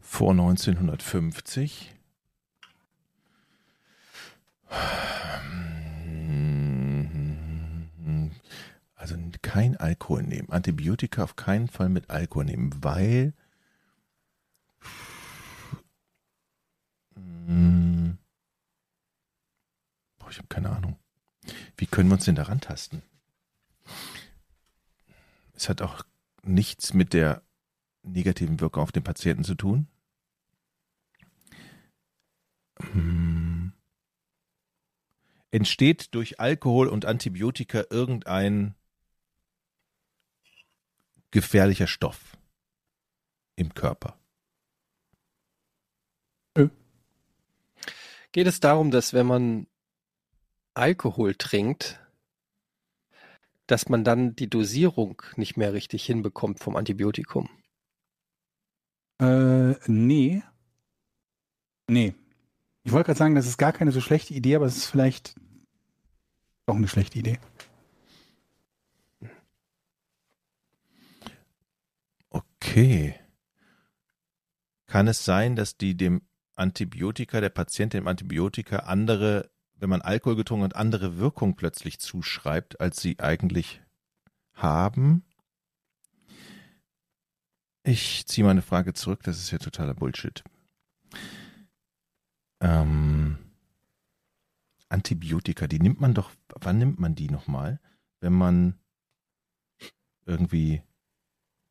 vor 0.00 0.32
1950 0.32 1.94
also 8.94 9.16
kein 9.42 9.76
Alkohol 9.76 10.22
nehmen, 10.22 10.50
Antibiotika 10.50 11.22
auf 11.22 11.36
keinen 11.36 11.68
Fall 11.68 11.88
mit 11.88 12.10
Alkohol 12.10 12.46
nehmen, 12.46 12.82
weil 12.82 13.32
hm, 17.14 18.18
ich 20.28 20.38
habe 20.38 20.48
keine 20.48 20.70
Ahnung. 20.70 20.98
Wie 21.76 21.86
können 21.86 22.08
wir 22.08 22.14
uns 22.14 22.24
denn 22.24 22.34
daran 22.34 22.60
tasten? 22.60 23.02
Es 25.54 25.68
hat 25.68 25.82
auch 25.82 26.02
nichts 26.42 26.94
mit 26.94 27.12
der 27.12 27.42
negativen 28.02 28.60
Wirkung 28.60 28.82
auf 28.82 28.92
den 28.92 29.02
Patienten 29.02 29.44
zu 29.44 29.54
tun. 29.54 29.88
Hm. 32.92 33.72
Entsteht 35.50 36.14
durch 36.14 36.40
Alkohol 36.40 36.88
und 36.88 37.04
Antibiotika 37.04 37.84
irgendein 37.90 38.74
gefährlicher 41.30 41.86
Stoff 41.86 42.36
im 43.56 43.72
Körper? 43.72 44.18
Geht 48.36 48.46
es 48.46 48.60
darum, 48.60 48.90
dass 48.90 49.14
wenn 49.14 49.26
man 49.26 49.66
Alkohol 50.76 51.34
trinkt, 51.34 52.00
dass 53.66 53.88
man 53.88 54.04
dann 54.04 54.36
die 54.36 54.48
Dosierung 54.48 55.22
nicht 55.36 55.56
mehr 55.56 55.72
richtig 55.72 56.04
hinbekommt 56.04 56.60
vom 56.60 56.76
Antibiotikum? 56.76 57.48
Äh, 59.20 59.74
nee. 59.86 60.42
Nee. 61.88 62.14
Ich 62.84 62.92
wollte 62.92 63.06
gerade 63.06 63.18
sagen, 63.18 63.34
das 63.34 63.46
ist 63.46 63.58
gar 63.58 63.72
keine 63.72 63.90
so 63.90 64.00
schlechte 64.00 64.34
Idee, 64.34 64.56
aber 64.56 64.66
es 64.66 64.76
ist 64.76 64.86
vielleicht 64.86 65.34
doch 66.66 66.76
eine 66.76 66.88
schlechte 66.88 67.18
Idee. 67.18 67.38
Okay. 72.30 73.14
Kann 74.86 75.08
es 75.08 75.24
sein, 75.24 75.56
dass 75.56 75.76
die 75.76 75.96
dem 75.96 76.22
Antibiotika, 76.54 77.40
der 77.40 77.50
Patient 77.50 77.92
dem 77.92 78.06
Antibiotika 78.06 78.80
andere, 78.80 79.50
wenn 79.78 79.90
man 79.90 80.02
Alkohol 80.02 80.36
getrunken 80.36 80.64
hat, 80.64 80.76
andere 80.76 81.18
Wirkung 81.18 81.56
plötzlich 81.56 81.98
zuschreibt, 81.98 82.80
als 82.80 83.00
sie 83.00 83.18
eigentlich 83.20 83.82
haben? 84.54 85.24
Ich 87.82 88.26
ziehe 88.26 88.44
meine 88.44 88.62
Frage 88.62 88.94
zurück, 88.94 89.22
das 89.22 89.38
ist 89.38 89.50
ja 89.50 89.58
totaler 89.58 89.94
Bullshit. 89.94 90.42
Ähm, 92.60 93.38
Antibiotika, 94.88 95.66
die 95.66 95.78
nimmt 95.78 96.00
man 96.00 96.14
doch, 96.14 96.30
wann 96.48 96.78
nimmt 96.78 96.98
man 96.98 97.14
die 97.14 97.30
nochmal? 97.30 97.80
Wenn 98.20 98.32
man 98.32 98.74
irgendwie 100.24 100.82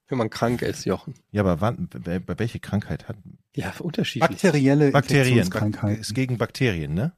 Wenn 0.07 0.17
man 0.19 0.29
krank 0.29 0.61
ist, 0.61 0.85
Jochen. 0.85 1.15
Ja, 1.31 1.41
aber 1.41 1.59
wann, 1.59 1.89
bei, 1.89 2.19
bei 2.19 2.39
welche 2.39 2.59
Krankheit 2.59 3.09
hat 3.09 3.17
Ja, 3.55 3.73
unterschiedlich. 3.79 4.29
Bakterielle 4.29 4.91
Bakterien? 4.91 5.49
Bak 5.49 5.61
Infektionskrankheiten. 5.63 5.99
ist 6.01 6.13
gegen 6.13 6.37
Bakterien, 6.37 6.93
ne? 6.93 7.11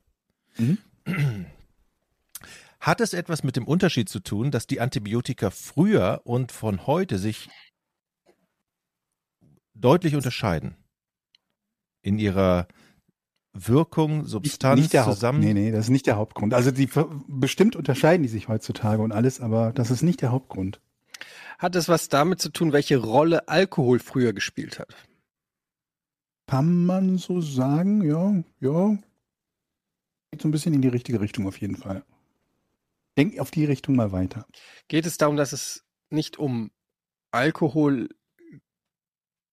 Mhm. 0.58 0.78
Hat 2.80 3.01
es 3.01 3.14
etwas 3.14 3.43
mit 3.43 3.55
dem 3.55 3.66
Unterschied 3.66 4.08
zu 4.10 4.20
tun, 4.20 4.51
dass 4.51 4.68
die 4.68 4.80
Antibiotika 4.82 5.49
früher 5.49 6.22
und 6.24 6.51
von 6.51 6.86
heute 6.88 7.18
sich 7.18 7.49
deutlich 9.74 10.16
unterscheiden? 10.16 10.76
In 12.01 12.20
ihrer 12.20 12.68
Wirkung, 13.53 14.20
Nicht, 14.20 14.30
Substanz 14.30 14.80
nicht 14.82 14.93
der 14.93 15.05
Haupt, 15.05 15.16
zusammen? 15.16 15.39
nee, 15.39 15.53
nee, 15.53 15.72
das 15.72 15.86
ist 15.86 15.89
nicht 15.89 16.05
der 16.05 16.16
Hauptgrund. 16.16 16.53
Also 16.53 16.72
die 16.72 16.88
bestimmt 17.28 17.76
unterscheiden 17.76 18.24
die 18.24 18.30
sich 18.30 18.47
heutzutage 18.47 19.01
und 19.01 19.12
alles, 19.12 19.41
aber 19.41 19.72
das 19.74 19.89
ist 19.91 20.03
nicht 20.03 20.22
der 20.22 20.32
Hauptgrund. 20.32 20.80
Hat 21.58 21.76
es 21.76 21.89
was 21.89 22.08
damit 22.10 22.39
zu 22.39 22.49
tun, 22.49 22.72
welche 22.72 22.97
Rolle 22.97 23.47
Alkohol 23.47 23.97
früher 23.99 24.32
gespielt 24.34 24.78
hat? 24.80 24.95
Kann 26.45 26.86
man 26.86 27.18
so 27.18 27.41
sagen, 27.41 28.03
ja, 28.03 28.43
ja. 28.60 28.97
Geht 30.32 30.41
so 30.41 30.47
ein 30.47 30.51
bisschen 30.51 30.73
in 30.73 30.82
die 30.82 30.88
richtige 30.88 31.21
Richtung 31.21 31.47
auf 31.47 31.59
jeden 31.59 31.75
Fall. 31.78 32.03
Denk 33.17 33.39
auf 33.39 33.51
die 33.51 33.65
Richtung 33.65 33.95
mal 33.95 34.11
weiter. 34.11 34.45
Geht 34.88 35.05
es 35.05 35.17
darum, 35.17 35.38
dass 35.38 35.53
es 35.53 35.86
nicht 36.09 36.38
um 36.38 36.71
Alkohol 37.32 38.09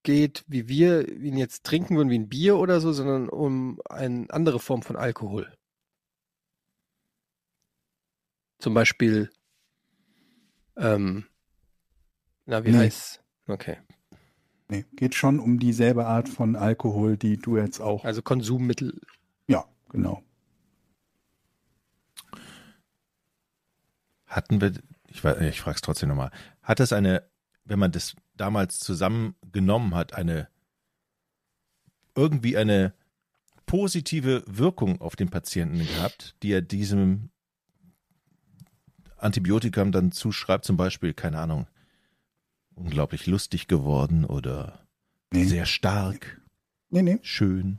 geht, 0.03 0.45
wie 0.47 0.69
wir 0.69 1.09
ihn 1.09 1.37
jetzt 1.37 1.65
trinken 1.65 1.97
würden, 1.97 2.11
wie 2.11 2.19
ein 2.19 2.29
Bier 2.29 2.59
oder 2.59 2.81
so, 2.81 2.93
sondern 2.93 3.29
um 3.29 3.81
eine 3.89 4.27
andere 4.31 4.61
Form 4.61 4.83
von 4.83 4.97
Alkohol? 4.97 5.53
Zum 8.59 8.75
Beispiel, 8.75 9.31
ähm, 10.77 11.27
na, 12.47 12.65
wie 12.65 12.71
Nee. 12.71 12.79
heißt 12.79 13.23
Okay. 13.47 13.79
Nee, 14.69 14.87
geht 14.97 15.15
schon 15.15 15.39
um 15.39 15.59
dieselbe 15.59 16.07
Art 16.07 16.29
von 16.29 16.57
Alkohol, 16.57 17.19
die 17.19 17.37
du 17.37 17.59
jetzt 17.59 17.81
auch. 17.81 18.05
Also 18.05 18.23
Konsummittel. 18.23 18.99
Ja, 19.47 19.67
genau. 19.91 20.23
Hatten 24.35 24.61
wir, 24.61 24.73
ich, 25.07 25.23
ich 25.23 25.61
frage 25.61 25.77
es 25.77 25.81
trotzdem 25.81 26.09
nochmal, 26.09 26.33
hat 26.61 26.81
es 26.81 26.93
eine, 26.93 27.23
wenn 27.65 27.79
man 27.79 27.93
das 27.93 28.17
damals 28.37 28.81
zusammengenommen 28.81 29.95
hat, 29.95 30.13
eine 30.15 30.49
irgendwie 32.17 32.57
eine 32.57 32.95
positive 33.65 34.43
Wirkung 34.49 35.01
auf 35.01 35.15
den 35.15 35.31
Patienten 35.31 35.87
gehabt, 35.87 36.35
die 36.43 36.51
er 36.51 36.63
diesem 36.63 37.31
Antibiotikum 39.17 39.93
dann 39.93 40.11
zuschreibt, 40.11 40.65
zum 40.65 40.77
Beispiel, 40.77 41.15
keine 41.15 41.39
Ahnung, 41.39 41.69
unglaublich 42.75 43.29
lustig 43.29 43.69
geworden 43.69 44.25
oder 44.25 44.85
Nee. 45.33 45.45
sehr 45.45 45.67
stark, 45.67 46.41
Nee, 46.91 47.03
nee. 47.03 47.19
schön. 47.23 47.79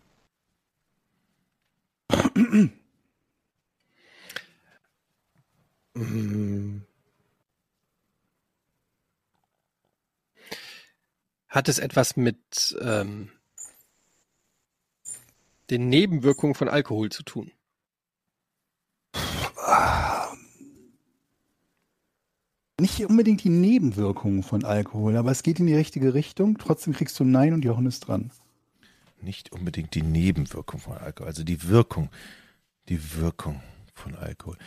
Mm. 2.33 2.67
Hat 11.47 11.69
es 11.69 11.79
etwas 11.79 12.17
mit 12.17 12.77
ähm, 12.81 13.31
den 15.69 15.87
Nebenwirkungen 15.87 16.53
von 16.53 16.67
Alkohol 16.67 17.11
zu 17.11 17.23
tun? 17.23 17.51
Nicht 22.77 23.05
unbedingt 23.05 23.45
die 23.45 23.49
Nebenwirkungen 23.49 24.43
von 24.43 24.65
Alkohol, 24.65 25.15
aber 25.15 25.31
es 25.31 25.43
geht 25.43 25.61
in 25.61 25.67
die 25.67 25.75
richtige 25.75 26.13
Richtung. 26.13 26.57
Trotzdem 26.57 26.91
kriegst 26.91 27.17
du 27.17 27.23
ein 27.23 27.31
Nein 27.31 27.53
und 27.53 27.63
Jochen 27.63 27.85
ist 27.85 28.01
dran. 28.01 28.31
Nicht 29.21 29.53
unbedingt 29.53 29.95
die 29.95 30.01
Nebenwirkung 30.01 30.81
von 30.81 30.97
Alkohol, 30.97 31.27
also 31.27 31.45
die 31.45 31.63
Wirkung, 31.69 32.09
die 32.89 33.15
Wirkung 33.15 33.63
von 33.93 34.13
Alkohol. 34.15 34.57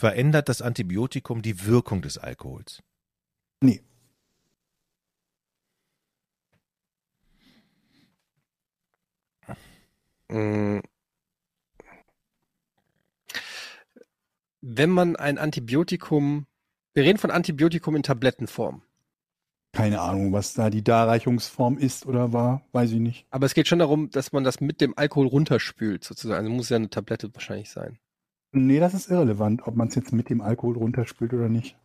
Verändert 0.00 0.48
das 0.48 0.62
Antibiotikum 0.62 1.42
die 1.42 1.66
Wirkung 1.66 2.00
des 2.00 2.16
Alkohols? 2.16 2.82
Nee. 3.60 3.82
Mm. 10.28 10.78
Wenn 14.62 14.88
man 14.88 15.16
ein 15.16 15.36
Antibiotikum, 15.36 16.46
wir 16.94 17.02
reden 17.04 17.18
von 17.18 17.30
Antibiotikum 17.30 17.94
in 17.94 18.02
Tablettenform, 18.02 18.80
Keine 19.72 20.00
Ahnung, 20.00 20.32
was 20.32 20.54
da 20.54 20.70
die 20.70 20.82
Darreichungsform 20.82 21.76
ist 21.76 22.06
oder 22.06 22.32
war, 22.32 22.62
weiß 22.72 22.92
ich 22.92 23.00
nicht. 23.00 23.26
aber 23.28 23.44
es 23.44 23.52
geht 23.52 23.68
schon 23.68 23.80
darum, 23.80 24.08
dass 24.10 24.32
man 24.32 24.44
das 24.44 24.62
mit 24.62 24.80
dem 24.80 24.96
Alkohol 24.96 25.26
runterspült, 25.26 26.04
sozusagen. 26.04 26.46
Also 26.46 26.50
muss 26.50 26.70
ja 26.70 26.76
eine 26.76 26.88
Tablette 26.88 27.34
wahrscheinlich 27.34 27.68
sein. 27.68 27.98
Nee, 28.52 28.80
das 28.80 28.94
ist 28.94 29.08
irrelevant, 29.10 29.66
ob 29.66 29.76
man 29.76 29.88
es 29.88 29.94
jetzt 29.94 30.12
mit 30.12 30.28
dem 30.28 30.40
Alkohol 30.40 30.76
runterspült 30.76 31.32
oder 31.32 31.48
nicht. 31.48 31.76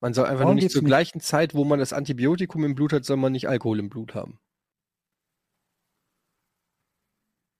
Man 0.00 0.14
soll 0.14 0.26
einfach 0.26 0.40
Darum 0.42 0.54
nur 0.54 0.62
nicht 0.62 0.70
zur 0.72 0.82
nicht. 0.82 0.88
gleichen 0.88 1.20
Zeit, 1.20 1.54
wo 1.54 1.64
man 1.64 1.80
das 1.80 1.92
Antibiotikum 1.92 2.64
im 2.64 2.74
Blut 2.76 2.92
hat, 2.92 3.04
soll 3.04 3.16
man 3.16 3.32
nicht 3.32 3.48
Alkohol 3.48 3.80
im 3.80 3.88
Blut 3.88 4.14
haben. 4.14 4.38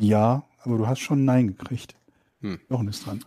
Ja, 0.00 0.44
aber 0.60 0.78
du 0.78 0.86
hast 0.86 1.00
schon 1.00 1.24
Nein 1.24 1.48
gekriegt. 1.48 1.96
Hm. 2.40 2.60
Jochen 2.70 2.86
ist 2.88 3.04
dran. 3.04 3.24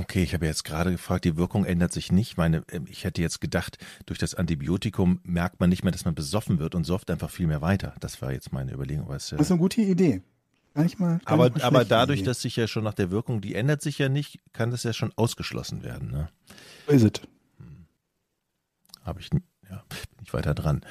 Okay, 0.00 0.22
ich 0.22 0.32
habe 0.34 0.46
jetzt 0.46 0.64
gerade 0.64 0.92
gefragt, 0.92 1.24
die 1.24 1.36
Wirkung 1.36 1.64
ändert 1.64 1.92
sich 1.92 2.12
nicht. 2.12 2.36
Meine, 2.38 2.64
ähm, 2.70 2.86
ich 2.88 3.04
hätte 3.04 3.20
jetzt 3.20 3.40
gedacht, 3.40 3.76
durch 4.06 4.18
das 4.18 4.34
Antibiotikum 4.34 5.20
merkt 5.24 5.60
man 5.60 5.68
nicht 5.68 5.82
mehr, 5.82 5.92
dass 5.92 6.04
man 6.04 6.14
besoffen 6.14 6.58
wird 6.58 6.74
und 6.74 6.84
sofft 6.84 7.10
einfach 7.10 7.28
viel 7.28 7.48
mehr 7.48 7.60
weiter. 7.60 7.94
Das 8.00 8.22
war 8.22 8.32
jetzt 8.32 8.52
meine 8.52 8.72
Überlegung. 8.72 9.08
Was, 9.08 9.32
äh, 9.32 9.36
Das 9.36 9.48
ist 9.48 9.50
eine 9.50 9.60
gute 9.60 9.82
Idee. 9.82 10.22
Gar 10.74 10.84
nicht 10.84 11.00
mal. 11.00 11.18
Gar 11.18 11.34
aber 11.34 11.50
nicht 11.50 11.58
mal 11.58 11.64
aber 11.64 11.84
dadurch, 11.84 12.22
dass 12.22 12.42
sich 12.42 12.56
ja 12.56 12.68
schon 12.68 12.84
nach 12.84 12.94
der 12.94 13.10
Wirkung, 13.10 13.40
die 13.40 13.54
ändert 13.54 13.82
sich 13.82 13.98
ja 13.98 14.08
nicht, 14.08 14.40
kann 14.52 14.70
das 14.70 14.84
ja 14.84 14.92
schon 14.92 15.12
ausgeschlossen 15.16 15.82
werden. 15.82 16.10
Ne? 16.10 16.28
So 16.86 16.92
ist 16.92 17.02
es. 17.02 17.28
Habe 19.02 19.20
ich, 19.20 19.30
ja, 19.68 19.84
bin 19.88 20.24
ich 20.24 20.32
weiter 20.32 20.54
dran. 20.54 20.82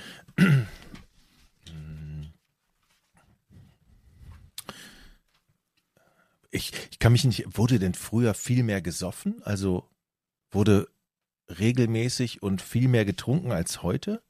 Ich, 6.52 6.74
ich 6.90 7.00
kann 7.00 7.12
mich 7.12 7.24
nicht, 7.26 7.46
wurde 7.58 7.80
denn 7.80 7.94
früher 7.94 8.34
viel 8.34 8.64
mehr 8.64 8.82
gesoffen? 8.82 9.42
Also 9.44 9.88
wurde 10.52 10.88
regelmäßig 11.48 12.42
und 12.42 12.62
viel 12.62 12.88
mehr 12.88 13.06
getrunken 13.06 13.52
als 13.52 13.84
heute? 13.84 14.22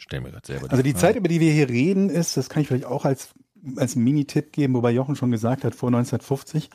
Stell 0.00 0.20
mir 0.22 0.30
gerade 0.30 0.46
selber 0.46 0.70
Also 0.70 0.82
die 0.82 0.92
Frage. 0.92 1.00
Zeit, 1.00 1.16
über 1.16 1.28
die 1.28 1.40
wir 1.40 1.52
hier 1.52 1.68
reden, 1.68 2.08
ist, 2.08 2.36
das 2.36 2.48
kann 2.48 2.62
ich 2.62 2.68
vielleicht 2.68 2.86
auch 2.86 3.04
als, 3.04 3.34
als 3.76 3.94
Mini-Tipp 3.96 4.52
geben, 4.52 4.74
wobei 4.74 4.90
Jochen 4.92 5.14
schon 5.14 5.30
gesagt 5.30 5.62
hat, 5.62 5.74
vor 5.74 5.88
1950. 5.90 6.70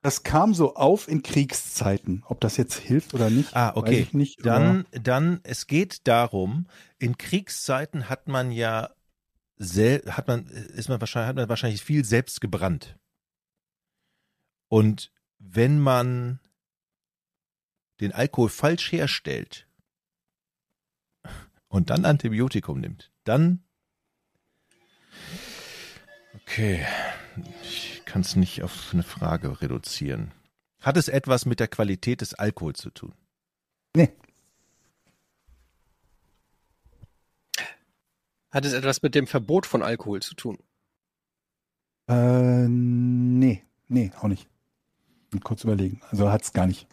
Das 0.00 0.22
kam 0.22 0.54
so 0.54 0.74
auf 0.74 1.08
in 1.08 1.22
Kriegszeiten. 1.22 2.22
Ob 2.28 2.40
das 2.40 2.56
jetzt 2.56 2.74
hilft 2.78 3.14
oder 3.14 3.30
nicht, 3.30 3.56
Ah, 3.56 3.68
weiß 3.70 3.76
okay. 3.76 4.00
ich 4.00 4.12
nicht. 4.14 4.46
Dann, 4.46 4.86
dann, 4.92 5.40
es 5.42 5.66
geht 5.66 6.06
darum, 6.06 6.68
in 6.98 7.18
Kriegszeiten 7.18 8.08
hat 8.08 8.28
man 8.28 8.52
ja 8.52 8.90
sel 9.56 10.02
hat 10.08 10.28
man, 10.28 10.46
ist 10.46 10.88
man 10.88 11.00
wahrscheinlich, 11.00 11.28
hat 11.28 11.36
man 11.36 11.48
wahrscheinlich 11.48 11.82
viel 11.82 12.04
selbst 12.04 12.40
gebrannt. 12.40 12.96
Und 14.68 15.10
wenn 15.38 15.80
man 15.80 16.38
den 18.00 18.12
Alkohol 18.12 18.50
falsch 18.50 18.92
herstellt 18.92 19.66
und 21.74 21.90
dann 21.90 22.04
Antibiotikum 22.04 22.78
nimmt, 22.78 23.10
dann 23.24 23.64
okay, 26.36 26.86
ich 27.64 28.02
kann 28.04 28.22
es 28.22 28.36
nicht 28.36 28.62
auf 28.62 28.90
eine 28.92 29.02
Frage 29.02 29.60
reduzieren. 29.60 30.30
Hat 30.80 30.96
es 30.96 31.08
etwas 31.08 31.46
mit 31.46 31.58
der 31.58 31.66
Qualität 31.66 32.20
des 32.20 32.34
Alkohols 32.34 32.78
zu 32.78 32.90
tun? 32.90 33.12
Nee. 33.96 34.12
Hat 38.52 38.64
es 38.64 38.72
etwas 38.72 39.02
mit 39.02 39.16
dem 39.16 39.26
Verbot 39.26 39.66
von 39.66 39.82
Alkohol 39.82 40.22
zu 40.22 40.36
tun? 40.36 40.58
Äh, 42.06 42.68
nee, 42.68 43.64
nee, 43.88 44.12
auch 44.20 44.28
nicht. 44.28 44.46
Und 45.32 45.42
kurz 45.42 45.64
überlegen. 45.64 46.00
Also 46.10 46.30
hat's 46.30 46.52
gar 46.52 46.68
nicht. 46.68 46.86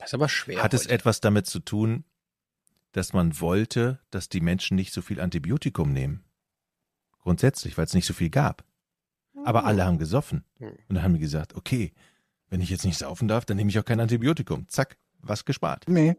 Das 0.00 0.10
ist 0.10 0.14
aber 0.14 0.28
schwer. 0.28 0.62
Hat 0.62 0.74
es 0.74 0.84
heute. 0.84 0.94
etwas 0.94 1.20
damit 1.20 1.46
zu 1.46 1.60
tun, 1.60 2.04
dass 2.92 3.12
man 3.12 3.38
wollte, 3.38 4.00
dass 4.10 4.28
die 4.28 4.40
Menschen 4.40 4.74
nicht 4.74 4.92
so 4.92 5.02
viel 5.02 5.20
Antibiotikum 5.20 5.92
nehmen? 5.92 6.24
Grundsätzlich, 7.20 7.76
weil 7.76 7.84
es 7.84 7.94
nicht 7.94 8.06
so 8.06 8.14
viel 8.14 8.30
gab. 8.30 8.64
Aber 9.44 9.64
alle 9.64 9.84
haben 9.84 9.98
gesoffen. 9.98 10.44
Hm. 10.58 10.70
Und 10.88 10.94
dann 10.94 11.02
haben 11.02 11.14
die 11.14 11.20
gesagt, 11.20 11.54
okay, 11.54 11.92
wenn 12.48 12.60
ich 12.60 12.70
jetzt 12.70 12.84
nicht 12.84 12.98
saufen 12.98 13.28
darf, 13.28 13.44
dann 13.44 13.58
nehme 13.58 13.70
ich 13.70 13.78
auch 13.78 13.84
kein 13.84 14.00
Antibiotikum. 14.00 14.68
Zack, 14.68 14.96
was 15.20 15.44
gespart. 15.44 15.84
Nee. 15.86 16.16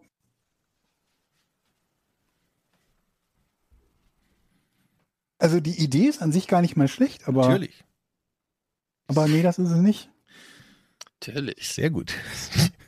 Also 5.39 5.59
die 5.59 5.83
Idee 5.83 6.05
ist 6.05 6.21
an 6.21 6.31
sich 6.31 6.47
gar 6.47 6.61
nicht 6.61 6.77
mal 6.77 6.87
schlecht, 6.87 7.27
aber, 7.27 7.47
Natürlich. 7.47 7.83
aber 9.07 9.27
nee, 9.27 9.41
das 9.41 9.57
ist 9.57 9.71
es 9.71 9.77
nicht. 9.77 10.11
Natürlich. 11.19 11.67
Sehr 11.67 11.89
gut. 11.89 12.13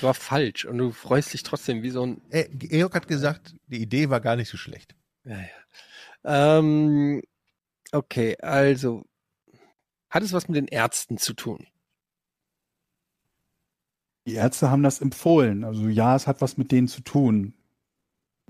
War 0.00 0.14
falsch 0.14 0.64
und 0.64 0.78
du 0.78 0.92
freust 0.92 1.32
dich 1.32 1.42
trotzdem 1.42 1.82
wie 1.82 1.90
so 1.90 2.06
ein. 2.06 2.20
Äh, 2.30 2.48
Georg 2.48 2.94
hat 2.94 3.08
gesagt, 3.08 3.54
die 3.66 3.82
Idee 3.82 4.10
war 4.10 4.20
gar 4.20 4.36
nicht 4.36 4.48
so 4.48 4.56
schlecht. 4.56 4.94
Ja, 5.24 5.38
ja. 5.38 6.58
Ähm, 6.58 7.22
okay, 7.92 8.36
also. 8.40 9.04
Hat 10.10 10.22
es 10.22 10.32
was 10.32 10.48
mit 10.48 10.56
den 10.56 10.68
Ärzten 10.68 11.18
zu 11.18 11.34
tun? 11.34 11.66
Die 14.26 14.34
Ärzte 14.34 14.70
haben 14.70 14.82
das 14.82 15.00
empfohlen. 15.00 15.64
Also 15.64 15.88
ja, 15.88 16.14
es 16.16 16.26
hat 16.26 16.40
was 16.40 16.56
mit 16.56 16.72
denen 16.72 16.88
zu 16.88 17.02
tun. 17.02 17.54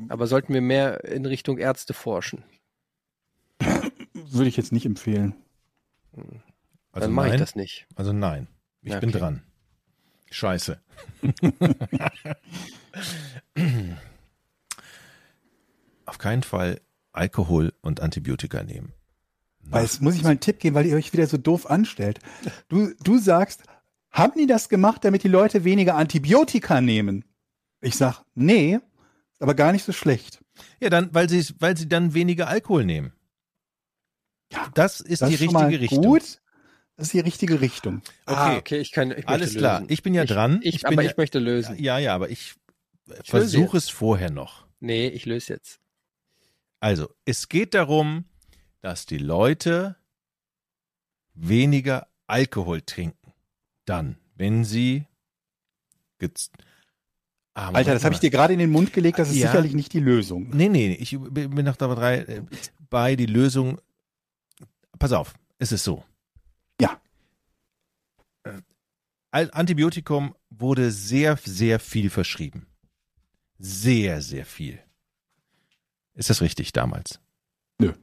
Aber 0.09 0.27
sollten 0.27 0.53
wir 0.53 0.61
mehr 0.61 1.05
in 1.05 1.25
Richtung 1.27 1.59
Ärzte 1.59 1.95
forschen? 1.95 2.45
Würde 4.13 4.49
ich 4.49 4.57
jetzt 4.57 4.73
nicht 4.73 4.87
empfehlen. 4.87 5.35
Also 6.93 7.07
Dann 7.07 7.13
mache 7.13 7.27
ich 7.27 7.33
nein. 7.33 7.41
das 7.41 7.57
nicht. 7.57 7.87
Also 7.95 8.13
nein. 8.13 8.47
Ich 8.83 8.93
Ja, 8.93 9.01
bin 9.01 9.09
okay. 9.11 9.19
dran. 9.19 9.43
Scheiße. 10.35 10.81
Auf 16.07 16.19
keinen 16.19 16.43
Fall 16.43 16.81
Alkohol 17.13 17.73
und 17.83 18.01
Antibiotika 18.01 18.65
nehmen. 18.65 18.93
Weil 19.61 19.83
jetzt 19.83 20.03
muss 20.03 20.17
ich 20.17 20.25
mal 20.25 20.31
einen 20.31 20.41
Tipp 20.41 20.59
geben, 20.59 20.75
weil 20.75 20.87
ihr 20.87 20.97
euch 20.97 21.13
wieder 21.13 21.29
so 21.29 21.37
doof 21.37 21.71
anstellt. 21.71 22.19
Du, 22.69 22.93
du 23.05 23.19
sagst, 23.19 23.63
haben 24.11 24.33
die 24.37 24.49
das 24.49 24.69
gemacht, 24.69 25.05
damit 25.05 25.23
die 25.23 25.29
Leute 25.29 25.63
weniger 25.63 25.95
Antibiotika 25.95 26.81
nehmen? 26.81 27.25
Ich 27.81 27.97
sag, 27.97 28.25
nee, 28.35 28.81
ist 29.33 29.41
aber 29.41 29.55
gar 29.55 29.71
nicht 29.71 29.85
so 29.85 29.93
schlecht. 29.93 30.43
Ja, 30.81 30.91
dann, 30.91 31.15
weil 31.15 31.29
sie, 31.29 31.55
weil 31.61 31.77
sie 31.77 31.89
dann 31.89 32.13
weniger 32.13 32.49
Alkohol 32.49 32.85
nehmen. 32.85 33.13
Ja, 34.53 34.69
Das 34.75 35.01
ist 35.01 35.23
Das 35.23 35.29
die 35.29 35.37
ist 35.37 35.45
schon 35.45 35.53
mal 35.53 35.67
richtige 35.67 35.83
Richtung. 35.83 36.05
Gut. 36.05 36.41
Das 36.97 37.07
ist 37.09 37.13
die 37.15 37.21
richtige 37.21 37.61
Richtung. 37.61 38.03
Ah, 38.27 38.49
Okay. 38.51 38.59
okay, 38.59 38.79
ich 38.79 38.93
kann. 38.93 39.11
Ich 39.11 39.17
möchte 39.17 39.29
Alles 39.29 39.55
klar. 39.55 39.81
lösen. 39.81 39.93
Ich 39.93 40.03
bin 40.03 40.15
ja 40.15 40.23
ich, 40.23 40.31
dran. 40.31 40.61
Ich, 40.63 40.83
bin 40.83 40.93
aber 40.93 41.03
ja, 41.03 41.11
ich 41.11 41.17
möchte 41.17 41.39
lösen. 41.39 41.77
Ja, 41.83 41.99
ja, 41.99 42.15
aber 42.15 42.31
ich 42.31 42.55
Ich 43.23 43.31
versuche 43.31 43.77
es 43.77 43.89
vorher 43.89 44.31
noch. 44.31 44.67
Nee, 44.81 45.09
ich 45.09 45.27
löse 45.27 45.55
jetzt. 45.55 45.81
Also, 46.81 47.09
es 47.25 47.49
geht 47.49 47.75
darum, 47.75 48.27
dass 48.81 49.07
die 49.07 49.19
Leute 49.19 49.97
weniger 51.35 52.07
Alkohol 52.27 52.83
trinken. 52.83 53.33
Dann, 53.87 54.17
wenn 54.37 54.65
sie 54.65 55.07
Ah, 57.53 57.69
Alter, 57.71 57.93
das 57.93 58.03
habe 58.05 58.15
ich 58.15 58.21
dir 58.21 58.31
gerade 58.31 58.53
in 58.55 58.59
den 58.59 58.71
Mund 58.71 58.93
gelegt, 58.93 59.19
das 59.19 59.29
ist 59.29 59.37
Ja. 59.37 59.49
sicherlich 59.49 59.75
nicht 59.75 59.93
die 59.93 60.01
Lösung. 60.01 60.49
Nee, 60.55 60.69
nee, 60.69 60.89
nee, 60.89 60.95
ich 60.95 61.17
bin 61.21 61.65
noch 61.65 61.77
dabei 61.77 62.19
äh, 62.21 62.43
bei 62.91 63.15
die 63.15 63.27
Lösung. 63.27 63.79
Pass 64.99 65.13
auf, 65.13 65.35
es 65.59 65.71
ist 65.71 65.85
so. 65.85 66.03
Äh, 68.45 68.63
Antibiotikum 69.31 70.35
wurde 70.51 70.91
sehr, 70.91 71.37
sehr 71.37 71.81
viel 71.81 72.09
verschrieben. 72.11 72.69
Sehr, 73.59 74.23
sehr 74.23 74.47
viel. 74.47 74.81
Ist 76.15 76.31
das 76.31 76.41
richtig 76.41 76.73
damals? 76.73 77.21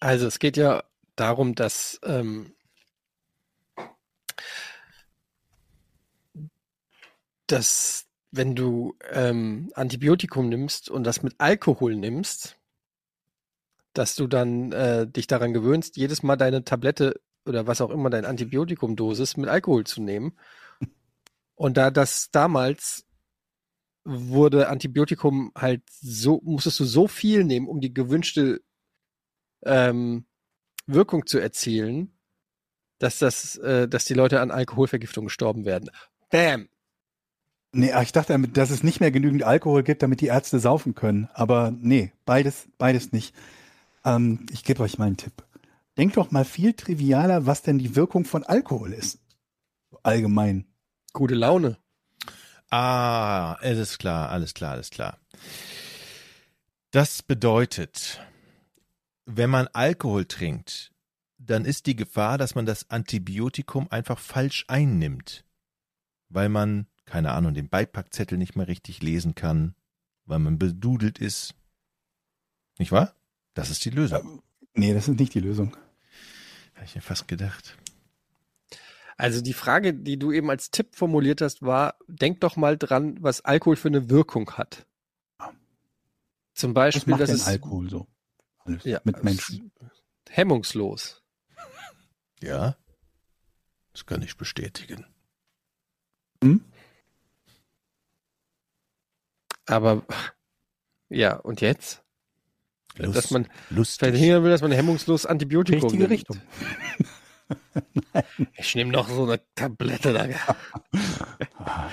Also 0.00 0.26
es 0.26 0.40
geht 0.40 0.56
ja 0.56 0.82
darum, 1.14 1.54
dass 1.54 2.00
ähm, 2.02 2.56
dass 7.46 8.08
wenn 8.32 8.56
du 8.56 8.96
ähm, 9.12 9.70
Antibiotikum 9.74 10.48
nimmst 10.48 10.90
und 10.90 11.04
das 11.04 11.22
mit 11.22 11.36
Alkohol 11.38 11.94
nimmst, 11.94 12.56
dass 13.92 14.16
du 14.16 14.26
dann 14.26 14.72
äh, 14.72 15.06
dich 15.06 15.28
daran 15.28 15.52
gewöhnst, 15.52 15.96
jedes 15.96 16.24
Mal 16.24 16.34
deine 16.34 16.64
Tablette 16.64 17.20
oder 17.46 17.66
was 17.66 17.80
auch 17.80 17.90
immer 17.90 18.10
deine 18.10 18.28
Antibiotikumdosis 18.28 19.36
mit 19.36 19.48
Alkohol 19.48 19.84
zu 19.84 20.02
nehmen. 20.02 20.36
Und 21.54 21.76
da 21.76 21.90
das 21.90 22.30
damals 22.30 23.06
wurde 24.04 24.68
Antibiotikum 24.68 25.52
halt 25.54 25.82
so, 25.90 26.40
musstest 26.44 26.80
du 26.80 26.84
so 26.84 27.06
viel 27.06 27.44
nehmen, 27.44 27.68
um 27.68 27.80
die 27.80 27.94
gewünschte 27.94 28.62
ähm, 29.64 30.26
Wirkung 30.86 31.26
zu 31.26 31.38
erzielen, 31.38 32.12
dass 32.98 33.18
das, 33.18 33.56
äh, 33.56 33.88
dass 33.88 34.04
die 34.04 34.14
Leute 34.14 34.40
an 34.40 34.50
Alkoholvergiftung 34.50 35.26
gestorben 35.26 35.64
werden. 35.64 35.90
Bam! 36.30 36.68
Nee, 37.74 37.92
ich 38.02 38.12
dachte, 38.12 38.38
dass 38.38 38.70
es 38.70 38.82
nicht 38.82 39.00
mehr 39.00 39.10
genügend 39.10 39.44
Alkohol 39.44 39.82
gibt, 39.82 40.02
damit 40.02 40.20
die 40.20 40.26
Ärzte 40.26 40.58
saufen 40.58 40.94
können. 40.94 41.28
Aber 41.32 41.72
nee, 41.80 42.12
beides, 42.26 42.68
beides 42.76 43.12
nicht. 43.12 43.34
Ähm, 44.04 44.46
ich 44.50 44.62
gebe 44.64 44.82
euch 44.82 44.98
mal 44.98 45.06
einen 45.06 45.16
Tipp. 45.16 45.32
Denkt 45.96 46.16
doch 46.16 46.30
mal 46.30 46.44
viel 46.44 46.72
trivialer, 46.72 47.46
was 47.46 47.62
denn 47.62 47.78
die 47.78 47.94
Wirkung 47.96 48.24
von 48.24 48.44
Alkohol 48.44 48.92
ist. 48.92 49.18
Allgemein. 50.02 50.66
Gute 51.12 51.34
Laune. 51.34 51.76
Ah, 52.70 53.58
es 53.60 53.78
ist 53.78 53.98
klar, 53.98 54.30
alles 54.30 54.54
klar, 54.54 54.72
alles 54.72 54.88
klar. 54.88 55.18
Das 56.90 57.22
bedeutet, 57.22 58.20
wenn 59.26 59.50
man 59.50 59.68
Alkohol 59.68 60.24
trinkt, 60.24 60.92
dann 61.38 61.64
ist 61.66 61.86
die 61.86 61.96
Gefahr, 61.96 62.38
dass 62.38 62.54
man 62.54 62.64
das 62.64 62.88
Antibiotikum 62.88 63.88
einfach 63.90 64.18
falsch 64.18 64.64
einnimmt, 64.68 65.44
weil 66.30 66.48
man, 66.48 66.86
keine 67.04 67.32
Ahnung, 67.32 67.52
den 67.52 67.68
Beipackzettel 67.68 68.38
nicht 68.38 68.56
mehr 68.56 68.68
richtig 68.68 69.02
lesen 69.02 69.34
kann, 69.34 69.74
weil 70.24 70.38
man 70.38 70.58
bedudelt 70.58 71.18
ist. 71.18 71.54
Nicht 72.78 72.92
wahr? 72.92 73.14
Das 73.54 73.70
ist 73.70 73.84
die 73.84 73.90
Lösung. 73.90 74.42
Nee, 74.74 74.94
das 74.94 75.08
ist 75.08 75.18
nicht 75.18 75.34
die 75.34 75.40
Lösung. 75.40 75.76
Habe 76.82 76.88
ich 76.88 76.96
mir 76.96 77.00
fast 77.00 77.28
gedacht. 77.28 77.78
Also 79.16 79.40
die 79.40 79.52
Frage, 79.52 79.94
die 79.94 80.18
du 80.18 80.32
eben 80.32 80.50
als 80.50 80.72
Tipp 80.72 80.96
formuliert 80.96 81.40
hast, 81.40 81.62
war, 81.62 81.94
denk 82.08 82.40
doch 82.40 82.56
mal 82.56 82.76
dran, 82.76 83.22
was 83.22 83.40
Alkohol 83.42 83.76
für 83.76 83.86
eine 83.86 84.10
Wirkung 84.10 84.50
hat. 84.54 84.84
Zum 86.54 86.74
Was 86.74 86.94
Beispiel, 86.94 87.12
macht 87.12 87.20
dass 87.20 87.28
denn 87.28 87.36
es 87.36 87.46
Alkohol 87.46 87.88
so? 87.88 88.08
Alles 88.64 88.82
ja, 88.82 89.00
mit 89.04 89.22
Menschen. 89.22 89.70
hemmungslos. 90.28 91.22
Ja, 92.40 92.76
das 93.92 94.04
kann 94.04 94.22
ich 94.22 94.36
bestätigen. 94.36 95.06
Hm? 96.42 96.64
Aber 99.66 100.04
ja, 101.08 101.36
und 101.36 101.60
jetzt? 101.60 102.01
Lust, 102.98 103.16
Dass 103.16 103.30
man 103.30 103.48
lustig. 103.70 104.08
verhindern 104.10 104.42
will, 104.44 104.50
dass 104.50 104.60
man 104.62 104.72
hemmungslos 104.72 105.24
Antibiotikum 105.26 105.82
Richtige 105.82 106.02
nimmt. 106.08 106.10
Richtung. 106.12 106.40
Ich 108.56 108.74
nehme 108.74 108.90
noch 108.92 109.08
so 109.08 109.24
eine 109.24 109.40
Tablette 109.54 110.12
da. 110.12 110.26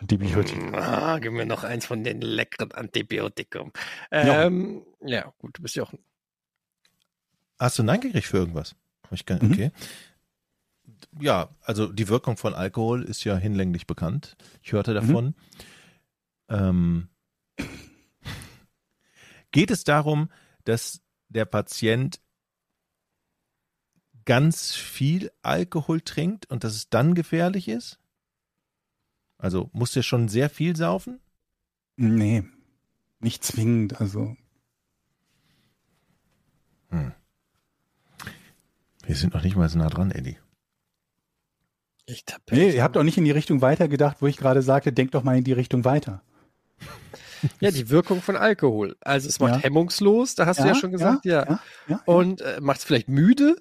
Antibiotika. 0.00 0.78
Ah, 0.78 1.18
gib 1.18 1.32
mir 1.32 1.46
noch 1.46 1.64
eins 1.64 1.86
von 1.86 2.04
den 2.04 2.20
leckeren 2.20 2.72
Antibiotikum. 2.72 3.72
Ja. 4.12 4.44
Ähm, 4.44 4.82
ja, 5.04 5.32
gut, 5.38 5.56
du 5.58 5.62
bist 5.62 5.76
ja 5.76 5.82
auch. 5.84 5.92
Hast 7.58 7.78
du 7.78 7.82
Nein 7.82 8.00
gekriegt 8.00 8.26
für 8.26 8.36
irgendwas? 8.38 8.76
Gar, 9.26 9.42
Mhm. 9.42 9.52
okay. 9.52 9.70
Ja, 11.20 11.48
also 11.62 11.86
die 11.92 12.08
Wirkung 12.08 12.36
von 12.36 12.54
Alkohol 12.54 13.02
ist 13.02 13.24
ja 13.24 13.36
hinlänglich 13.36 13.86
bekannt. 13.86 14.36
Ich 14.62 14.72
hörte 14.72 14.94
davon. 14.94 15.34
Ähm, 16.48 17.08
geht 19.50 19.70
es 19.70 19.84
darum, 19.84 20.30
dass 20.64 21.00
der 21.28 21.44
Patient 21.44 22.20
ganz 24.24 24.74
viel 24.74 25.30
Alkohol 25.42 26.00
trinkt 26.00 26.50
und 26.50 26.64
dass 26.64 26.74
es 26.74 26.90
dann 26.90 27.14
gefährlich 27.14 27.68
ist? 27.68 27.98
Also 29.38 29.70
muss 29.72 29.92
der 29.92 30.02
schon 30.02 30.28
sehr 30.28 30.50
viel 30.50 30.76
saufen? 30.76 31.20
Nee, 31.96 32.44
nicht 33.20 33.44
zwingend. 33.44 34.00
Also 34.00 34.36
Wir 39.08 39.16
sind 39.16 39.32
noch 39.32 39.42
nicht 39.42 39.56
mal 39.56 39.70
so 39.70 39.78
nah 39.78 39.88
dran, 39.88 40.10
Eddie. 40.10 40.36
Ich 42.04 42.26
tappe. 42.26 42.54
nee, 42.54 42.74
ihr 42.74 42.82
habt 42.82 42.94
auch 42.98 43.02
nicht 43.02 43.16
in 43.16 43.24
die 43.24 43.30
Richtung 43.30 43.62
weitergedacht, 43.62 44.20
wo 44.20 44.26
ich 44.26 44.36
gerade 44.36 44.60
sagte, 44.60 44.92
denkt 44.92 45.14
doch 45.14 45.22
mal 45.22 45.38
in 45.38 45.44
die 45.44 45.54
Richtung 45.54 45.86
weiter. 45.86 46.22
Ja, 47.60 47.70
die 47.70 47.88
Wirkung 47.90 48.22
von 48.22 48.36
Alkohol. 48.36 48.96
Also 49.00 49.28
es 49.28 49.38
macht 49.40 49.56
Ja. 49.56 49.62
hemmungslos, 49.62 50.34
da 50.34 50.46
hast 50.46 50.60
du 50.60 50.66
ja 50.68 50.74
schon 50.74 50.92
gesagt, 50.92 51.24
ja. 51.24 51.44
ja, 51.46 51.60
ja. 51.86 52.02
Und 52.04 52.40
äh, 52.40 52.58
macht 52.60 52.78
es 52.78 52.84
vielleicht 52.84 53.08
müde? 53.08 53.56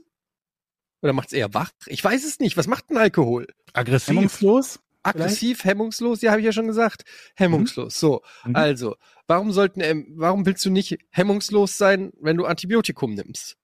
Oder 1.01 1.13
macht 1.13 1.27
es 1.27 1.33
eher 1.33 1.53
wach? 1.53 1.71
Ich 1.85 2.03
weiß 2.03 2.25
es 2.25 2.39
nicht. 2.39 2.57
Was 2.57 2.67
macht 2.67 2.89
ein 2.89 2.97
Alkohol? 2.97 3.47
Aggressiv. 3.73 4.15
Hemmungslos? 4.15 4.79
Aggressiv, 5.03 5.63
hemmungslos, 5.63 6.21
ja, 6.21 6.31
habe 6.31 6.41
ich 6.41 6.45
ja 6.45 6.51
schon 6.51 6.67
gesagt. 6.67 7.03
Hemmungslos. 7.35 7.97
So, 7.97 8.23
Mhm. 8.43 8.55
also, 8.55 8.95
warum 9.25 9.53
sollten, 9.53 9.79
ähm, 9.79 10.05
warum 10.17 10.45
willst 10.45 10.65
du 10.65 10.69
nicht 10.69 10.97
hemmungslos 11.11 11.77
sein, 11.77 12.11
wenn 12.19 12.35
du 12.35 12.45
Antibiotikum 12.45 13.13
nimmst? 13.13 13.55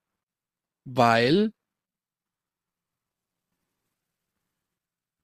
Weil 0.86 1.52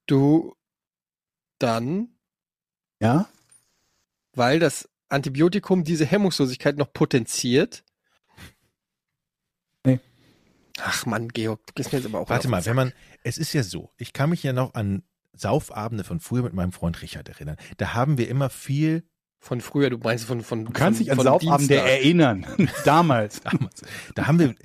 du 0.07 0.55
dann, 1.59 2.15
Ja. 3.01 3.29
Weil 4.39 4.57
das 4.57 4.89
Antibiotikum 5.09 5.83
diese 5.83 6.05
Hemmungslosigkeit 6.05 6.77
noch 6.77 6.91
potenziert. 6.93 7.83
Nee. 9.85 9.99
Ach 10.81 11.05
Mann, 11.05 11.27
Georg, 11.27 11.59
du 11.67 11.73
gehst 11.73 11.91
mir 11.91 11.99
jetzt 11.99 12.07
aber 12.07 12.21
auch 12.21 12.29
Warte 12.29 12.47
mal, 12.47 12.65
wenn 12.65 12.75
man, 12.75 12.93
es 13.23 13.37
ist 13.37 13.53
ja 13.53 13.63
so, 13.63 13.91
ich 13.97 14.13
kann 14.13 14.29
mich 14.29 14.41
ja 14.41 14.53
noch 14.53 14.73
an 14.73 15.03
Saufabende 15.33 16.03
von 16.03 16.19
früher 16.19 16.43
mit 16.43 16.53
meinem 16.53 16.71
Freund 16.71 17.01
Richard 17.01 17.27
erinnern. 17.29 17.57
Da 17.77 17.93
haben 17.93 18.17
wir 18.17 18.29
immer 18.29 18.49
viel 18.49 19.03
Von 19.39 19.61
früher, 19.61 19.89
du 19.89 19.97
meinst 19.97 20.25
von 20.25 20.41
von 20.41 20.65
Du 20.65 20.71
kannst 20.71 20.99
von, 20.99 21.05
dich 21.05 21.11
an 21.11 21.19
Saufabende 21.19 21.67
Dienstag. 21.75 21.89
erinnern. 21.89 22.45
Damals. 22.85 23.41
damals. 23.41 23.81
Da 24.15 24.27
haben 24.27 24.39
wir, 24.39 24.55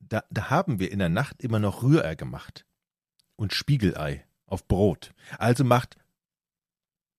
da, 0.00 0.22
da 0.30 0.50
haben 0.50 0.78
wir 0.78 0.92
in 0.92 0.98
der 0.98 1.08
Nacht 1.08 1.42
immer 1.42 1.58
noch 1.58 1.82
Rührei 1.82 2.14
gemacht 2.14 2.66
und 3.36 3.54
Spiegelei 3.54 4.26
auf 4.46 4.68
Brot. 4.68 5.14
Also 5.38 5.64
macht 5.64 5.96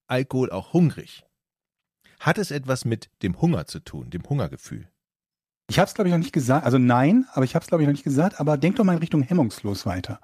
Alkohol 0.08 0.52
auch 0.52 0.74
hungrig. 0.74 1.25
Hat 2.20 2.38
es 2.38 2.52
etwas 2.52 2.86
mit 2.86 3.10
dem 3.24 3.40
Hunger 3.42 3.66
zu 3.68 3.80
tun, 3.80 4.10
dem 4.10 4.24
Hungergefühl? 4.28 4.88
Ich 5.68 5.80
habe 5.80 5.88
es, 5.88 5.94
glaube 5.96 6.10
ich, 6.10 6.12
noch 6.12 6.20
nicht 6.20 6.34
gesagt. 6.34 6.66
Also 6.66 6.78
nein, 6.78 7.26
aber 7.34 7.44
ich 7.44 7.56
habe 7.56 7.64
es, 7.64 7.68
glaube 7.68 7.84
ich, 7.84 7.88
noch 7.88 7.94
nicht 7.94 8.04
gesagt. 8.04 8.40
Aber 8.40 8.58
denk 8.58 8.76
doch 8.76 8.84
mal 8.84 8.94
in 8.94 9.00
Richtung 9.00 9.24
hemmungslos 9.24 9.86
weiter. 9.86 10.20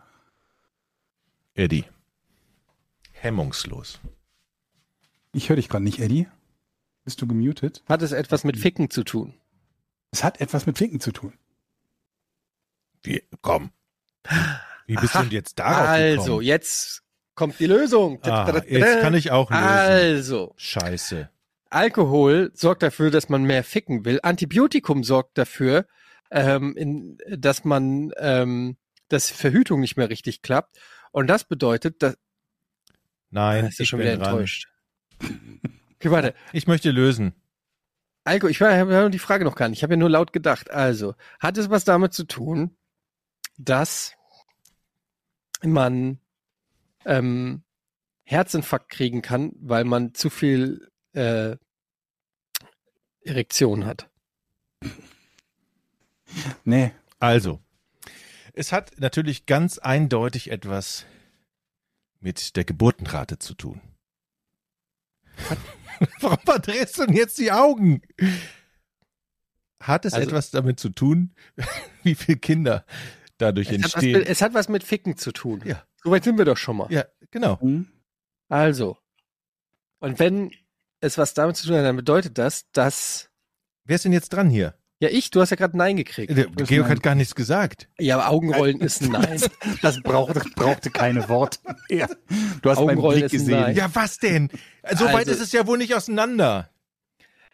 Eddie. 1.56 1.86
Hemmungslos. 3.14 4.00
Ich 5.34 5.50
höre 5.50 5.56
dich 5.56 5.70
gerade 5.70 5.84
nicht, 5.84 6.00
Eddie. 6.00 6.28
Bist 7.04 7.22
du 7.22 7.28
gemutet? 7.28 7.84
Hat 7.88 8.02
es 8.04 8.12
etwas 8.12 8.44
mit 8.44 8.58
Ficken 8.58 8.90
zu 8.90 9.04
tun? 9.04 9.34
Es 10.12 10.24
hat 10.24 10.40
etwas 10.42 10.66
mit 10.68 10.78
Finken 10.78 11.00
zu 11.00 11.12
tun. 11.12 11.34
Wie, 13.02 13.24
komm. 13.42 13.72
Wie 14.86 14.96
bist 14.96 15.16
Aha. 15.16 15.24
du 15.24 15.30
denn 15.30 15.34
jetzt 15.36 15.58
darauf 15.58 15.88
Also, 15.88 16.24
gekommen? 16.24 16.42
jetzt 16.44 17.04
kommt 17.34 17.60
die 17.60 17.66
Lösung. 17.66 18.22
Ah, 18.24 18.62
jetzt 18.68 19.02
kann 19.02 19.16
ich 19.16 19.32
auch 19.32 19.50
lösen. 19.50 19.64
Also, 19.64 20.54
Scheiße. 20.58 21.31
Alkohol 21.72 22.52
sorgt 22.54 22.84
dafür, 22.84 23.12
dass 23.12 23.30
man 23.30 23.44
mehr 23.44 23.64
ficken 23.64 24.06
will. 24.06 24.20
Antibiotikum 24.24 25.04
sorgt 25.04 25.38
dafür, 25.38 25.88
ähm, 26.30 26.76
in, 26.76 27.18
dass 27.30 27.64
man, 27.64 28.12
ähm, 28.18 28.78
dass 29.08 29.30
Verhütung 29.30 29.80
nicht 29.80 29.98
mehr 29.98 30.10
richtig 30.10 30.42
klappt. 30.42 30.78
Und 31.12 31.28
das 31.28 31.46
bedeutet, 31.46 32.04
dass 32.04 32.18
Nein, 33.30 33.66
ist 33.66 33.80
ja 33.80 33.84
ich 33.84 33.90
schon 33.90 34.00
bin 34.00 34.08
wieder 34.08 34.18
dran. 34.18 34.34
enttäuscht. 34.34 34.68
Okay, 35.96 36.12
warte. 36.12 36.34
Ich 36.52 36.68
möchte 36.68 36.92
lösen. 36.92 37.34
Alkohol, 38.24 38.52
ich 38.52 38.62
habe 38.62 38.92
ja 38.92 39.10
die 39.10 39.20
Frage 39.20 39.46
noch 39.46 39.56
gar 39.56 39.70
nicht. 39.70 39.80
Ich 39.80 39.84
habe 39.84 39.94
ja 39.94 39.98
nur 39.98 40.10
laut 40.10 40.34
gedacht. 40.34 40.70
Also, 40.72 41.16
hat 41.40 41.58
es 41.58 41.70
was 41.70 41.86
damit 41.86 42.14
zu 42.14 42.26
tun, 42.26 42.76
dass 43.58 44.14
man 45.64 46.20
ähm, 47.06 47.64
Herzinfarkt 48.24 48.90
kriegen 48.90 49.22
kann, 49.22 49.54
weil 49.60 49.86
man 49.86 50.14
zu 50.14 50.30
viel 50.30 50.91
äh, 51.14 51.56
Erektion 53.24 53.86
hat? 53.86 54.10
Nee. 56.64 56.92
Also, 57.20 57.60
es 58.54 58.72
hat 58.72 59.00
natürlich 59.00 59.46
ganz 59.46 59.78
eindeutig 59.78 60.50
etwas 60.52 61.06
mit 62.20 62.56
der 62.56 62.64
Geburtenrate 62.64 63.38
zu 63.40 63.54
tun. 63.54 63.82
Warum 66.22 66.40
verdrehst 66.46 66.98
du 66.98 67.06
denn 67.06 67.16
jetzt 67.16 67.38
die 67.38 67.52
Augen? 67.52 68.02
Hat 69.80 70.06
es 70.06 70.14
Also- 70.14 70.28
etwas 70.30 70.52
damit 70.52 70.80
zu 70.80 70.90
tun, 70.90 71.34
wie 72.04 72.16
viele 72.16 72.38
Kinder 72.38 72.86
dadurch 73.38 73.68
Es 73.70 73.74
hat, 73.76 73.84
entstehen? 73.96 74.20
mit, 74.20 74.28
es 74.28 74.42
hat 74.42 74.54
was 74.54 74.70
mit 74.70 74.84
Ficken 74.84 75.18
zu 75.18 75.32
tun. 75.32 75.62
Ja. 75.66 75.84
Soweit 76.04 76.24
sind 76.24 76.38
wir 76.38 76.46
doch 76.46 76.58
schon 76.58 76.78
mal. 76.78 76.92
ja, 76.92 77.06
genau. 77.32 77.60
Hm? 77.62 77.88
Also, 78.50 78.98
und 80.00 80.18
wenn 80.20 80.52
es 81.02 81.18
was 81.18 81.34
damit 81.34 81.58
zu 81.58 81.68
tun 81.68 81.76
hat, 81.78 81.84
dann 81.86 81.96
bedeutet 81.98 82.38
das, 82.38 82.66
dass 82.72 83.30
Wer 83.84 83.96
ist 83.96 84.06
denn 84.06 84.14
jetzt 84.14 84.30
dran 84.30 84.50
hier? 84.50 84.76
ja 85.00 85.10
ich, 85.10 85.32
du 85.32 85.42
hast 85.42 85.50
ja 85.50 85.56
gerade 85.58 85.76
Nein 85.76 85.98
gekriegt. 85.98 86.30
Der 86.38 86.46
ist 86.46 86.68
Georg 86.70 86.88
hat 86.90 87.04
gar 87.04 87.16
nichts 87.16 87.34
gesagt. 87.36 87.90
Ja, 88.00 88.16
aber 88.20 88.30
Augenrollen 88.30 88.80
ist 88.82 89.02
ein 89.02 89.12
Nein. 89.12 89.42
Das 89.82 90.00
brauchte, 90.02 90.42
brauchte 90.56 90.92
keine 90.92 91.28
Worte 91.28 91.60
mehr. 91.90 92.08
Du 92.62 92.70
hast 92.70 92.78
meinen 92.78 92.90
Augenrollen 92.92 93.20
Blick 93.22 93.32
gesehen. 93.32 93.76
Ja, 93.76 93.94
was 93.94 94.20
denn? 94.20 94.50
So 94.96 95.06
weit 95.06 95.28
Also- 95.28 95.32
ist 95.32 95.42
es 95.42 95.52
ja 95.52 95.66
wohl 95.68 95.78
nicht 95.80 95.96
auseinander. 95.96 96.70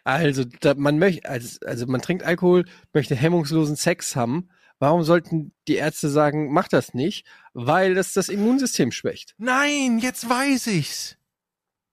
Also, 0.04 0.44
da, 0.60 0.72
man 0.74 0.98
möchte, 0.98 1.28
also, 1.28 1.58
also 1.66 1.86
man 1.86 2.00
trinkt 2.00 2.22
Alkohol, 2.22 2.64
möchte 2.94 3.14
hemmungslosen 3.14 3.76
Sex 3.76 4.16
haben. 4.16 4.48
Warum 4.78 5.02
sollten 5.02 5.52
die 5.66 5.74
Ärzte 5.74 6.08
sagen, 6.08 6.50
mach 6.50 6.68
das 6.68 6.94
nicht? 6.94 7.26
Weil 7.52 7.94
das 7.94 8.14
das 8.14 8.30
Immunsystem 8.30 8.90
schwächt. 8.90 9.34
Nein, 9.36 9.98
jetzt 9.98 10.26
weiß 10.28 10.68
ich's. 10.68 11.17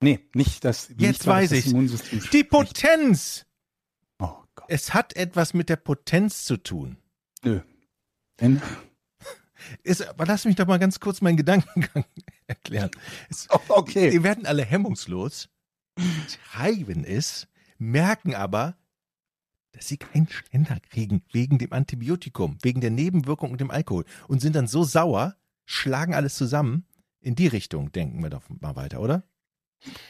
Nee, 0.05 0.19
nicht 0.35 0.63
das. 0.63 0.89
Jetzt 0.89 0.99
nicht, 0.99 1.25
weiß. 1.25 1.51
Immunsystem 1.65 2.21
Die. 2.31 2.43
Potenz. 2.43 3.47
Oh 4.19 4.35
Gott. 4.53 4.67
Es 4.67 4.93
hat 4.93 5.15
etwas 5.15 5.55
mit 5.55 5.67
der 5.67 5.77
Potenz 5.77 6.43
zu 6.43 6.57
tun. 6.57 6.97
Nö. 7.43 7.61
Denn, 8.39 8.61
Ist, 9.81 10.07
aber 10.07 10.27
lass 10.27 10.45
mich 10.45 10.57
doch 10.57 10.67
mal 10.67 10.77
ganz 10.77 10.99
kurz 10.99 11.21
meinen 11.21 11.37
Gedankengang 11.37 12.05
erklären. 12.45 12.91
Es, 13.31 13.47
okay. 13.69 14.11
Die 14.11 14.21
werden 14.21 14.45
alle 14.45 14.63
hemmungslos, 14.63 15.49
treiben 16.51 17.03
es, 17.03 17.47
merken 17.79 18.35
aber, 18.35 18.77
dass 19.71 19.87
sie 19.87 19.97
keinen 19.97 20.29
Ständer 20.29 20.79
kriegen 20.91 21.23
wegen 21.31 21.57
dem 21.57 21.73
Antibiotikum, 21.73 22.59
wegen 22.61 22.79
der 22.79 22.91
Nebenwirkung 22.91 23.49
und 23.49 23.59
dem 23.59 23.71
Alkohol 23.71 24.05
und 24.27 24.39
sind 24.39 24.55
dann 24.55 24.67
so 24.67 24.83
sauer, 24.83 25.35
schlagen 25.65 26.13
alles 26.13 26.35
zusammen. 26.35 26.85
In 27.21 27.33
die 27.33 27.47
Richtung 27.47 27.91
denken 27.91 28.21
wir 28.21 28.29
doch 28.29 28.43
mal 28.49 28.75
weiter, 28.75 29.01
oder? 29.01 29.23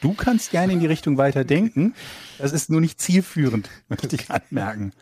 Du 0.00 0.14
kannst 0.14 0.50
gerne 0.50 0.72
in 0.72 0.80
die 0.80 0.86
Richtung 0.86 1.18
weiter 1.18 1.44
denken. 1.44 1.94
Das 2.38 2.52
ist 2.52 2.70
nur 2.70 2.80
nicht 2.80 3.00
zielführend, 3.00 3.68
möchte 3.88 4.16
ich 4.16 4.30
anmerken. 4.30 4.92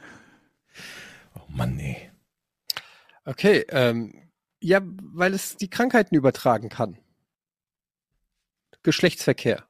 Oh 1.34 1.48
Mann, 1.48 1.76
nee. 1.76 2.10
Okay, 3.24 3.64
ähm, 3.70 4.30
ja, 4.60 4.80
weil 4.82 5.34
es 5.34 5.56
die 5.56 5.70
Krankheiten 5.70 6.14
übertragen 6.14 6.68
kann. 6.68 6.98
Geschlechtsverkehr. 8.82 9.66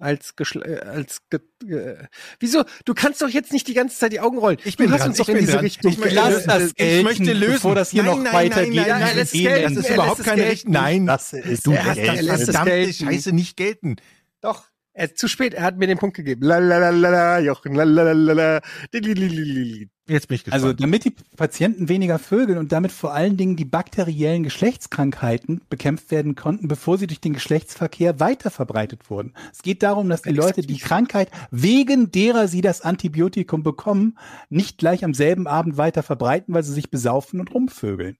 Als 0.00 0.34
Geschle 0.34 0.64
äh, 0.64 0.80
als 0.86 1.20
ge 1.28 1.40
äh, 1.68 2.06
Wieso? 2.40 2.64
Du 2.86 2.94
kannst 2.94 3.20
doch 3.20 3.28
jetzt 3.28 3.52
nicht 3.52 3.68
die 3.68 3.74
ganze 3.74 3.96
Zeit 3.98 4.12
die 4.12 4.20
Augen 4.20 4.38
rollen. 4.38 4.56
Ich 4.64 4.76
du 4.76 4.82
bin 4.84 4.92
hast 4.92 5.00
dran, 5.00 5.08
uns 5.10 5.18
doch 5.18 5.28
ich 5.28 5.34
in 5.34 5.40
diese 5.42 5.52
dran. 5.52 5.60
Richtung 5.64 5.92
Ich 5.92 5.98
möchte 5.98 6.14
gelöst. 6.14 6.30
lösen. 6.32 6.48
das 6.48 6.58
das 6.62 6.74
gelten, 6.74 6.96
ich 6.98 7.04
möchte 7.04 7.32
lösen, 7.34 7.52
bevor 7.52 7.74
das 7.74 7.90
hier 7.90 8.02
Nein, 8.02 8.16
noch 8.16 8.24
nein, 8.24 8.32
weitergeht. 8.34 8.74
nein, 8.74 8.88
nein, 8.88 9.00
lass 9.16 9.16
es 9.28 9.34
Elend. 9.34 9.54
gelten. 9.54 9.74
Das 9.74 9.84
ist 9.84 9.90
Er 9.90 9.94
überhaupt 9.94 10.24
keine 10.24 10.36
gelten. 10.36 10.50
Recht. 10.50 10.68
Nein, 10.68 11.06
Das 11.06 11.32
ist 11.34 11.66
Du 11.66 11.70
du 11.72 11.76
lässt 11.76 11.98
es 11.98 12.44
verdammte 12.46 12.70
gelten. 12.70 12.92
Scheiße 12.94 13.32
nicht 13.32 13.56
gelten. 13.56 13.96
Doch. 14.40 14.64
Er 14.92 15.04
ist 15.04 15.18
zu 15.18 15.28
spät, 15.28 15.54
er 15.54 15.62
hat 15.62 15.76
mir 15.78 15.86
den 15.86 15.98
Punkt 15.98 16.16
gegeben. 16.16 16.42
Lalalala, 16.42 17.38
Jochen, 17.38 17.74
lalalala. 17.74 18.60
Dilililili. 18.92 19.88
Jetzt 20.10 20.26
bin 20.26 20.34
ich 20.34 20.44
gespannt. 20.44 20.64
Also 20.64 20.72
damit 20.72 21.04
die 21.04 21.14
Patienten 21.36 21.88
weniger 21.88 22.18
vögeln 22.18 22.58
und 22.58 22.72
damit 22.72 22.90
vor 22.90 23.14
allen 23.14 23.36
Dingen 23.36 23.54
die 23.54 23.64
bakteriellen 23.64 24.42
Geschlechtskrankheiten 24.42 25.60
bekämpft 25.70 26.10
werden 26.10 26.34
konnten, 26.34 26.66
bevor 26.66 26.98
sie 26.98 27.06
durch 27.06 27.20
den 27.20 27.32
Geschlechtsverkehr 27.32 28.18
weiter 28.18 28.50
verbreitet 28.50 29.08
wurden. 29.08 29.34
Es 29.52 29.62
geht 29.62 29.84
darum, 29.84 30.08
dass 30.08 30.22
die 30.22 30.32
Leute 30.32 30.62
die 30.62 30.78
Krankheit, 30.78 31.30
wegen 31.52 32.10
derer 32.10 32.48
sie 32.48 32.60
das 32.60 32.80
Antibiotikum 32.80 33.62
bekommen, 33.62 34.18
nicht 34.48 34.78
gleich 34.78 35.04
am 35.04 35.14
selben 35.14 35.46
Abend 35.46 35.76
weiter 35.76 36.02
verbreiten, 36.02 36.54
weil 36.54 36.64
sie 36.64 36.72
sich 36.72 36.90
besaufen 36.90 37.38
und 37.38 37.54
rumvögeln. 37.54 38.18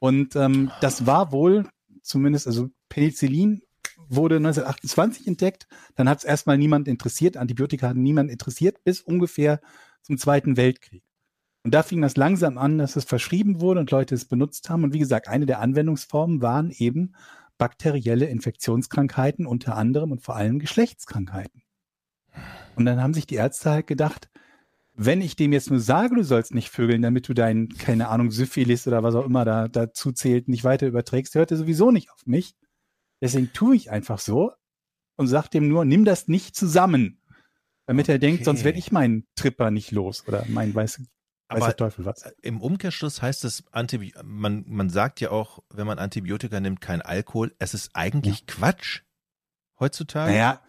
Und 0.00 0.36
ähm, 0.36 0.70
das 0.82 1.06
war 1.06 1.32
wohl 1.32 1.66
zumindest, 2.02 2.46
also 2.46 2.68
Penicillin 2.90 3.62
wurde 4.10 4.36
1928 4.36 5.26
entdeckt, 5.26 5.68
dann 5.96 6.06
hat 6.06 6.18
es 6.18 6.24
erstmal 6.24 6.58
niemand 6.58 6.86
interessiert, 6.86 7.38
Antibiotika 7.38 7.88
hatten 7.88 8.02
niemand 8.02 8.30
interessiert, 8.30 8.84
bis 8.84 9.00
ungefähr 9.00 9.60
zum 10.02 10.18
Zweiten 10.18 10.58
Weltkrieg. 10.58 11.02
Und 11.64 11.72
da 11.72 11.82
fing 11.82 12.02
das 12.02 12.16
langsam 12.16 12.58
an, 12.58 12.76
dass 12.76 12.94
es 12.94 13.04
verschrieben 13.04 13.60
wurde 13.60 13.80
und 13.80 13.90
Leute 13.90 14.14
es 14.14 14.26
benutzt 14.26 14.68
haben. 14.68 14.84
Und 14.84 14.92
wie 14.92 14.98
gesagt, 14.98 15.28
eine 15.28 15.46
der 15.46 15.60
Anwendungsformen 15.60 16.42
waren 16.42 16.70
eben 16.70 17.14
bakterielle 17.56 18.26
Infektionskrankheiten, 18.26 19.46
unter 19.46 19.76
anderem 19.76 20.12
und 20.12 20.22
vor 20.22 20.36
allem 20.36 20.58
Geschlechtskrankheiten. 20.58 21.62
Und 22.76 22.84
dann 22.84 23.00
haben 23.00 23.14
sich 23.14 23.26
die 23.26 23.36
Ärzte 23.36 23.70
halt 23.70 23.86
gedacht, 23.86 24.28
wenn 24.96 25.22
ich 25.22 25.36
dem 25.36 25.52
jetzt 25.52 25.70
nur 25.70 25.80
sage, 25.80 26.14
du 26.14 26.22
sollst 26.22 26.54
nicht 26.54 26.68
vögeln, 26.68 27.02
damit 27.02 27.28
du 27.28 27.34
dein, 27.34 27.68
keine 27.68 28.08
Ahnung, 28.08 28.30
Syphilis 28.30 28.86
oder 28.86 29.02
was 29.02 29.14
auch 29.14 29.24
immer 29.24 29.44
da 29.44 29.66
dazu 29.66 30.12
zählt, 30.12 30.48
nicht 30.48 30.64
weiter 30.64 30.86
überträgst, 30.86 31.34
hört 31.34 31.50
er 31.50 31.56
sowieso 31.56 31.90
nicht 31.90 32.10
auf 32.10 32.26
mich. 32.26 32.54
Deswegen 33.20 33.52
tue 33.52 33.74
ich 33.74 33.90
einfach 33.90 34.18
so 34.18 34.52
und 35.16 35.28
sag 35.28 35.48
dem 35.48 35.68
nur, 35.68 35.84
nimm 35.84 36.04
das 36.04 36.28
nicht 36.28 36.54
zusammen. 36.54 37.20
Damit 37.86 38.08
er 38.08 38.18
denkt, 38.18 38.44
sonst 38.44 38.64
werde 38.64 38.78
ich 38.78 38.92
meinen 38.92 39.26
Tripper 39.34 39.70
nicht 39.70 39.90
los 39.90 40.26
oder 40.28 40.44
mein 40.48 40.74
weiß, 40.74 41.00
weiß 41.00 41.08
Aber 41.56 41.66
der 41.66 41.76
Teufel 41.76 42.04
was. 42.04 42.24
Im 42.42 42.60
Umkehrschluss 42.60 43.22
heißt 43.22 43.44
es, 43.44 43.64
Antibi 43.70 44.14
man, 44.24 44.64
man 44.66 44.90
sagt 44.90 45.20
ja 45.20 45.30
auch, 45.30 45.60
wenn 45.70 45.86
man 45.86 45.98
Antibiotika 45.98 46.60
nimmt, 46.60 46.80
kein 46.80 47.02
Alkohol. 47.02 47.54
Es 47.58 47.74
ist 47.74 47.90
eigentlich 47.94 48.46
Quatsch 48.46 49.02
heutzutage. 49.78 50.32
Naja, 50.32 50.60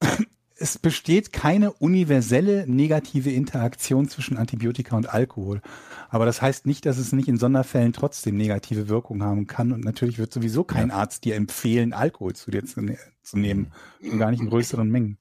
es 0.56 0.78
besteht 0.78 1.32
keine 1.32 1.72
universelle 1.72 2.64
negative 2.68 3.30
Interaktion 3.30 4.08
zwischen 4.08 4.36
Antibiotika 4.36 4.96
und 4.96 5.12
Alkohol. 5.12 5.60
Aber 6.08 6.26
das 6.26 6.40
heißt 6.40 6.66
nicht, 6.66 6.86
dass 6.86 6.98
es 6.98 7.12
nicht 7.12 7.28
in 7.28 7.38
Sonderfällen 7.38 7.92
trotzdem 7.92 8.36
negative 8.36 8.88
Wirkung 8.88 9.22
haben 9.22 9.46
kann. 9.46 9.72
Und 9.72 9.84
natürlich 9.84 10.18
wird 10.18 10.32
sowieso 10.32 10.64
kein 10.64 10.90
Arzt 10.90 11.24
dir 11.24 11.34
empfehlen, 11.34 11.92
Alkohol 11.92 12.34
zu 12.34 12.50
dir 12.50 12.64
zu, 12.64 12.82
ne 12.82 12.98
zu 13.22 13.38
nehmen. 13.38 13.72
Und 14.00 14.18
gar 14.18 14.30
nicht 14.30 14.40
in 14.40 14.48
größeren 14.48 14.88
Mengen. 14.88 15.18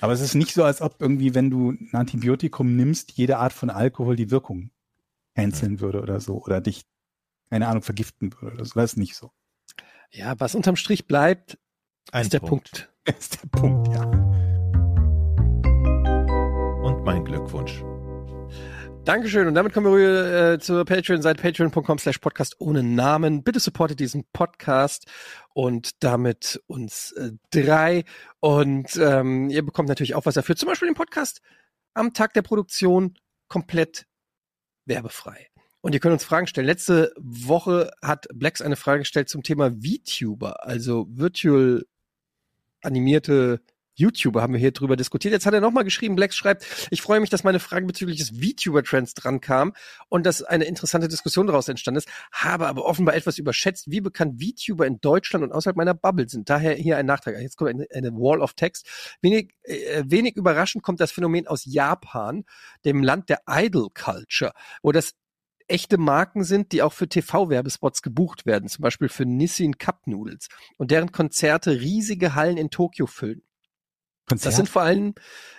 Aber 0.00 0.12
es 0.12 0.20
ist 0.20 0.34
nicht 0.34 0.54
so, 0.54 0.64
als 0.64 0.80
ob 0.80 0.96
irgendwie, 1.00 1.34
wenn 1.34 1.50
du 1.50 1.72
ein 1.72 1.90
Antibiotikum 1.92 2.76
nimmst, 2.76 3.12
jede 3.12 3.38
Art 3.38 3.52
von 3.52 3.70
Alkohol 3.70 4.16
die 4.16 4.30
Wirkung 4.30 4.70
canceln 5.34 5.80
würde 5.80 6.00
oder 6.00 6.20
so. 6.20 6.42
Oder 6.42 6.60
dich, 6.60 6.82
keine 7.50 7.68
Ahnung, 7.68 7.82
vergiften 7.82 8.32
würde 8.40 8.56
oder 8.56 8.64
so. 8.64 8.74
Das 8.74 8.92
ist 8.92 8.96
nicht 8.96 9.16
so. 9.16 9.30
Ja, 10.10 10.38
was 10.38 10.54
unterm 10.54 10.76
Strich 10.76 11.06
bleibt, 11.06 11.58
Ein 12.10 12.22
ist 12.22 12.32
der 12.32 12.40
Punkt. 12.40 12.90
Das 13.04 13.16
ist 13.18 13.42
der 13.42 13.48
Punkt, 13.48 13.88
ja. 13.88 14.04
Und 16.82 17.04
mein 17.04 17.24
Glückwunsch. 17.24 17.82
Dankeschön. 19.04 19.48
Und 19.48 19.54
damit 19.54 19.72
kommen 19.72 19.92
wir 19.96 20.52
äh, 20.52 20.58
zur 20.60 20.84
Patreon-Seite 20.84 21.42
patreon.com 21.42 21.98
slash 21.98 22.18
podcast 22.18 22.54
ohne 22.60 22.84
Namen. 22.84 23.42
Bitte 23.42 23.58
supportet 23.58 23.98
diesen 23.98 24.24
Podcast 24.32 25.10
und 25.54 26.04
damit 26.04 26.62
uns 26.68 27.10
äh, 27.12 27.32
drei. 27.50 28.04
Und 28.38 28.94
ähm, 28.96 29.50
ihr 29.50 29.64
bekommt 29.64 29.88
natürlich 29.88 30.14
auch 30.14 30.24
was 30.24 30.34
dafür. 30.34 30.54
Zum 30.54 30.68
Beispiel 30.68 30.86
den 30.86 30.94
Podcast 30.94 31.42
am 31.94 32.14
Tag 32.14 32.32
der 32.34 32.42
Produktion 32.42 33.18
komplett 33.48 34.06
werbefrei. 34.86 35.48
Und 35.80 35.94
ihr 35.94 36.00
könnt 36.00 36.12
uns 36.12 36.24
Fragen 36.24 36.46
stellen. 36.46 36.68
Letzte 36.68 37.12
Woche 37.18 37.90
hat 38.02 38.28
Blacks 38.32 38.62
eine 38.62 38.76
Frage 38.76 39.00
gestellt 39.00 39.28
zum 39.28 39.42
Thema 39.42 39.72
VTuber, 39.72 40.64
also 40.64 41.08
Virtual 41.10 41.84
animierte 42.82 43.62
YouTuber 43.94 44.42
haben 44.42 44.52
wir 44.52 44.60
hier 44.60 44.72
drüber 44.72 44.96
diskutiert. 44.96 45.32
Jetzt 45.32 45.46
hat 45.46 45.54
er 45.54 45.60
nochmal 45.60 45.84
geschrieben, 45.84 46.16
Blacks 46.16 46.36
schreibt, 46.36 46.64
ich 46.90 47.02
freue 47.02 47.20
mich, 47.20 47.30
dass 47.30 47.44
meine 47.44 47.60
Frage 47.60 47.86
bezüglich 47.86 48.18
des 48.18 48.30
VTuber-Trends 48.30 49.14
dran 49.14 49.40
kam 49.40 49.72
und 50.08 50.24
dass 50.26 50.42
eine 50.42 50.64
interessante 50.64 51.08
Diskussion 51.08 51.46
daraus 51.46 51.68
entstanden 51.68 51.98
ist, 51.98 52.08
habe 52.32 52.66
aber 52.66 52.84
offenbar 52.84 53.14
etwas 53.14 53.38
überschätzt, 53.38 53.90
wie 53.90 54.00
bekannt 54.00 54.42
VTuber 54.42 54.86
in 54.86 55.00
Deutschland 55.00 55.44
und 55.44 55.52
außerhalb 55.52 55.76
meiner 55.76 55.94
Bubble 55.94 56.28
sind. 56.28 56.48
Daher 56.48 56.74
hier 56.74 56.96
ein 56.96 57.06
Nachtrag. 57.06 57.38
Jetzt 57.38 57.56
kommt 57.56 57.70
eine, 57.70 57.86
eine 57.92 58.12
Wall 58.12 58.40
of 58.40 58.54
Text. 58.54 58.88
Wenig, 59.20 59.54
äh, 59.62 60.04
wenig 60.06 60.36
überraschend 60.36 60.82
kommt 60.82 61.00
das 61.00 61.12
Phänomen 61.12 61.46
aus 61.46 61.64
Japan, 61.64 62.44
dem 62.84 63.02
Land 63.02 63.28
der 63.28 63.42
Idol 63.48 63.88
Culture, 63.94 64.52
wo 64.82 64.92
das 64.92 65.14
echte 65.68 65.98
Marken 65.98 66.44
sind, 66.44 66.72
die 66.72 66.82
auch 66.82 66.92
für 66.92 67.08
TV-Werbespots 67.08 68.02
gebucht 68.02 68.46
werden, 68.46 68.68
zum 68.68 68.82
Beispiel 68.82 69.08
für 69.08 69.24
Nissin 69.24 69.78
Cup 69.78 70.06
Noodles 70.06 70.48
und 70.76 70.90
deren 70.90 71.12
Konzerte 71.12 71.80
riesige 71.80 72.34
Hallen 72.34 72.56
in 72.56 72.70
Tokio 72.70 73.06
füllen. 73.06 73.42
Konzert? 74.26 74.50
Das 74.50 74.56
sind 74.56 74.68
vor 74.68 74.82
allem 74.82 75.14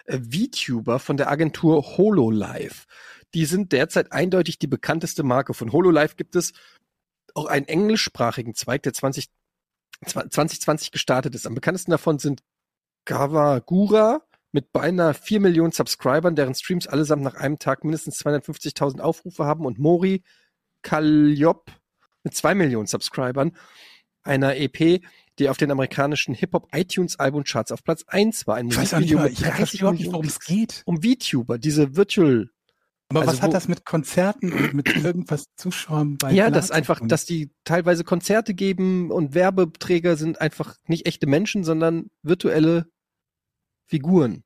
äh, 0.05 0.19
VTuber 0.19 0.99
von 0.99 1.17
der 1.17 1.29
Agentur 1.29 1.97
HoloLive. 1.97 2.85
Die 3.33 3.45
sind 3.45 3.71
derzeit 3.71 4.11
eindeutig 4.11 4.59
die 4.59 4.67
bekannteste 4.67 5.23
Marke. 5.23 5.53
Von 5.53 5.71
HoloLive 5.71 6.15
gibt 6.15 6.35
es 6.35 6.53
auch 7.33 7.45
einen 7.45 7.67
englischsprachigen 7.67 8.53
Zweig, 8.53 8.83
der 8.83 8.93
20, 8.93 9.29
2020 10.05 10.91
gestartet 10.91 11.33
ist. 11.35 11.47
Am 11.47 11.55
bekanntesten 11.55 11.91
davon 11.91 12.19
sind 12.19 12.43
Gawagura 13.05 14.21
mit 14.51 14.71
beinahe 14.71 15.15
4 15.15 15.39
Millionen 15.39 15.71
Subscribern, 15.71 16.35
deren 16.35 16.53
Streams 16.53 16.87
allesamt 16.87 17.23
nach 17.23 17.35
einem 17.35 17.57
Tag 17.57 17.83
mindestens 17.83 18.23
250.000 18.23 18.99
Aufrufe 18.99 19.45
haben 19.45 19.65
und 19.65 19.79
Mori 19.79 20.23
Kalliope 20.83 21.71
mit 22.23 22.35
2 22.35 22.55
Millionen 22.55 22.87
Subscribern, 22.87 23.57
einer 24.21 24.55
EP, 24.55 25.01
die 25.39 25.49
auf 25.49 25.57
den 25.57 25.71
amerikanischen 25.71 26.35
Hip-Hop-iTunes-Album-Charts 26.35 27.71
auf 27.71 27.83
Platz 27.83 28.03
1 28.07 28.45
war. 28.47 28.55
Ein 28.55 28.67
Ich 28.67 28.77
weiß 28.77 28.93
auch 28.93 28.99
nicht, 28.99 29.13
Musikvideo 29.13 29.17
mal, 29.17 29.23
mit 29.29 29.33
ich 29.33 29.39
30 29.39 29.55
verstehe 29.57 29.79
überhaupt 29.79 29.99
nicht, 29.99 30.11
worum 30.11 30.25
es 30.25 30.39
geht. 30.39 30.83
um 30.85 31.01
VTuber, 31.01 31.57
diese 31.57 31.95
Virtual. 31.95 32.49
Aber 33.09 33.21
Also 33.21 33.33
was 33.33 33.41
hat 33.41 33.53
das 33.53 33.67
mit 33.67 33.85
Konzerten 33.85 34.53
und 34.53 34.73
mit 34.73 34.87
irgendwas 35.03 35.45
Zuschauern 35.55 36.17
bei 36.17 36.31
ja, 36.31 36.49
dass 36.49 36.71
einfach, 36.71 36.99
dass 37.03 37.25
die 37.25 37.51
teilweise 37.63 38.03
Konzerte 38.03 38.53
geben 38.53 39.11
und 39.11 39.33
Werbeträger 39.35 40.15
sind 40.15 40.39
einfach 40.41 40.75
nicht 40.87 41.05
echte 41.05 41.27
Menschen, 41.27 41.63
sondern 41.63 42.09
virtuelle 42.21 42.87
Figuren, 43.85 44.43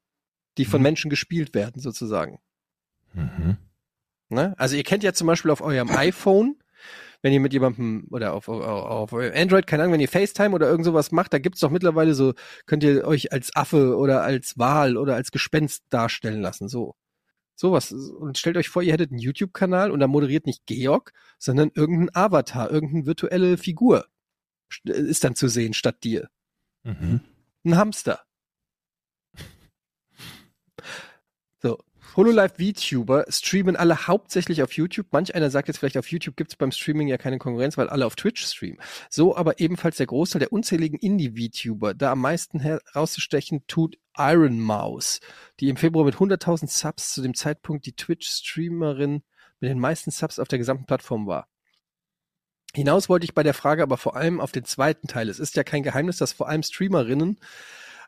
die 0.58 0.66
von 0.66 0.80
Mhm. 0.82 0.84
Menschen 0.84 1.10
gespielt 1.10 1.54
werden, 1.54 1.82
sozusagen. 1.82 2.40
Mhm. 3.14 3.58
Ne? 4.30 4.54
Also 4.58 4.76
ihr 4.76 4.84
kennt 4.84 5.04
ja 5.04 5.14
zum 5.14 5.28
Beispiel 5.28 5.52
auf 5.52 5.62
eurem 5.62 5.90
iPhone, 5.90 6.58
wenn 7.22 7.34
ihr 7.34 7.40
mit 7.40 7.54
jemandem 7.54 8.08
oder 8.12 8.34
auf, 8.34 8.48
auf, 8.48 8.62
auf 8.64 9.14
eurem 9.14 9.34
Android, 9.36 9.68
keine 9.68 9.84
Ahnung, 9.84 9.94
wenn 9.94 10.02
ihr 10.02 10.08
FaceTime 10.10 10.54
oder 10.54 10.70
irgend 10.70 10.86
sowas 10.86 11.12
macht, 11.12 11.34
da 11.34 11.40
gibt's 11.40 11.60
doch 11.60 11.72
mittlerweile 11.72 12.14
so, 12.14 12.34
könnt 12.66 12.84
ihr 12.84 13.06
euch 13.06 13.32
als 13.32 13.56
Affe 13.56 13.98
oder 13.98 14.24
als 14.24 14.58
Wal 14.58 14.98
oder 14.98 15.16
als 15.16 15.32
Gespenst 15.32 15.84
darstellen 15.90 16.42
lassen, 16.42 16.68
so. 16.68 16.96
Sowas. 17.60 17.92
Und 17.92 18.38
stellt 18.38 18.56
euch 18.56 18.70
vor, 18.70 18.84
ihr 18.84 18.94
hättet 18.94 19.10
einen 19.10 19.20
YouTube-Kanal 19.20 19.90
und 19.90 20.00
da 20.00 20.06
moderiert 20.08 20.46
nicht 20.46 20.68
Georg, 20.68 21.12
sondern 21.40 21.72
irgendein 21.74 22.14
Avatar, 22.14 22.70
irgendeine 22.70 23.08
virtuelle 23.08 23.58
Figur 23.58 24.06
st- 24.72 24.92
ist 24.92 25.24
dann 25.24 25.34
zu 25.34 25.48
sehen 25.48 25.74
statt 25.74 26.04
dir. 26.04 26.30
Mhm. 26.84 27.22
Ein 27.66 27.78
Hamster. 27.78 28.22
So. 32.18 32.24
HoloLive 32.24 32.56
VTuber 32.58 33.26
streamen 33.30 33.76
alle 33.76 34.08
hauptsächlich 34.08 34.64
auf 34.64 34.74
YouTube. 34.74 35.06
Manch 35.12 35.36
einer 35.36 35.52
sagt 35.52 35.68
jetzt 35.68 35.78
vielleicht, 35.78 35.98
auf 35.98 36.12
YouTube 36.12 36.36
gibt 36.36 36.52
es 36.52 36.58
beim 36.58 36.72
Streaming 36.72 37.08
ja 37.08 37.18
keine 37.18 37.38
Konkurrenz, 37.38 37.78
weil 37.78 37.90
alle 37.90 38.08
auf 38.08 38.16
Twitch 38.16 38.44
streamen. 38.44 38.80
So 39.08 39.36
aber 39.36 39.60
ebenfalls 39.60 39.98
der 39.98 40.08
Großteil 40.08 40.40
der 40.40 40.52
unzähligen 40.52 40.98
Indie-VTuber. 40.98 41.94
Da 41.94 42.14
am 42.14 42.22
meisten 42.22 42.60
herauszustechen 42.60 43.68
tut 43.68 44.00
Iron 44.18 44.60
Mouse, 44.60 45.20
die 45.60 45.70
im 45.70 45.78
Februar 45.78 46.06
mit 46.06 46.16
100.000 46.16 46.68
Subs 46.68 47.14
zu 47.14 47.22
dem 47.22 47.36
Zeitpunkt 47.36 47.86
die 47.86 47.96
Twitch-Streamerin 47.96 49.22
mit 49.60 49.70
den 49.70 49.80
meisten 49.80 50.10
Subs 50.10 50.40
auf 50.40 50.48
der 50.48 50.58
gesamten 50.58 50.88
Plattform 50.88 51.28
war. 51.28 51.48
Hinaus 52.74 53.10
wollte 53.10 53.26
ich 53.26 53.36
bei 53.36 53.44
der 53.44 53.54
Frage 53.54 53.84
aber 53.84 53.98
vor 53.98 54.16
allem 54.16 54.42
auf 54.42 54.52
den 54.52 54.66
zweiten 54.66 55.08
Teil. 55.08 55.30
Es 55.30 55.40
ist 55.40 55.56
ja 55.56 55.64
kein 55.64 55.84
Geheimnis, 55.84 56.18
dass 56.18 56.34
vor 56.34 56.50
allem 56.50 56.64
Streamerinnen 56.64 57.40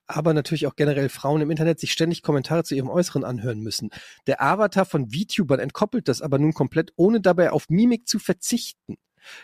aber 0.09 0.33
natürlich 0.33 0.67
auch 0.67 0.75
generell 0.75 1.09
Frauen 1.09 1.41
im 1.41 1.51
Internet 1.51 1.79
sich 1.79 1.91
ständig 1.91 2.23
Kommentare 2.23 2.63
zu 2.63 2.75
ihrem 2.75 2.89
Äußeren 2.89 3.23
anhören 3.23 3.59
müssen. 3.59 3.89
Der 4.27 4.41
Avatar 4.41 4.85
von 4.85 5.11
VTubern 5.11 5.59
entkoppelt 5.59 6.07
das 6.07 6.21
aber 6.21 6.39
nun 6.39 6.53
komplett, 6.53 6.91
ohne 6.95 7.21
dabei 7.21 7.51
auf 7.51 7.69
Mimik 7.69 8.07
zu 8.07 8.19
verzichten. 8.19 8.97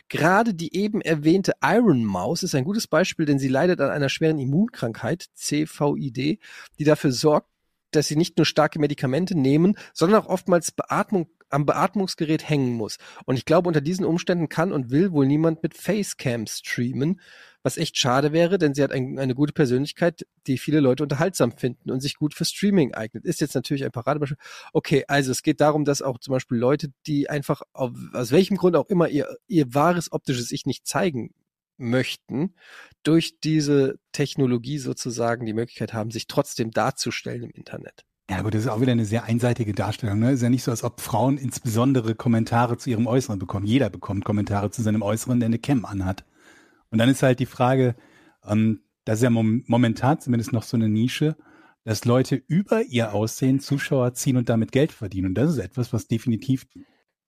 Gerade 0.09 0.53
die 0.53 0.75
eben 0.75 1.01
erwähnte 1.01 1.53
Iron 1.61 2.03
Maus 2.03 2.43
ist 2.43 2.55
ein 2.55 2.63
gutes 2.63 2.87
Beispiel, 2.87 3.25
denn 3.25 3.39
sie 3.39 3.47
leidet 3.47 3.81
an 3.81 3.91
einer 3.91 4.09
schweren 4.09 4.39
Immunkrankheit, 4.39 5.25
CVID, 5.35 6.39
die 6.79 6.83
dafür 6.83 7.11
sorgt, 7.11 7.49
dass 7.91 8.07
sie 8.07 8.15
nicht 8.15 8.37
nur 8.37 8.45
starke 8.45 8.79
Medikamente 8.79 9.37
nehmen, 9.37 9.77
sondern 9.93 10.21
auch 10.21 10.27
oftmals 10.27 10.71
Beatmung 10.71 11.27
am 11.49 11.65
Beatmungsgerät 11.65 12.47
hängen 12.47 12.73
muss. 12.73 12.97
Und 13.26 13.38
ich 13.38 13.45
glaube, 13.45 13.67
unter 13.67 13.81
diesen 13.81 14.05
Umständen 14.05 14.49
kann 14.49 14.72
und 14.72 14.91
will 14.91 15.11
wohl 15.11 15.26
niemand 15.26 15.63
mit 15.63 15.76
Facecam 15.76 16.47
streamen, 16.47 17.19
was 17.63 17.77
echt 17.77 17.97
schade 17.97 18.31
wäre, 18.31 18.59
denn 18.59 18.76
sie 18.76 18.84
hat 18.84 18.91
ein, 18.91 19.17
eine 19.17 19.34
gute 19.34 19.53
Persönlichkeit, 19.53 20.27
die 20.45 20.59
viele 20.59 20.80
Leute 20.80 21.01
unterhaltsam 21.01 21.51
finden 21.51 21.89
und 21.89 21.99
sich 21.99 22.15
gut 22.15 22.35
für 22.35 22.45
Streaming 22.45 22.93
eignet. 22.93 23.26
Ist 23.26 23.41
jetzt 23.41 23.55
natürlich 23.55 23.84
ein 23.84 23.91
Paradebeispiel. 23.91 24.38
Okay, 24.72 25.03
also 25.07 25.31
es 25.31 25.41
geht 25.41 25.61
darum, 25.61 25.84
dass 25.84 26.03
auch 26.03 26.19
zum 26.19 26.34
Beispiel 26.34 26.57
Leute, 26.57 26.89
die 27.07 27.30
einfach 27.30 27.63
auf, 27.73 27.91
aus 28.13 28.31
welchem 28.31 28.57
Grund 28.57 28.76
auch 28.76 28.88
immer 28.88 29.09
ihr, 29.09 29.35
ihr 29.47 29.73
wahres 29.73 30.11
optisches 30.11 30.51
Ich 30.51 30.67
nicht 30.67 30.85
zeigen 30.85 31.34
möchten, 31.77 32.53
durch 33.03 33.39
diese 33.39 33.99
Technologie 34.11 34.77
sozusagen 34.77 35.45
die 35.45 35.53
Möglichkeit 35.53 35.93
haben, 35.93 36.11
sich 36.11 36.27
trotzdem 36.27 36.72
darzustellen 36.72 37.43
im 37.43 37.51
Internet. 37.51 38.05
Ja 38.30 38.41
gut, 38.41 38.56
das 38.56 38.61
ist 38.61 38.68
auch 38.68 38.81
wieder 38.81 38.91
eine 38.91 39.06
sehr 39.06 39.26
einseitige 39.26 39.73
Darstellung. 39.73 40.19
Ne? 40.19 40.31
Ist 40.31 40.41
ja 40.41 40.49
nicht 40.49 40.64
so, 40.64 40.72
als 40.72 40.84
ob 40.84 40.99
Frauen 40.99 41.38
insbesondere 41.38 42.15
Kommentare 42.15 42.77
zu 42.77 42.89
ihrem 42.89 43.06
Äußeren 43.06 43.38
bekommen. 43.38 43.68
Jeder 43.68 43.89
bekommt 43.89 44.26
Kommentare 44.26 44.72
zu 44.72 44.81
seinem 44.81 45.03
Äußeren, 45.03 45.39
der 45.39 45.47
eine 45.47 45.60
Cam 45.60 45.85
anhat. 45.85 46.26
Und 46.89 46.97
dann 46.97 47.10
ist 47.10 47.22
halt 47.22 47.39
die 47.39 47.45
Frage, 47.45 47.95
ähm, 48.43 48.81
das 49.03 49.19
ist 49.19 49.23
ja 49.23 49.30
mom 49.30 49.64
momentan 49.68 50.19
zumindest 50.19 50.53
noch 50.53 50.64
so 50.64 50.76
eine 50.76 50.89
Nische, 50.89 51.35
dass 51.84 52.06
Leute 52.06 52.35
über 52.47 52.81
ihr 52.81 53.14
Aussehen 53.14 53.60
Zuschauer 53.60 54.14
ziehen 54.15 54.38
und 54.38 54.49
damit 54.49 54.72
Geld 54.72 54.91
verdienen. 54.91 55.27
Und 55.27 55.35
das 55.35 55.52
ist 55.52 55.60
etwas, 55.60 55.93
was 55.93 56.07
definitiv 56.07 56.65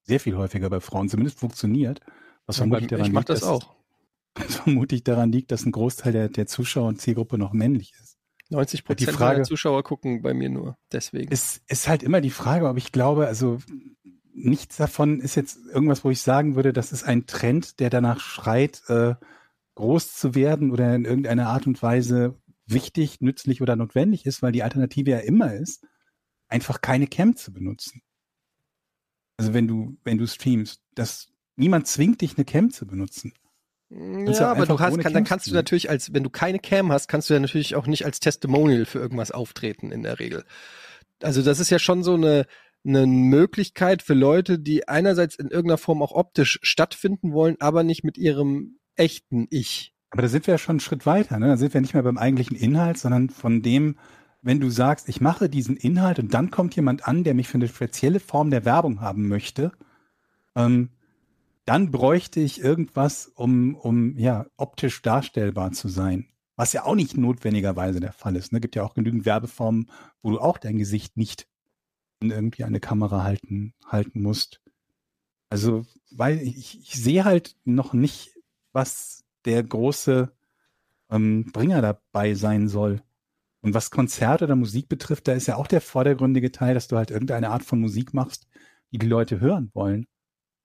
sehr 0.02 0.19
viel 0.19 0.36
häufiger 0.36 0.69
bei 0.69 0.80
Frauen 0.80 1.10
zumindest 1.10 1.40
funktioniert. 1.40 2.02
Was 2.48 2.57
Ja, 2.57 2.61
vermutlich 2.61 2.90
daran 2.90 3.06
ich 3.06 3.11
liegt, 3.11 3.30
das 3.30 3.41
dass, 3.41 3.49
auch. 3.49 3.76
was 4.36 4.56
vermutlich 4.56 5.03
daran 5.03 5.32
liegt, 5.32 5.52
dass 5.52 5.65
ein 5.65 5.72
Großteil 5.72 6.11
der, 6.11 6.30
der 6.30 6.48
Zuschauer 6.48 6.88
und 6.88 6.99
Zielgruppe 6.99 7.38
noch 7.38 7.53
männlich 7.53 7.94
ist. 8.02 8.07
90 8.49 8.82
Die 8.82 8.86
Prozent 8.86 9.11
Frage- 9.11 9.36
der 9.38 9.45
Zuschauer 9.45 9.84
gucken 9.84 10.22
bei 10.22 10.34
mir 10.34 10.49
nur. 10.49 10.78
Deswegen. 10.91 11.32
Es 11.32 11.61
ist 11.68 11.88
halt 11.88 12.03
immer 12.03 12.22
die 12.22 12.30
Frage, 12.30 12.68
ob 12.68 12.78
ich 12.78 12.91
glaube, 12.91 13.28
also 13.28 13.60
nichts 14.34 14.78
davon 14.78 15.19
ist 15.19 15.36
jetzt 15.36 15.57
irgendwas, 15.74 16.03
wo 16.03 16.11
ich 16.11 16.22
sagen 16.22 16.56
würde, 16.56 16.72
das 16.74 16.91
ist 16.91 17.03
ein 17.03 17.26
Trend, 17.26 17.80
der 17.80 17.90
danach 17.90 18.19
schreit, 18.19 18.84
äh, 18.88 19.15
groß 19.76 20.15
zu 20.15 20.36
werden 20.36 20.72
oder 20.72 20.95
in 20.95 21.06
irgendeiner 21.06 21.48
Art 21.49 21.68
und 21.68 21.82
Weise 21.84 22.40
wichtig, 22.65 23.22
nützlich 23.22 23.61
oder 23.61 23.76
notwendig 23.76 24.26
ist, 24.26 24.41
weil 24.41 24.52
die 24.52 24.64
Alternative 24.64 25.11
ja 25.11 25.19
immer 25.19 25.53
ist, 25.53 25.86
einfach 26.48 26.82
keine 26.82 27.07
Cam 27.07 27.36
zu 27.36 27.53
benutzen. 27.53 28.02
Also 29.38 29.53
wenn 29.53 29.68
du, 29.68 29.98
wenn 30.03 30.18
du 30.18 30.28
streamst, 30.28 30.82
das, 30.95 31.28
niemand 31.56 31.88
zwingt 31.88 32.22
dich, 32.22 32.38
eine 32.38 32.45
Cam 32.45 32.72
zu 32.72 32.88
benutzen. 32.88 33.34
Ja, 33.89 34.51
aber 34.51 34.65
du 34.65 34.80
hast, 34.80 34.99
kann, 34.99 35.14
dann 35.14 35.23
kannst 35.23 35.47
du 35.47 35.53
natürlich 35.53 35.89
als, 35.89 36.14
wenn 36.14 36.23
du 36.23 36.30
keine 36.30 36.59
Cam 36.59 36.91
hast, 36.91 37.07
kannst 37.07 37.30
du 37.30 37.34
ja 37.34 37.39
natürlich 37.39 37.76
auch 37.76 37.88
nicht 37.88 38.05
als 38.05 38.19
Testimonial 38.19 38.85
für 38.85 38.99
irgendwas 38.99 39.31
auftreten 39.31 39.91
in 39.91 40.03
der 40.03 40.19
Regel. 40.19 40.43
Also 41.22 41.41
das 41.41 41.59
ist 41.59 41.69
ja 41.69 41.80
schon 41.80 42.03
so 42.03 42.15
eine, 42.15 42.45
eine 42.85 43.07
Möglichkeit 43.07 44.01
für 44.01 44.14
Leute, 44.14 44.59
die 44.59 44.88
einerseits 44.88 45.35
in 45.35 45.47
irgendeiner 45.47 45.77
Form 45.77 46.01
auch 46.01 46.11
optisch 46.11 46.59
stattfinden 46.64 47.31
wollen, 47.31 47.55
aber 47.59 47.84
nicht 47.84 48.03
mit 48.03 48.18
ihrem 48.18 48.77
echten 48.95 49.47
Ich. 49.49 49.93
Aber 50.09 50.22
da 50.22 50.27
sind 50.27 50.47
wir 50.47 50.55
ja 50.55 50.57
schon 50.57 50.73
einen 50.73 50.80
Schritt 50.81 51.05
weiter. 51.05 51.39
Ne? 51.39 51.47
Da 51.47 51.57
sind 51.57 51.73
wir 51.73 51.81
nicht 51.81 51.93
mehr 51.93 52.03
beim 52.03 52.18
eigentlichen 52.18 52.57
Inhalt, 52.57 52.97
sondern 52.97 53.30
von 53.30 53.61
dem, 53.61 53.97
wenn 54.41 54.59
du 54.59 54.69
sagst, 54.69 55.09
ich 55.09 55.22
mache 55.22 55.49
diesen 55.49 55.77
Inhalt 55.77 56.19
und 56.19 56.34
dann 56.34 56.51
kommt 56.51 56.76
jemand 56.76 57.07
an, 57.07 57.23
der 57.23 57.34
mich 57.34 57.47
für 57.47 57.55
eine 57.55 57.68
spezielle 57.68 58.19
Form 58.19 58.49
der 58.49 58.65
Werbung 58.65 59.01
haben 59.01 59.27
möchte, 59.27 59.72
ähm, 60.55 60.89
dann 61.68 61.91
bräuchte 61.91 62.39
ich 62.39 62.61
irgendwas, 62.61 63.27
um, 63.27 63.76
um 63.76 64.18
ja 64.18 64.45
optisch 64.56 65.02
darstellbar 65.02 65.73
zu 65.73 65.89
sein. 65.89 66.30
Was 66.56 66.72
ja 66.72 66.85
auch 66.85 66.95
nicht 66.95 67.18
notwendigerweise 67.18 67.99
der 67.99 68.14
Fall 68.14 68.38
ist. 68.38 68.53
Ne? 68.53 68.61
Gibt 68.61 68.76
ja 68.76 68.84
auch 68.84 68.94
genügend 68.94 69.26
Werbeformen, 69.26 69.91
wo 70.22 70.31
du 70.31 70.39
auch 70.39 70.57
dein 70.57 70.77
Gesicht 70.77 71.18
nicht 71.18 71.45
irgendwie 72.22 72.64
eine 72.64 72.80
Kamera 72.80 73.23
halten, 73.23 73.73
halten 73.85 74.22
musst. 74.22 74.61
Also, 75.49 75.85
weil 76.10 76.41
ich, 76.41 76.80
ich 76.80 76.94
sehe 76.94 77.26
halt 77.26 77.57
noch 77.65 77.91
nicht, 77.91 78.39
was 78.72 79.26
der 79.44 79.61
große 79.61 80.31
ähm, 81.11 81.52
Bringer 81.52 81.81
dabei 81.81 82.34
sein 82.34 82.69
soll. 82.69 83.03
Und 83.61 83.73
was 83.73 83.91
Konzerte 83.91 84.45
oder 84.45 84.56
Musik 84.56 84.88
betrifft, 84.88 85.27
da 85.27 85.34
ist 85.34 85.48
ja 85.48 85.57
auch 85.57 85.68
der 85.68 85.81
vordergründige 85.81 86.53
Teil, 86.53 86.76
dass 86.76 86.88
du 86.88 86.95
halt 86.95 87.11
irgendeine 87.11 87.49
Art 87.49 87.64
von 87.64 87.81
Musik 87.81 88.14
machst, 88.14 88.48
die 88.94 88.99
die 88.99 89.07
Leute 89.07 89.41
hören 89.41 89.69
wollen. 89.73 90.07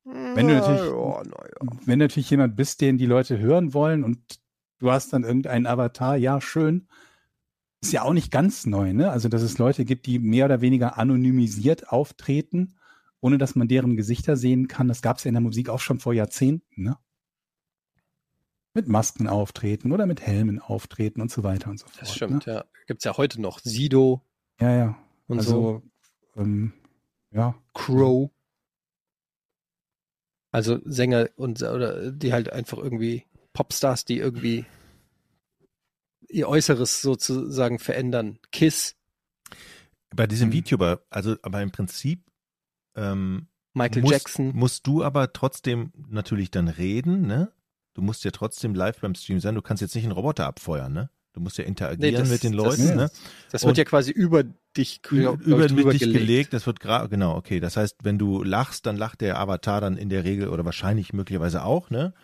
Wenn 0.05 0.49
du 0.49 0.55
natürlich- 0.55 0.81
Ja, 0.81 1.23
ja. 1.23 1.79
Wenn 1.87 1.99
natürlich 1.99 2.31
jemand 2.31 2.57
bist, 2.57 2.81
den 2.81 2.99
die 2.99 3.07
Leute 3.07 3.39
hören 3.39 3.73
wollen 3.75 4.03
und 4.05 4.19
du 4.79 4.91
hast 4.91 5.13
dann 5.13 5.23
irgendeinen 5.25 5.67
Avatar, 5.67 6.17
ja, 6.17 6.41
schön. 6.41 6.89
Ist 7.81 7.93
ja 7.93 8.03
auch 8.03 8.13
nicht 8.13 8.31
ganz 8.31 8.65
neu, 8.67 8.93
ne? 8.93 9.11
Also, 9.11 9.29
dass 9.29 9.43
es 9.43 9.59
Leute 9.59 9.85
gibt, 9.85 10.07
die 10.07 10.19
mehr 10.19 10.45
oder 10.45 10.61
weniger 10.61 10.99
anonymisiert 10.99 11.89
auftreten, 11.91 12.75
ohne 13.21 13.39
dass 13.39 13.55
man 13.57 13.69
deren 13.69 13.97
Gesichter 13.97 14.37
sehen 14.37 14.69
kann. 14.69 14.89
Das 14.89 15.03
gab 15.03 15.19
es 15.19 15.25
ja 15.25 15.29
in 15.29 15.35
der 15.35 15.41
Musik 15.41 15.69
auch 15.69 15.81
schon 15.81 15.99
vor 15.99 16.13
Jahrzehnten, 16.15 16.83
ne? 16.83 16.97
Mit 18.75 18.89
Masken 18.89 19.29
auftreten 19.29 19.93
oder 19.93 20.07
mit 20.07 20.21
Helmen 20.23 20.59
auftreten 20.59 21.21
und 21.21 21.31
so 21.31 21.43
weiter 21.43 21.71
und 21.71 21.79
so 21.79 21.87
fort. 21.87 22.01
Das 22.01 22.15
stimmt, 22.15 22.47
Ne? 22.47 22.53
ja. 22.55 22.65
Gibt's 22.87 23.05
ja 23.05 23.17
heute 23.17 23.41
noch. 23.41 23.59
Sido 23.61 24.23
Ja, 24.61 24.75
ja. 24.77 24.99
und 25.27 25.43
so. 25.43 25.57
Also, 25.57 25.83
ähm, 26.37 26.73
ja. 27.33 27.55
Crow. 27.75 28.31
Also 30.53 30.79
Sänger 30.85 31.29
und 31.37 31.61
oder 31.63 32.13
die 32.13 32.33
halt 32.33 32.53
einfach 32.53 32.79
irgendwie 32.79 33.25
Popstars, 33.55 34.05
die 34.05 34.19
irgendwie 34.19 34.65
ihr 36.29 36.49
Äußeres 36.49 37.03
sozusagen 37.03 37.79
verändern. 37.79 38.39
Kiss, 38.53 38.95
Bei 40.15 40.27
diesem 40.27 40.51
Mhm. 40.51 40.63
VTuber, 40.65 41.03
also 41.09 41.37
aber 41.43 41.63
im 41.63 41.71
Prinzip 41.71 42.23
ähm, 42.97 43.49
Michael 43.73 44.03
musst, 44.03 44.13
Jackson. 44.13 44.53
musst 44.55 44.87
du 44.87 45.03
aber 45.03 45.33
trotzdem 45.33 45.91
natürlich 46.11 46.51
dann 46.51 46.69
reden, 46.69 47.27
ne? 47.27 47.51
Du 47.95 48.03
musst 48.03 48.23
ja 48.25 48.31
trotzdem 48.31 48.75
live 48.75 49.01
beim 49.01 49.15
Stream 49.15 49.41
sein. 49.41 49.55
Du 49.55 49.63
kannst 49.63 49.81
jetzt 49.81 49.95
nicht 49.95 50.05
einen 50.05 50.13
Roboter 50.13 50.45
abfeuern, 50.47 50.93
ne? 50.93 51.09
Du 51.33 51.41
musst 51.41 51.57
ja 51.57 51.65
interagieren 51.65 52.15
das- 52.15 52.29
mit 52.29 52.43
den 52.43 52.53
das- 52.55 52.63
Leuten, 52.79 52.89
Ja. 52.89 52.95
ne? 52.95 53.11
Das 53.51 53.63
wird 53.63 53.71
und- 53.71 53.79
ja 53.79 53.85
quasi 53.85 54.11
über 54.11 54.45
dich 54.77 55.03
glaub 55.03 55.41
über 55.41 55.65
ich, 55.67 55.71
mit 55.73 55.79
drüber 55.81 55.93
dich 55.93 56.01
gelegt. 56.03 56.53
Das 56.53 56.67
wird 56.67 56.81
gerade 56.81 57.09
genau 57.09 57.37
okay. 57.37 57.61
Das 57.61 57.77
heißt, 57.77 57.99
wenn 58.03 58.19
du 58.19 58.43
lachst, 58.43 58.87
dann 58.87 58.97
lacht 58.97 59.21
der 59.21 59.39
Avatar 59.39 59.81
dann 59.81 59.97
in 59.97 60.09
der 60.09 60.25
Regel 60.25 60.49
oder 60.49 60.65
wahrscheinlich 60.65 61.13
möglicherweise 61.13 61.65
auch, 61.65 61.91
ne? 61.91 62.15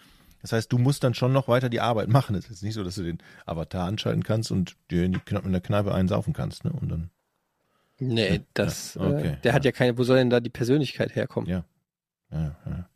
Das 0.41 0.53
heißt, 0.53 0.73
du 0.73 0.79
musst 0.79 1.03
dann 1.03 1.15
schon 1.15 1.33
noch 1.33 1.49
weiter 1.49 1.69
die 1.69 1.81
Arbeit 1.81 2.09
machen. 2.19 2.37
Es 2.37 2.49
ist 2.49 2.63
nicht 2.63 2.75
so, 2.75 2.85
dass 2.85 2.95
du 2.95 3.03
den 3.03 3.19
Avatar 3.47 3.87
anschalten 3.87 4.23
kannst 4.23 4.51
und 4.51 4.77
dir 4.91 5.05
in, 5.05 5.13
die 5.13 5.35
in 5.35 5.53
der 5.53 5.61
Kneipe 5.61 5.95
einen 5.95 6.09
saufen 6.09 6.33
kannst, 6.33 6.65
ne? 6.65 6.73
Und 6.73 6.89
dann 6.89 7.11
Nee, 8.01 8.43
das, 8.55 8.95
Ja, 8.95 9.09
okay, 9.09 9.27
äh, 9.33 9.41
der 9.41 9.53
hat 9.55 9.65
ja 9.65 9.73
keine, 9.73 9.99
wo 9.99 10.05
soll 10.05 10.19
denn 10.19 10.31
da 10.31 10.39
die 10.39 10.51
Persönlichkeit 10.51 11.17
herkommen? 11.17 11.51
Ja. 11.51 11.65
ja, 12.31 12.57
ja. 12.65 12.89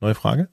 Neue 0.00 0.14
Frage? 0.14 0.48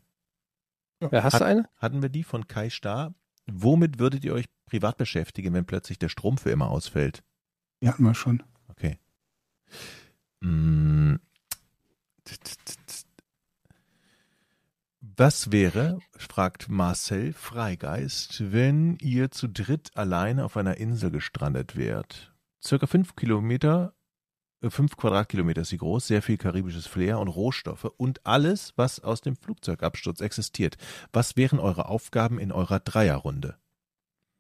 Ja, 1.00 1.24
hast 1.24 1.34
Hat- 1.36 1.42
du 1.42 1.46
eine? 1.46 1.70
Hatten 1.78 2.02
wir 2.02 2.10
die 2.10 2.24
von 2.24 2.48
Kai 2.48 2.70
Starr? 2.70 3.14
Womit 3.46 4.00
würdet 4.00 4.24
ihr 4.24 4.34
euch 4.34 4.46
privat 4.66 4.98
beschäftigen, 4.98 5.54
wenn 5.54 5.66
plötzlich 5.66 6.00
der 6.00 6.10
Strom 6.10 6.38
für 6.38 6.52
immer 6.52 6.70
ausfällt? 6.70 7.24
Hatten 7.84 8.04
wir 8.04 8.14
schon. 8.14 8.44
Okay. 8.70 8.98
Mm. 10.40 11.16
Was 15.16 15.52
wäre, 15.52 16.00
fragt 16.18 16.70
Marcel 16.70 17.34
Freigeist, 17.34 18.52
wenn 18.52 18.98
ihr 19.00 19.30
zu 19.30 19.48
dritt 19.48 19.92
alleine 19.96 20.44
auf 20.46 20.58
einer 20.58 20.78
Insel 20.78 21.12
gestrandet 21.12 21.76
wärt? 21.76 22.34
Circa 22.64 22.88
fünf 22.88 23.16
Kilometer, 23.16 23.94
fünf 24.70 24.98
Quadratkilometer 24.98 25.62
ist 25.62 25.70
sie 25.70 25.78
groß, 25.78 26.08
sehr 26.08 26.22
viel 26.22 26.38
karibisches 26.38 26.88
Flair 26.88 27.20
und 27.20 27.28
Rohstoffe 27.28 27.92
und 27.98 28.26
alles, 28.26 28.74
was 28.76 29.00
aus 29.00 29.22
dem 29.22 29.36
Flugzeugabsturz 29.36 30.22
existiert. 30.22 30.78
Was 31.12 31.36
wären 31.36 31.60
eure 31.60 31.90
Aufgaben 31.90 32.40
in 32.40 32.52
eurer 32.52 32.80
Dreierrunde? 32.80 33.58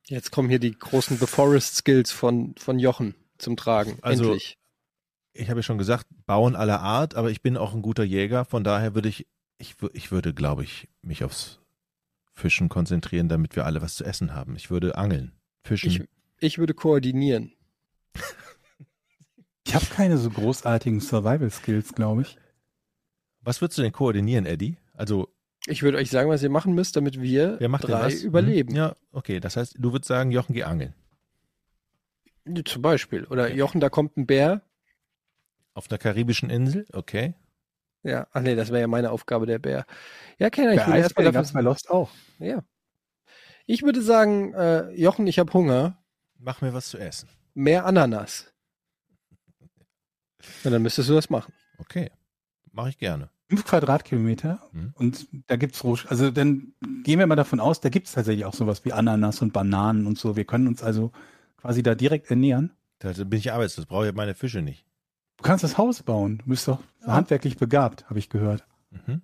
Jetzt 0.07 0.31
kommen 0.31 0.49
hier 0.49 0.59
die 0.59 0.77
großen 0.77 1.17
The 1.17 1.27
Forest 1.27 1.75
Skills 1.75 2.11
von, 2.11 2.55
von 2.57 2.79
Jochen 2.79 3.15
zum 3.37 3.55
Tragen. 3.57 3.97
Also- 4.01 4.23
Endlich. 4.25 4.57
ich 5.33 5.49
habe 5.49 5.59
ja 5.59 5.63
schon 5.63 5.77
gesagt, 5.77 6.07
bauen 6.25 6.55
aller 6.55 6.81
Art, 6.81 7.15
aber 7.15 7.31
ich 7.31 7.41
bin 7.41 7.57
auch 7.57 7.73
ein 7.73 7.81
guter 7.81 8.03
Jäger, 8.03 8.45
von 8.45 8.63
daher 8.63 8.95
würde 8.95 9.09
ich, 9.09 9.27
ich, 9.57 9.75
ich 9.93 10.11
würde, 10.11 10.33
glaube 10.33 10.63
ich, 10.63 10.87
mich 11.01 11.23
aufs 11.23 11.59
Fischen 12.33 12.67
konzentrieren, 12.67 13.29
damit 13.29 13.55
wir 13.55 13.65
alle 13.65 13.81
was 13.81 13.95
zu 13.95 14.03
essen 14.03 14.33
haben. 14.33 14.55
Ich 14.55 14.69
würde 14.71 14.97
angeln, 14.97 15.33
fischen. 15.63 15.89
Ich, 15.89 16.03
ich 16.39 16.57
würde 16.57 16.73
koordinieren. 16.73 17.53
Ich 19.73 19.75
habe 19.75 19.85
keine 19.95 20.17
so 20.17 20.29
großartigen 20.29 20.99
Survival-Skills, 20.99 21.93
glaube 21.93 22.21
ich. 22.21 22.37
was 23.41 23.59
würdest 23.61 23.77
du 23.79 23.81
denn 23.81 23.91
koordinieren, 23.91 24.45
Eddie? 24.45 24.77
Also, 24.93 25.29
Ich 25.65 25.81
würde 25.81 25.97
euch 25.97 26.11
sagen, 26.11 26.29
was 26.29 26.43
ihr 26.43 26.49
machen 26.51 26.73
müsst, 26.75 26.95
damit 26.95 27.19
wir 27.19 27.59
wer 27.59 27.69
macht 27.69 27.83
denn 27.83 27.91
drei 27.91 28.05
was? 28.05 28.21
überleben. 28.21 28.69
Hm? 28.69 28.75
Ja, 28.75 28.95
okay. 29.11 29.39
Das 29.39 29.57
heißt, 29.57 29.75
du 29.79 29.91
würdest 29.91 30.07
sagen, 30.09 30.31
Jochen, 30.31 30.53
geh 30.53 30.63
angeln. 30.63 30.93
Zum 32.65 32.81
Beispiel. 32.81 33.25
Oder 33.25 33.45
Okay. 33.45 33.55
Jochen, 33.55 33.79
da 33.81 33.89
kommt 33.89 34.15
ein 34.17 34.27
Bär. 34.27 34.61
Auf 35.73 35.89
einer 35.89 35.97
karibischen 35.97 36.49
Insel, 36.51 36.85
okay. 36.93 37.33
Ja, 38.03 38.27
ach 38.31 38.41
nee, 38.41 38.53
das 38.55 38.69
wäre 38.69 38.81
ja 38.81 38.87
meine 38.87 39.09
Aufgabe, 39.11 39.45
der 39.47 39.57
Bär. 39.59 39.85
Ja, 40.37 40.49
Kenner, 40.51 40.73
ich 40.73 40.77
Der 40.79 40.87
würde 40.87 40.99
erstmal 40.99 41.25
es 41.41 41.51
bei. 41.53 41.61
Lost 41.61 41.89
auch. 41.89 42.11
Ja. 42.37 42.63
Ich 43.65 43.81
würde 43.81 44.01
sagen, 44.03 44.53
äh, 44.53 44.91
Jochen, 44.91 45.25
ich 45.25 45.39
habe 45.39 45.51
Hunger. 45.53 45.97
Mach 46.37 46.61
mir 46.61 46.73
was 46.73 46.89
zu 46.89 46.97
essen. 46.99 47.27
Mehr 47.55 47.85
Ananas. 47.85 48.52
Na, 50.63 50.71
dann 50.71 50.81
müsstest 50.81 51.09
du 51.09 51.13
das 51.13 51.29
machen. 51.29 51.53
Okay. 51.77 52.11
Mache 52.71 52.89
ich 52.89 52.97
gerne. 52.97 53.29
Fünf 53.49 53.65
Quadratkilometer 53.65 54.61
Hm. 54.71 54.93
und 54.95 55.27
da 55.47 55.57
gibt's 55.57 55.83
Roh, 55.83 55.97
also 56.07 56.31
dann 56.31 56.73
gehen 57.03 57.19
wir 57.19 57.27
mal 57.27 57.35
davon 57.35 57.59
aus, 57.59 57.81
da 57.81 57.89
gibt's 57.89 58.13
tatsächlich 58.13 58.45
auch 58.45 58.53
sowas 58.55 58.83
wie 58.85 58.93
Ananas 58.93 59.41
und 59.41 59.53
Bananen 59.53 60.07
und 60.07 60.17
so. 60.17 60.35
Wir 60.35 60.45
können 60.45 60.67
uns 60.67 60.81
also 60.81 61.11
quasi 61.57 61.83
da 61.83 61.93
direkt 61.93 62.29
ernähren. 62.31 62.71
Da 62.99 63.11
bin 63.11 63.37
ich 63.37 63.51
arbeitslos, 63.51 63.85
brauche 63.85 64.07
ich 64.07 64.15
meine 64.15 64.33
Fische 64.33 64.61
nicht. 64.61 64.85
Du 65.37 65.43
kannst 65.43 65.63
das 65.63 65.77
Haus 65.77 66.01
bauen. 66.03 66.39
Du 66.39 66.45
bist 66.45 66.67
doch 66.67 66.79
handwerklich 67.05 67.57
begabt, 67.57 68.09
habe 68.09 68.17
ich 68.19 68.29
gehört. 68.29 68.65
Mhm. 68.91 69.21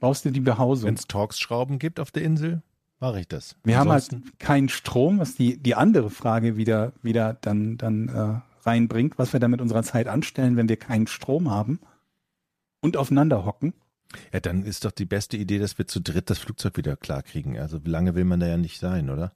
Baust 0.00 0.24
dir 0.24 0.30
die 0.30 0.38
Behausung. 0.38 0.86
Wenn 0.86 0.94
es 0.94 1.08
Torx-Schrauben 1.08 1.80
gibt 1.80 1.98
auf 1.98 2.12
der 2.12 2.22
Insel, 2.22 2.62
mache 3.00 3.18
ich 3.18 3.26
das. 3.26 3.56
Wir 3.64 3.78
haben 3.78 3.90
Ansonsten- 3.90 4.22
halt 4.26 4.38
keinen 4.38 4.68
Strom, 4.68 5.18
was 5.18 5.34
die, 5.34 5.56
die 5.60 5.74
andere 5.74 6.08
Frage 6.08 6.56
wieder, 6.56 6.92
wieder 7.02 7.34
dann, 7.34 7.78
dann 7.78 8.08
äh, 8.08 8.47
reinbringt, 8.68 9.18
was 9.18 9.32
wir 9.32 9.40
dann 9.40 9.50
mit 9.50 9.60
unserer 9.60 9.82
Zeit 9.82 10.06
anstellen, 10.06 10.56
wenn 10.56 10.68
wir 10.68 10.76
keinen 10.76 11.06
Strom 11.06 11.50
haben 11.50 11.80
und 12.80 12.96
aufeinander 12.96 13.44
hocken. 13.44 13.74
Ja, 14.32 14.40
dann 14.40 14.64
ist 14.64 14.84
doch 14.84 14.92
die 14.92 15.04
beste 15.04 15.36
Idee, 15.36 15.58
dass 15.58 15.78
wir 15.78 15.86
zu 15.86 16.00
dritt 16.00 16.30
das 16.30 16.38
Flugzeug 16.38 16.76
wieder 16.76 16.96
klar 16.96 17.22
kriegen. 17.22 17.58
Also 17.58 17.84
wie 17.84 17.90
lange 17.90 18.14
will 18.14 18.24
man 18.24 18.40
da 18.40 18.46
ja 18.46 18.56
nicht 18.56 18.78
sein, 18.78 19.10
oder? 19.10 19.32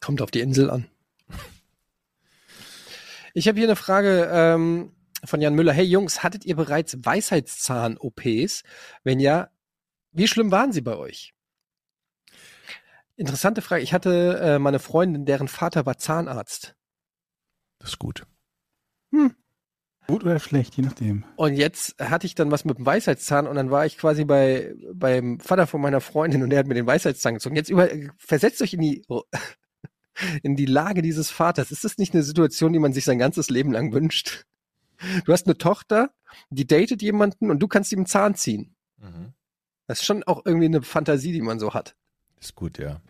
Kommt 0.00 0.22
auf 0.22 0.30
die 0.30 0.40
Insel 0.40 0.70
an. 0.70 0.86
Ich 3.34 3.48
habe 3.48 3.58
hier 3.58 3.66
eine 3.66 3.76
Frage 3.76 4.28
ähm, 4.30 4.92
von 5.24 5.40
Jan 5.40 5.54
Müller. 5.54 5.72
Hey 5.72 5.84
Jungs, 5.84 6.22
hattet 6.22 6.44
ihr 6.44 6.56
bereits 6.56 6.98
Weisheitszahn-OPs? 7.02 8.62
Wenn 9.04 9.20
ja, 9.20 9.48
wie 10.10 10.28
schlimm 10.28 10.50
waren 10.50 10.72
sie 10.72 10.82
bei 10.82 10.96
euch? 10.96 11.32
Interessante 13.16 13.62
Frage. 13.62 13.82
Ich 13.82 13.92
hatte 13.92 14.38
äh, 14.42 14.58
meine 14.58 14.78
Freundin, 14.78 15.24
deren 15.24 15.48
Vater 15.48 15.86
war 15.86 15.96
Zahnarzt. 15.96 16.74
Das 17.82 17.90
ist 17.90 17.98
gut. 17.98 18.24
Gut 20.06 20.24
oder 20.24 20.38
schlecht, 20.40 20.76
je 20.76 20.82
nachdem. 20.82 21.24
Und 21.36 21.54
jetzt 21.54 21.98
hatte 22.00 22.26
ich 22.26 22.34
dann 22.34 22.50
was 22.50 22.64
mit 22.64 22.78
dem 22.78 22.86
Weisheitszahn 22.86 23.46
und 23.46 23.56
dann 23.56 23.70
war 23.70 23.86
ich 23.86 23.98
quasi 23.98 24.24
bei 24.24 24.74
beim 24.92 25.38
Vater 25.40 25.66
von 25.66 25.80
meiner 25.80 26.00
Freundin 26.00 26.42
und 26.42 26.50
der 26.50 26.60
hat 26.60 26.66
mir 26.66 26.74
den 26.74 26.86
Weisheitszahn 26.86 27.34
gezogen. 27.34 27.56
Jetzt 27.56 27.70
über, 27.70 27.88
versetzt 28.16 28.62
euch 28.62 28.74
in 28.74 28.80
die 28.80 29.04
in 30.42 30.56
die 30.56 30.66
Lage 30.66 31.02
dieses 31.02 31.30
Vaters. 31.30 31.70
Ist 31.70 31.84
das 31.84 31.98
nicht 31.98 32.14
eine 32.14 32.22
Situation, 32.22 32.72
die 32.72 32.78
man 32.78 32.92
sich 32.92 33.04
sein 33.04 33.18
ganzes 33.18 33.50
Leben 33.50 33.72
lang 33.72 33.92
wünscht? 33.92 34.44
Du 35.24 35.32
hast 35.32 35.46
eine 35.46 35.58
Tochter, 35.58 36.10
die 36.50 36.66
datet 36.66 37.02
jemanden 37.02 37.50
und 37.50 37.58
du 37.60 37.68
kannst 37.68 37.92
ihm 37.92 38.00
einen 38.00 38.06
Zahn 38.06 38.34
ziehen. 38.34 38.76
Das 39.86 40.00
ist 40.00 40.06
schon 40.06 40.22
auch 40.24 40.42
irgendwie 40.44 40.66
eine 40.66 40.82
Fantasie, 40.82 41.32
die 41.32 41.42
man 41.42 41.58
so 41.58 41.74
hat. 41.74 41.96
Ist 42.40 42.54
gut, 42.54 42.78
ja. 42.78 43.00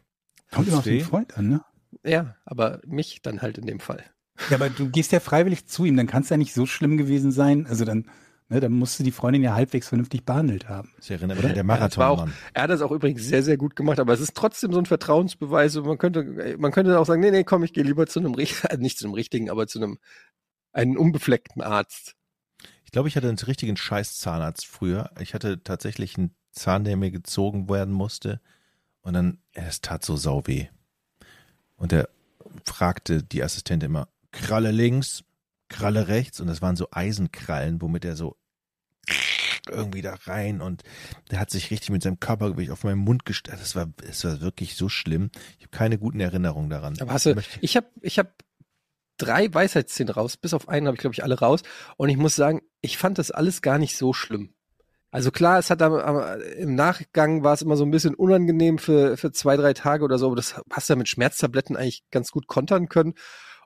Kommt 0.51 0.69
immer 0.69 0.79
auf 0.79 0.85
den 0.85 1.01
Freund 1.01 1.37
an, 1.37 1.49
ne? 1.49 1.65
Ja, 2.05 2.37
aber 2.45 2.81
mich 2.87 3.23
dann 3.23 3.43
halt 3.43 3.59
in 3.59 3.67
dem 3.67 3.81
Fall. 3.81 4.05
Ja, 4.51 4.57
aber 4.57 4.71
du 4.71 4.89
gehst 4.89 5.13
ja 5.13 5.21
freiwillig 5.21 5.67
zu 5.67 5.85
ihm, 5.85 5.97
dann 5.97 6.07
kann 6.07 6.23
es 6.23 6.29
ja 6.31 6.37
nicht 6.37 6.55
so 6.55 6.67
schlimm 6.67 6.97
gewesen 6.97 7.33
sein. 7.33 7.67
Also 7.67 7.85
dann, 7.85 8.11
ne, 8.49 8.61
dann 8.61 8.73
musst 8.73 8.99
du 8.99 9.05
die 9.05 9.13
Freundin 9.13 9.43
ja 9.43 9.55
halbwegs 9.55 9.89
vernünftig 9.89 10.25
behandelt 10.25 10.69
haben. 10.69 10.91
Ich 11.01 11.11
erinnere 11.11 11.37
mich 11.37 11.47
an 11.47 11.55
der 11.55 11.65
Ja, 11.65 11.77
das 11.89 11.97
war 11.99 12.11
auch- 12.11 12.17
Marathonmann. 12.17 12.35
Er 12.55 12.63
hat 12.65 12.71
das 12.71 12.83
auch 12.83 12.91
übrigens 12.93 13.25
sehr, 13.25 13.43
sehr 13.43 13.57
gut 13.57 13.77
gemacht, 13.77 14.01
aber 14.01 14.13
es 14.13 14.21
ist 14.21 14.35
trotzdem 14.35 14.73
so 14.73 14.79
ein 14.79 14.87
Vertrauensbeweis. 14.87 15.77
Und 15.77 15.87
man 15.87 15.99
könnte, 15.99 16.57
man 16.59 16.73
könnte 16.73 16.99
auch 16.99 17.07
sagen, 17.07 17.21
nee, 17.21 17.31
nee, 17.31 17.45
komm, 17.45 17.63
ich 17.63 17.73
gehe 17.73 17.85
lieber 17.85 18.07
zu 18.07 18.21
einem 18.21 18.35
richtigen, 18.35 18.79
nicht 18.81 18.99
zu 18.99 19.07
einem 19.07 19.15
richtigen, 19.15 19.51
aber 19.51 19.67
zu 19.67 19.79
einem 19.79 19.99
einen 20.73 20.97
unbefleckten 20.97 21.61
Arzt. 21.63 22.15
Ich 22.85 22.91
glaube, 22.93 23.09
ich 23.09 23.17
hatte 23.17 23.29
einen 23.29 23.39
richtigen 23.39 23.77
Scheiß-Zahnarzt 23.77 24.67
früher. 24.67 25.11
Ich 25.21 25.35
hatte 25.35 25.63
tatsächlich 25.63 26.17
einen 26.17 26.35
Zahn, 26.51 26.85
der 26.85 26.97
mir 26.97 27.11
gezogen 27.11 27.69
werden 27.69 27.93
musste. 27.95 28.41
Und 29.03 29.15
dann, 29.15 29.39
ja, 29.55 29.63
es 29.65 29.81
tat 29.83 30.05
so 30.05 30.17
sau 30.17 30.47
weh. 30.47 30.67
Und 31.77 31.93
er 31.93 32.09
fragte 32.65 33.23
die 33.23 33.43
Assistentin 33.43 33.91
immer, 33.91 34.09
Kralle 34.33 34.71
links, 34.71 35.25
Kralle 35.69 36.09
rechts. 36.09 36.41
Und 36.41 36.49
das 36.49 36.61
waren 36.63 36.77
so 36.77 36.89
Eisenkrallen, 36.91 37.81
womit 37.81 38.05
er 38.05 38.17
so 38.17 38.37
irgendwie 39.71 40.03
da 40.03 40.15
rein 40.25 40.61
und 40.61 40.83
der 41.31 41.39
hat 41.39 41.51
sich 41.51 41.71
richtig 41.71 41.91
mit 41.91 42.03
seinem 42.03 42.19
Körpergewicht 42.19 42.71
auf 42.71 42.85
meinen 42.85 42.99
Mund 42.99 43.25
gestellt. 43.25 43.61
Das 43.61 43.77
war, 43.77 43.93
es 44.09 44.25
war 44.25 44.41
wirklich 44.41 44.75
so 44.75 44.89
schlimm. 44.89 45.31
Ich 45.59 45.65
habe 45.65 45.77
keine 45.77 45.99
guten 45.99 46.21
Erinnerungen 46.21 46.71
daran. 46.71 46.97
Aber 47.01 47.13
hast 47.13 47.27
du, 47.27 47.41
ich 47.61 47.77
habe 47.77 47.87
ich 48.01 48.19
hab 48.19 48.33
drei 49.19 49.53
Weisheitszähne 49.53 50.13
raus, 50.13 50.37
bis 50.37 50.55
auf 50.55 50.69
einen 50.69 50.87
habe 50.87 50.97
ich, 50.97 51.01
glaube 51.01 51.15
ich, 51.15 51.23
alle 51.23 51.39
raus. 51.39 51.63
Und 51.97 52.09
ich 52.09 52.17
muss 52.17 52.35
sagen, 52.35 52.63
ich 52.81 52.99
fand 52.99 53.19
das 53.19 53.31
alles 53.31 53.63
gar 53.63 53.79
nicht 53.79 53.97
so 53.97 54.13
schlimm. 54.13 54.55
Also 55.11 55.31
klar, 55.31 55.59
es 55.59 55.69
hat 55.71 55.83
am, 55.83 55.93
am, 55.93 56.41
im 56.57 56.75
Nachgang 56.75 57.45
war 57.45 57.53
es 57.53 57.63
immer 57.63 57.77
so 57.77 57.85
ein 57.85 57.91
bisschen 57.91 58.15
unangenehm 58.15 58.79
für, 58.79 59.17
für 59.17 59.31
zwei, 59.31 59.57
drei 59.57 59.75
Tage 59.75 60.05
oder 60.05 60.19
so, 60.19 60.27
aber 60.27 60.37
das 60.37 60.55
hast 60.71 60.89
du 60.89 60.95
ja 60.95 60.97
mit 60.97 61.09
Schmerztabletten 61.09 61.77
eigentlich 61.77 62.03
ganz 62.11 62.31
gut 62.31 62.47
kontern 62.47 62.89
können. 62.89 63.15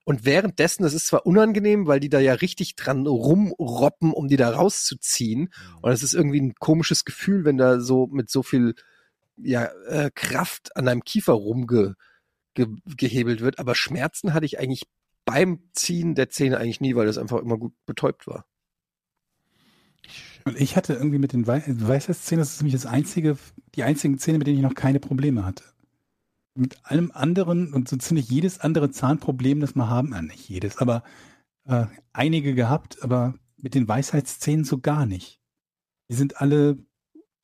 Und 0.06 0.24
währenddessen, 0.24 0.84
das 0.84 0.94
ist 0.94 1.08
zwar 1.08 1.26
unangenehm, 1.26 1.88
weil 1.88 1.98
die 1.98 2.08
da 2.08 2.20
ja 2.20 2.34
richtig 2.34 2.76
dran 2.76 3.08
rumroppen, 3.08 4.12
um 4.12 4.28
die 4.28 4.36
da 4.36 4.50
rauszuziehen. 4.50 5.52
Und 5.82 5.90
es 5.90 6.04
ist 6.04 6.14
irgendwie 6.14 6.40
ein 6.40 6.54
komisches 6.54 7.04
Gefühl, 7.04 7.44
wenn 7.44 7.58
da 7.58 7.80
so 7.80 8.06
mit 8.06 8.30
so 8.30 8.44
viel 8.44 8.76
ja, 9.36 9.64
äh, 9.88 10.12
Kraft 10.14 10.76
an 10.76 10.86
deinem 10.86 11.02
Kiefer 11.02 11.32
rumge 11.32 11.96
ge 12.54 12.68
gehebelt 12.96 13.40
wird. 13.40 13.58
Aber 13.58 13.74
Schmerzen 13.74 14.32
hatte 14.32 14.46
ich 14.46 14.60
eigentlich 14.60 14.84
beim 15.24 15.58
Ziehen 15.72 16.14
der 16.14 16.28
Zähne 16.28 16.58
eigentlich 16.58 16.80
nie, 16.80 16.94
weil 16.94 17.06
das 17.06 17.18
einfach 17.18 17.40
immer 17.40 17.58
gut 17.58 17.74
betäubt 17.84 18.28
war. 18.28 18.46
Und 20.44 20.60
ich 20.60 20.76
hatte 20.76 20.92
irgendwie 20.94 21.18
mit 21.18 21.32
den 21.32 21.48
Wei 21.48 21.64
Weisheitszähnen, 21.66 22.42
das 22.42 22.52
ist 22.52 22.60
nämlich 22.60 22.80
das 22.80 22.86
einzige, 22.86 23.36
die 23.74 23.82
einzigen 23.82 24.20
Zähne, 24.20 24.38
mit 24.38 24.46
denen 24.46 24.58
ich 24.58 24.62
noch 24.62 24.76
keine 24.76 25.00
Probleme 25.00 25.44
hatte. 25.44 25.64
Mit 26.56 26.78
allem 26.84 27.10
anderen 27.12 27.72
und 27.72 27.88
so 27.88 27.96
ziemlich 27.96 28.28
jedes 28.30 28.58
andere 28.58 28.90
Zahnproblem, 28.90 29.60
das 29.60 29.74
wir 29.74 29.88
haben, 29.88 30.12
äh, 30.12 30.22
nicht 30.22 30.48
jedes, 30.48 30.78
aber 30.78 31.02
äh, 31.64 31.86
einige 32.12 32.54
gehabt, 32.54 33.02
aber 33.02 33.34
mit 33.56 33.74
den 33.74 33.86
Weisheitszähnen 33.86 34.64
so 34.64 34.78
gar 34.78 35.06
nicht. 35.06 35.40
Die 36.08 36.14
sind 36.14 36.40
alle 36.40 36.78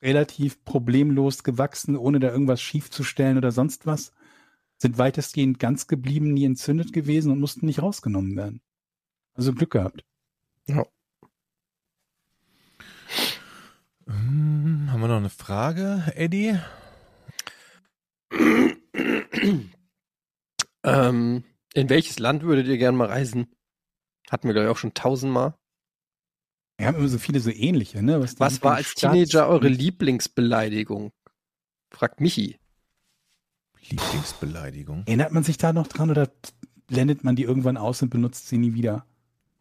relativ 0.01 0.63
problemlos 0.65 1.43
gewachsen, 1.43 1.95
ohne 1.95 2.19
da 2.19 2.29
irgendwas 2.29 2.61
schief 2.61 2.91
zu 2.91 3.03
stellen 3.03 3.37
oder 3.37 3.51
sonst 3.51 3.85
was. 3.85 4.11
Sind 4.77 4.97
weitestgehend 4.97 5.59
ganz 5.59 5.87
geblieben, 5.87 6.33
nie 6.33 6.45
entzündet 6.45 6.91
gewesen 6.91 7.31
und 7.31 7.39
mussten 7.39 7.65
nicht 7.65 7.81
rausgenommen 7.81 8.35
werden. 8.35 8.61
Also 9.33 9.53
Glück 9.53 9.71
gehabt. 9.71 10.03
Hm, 14.05 14.89
haben 14.91 15.01
wir 15.01 15.07
noch 15.07 15.17
eine 15.17 15.29
Frage, 15.29 16.03
Eddie? 16.15 16.59
ähm, 20.83 21.43
in 21.73 21.89
welches 21.89 22.19
Land 22.19 22.43
würdet 22.43 22.67
ihr 22.67 22.77
gern 22.77 22.95
mal 22.95 23.07
reisen? 23.07 23.47
Hatten 24.29 24.47
wir, 24.47 24.53
glaube 24.53 24.67
ich, 24.67 24.71
auch 24.71 24.77
schon 24.77 24.93
tausendmal. 24.93 25.55
Wir 26.77 26.87
haben 26.87 26.97
immer 26.97 27.07
so 27.07 27.17
viele 27.19 27.39
so 27.39 27.49
ähnliche, 27.51 28.01
ne? 28.01 28.19
die 28.19 28.39
Was 28.39 28.61
war 28.63 28.75
als 28.75 28.95
Lieblingsstadt- 28.95 29.11
Teenager 29.11 29.47
eure 29.47 29.67
Lieblingsbeleidigung? 29.67 31.11
Fragt 31.91 32.19
Michi. 32.19 32.57
Lieblingsbeleidigung. 33.89 35.03
Erinnert 35.05 35.31
man 35.31 35.43
sich 35.43 35.57
da 35.57 35.73
noch 35.73 35.87
dran 35.87 36.09
oder 36.09 36.31
blendet 36.87 37.23
man 37.23 37.35
die 37.35 37.43
irgendwann 37.43 37.77
aus 37.77 38.01
und 38.01 38.09
benutzt 38.09 38.47
sie 38.47 38.57
nie 38.57 38.73
wieder? 38.73 39.05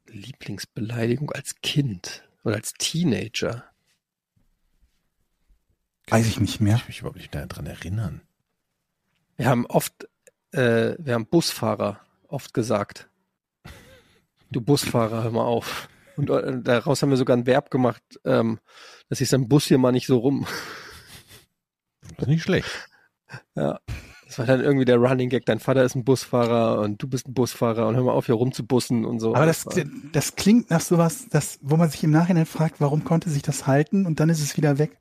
Lieblingsbeleidigung 0.06 1.30
als 1.32 1.56
Kind 1.60 2.24
oder 2.44 2.56
als 2.56 2.74
Teenager? 2.74 3.64
Weiß 6.08 6.26
ich 6.26 6.40
nicht 6.40 6.60
mehr. 6.60 6.76
Ich 6.76 6.88
mich 6.88 7.00
überhaupt 7.00 7.18
nicht 7.18 7.34
daran 7.34 7.66
erinnern. 7.66 8.22
Wir 9.36 9.46
haben 9.46 9.66
oft, 9.66 10.08
äh, 10.52 10.94
wir 10.98 11.14
haben 11.14 11.26
Busfahrer 11.26 12.00
oft 12.28 12.54
gesagt. 12.54 13.08
Du 14.50 14.60
Busfahrer, 14.60 15.24
hör 15.24 15.30
mal 15.30 15.44
auf. 15.44 15.88
Und 16.16 16.30
äh, 16.30 16.60
daraus 16.62 17.02
haben 17.02 17.10
wir 17.10 17.16
sogar 17.16 17.36
ein 17.36 17.46
Verb 17.46 17.70
gemacht, 17.70 18.02
ähm, 18.24 18.58
dass 19.08 19.20
ich 19.20 19.28
sein 19.28 19.48
Bus 19.48 19.64
hier 19.64 19.78
mal 19.78 19.92
nicht 19.92 20.06
so 20.06 20.18
rum. 20.18 20.46
Das 22.16 22.22
ist 22.22 22.28
nicht 22.28 22.42
schlecht. 22.42 22.68
Ja. 23.54 23.80
Das 24.26 24.38
war 24.38 24.46
dann 24.46 24.62
irgendwie 24.62 24.86
der 24.86 24.96
Running 24.96 25.28
Gag. 25.28 25.44
Dein 25.44 25.60
Vater 25.60 25.84
ist 25.84 25.94
ein 25.94 26.04
Busfahrer 26.04 26.80
und 26.80 27.02
du 27.02 27.06
bist 27.06 27.28
ein 27.28 27.34
Busfahrer 27.34 27.86
und 27.86 27.96
hör 27.96 28.04
mal 28.04 28.12
auf, 28.12 28.26
hier 28.26 28.34
rumzubussen 28.34 29.04
und 29.04 29.20
so. 29.20 29.34
Aber 29.34 29.44
das, 29.44 29.66
das 30.12 30.36
klingt 30.36 30.70
nach 30.70 30.80
sowas, 30.80 31.26
das, 31.28 31.58
wo 31.60 31.76
man 31.76 31.90
sich 31.90 32.02
im 32.02 32.12
Nachhinein 32.12 32.46
fragt, 32.46 32.80
warum 32.80 33.04
konnte 33.04 33.28
sich 33.28 33.42
das 33.42 33.66
halten 33.66 34.06
und 34.06 34.20
dann 34.20 34.30
ist 34.30 34.40
es 34.40 34.56
wieder 34.56 34.78
weg. 34.78 34.98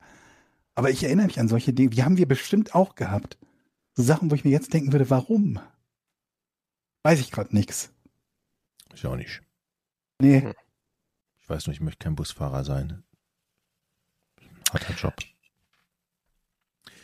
Aber 0.75 0.89
ich 0.89 1.03
erinnere 1.03 1.27
mich 1.27 1.39
an 1.39 1.47
solche 1.47 1.71
Dinge, 1.71 1.91
die 1.91 2.03
haben 2.03 2.17
wir 2.17 2.27
bestimmt 2.27 2.75
auch 2.75 2.95
gehabt. 2.95 3.37
So 3.93 4.03
Sachen, 4.03 4.31
wo 4.31 4.35
ich 4.35 4.43
mir 4.45 4.51
jetzt 4.51 4.73
denken 4.73 4.91
würde, 4.91 5.09
warum? 5.09 5.59
Weiß 7.03 7.19
ich 7.19 7.31
gerade 7.31 7.53
nichts. 7.55 7.91
Ich 8.93 9.05
auch 9.05 9.15
nicht. 9.15 9.41
Nee, 10.19 10.41
Hm. 10.41 10.53
Ich 11.39 11.49
weiß 11.49 11.67
nur, 11.67 11.73
ich 11.73 11.81
möchte 11.81 12.03
kein 12.05 12.15
Busfahrer 12.15 12.63
sein. 12.63 13.03
Harter 14.71 14.93
Job. 14.93 15.15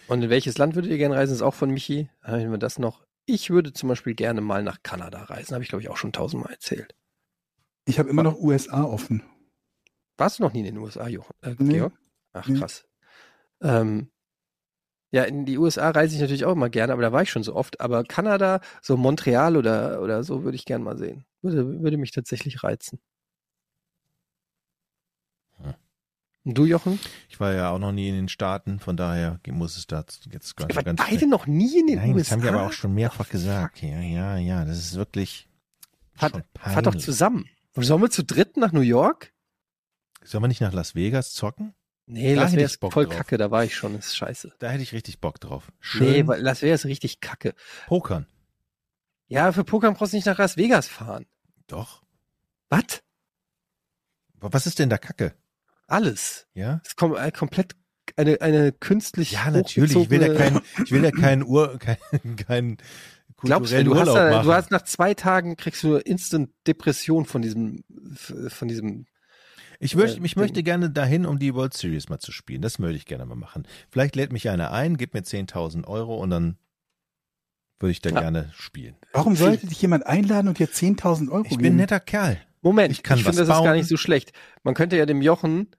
Und 0.07 0.21
in 0.21 0.29
welches 0.29 0.57
Land 0.57 0.75
würdet 0.75 0.89
ihr 0.91 0.97
gerne 0.97 1.15
reisen? 1.15 1.31
Das 1.31 1.39
ist 1.39 1.41
auch 1.41 1.53
von 1.53 1.69
Michi. 1.71 2.09
Haben 2.21 2.51
wir 2.51 2.57
das 2.57 2.79
noch? 2.79 3.05
Ich 3.25 3.49
würde 3.49 3.73
zum 3.73 3.89
Beispiel 3.89 4.15
gerne 4.15 4.39
mal 4.39 4.63
nach 4.63 4.81
Kanada 4.83 5.23
reisen. 5.23 5.53
Habe 5.53 5.63
ich, 5.63 5.69
glaube 5.69 5.81
ich, 5.81 5.89
auch 5.89 5.97
schon 5.97 6.13
tausendmal 6.13 6.53
erzählt. 6.53 6.95
ich 7.85 7.99
habe 7.99 8.09
immer 8.09 8.23
noch 8.23 8.39
USA 8.39 8.83
offen. 8.83 9.21
Warst 10.17 10.39
du 10.39 10.43
noch 10.43 10.53
nie 10.53 10.59
in 10.59 10.65
den 10.65 10.77
USA, 10.77 11.07
jo 11.09 11.25
äh, 11.41 11.55
Nee. 11.59 11.73
Georg? 11.73 11.93
Ach, 12.33 12.47
Nee. 12.47 12.57
krass. 12.59 12.87
Ähm, 13.61 14.09
Ja, 15.11 15.23
in 15.23 15.45
die 15.45 15.57
USA 15.57 15.89
reise 15.91 16.15
ich 16.15 16.21
natürlich 16.21 16.43
auch 16.45 16.51
immer 16.51 16.69
gerne, 16.69 16.91
aber 16.91 17.01
da 17.01 17.11
war 17.13 17.21
ich 17.21 17.29
schon 17.29 17.43
so 17.43 17.55
oft. 17.55 17.79
Aber 17.79 18.03
Kanada, 18.03 18.59
so 18.81 18.97
Montreal 18.97 19.55
oder, 19.55 20.01
oder 20.01 20.23
so, 20.23 20.43
würde 20.43 20.55
ich 20.57 20.65
gern 20.65 20.83
mal 20.83 20.97
sehen. 20.97 21.25
Würde, 21.41 21.81
würde 21.81 21.97
mich 21.97 22.11
tatsächlich 22.11 22.63
reizen. 22.63 22.99
Hm. 25.61 25.73
Und 26.43 26.57
du, 26.57 26.65
Jochen? 26.65 26.99
Ich 27.29 27.39
war 27.39 27.53
ja 27.53 27.69
auch 27.71 27.79
noch 27.79 27.91
nie 27.93 28.09
in 28.09 28.15
den 28.15 28.29
Staaten, 28.29 28.79
von 28.79 28.97
daher 28.97 29.39
muss 29.49 29.77
es 29.77 29.87
da 29.87 30.03
jetzt 30.31 30.57
ganz, 30.57 30.69
Wir 30.69 30.75
waren 30.75 30.85
ganz 30.85 30.99
beide 31.01 31.17
schnell- 31.19 31.29
noch 31.29 31.47
nie 31.47 31.79
in 31.79 31.87
den 31.87 31.97
Nein, 31.99 32.09
USA. 32.13 32.19
das 32.19 32.31
haben 32.31 32.43
wir 32.43 32.49
aber 32.53 32.67
auch 32.67 32.73
schon 32.73 32.93
mehrfach 32.93 33.29
gesagt. 33.29 33.81
Ja, 33.81 34.01
ja, 34.01 34.37
ja, 34.37 34.65
das 34.65 34.77
ist 34.77 34.95
wirklich 34.95 35.47
Fahrt, 36.13 36.43
fahrt 36.57 36.85
doch 36.85 36.95
zusammen. 36.95 37.47
Sollen 37.75 38.01
wir 38.01 38.09
zu 38.09 38.23
dritt 38.23 38.57
nach 38.57 38.71
New 38.71 38.81
York? 38.81 39.33
Sollen 40.23 40.43
wir 40.43 40.47
nicht 40.47 40.61
nach 40.61 40.73
Las 40.73 40.95
Vegas 40.95 41.31
zocken? 41.31 41.75
Nee, 42.07 42.35
Da 42.35 42.41
Las 42.43 42.53
Vegas 42.53 42.77
Bock 42.77 42.93
voll 42.93 43.05
drauf. 43.05 43.17
kacke, 43.17 43.37
da 43.37 43.51
war 43.51 43.63
ich 43.65 43.75
schon, 43.75 43.95
ist 43.95 44.15
scheiße. 44.15 44.53
Da 44.59 44.69
hätte 44.69 44.81
ich 44.81 44.93
richtig 44.93 45.19
Bock 45.19 45.39
drauf. 45.39 45.67
Nee, 45.69 45.75
Schön 45.81 46.27
weil 46.27 46.41
Las 46.41 46.61
Vegas 46.61 46.81
ist 46.81 46.89
richtig 46.89 47.19
kacke. 47.19 47.53
pokern. 47.87 48.25
Ja, 49.27 49.51
für 49.51 49.65
Poker 49.65 49.91
brauchst 49.91 50.13
du 50.13 50.17
nicht 50.17 50.25
nach 50.25 50.37
Las 50.37 50.55
Vegas 50.55 50.87
fahren. 50.87 51.25
Doch. 51.67 52.01
Was? 52.69 53.03
Was 54.39 54.65
ist 54.67 54.79
denn 54.79 54.89
da 54.89 54.97
Kacke? 54.97 55.33
Alles. 55.87 56.47
Ja? 56.53 56.77
Das 56.77 56.89
ist 56.89 56.95
kom 56.97 57.15
äh, 57.15 57.31
komplett 57.31 57.75
eine, 58.15 58.39
eine 58.39 58.71
künstlich 58.71 59.33
Ja, 59.33 59.51
natürlich. 59.51 59.95
Ich 59.95 60.09
will 60.09 60.21
ja 60.21 60.33
keinen, 60.33 60.61
ich 60.85 60.91
will 60.91 61.03
ja 61.03 61.11
keinen 61.11 61.43
Ur, 61.43 61.77
keinen, 61.79 62.35
keinen 62.37 62.77
Glaubst 63.39 63.71
du, 63.71 63.95
hast, 63.95 64.07
da, 64.07 64.41
du 64.41 64.53
hast 64.53 64.71
nach 64.71 64.81
zwei 64.83 65.13
Tagen 65.13 65.57
kriegst 65.57 65.83
du 65.83 65.97
instant 65.97 66.49
Depression 66.65 67.25
von 67.25 67.41
diesem, 67.41 67.83
von 68.47 68.67
diesem. 68.67 69.05
Ich 69.79 69.95
möchte, 69.95 70.19
äh, 70.21 70.25
ich 70.25 70.35
möchte 70.35 70.63
gerne 70.63 70.89
dahin, 70.89 71.25
um 71.25 71.39
die 71.39 71.53
World 71.53 71.73
Series 71.73 72.09
mal 72.09 72.19
zu 72.19 72.31
spielen. 72.31 72.61
Das 72.61 72.79
möchte 72.79 72.97
ich 72.97 73.05
gerne 73.05 73.25
mal 73.25 73.35
machen. 73.35 73.67
Vielleicht 73.89 74.15
lädt 74.15 74.31
mich 74.31 74.49
einer 74.49 74.71
ein, 74.71 74.97
gibt 74.97 75.13
mir 75.13 75.21
10.000 75.23 75.87
Euro 75.87 76.17
und 76.17 76.29
dann 76.29 76.57
würde 77.79 77.91
ich 77.91 78.01
da 78.01 78.09
Ja. 78.09 78.19
gerne 78.21 78.49
spielen. 78.55 78.95
Warum 79.13 79.35
sollte 79.35 79.67
dich 79.67 79.81
jemand 79.81 80.05
einladen 80.07 80.47
und 80.47 80.59
dir 80.59 80.67
10.000 80.69 81.29
Euro 81.29 81.43
Ich 81.43 81.49
geben? 81.51 81.61
bin 81.61 81.73
ein 81.73 81.77
netter 81.77 81.99
Kerl. 81.99 82.39
Moment, 82.61 82.91
Ich 82.91 83.03
kann 83.03 83.17
ich 83.19 83.23
finde, 83.23 83.37
das 83.41 83.47
ist 83.49 83.53
gar 83.53 83.63
bauen. 83.65 83.77
nicht 83.77 83.87
so 83.87 83.97
schlecht. 83.97 84.31
Man 84.63 84.73
könnte 84.73 84.97
ja 84.97 85.05
dem 85.05 85.21
Jochen, 85.21 85.69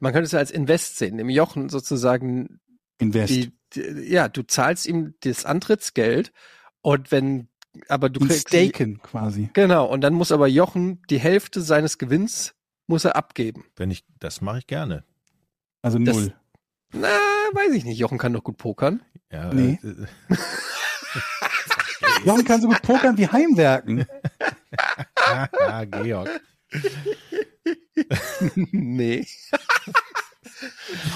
man 0.00 0.12
könnte 0.12 0.26
es 0.26 0.32
ja 0.32 0.38
als 0.38 0.50
Invest 0.52 0.96
sehen, 0.96 1.18
dem 1.18 1.28
Jochen 1.28 1.68
sozusagen 1.68 2.60
Invest. 2.98 3.34
die, 3.34 3.52
die, 3.74 3.80
ja, 4.12 4.28
du 4.28 4.42
zahlst 4.42 4.86
ihm 4.86 5.14
das 5.20 5.44
Antrittsgeld 5.44 6.32
und 6.82 7.10
wenn, 7.10 7.48
aber 7.88 8.08
du 8.08 8.20
Ein 8.20 8.28
kriegst, 8.28 8.48
Staken 8.48 9.00
quasi. 9.02 9.50
genau, 9.52 9.86
und 9.86 10.02
dann 10.02 10.14
muss 10.14 10.30
aber 10.32 10.46
Jochen 10.46 11.02
die 11.10 11.18
Hälfte 11.18 11.60
seines 11.62 11.98
Gewinns 11.98 12.54
muss 12.90 13.04
er 13.06 13.16
abgeben. 13.16 13.64
Wenn 13.76 13.90
ich, 13.90 14.04
das 14.18 14.40
mache 14.42 14.58
ich 14.58 14.66
gerne. 14.66 15.04
Also 15.80 15.98
Das- 15.98 16.14
null. 16.14 16.34
Na, 16.92 17.08
weiß 17.52 17.72
ich 17.72 17.84
nicht. 17.84 17.98
Jochen 17.98 18.18
kann 18.18 18.32
doch 18.34 18.42
gut 18.44 18.58
pokern. 18.58 19.00
Ja, 19.32 19.54
Nee. 19.54 19.78
äh, 19.82 20.06
Jochen 22.26 22.44
kann 22.44 22.60
so 22.60 22.68
gut 22.68 22.82
pokern 22.82 23.16
wie 23.16 23.28
Heimwerken. 23.28 24.04
ah, 25.16 25.84
Georg. 26.02 26.28
nee. 28.72 29.26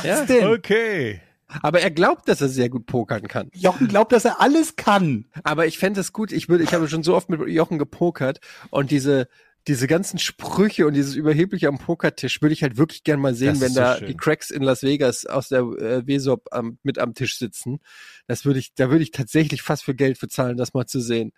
ja? 0.02 0.24
Okay. 0.50 1.20
aber 1.62 1.80
er 1.80 1.90
glaubt, 1.90 2.28
dass 2.28 2.40
er 2.40 2.48
sehr 2.48 2.68
gut 2.68 2.86
pokern 2.86 3.26
kann. 3.28 3.50
Jochen 3.52 3.88
glaubt, 3.88 4.12
dass 4.12 4.24
er 4.24 4.40
alles 4.40 4.76
kann. 4.76 5.26
Aber 5.44 5.66
ich 5.66 5.78
fände 5.78 6.00
es 6.00 6.12
gut. 6.12 6.32
Ich 6.32 6.48
würde, 6.48 6.64
ich 6.64 6.72
habe 6.74 6.88
schon 6.88 7.02
so 7.02 7.14
oft 7.14 7.28
mit 7.28 7.40
Jochen 7.48 7.78
gepokert 7.78 8.40
und 8.70 8.90
diese 8.90 9.28
diese 9.66 9.86
ganzen 9.86 10.18
Sprüche 10.18 10.86
und 10.86 10.92
dieses 10.94 11.14
überhebliche 11.14 11.68
am 11.68 11.78
Pokertisch 11.78 12.42
würde 12.42 12.52
ich 12.52 12.62
halt 12.62 12.76
wirklich 12.76 13.02
gern 13.02 13.20
mal 13.20 13.34
sehen, 13.34 13.54
Das 13.54 13.60
wenn 13.60 13.72
so 13.72 13.80
da 13.80 13.96
schön. 13.98 14.08
die 14.08 14.16
Cracks 14.16 14.50
in 14.50 14.62
Las 14.62 14.82
Vegas 14.82 15.24
aus 15.24 15.48
der 15.48 15.60
äh, 15.60 16.06
WSOP 16.06 16.48
am, 16.50 16.78
mit 16.82 16.98
am 16.98 17.14
Tisch 17.14 17.38
sitzen. 17.38 17.80
Das 18.26 18.44
würde 18.44 18.58
ich, 18.58 18.74
da 18.74 18.90
würde 18.90 19.02
ich 19.02 19.10
tatsächlich 19.10 19.62
fast 19.62 19.84
für 19.84 19.94
Geld 19.94 20.20
bezahlen, 20.20 20.56
das 20.56 20.74
mal 20.74 20.86
zu 20.86 21.00
sehen. 21.00 21.32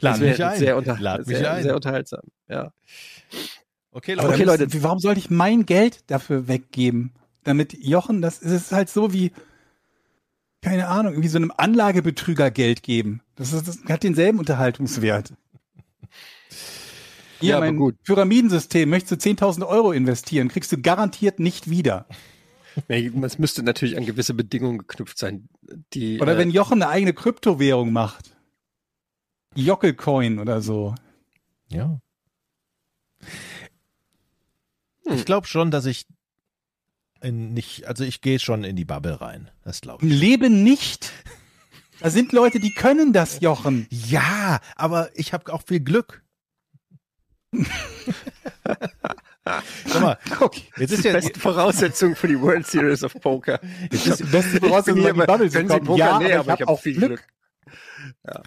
Lad 0.00 0.20
mich 0.20 0.42
ein. 0.44 0.58
Sehr, 0.58 0.76
unter, 0.76 0.98
Lad 0.98 1.26
mich 1.26 1.38
sehr, 1.38 1.52
ein. 1.52 1.62
sehr 1.62 1.74
unterhaltsam. 1.76 2.22
Ja. 2.48 2.72
Okay, 3.92 4.14
Leute. 4.14 4.28
Okay, 4.28 4.44
Leute. 4.44 4.82
Warum 4.82 4.98
sollte 4.98 5.20
ich 5.20 5.30
mein 5.30 5.66
Geld 5.66 6.10
dafür 6.10 6.48
weggeben? 6.48 7.12
Damit 7.44 7.72
Jochen, 7.80 8.20
das 8.20 8.38
ist 8.38 8.72
halt 8.72 8.90
so 8.90 9.12
wie, 9.12 9.32
keine 10.60 10.88
Ahnung, 10.88 11.12
irgendwie 11.12 11.28
so 11.28 11.38
einem 11.38 11.52
Anlagebetrüger 11.56 12.50
Geld 12.50 12.82
geben. 12.82 13.22
Das, 13.36 13.52
ist, 13.52 13.66
das 13.66 13.78
hat 13.88 14.02
denselben 14.02 14.38
Unterhaltungswert. 14.38 15.32
Hier, 17.40 17.50
Ja, 17.50 17.56
aber 17.56 17.66
mein 17.66 17.76
gut. 17.76 18.02
Pyramidensystem, 18.02 18.88
möchtest 18.88 19.24
du 19.24 19.30
10.000 19.30 19.66
Euro 19.66 19.92
investieren, 19.92 20.48
kriegst 20.48 20.70
du 20.72 20.80
garantiert 20.80 21.40
nicht 21.40 21.70
wieder. 21.70 22.06
Es 22.88 23.38
müsste 23.38 23.62
natürlich 23.62 23.96
an 23.96 24.06
gewisse 24.06 24.34
Bedingungen 24.34 24.78
geknüpft 24.78 25.18
sein, 25.18 25.48
die. 25.92 26.20
Oder 26.20 26.34
äh, 26.34 26.38
wenn 26.38 26.50
Jochen 26.50 26.82
eine 26.82 26.90
eigene 26.90 27.12
Kryptowährung 27.12 27.92
macht. 27.92 28.36
Jockelcoin 29.56 30.38
oder 30.38 30.60
so. 30.60 30.94
Ja. 31.68 31.98
Hm. 35.04 35.14
Ich 35.14 35.24
glaube 35.24 35.46
schon, 35.46 35.70
dass 35.70 35.86
ich 35.86 36.06
in 37.20 37.52
nicht, 37.52 37.86
also 37.86 38.04
ich 38.04 38.20
gehe 38.20 38.38
schon 38.38 38.64
in 38.64 38.76
die 38.76 38.84
Bubble 38.84 39.20
rein. 39.20 39.50
Das 39.64 39.80
glaube 39.80 40.06
ich. 40.06 40.12
Leben 40.12 40.62
nicht. 40.62 41.12
Da 42.00 42.08
sind 42.08 42.32
Leute, 42.32 42.60
die 42.60 42.72
können 42.72 43.12
das, 43.12 43.40
Jochen. 43.40 43.86
Ja, 43.90 44.60
aber 44.76 45.10
ich 45.14 45.32
habe 45.34 45.52
auch 45.52 45.62
viel 45.62 45.80
Glück. 45.80 46.24
Sag 49.86 50.02
mal, 50.02 50.18
okay. 50.40 50.62
jetzt 50.76 50.92
ist 50.92 51.04
die 51.04 51.08
ja, 51.08 51.14
besten 51.14 51.40
Voraussetzungen 51.40 52.14
für 52.14 52.28
die 52.28 52.40
World 52.40 52.66
Series 52.66 53.02
of 53.04 53.14
Poker. 53.20 53.60
Das 53.90 54.06
ist 54.06 54.20
die 54.20 54.24
beste 54.24 54.60
Voraussetzung, 54.60 55.00
hier 55.02 55.14
Bubble 55.14 55.52
wenn 55.52 55.68
Sie. 55.68 55.80
Poker, 55.80 55.98
Ja, 55.98 56.18
nee, 56.18 56.32
aber 56.32 56.44
ich 56.44 56.48
habe 56.50 56.62
hab 56.62 56.68
auch 56.68 56.80
viel 56.80 56.94
Glück. 56.94 57.08
Glück. 57.08 57.26
Ja. 58.26 58.42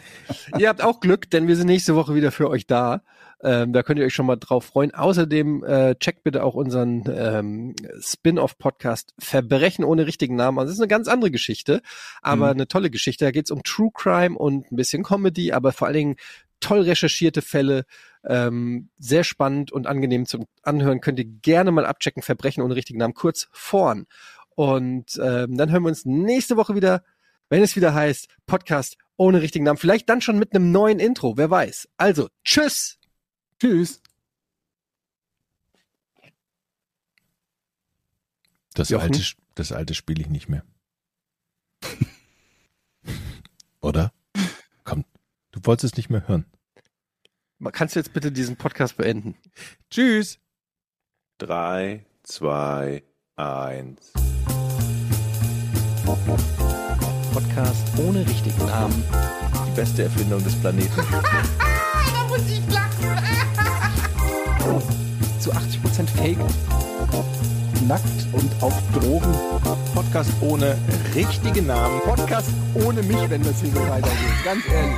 ihr 0.59 0.69
habt 0.69 0.81
auch 0.81 0.99
Glück, 0.99 1.29
denn 1.29 1.47
wir 1.47 1.55
sind 1.55 1.67
nächste 1.67 1.95
Woche 1.95 2.15
wieder 2.15 2.31
für 2.31 2.49
euch 2.49 2.65
da. 2.67 3.01
Ähm, 3.41 3.73
da 3.73 3.83
könnt 3.83 3.99
ihr 3.99 4.05
euch 4.05 4.13
schon 4.13 4.25
mal 4.25 4.37
drauf 4.37 4.65
freuen. 4.65 4.93
Außerdem 4.93 5.63
äh, 5.65 5.95
checkt 5.95 6.23
bitte 6.23 6.43
auch 6.43 6.53
unseren 6.55 7.03
ähm, 7.13 7.75
Spin-off-Podcast 8.01 9.13
Verbrechen 9.19 9.83
ohne 9.83 10.07
richtigen 10.07 10.35
Namen. 10.37 10.59
Also 10.59 10.69
das 10.69 10.77
ist 10.77 10.81
eine 10.81 10.87
ganz 10.87 11.07
andere 11.09 11.29
Geschichte, 11.29 11.81
aber 12.21 12.45
Mhm. 12.47 12.51
eine 12.53 12.67
tolle 12.69 12.89
Geschichte. 12.89 13.25
Da 13.25 13.31
geht's 13.31 13.51
um 13.51 13.61
True 13.63 13.89
Crime 13.93 14.37
und 14.37 14.71
ein 14.71 14.75
bisschen 14.77 15.03
Comedy, 15.03 15.51
aber 15.51 15.73
vor 15.73 15.87
allen 15.87 15.97
Dingen 15.97 16.15
toll 16.61 16.81
recherchierte 16.81 17.41
Fälle. 17.41 17.85
Ähm, 18.25 18.89
sehr 18.97 19.23
spannend 19.23 19.71
und 19.71 19.87
angenehm 19.87 20.25
zum 20.25 20.45
Anhören. 20.61 21.01
Könnt 21.01 21.19
ihr 21.19 21.25
gerne 21.25 21.71
mal 21.71 21.85
abchecken. 21.85 22.23
Verbrechen 22.23 22.63
ohne 22.63 22.75
richtigen 22.75 22.99
Namen, 22.99 23.13
kurz 23.13 23.47
vorn. 23.51 24.05
Und 24.55 25.19
ähm, 25.21 25.57
dann 25.57 25.71
hören 25.71 25.83
wir 25.83 25.89
uns 25.89 26.05
nächste 26.05 26.57
Woche 26.57 26.75
wieder, 26.75 27.03
wenn 27.49 27.63
es 27.63 27.75
wieder 27.75 27.93
heißt 27.93 28.27
Podcast 28.45 28.97
ohne 29.17 29.41
richtigen 29.41 29.65
Namen. 29.65 29.77
Vielleicht 29.77 30.09
dann 30.09 30.21
schon 30.21 30.39
mit 30.39 30.55
einem 30.55 30.71
neuen 30.71 30.99
Intro, 30.99 31.37
wer 31.37 31.49
weiß. 31.49 31.89
Also, 31.97 32.29
tschüss! 32.43 32.97
Tschüss. 33.59 34.01
das 38.73 38.89
Jochen? 38.89 39.13
alte, 39.13 39.23
das 39.55 39.71
alte 39.71 39.93
spiele 39.93 40.21
ich 40.21 40.29
nicht 40.29 40.49
mehr. 40.49 40.63
Oder? 43.81 44.13
Komm, 44.83 45.05
du 45.51 45.59
wolltest 45.63 45.93
es 45.93 45.97
nicht 45.97 46.09
mehr 46.09 46.27
hören. 46.27 46.45
Kannst 47.71 47.95
du 47.95 47.99
jetzt 47.99 48.13
bitte 48.13 48.31
diesen 48.31 48.55
Podcast 48.55 48.97
beenden? 48.97 49.35
Tschüss. 49.89 50.39
Drei, 51.37 52.05
zwei, 52.23 53.03
eins. 53.35 54.11
Podcast 57.33 57.87
ohne 57.97 58.27
richtigen 58.27 58.65
Namen. 58.65 59.03
Die 59.67 59.75
beste 59.75 60.03
Erfindung 60.03 60.43
des 60.43 60.55
Planeten. 60.59 60.91
Da 62.13 62.27
muss 62.27 62.49
ich 62.49 62.61
lachen. 62.73 63.07
Zu 65.39 65.51
80% 65.51 66.07
Fake. 66.15 66.37
Nackt 67.87 68.27
und 68.33 68.51
auf 68.63 68.73
Drogen. 68.93 69.33
Podcast 69.93 70.31
ohne 70.41 70.77
richtigen 71.13 71.67
Namen. 71.67 71.99
Podcast 72.01 72.49
ohne 72.73 73.03
mich, 73.03 73.29
wenn 73.29 73.43
das 73.43 73.61
hier 73.61 73.71
so 73.71 73.87
weitergeht. 73.87 74.43
Ganz 74.43 74.63
ehrlich. 74.67 74.95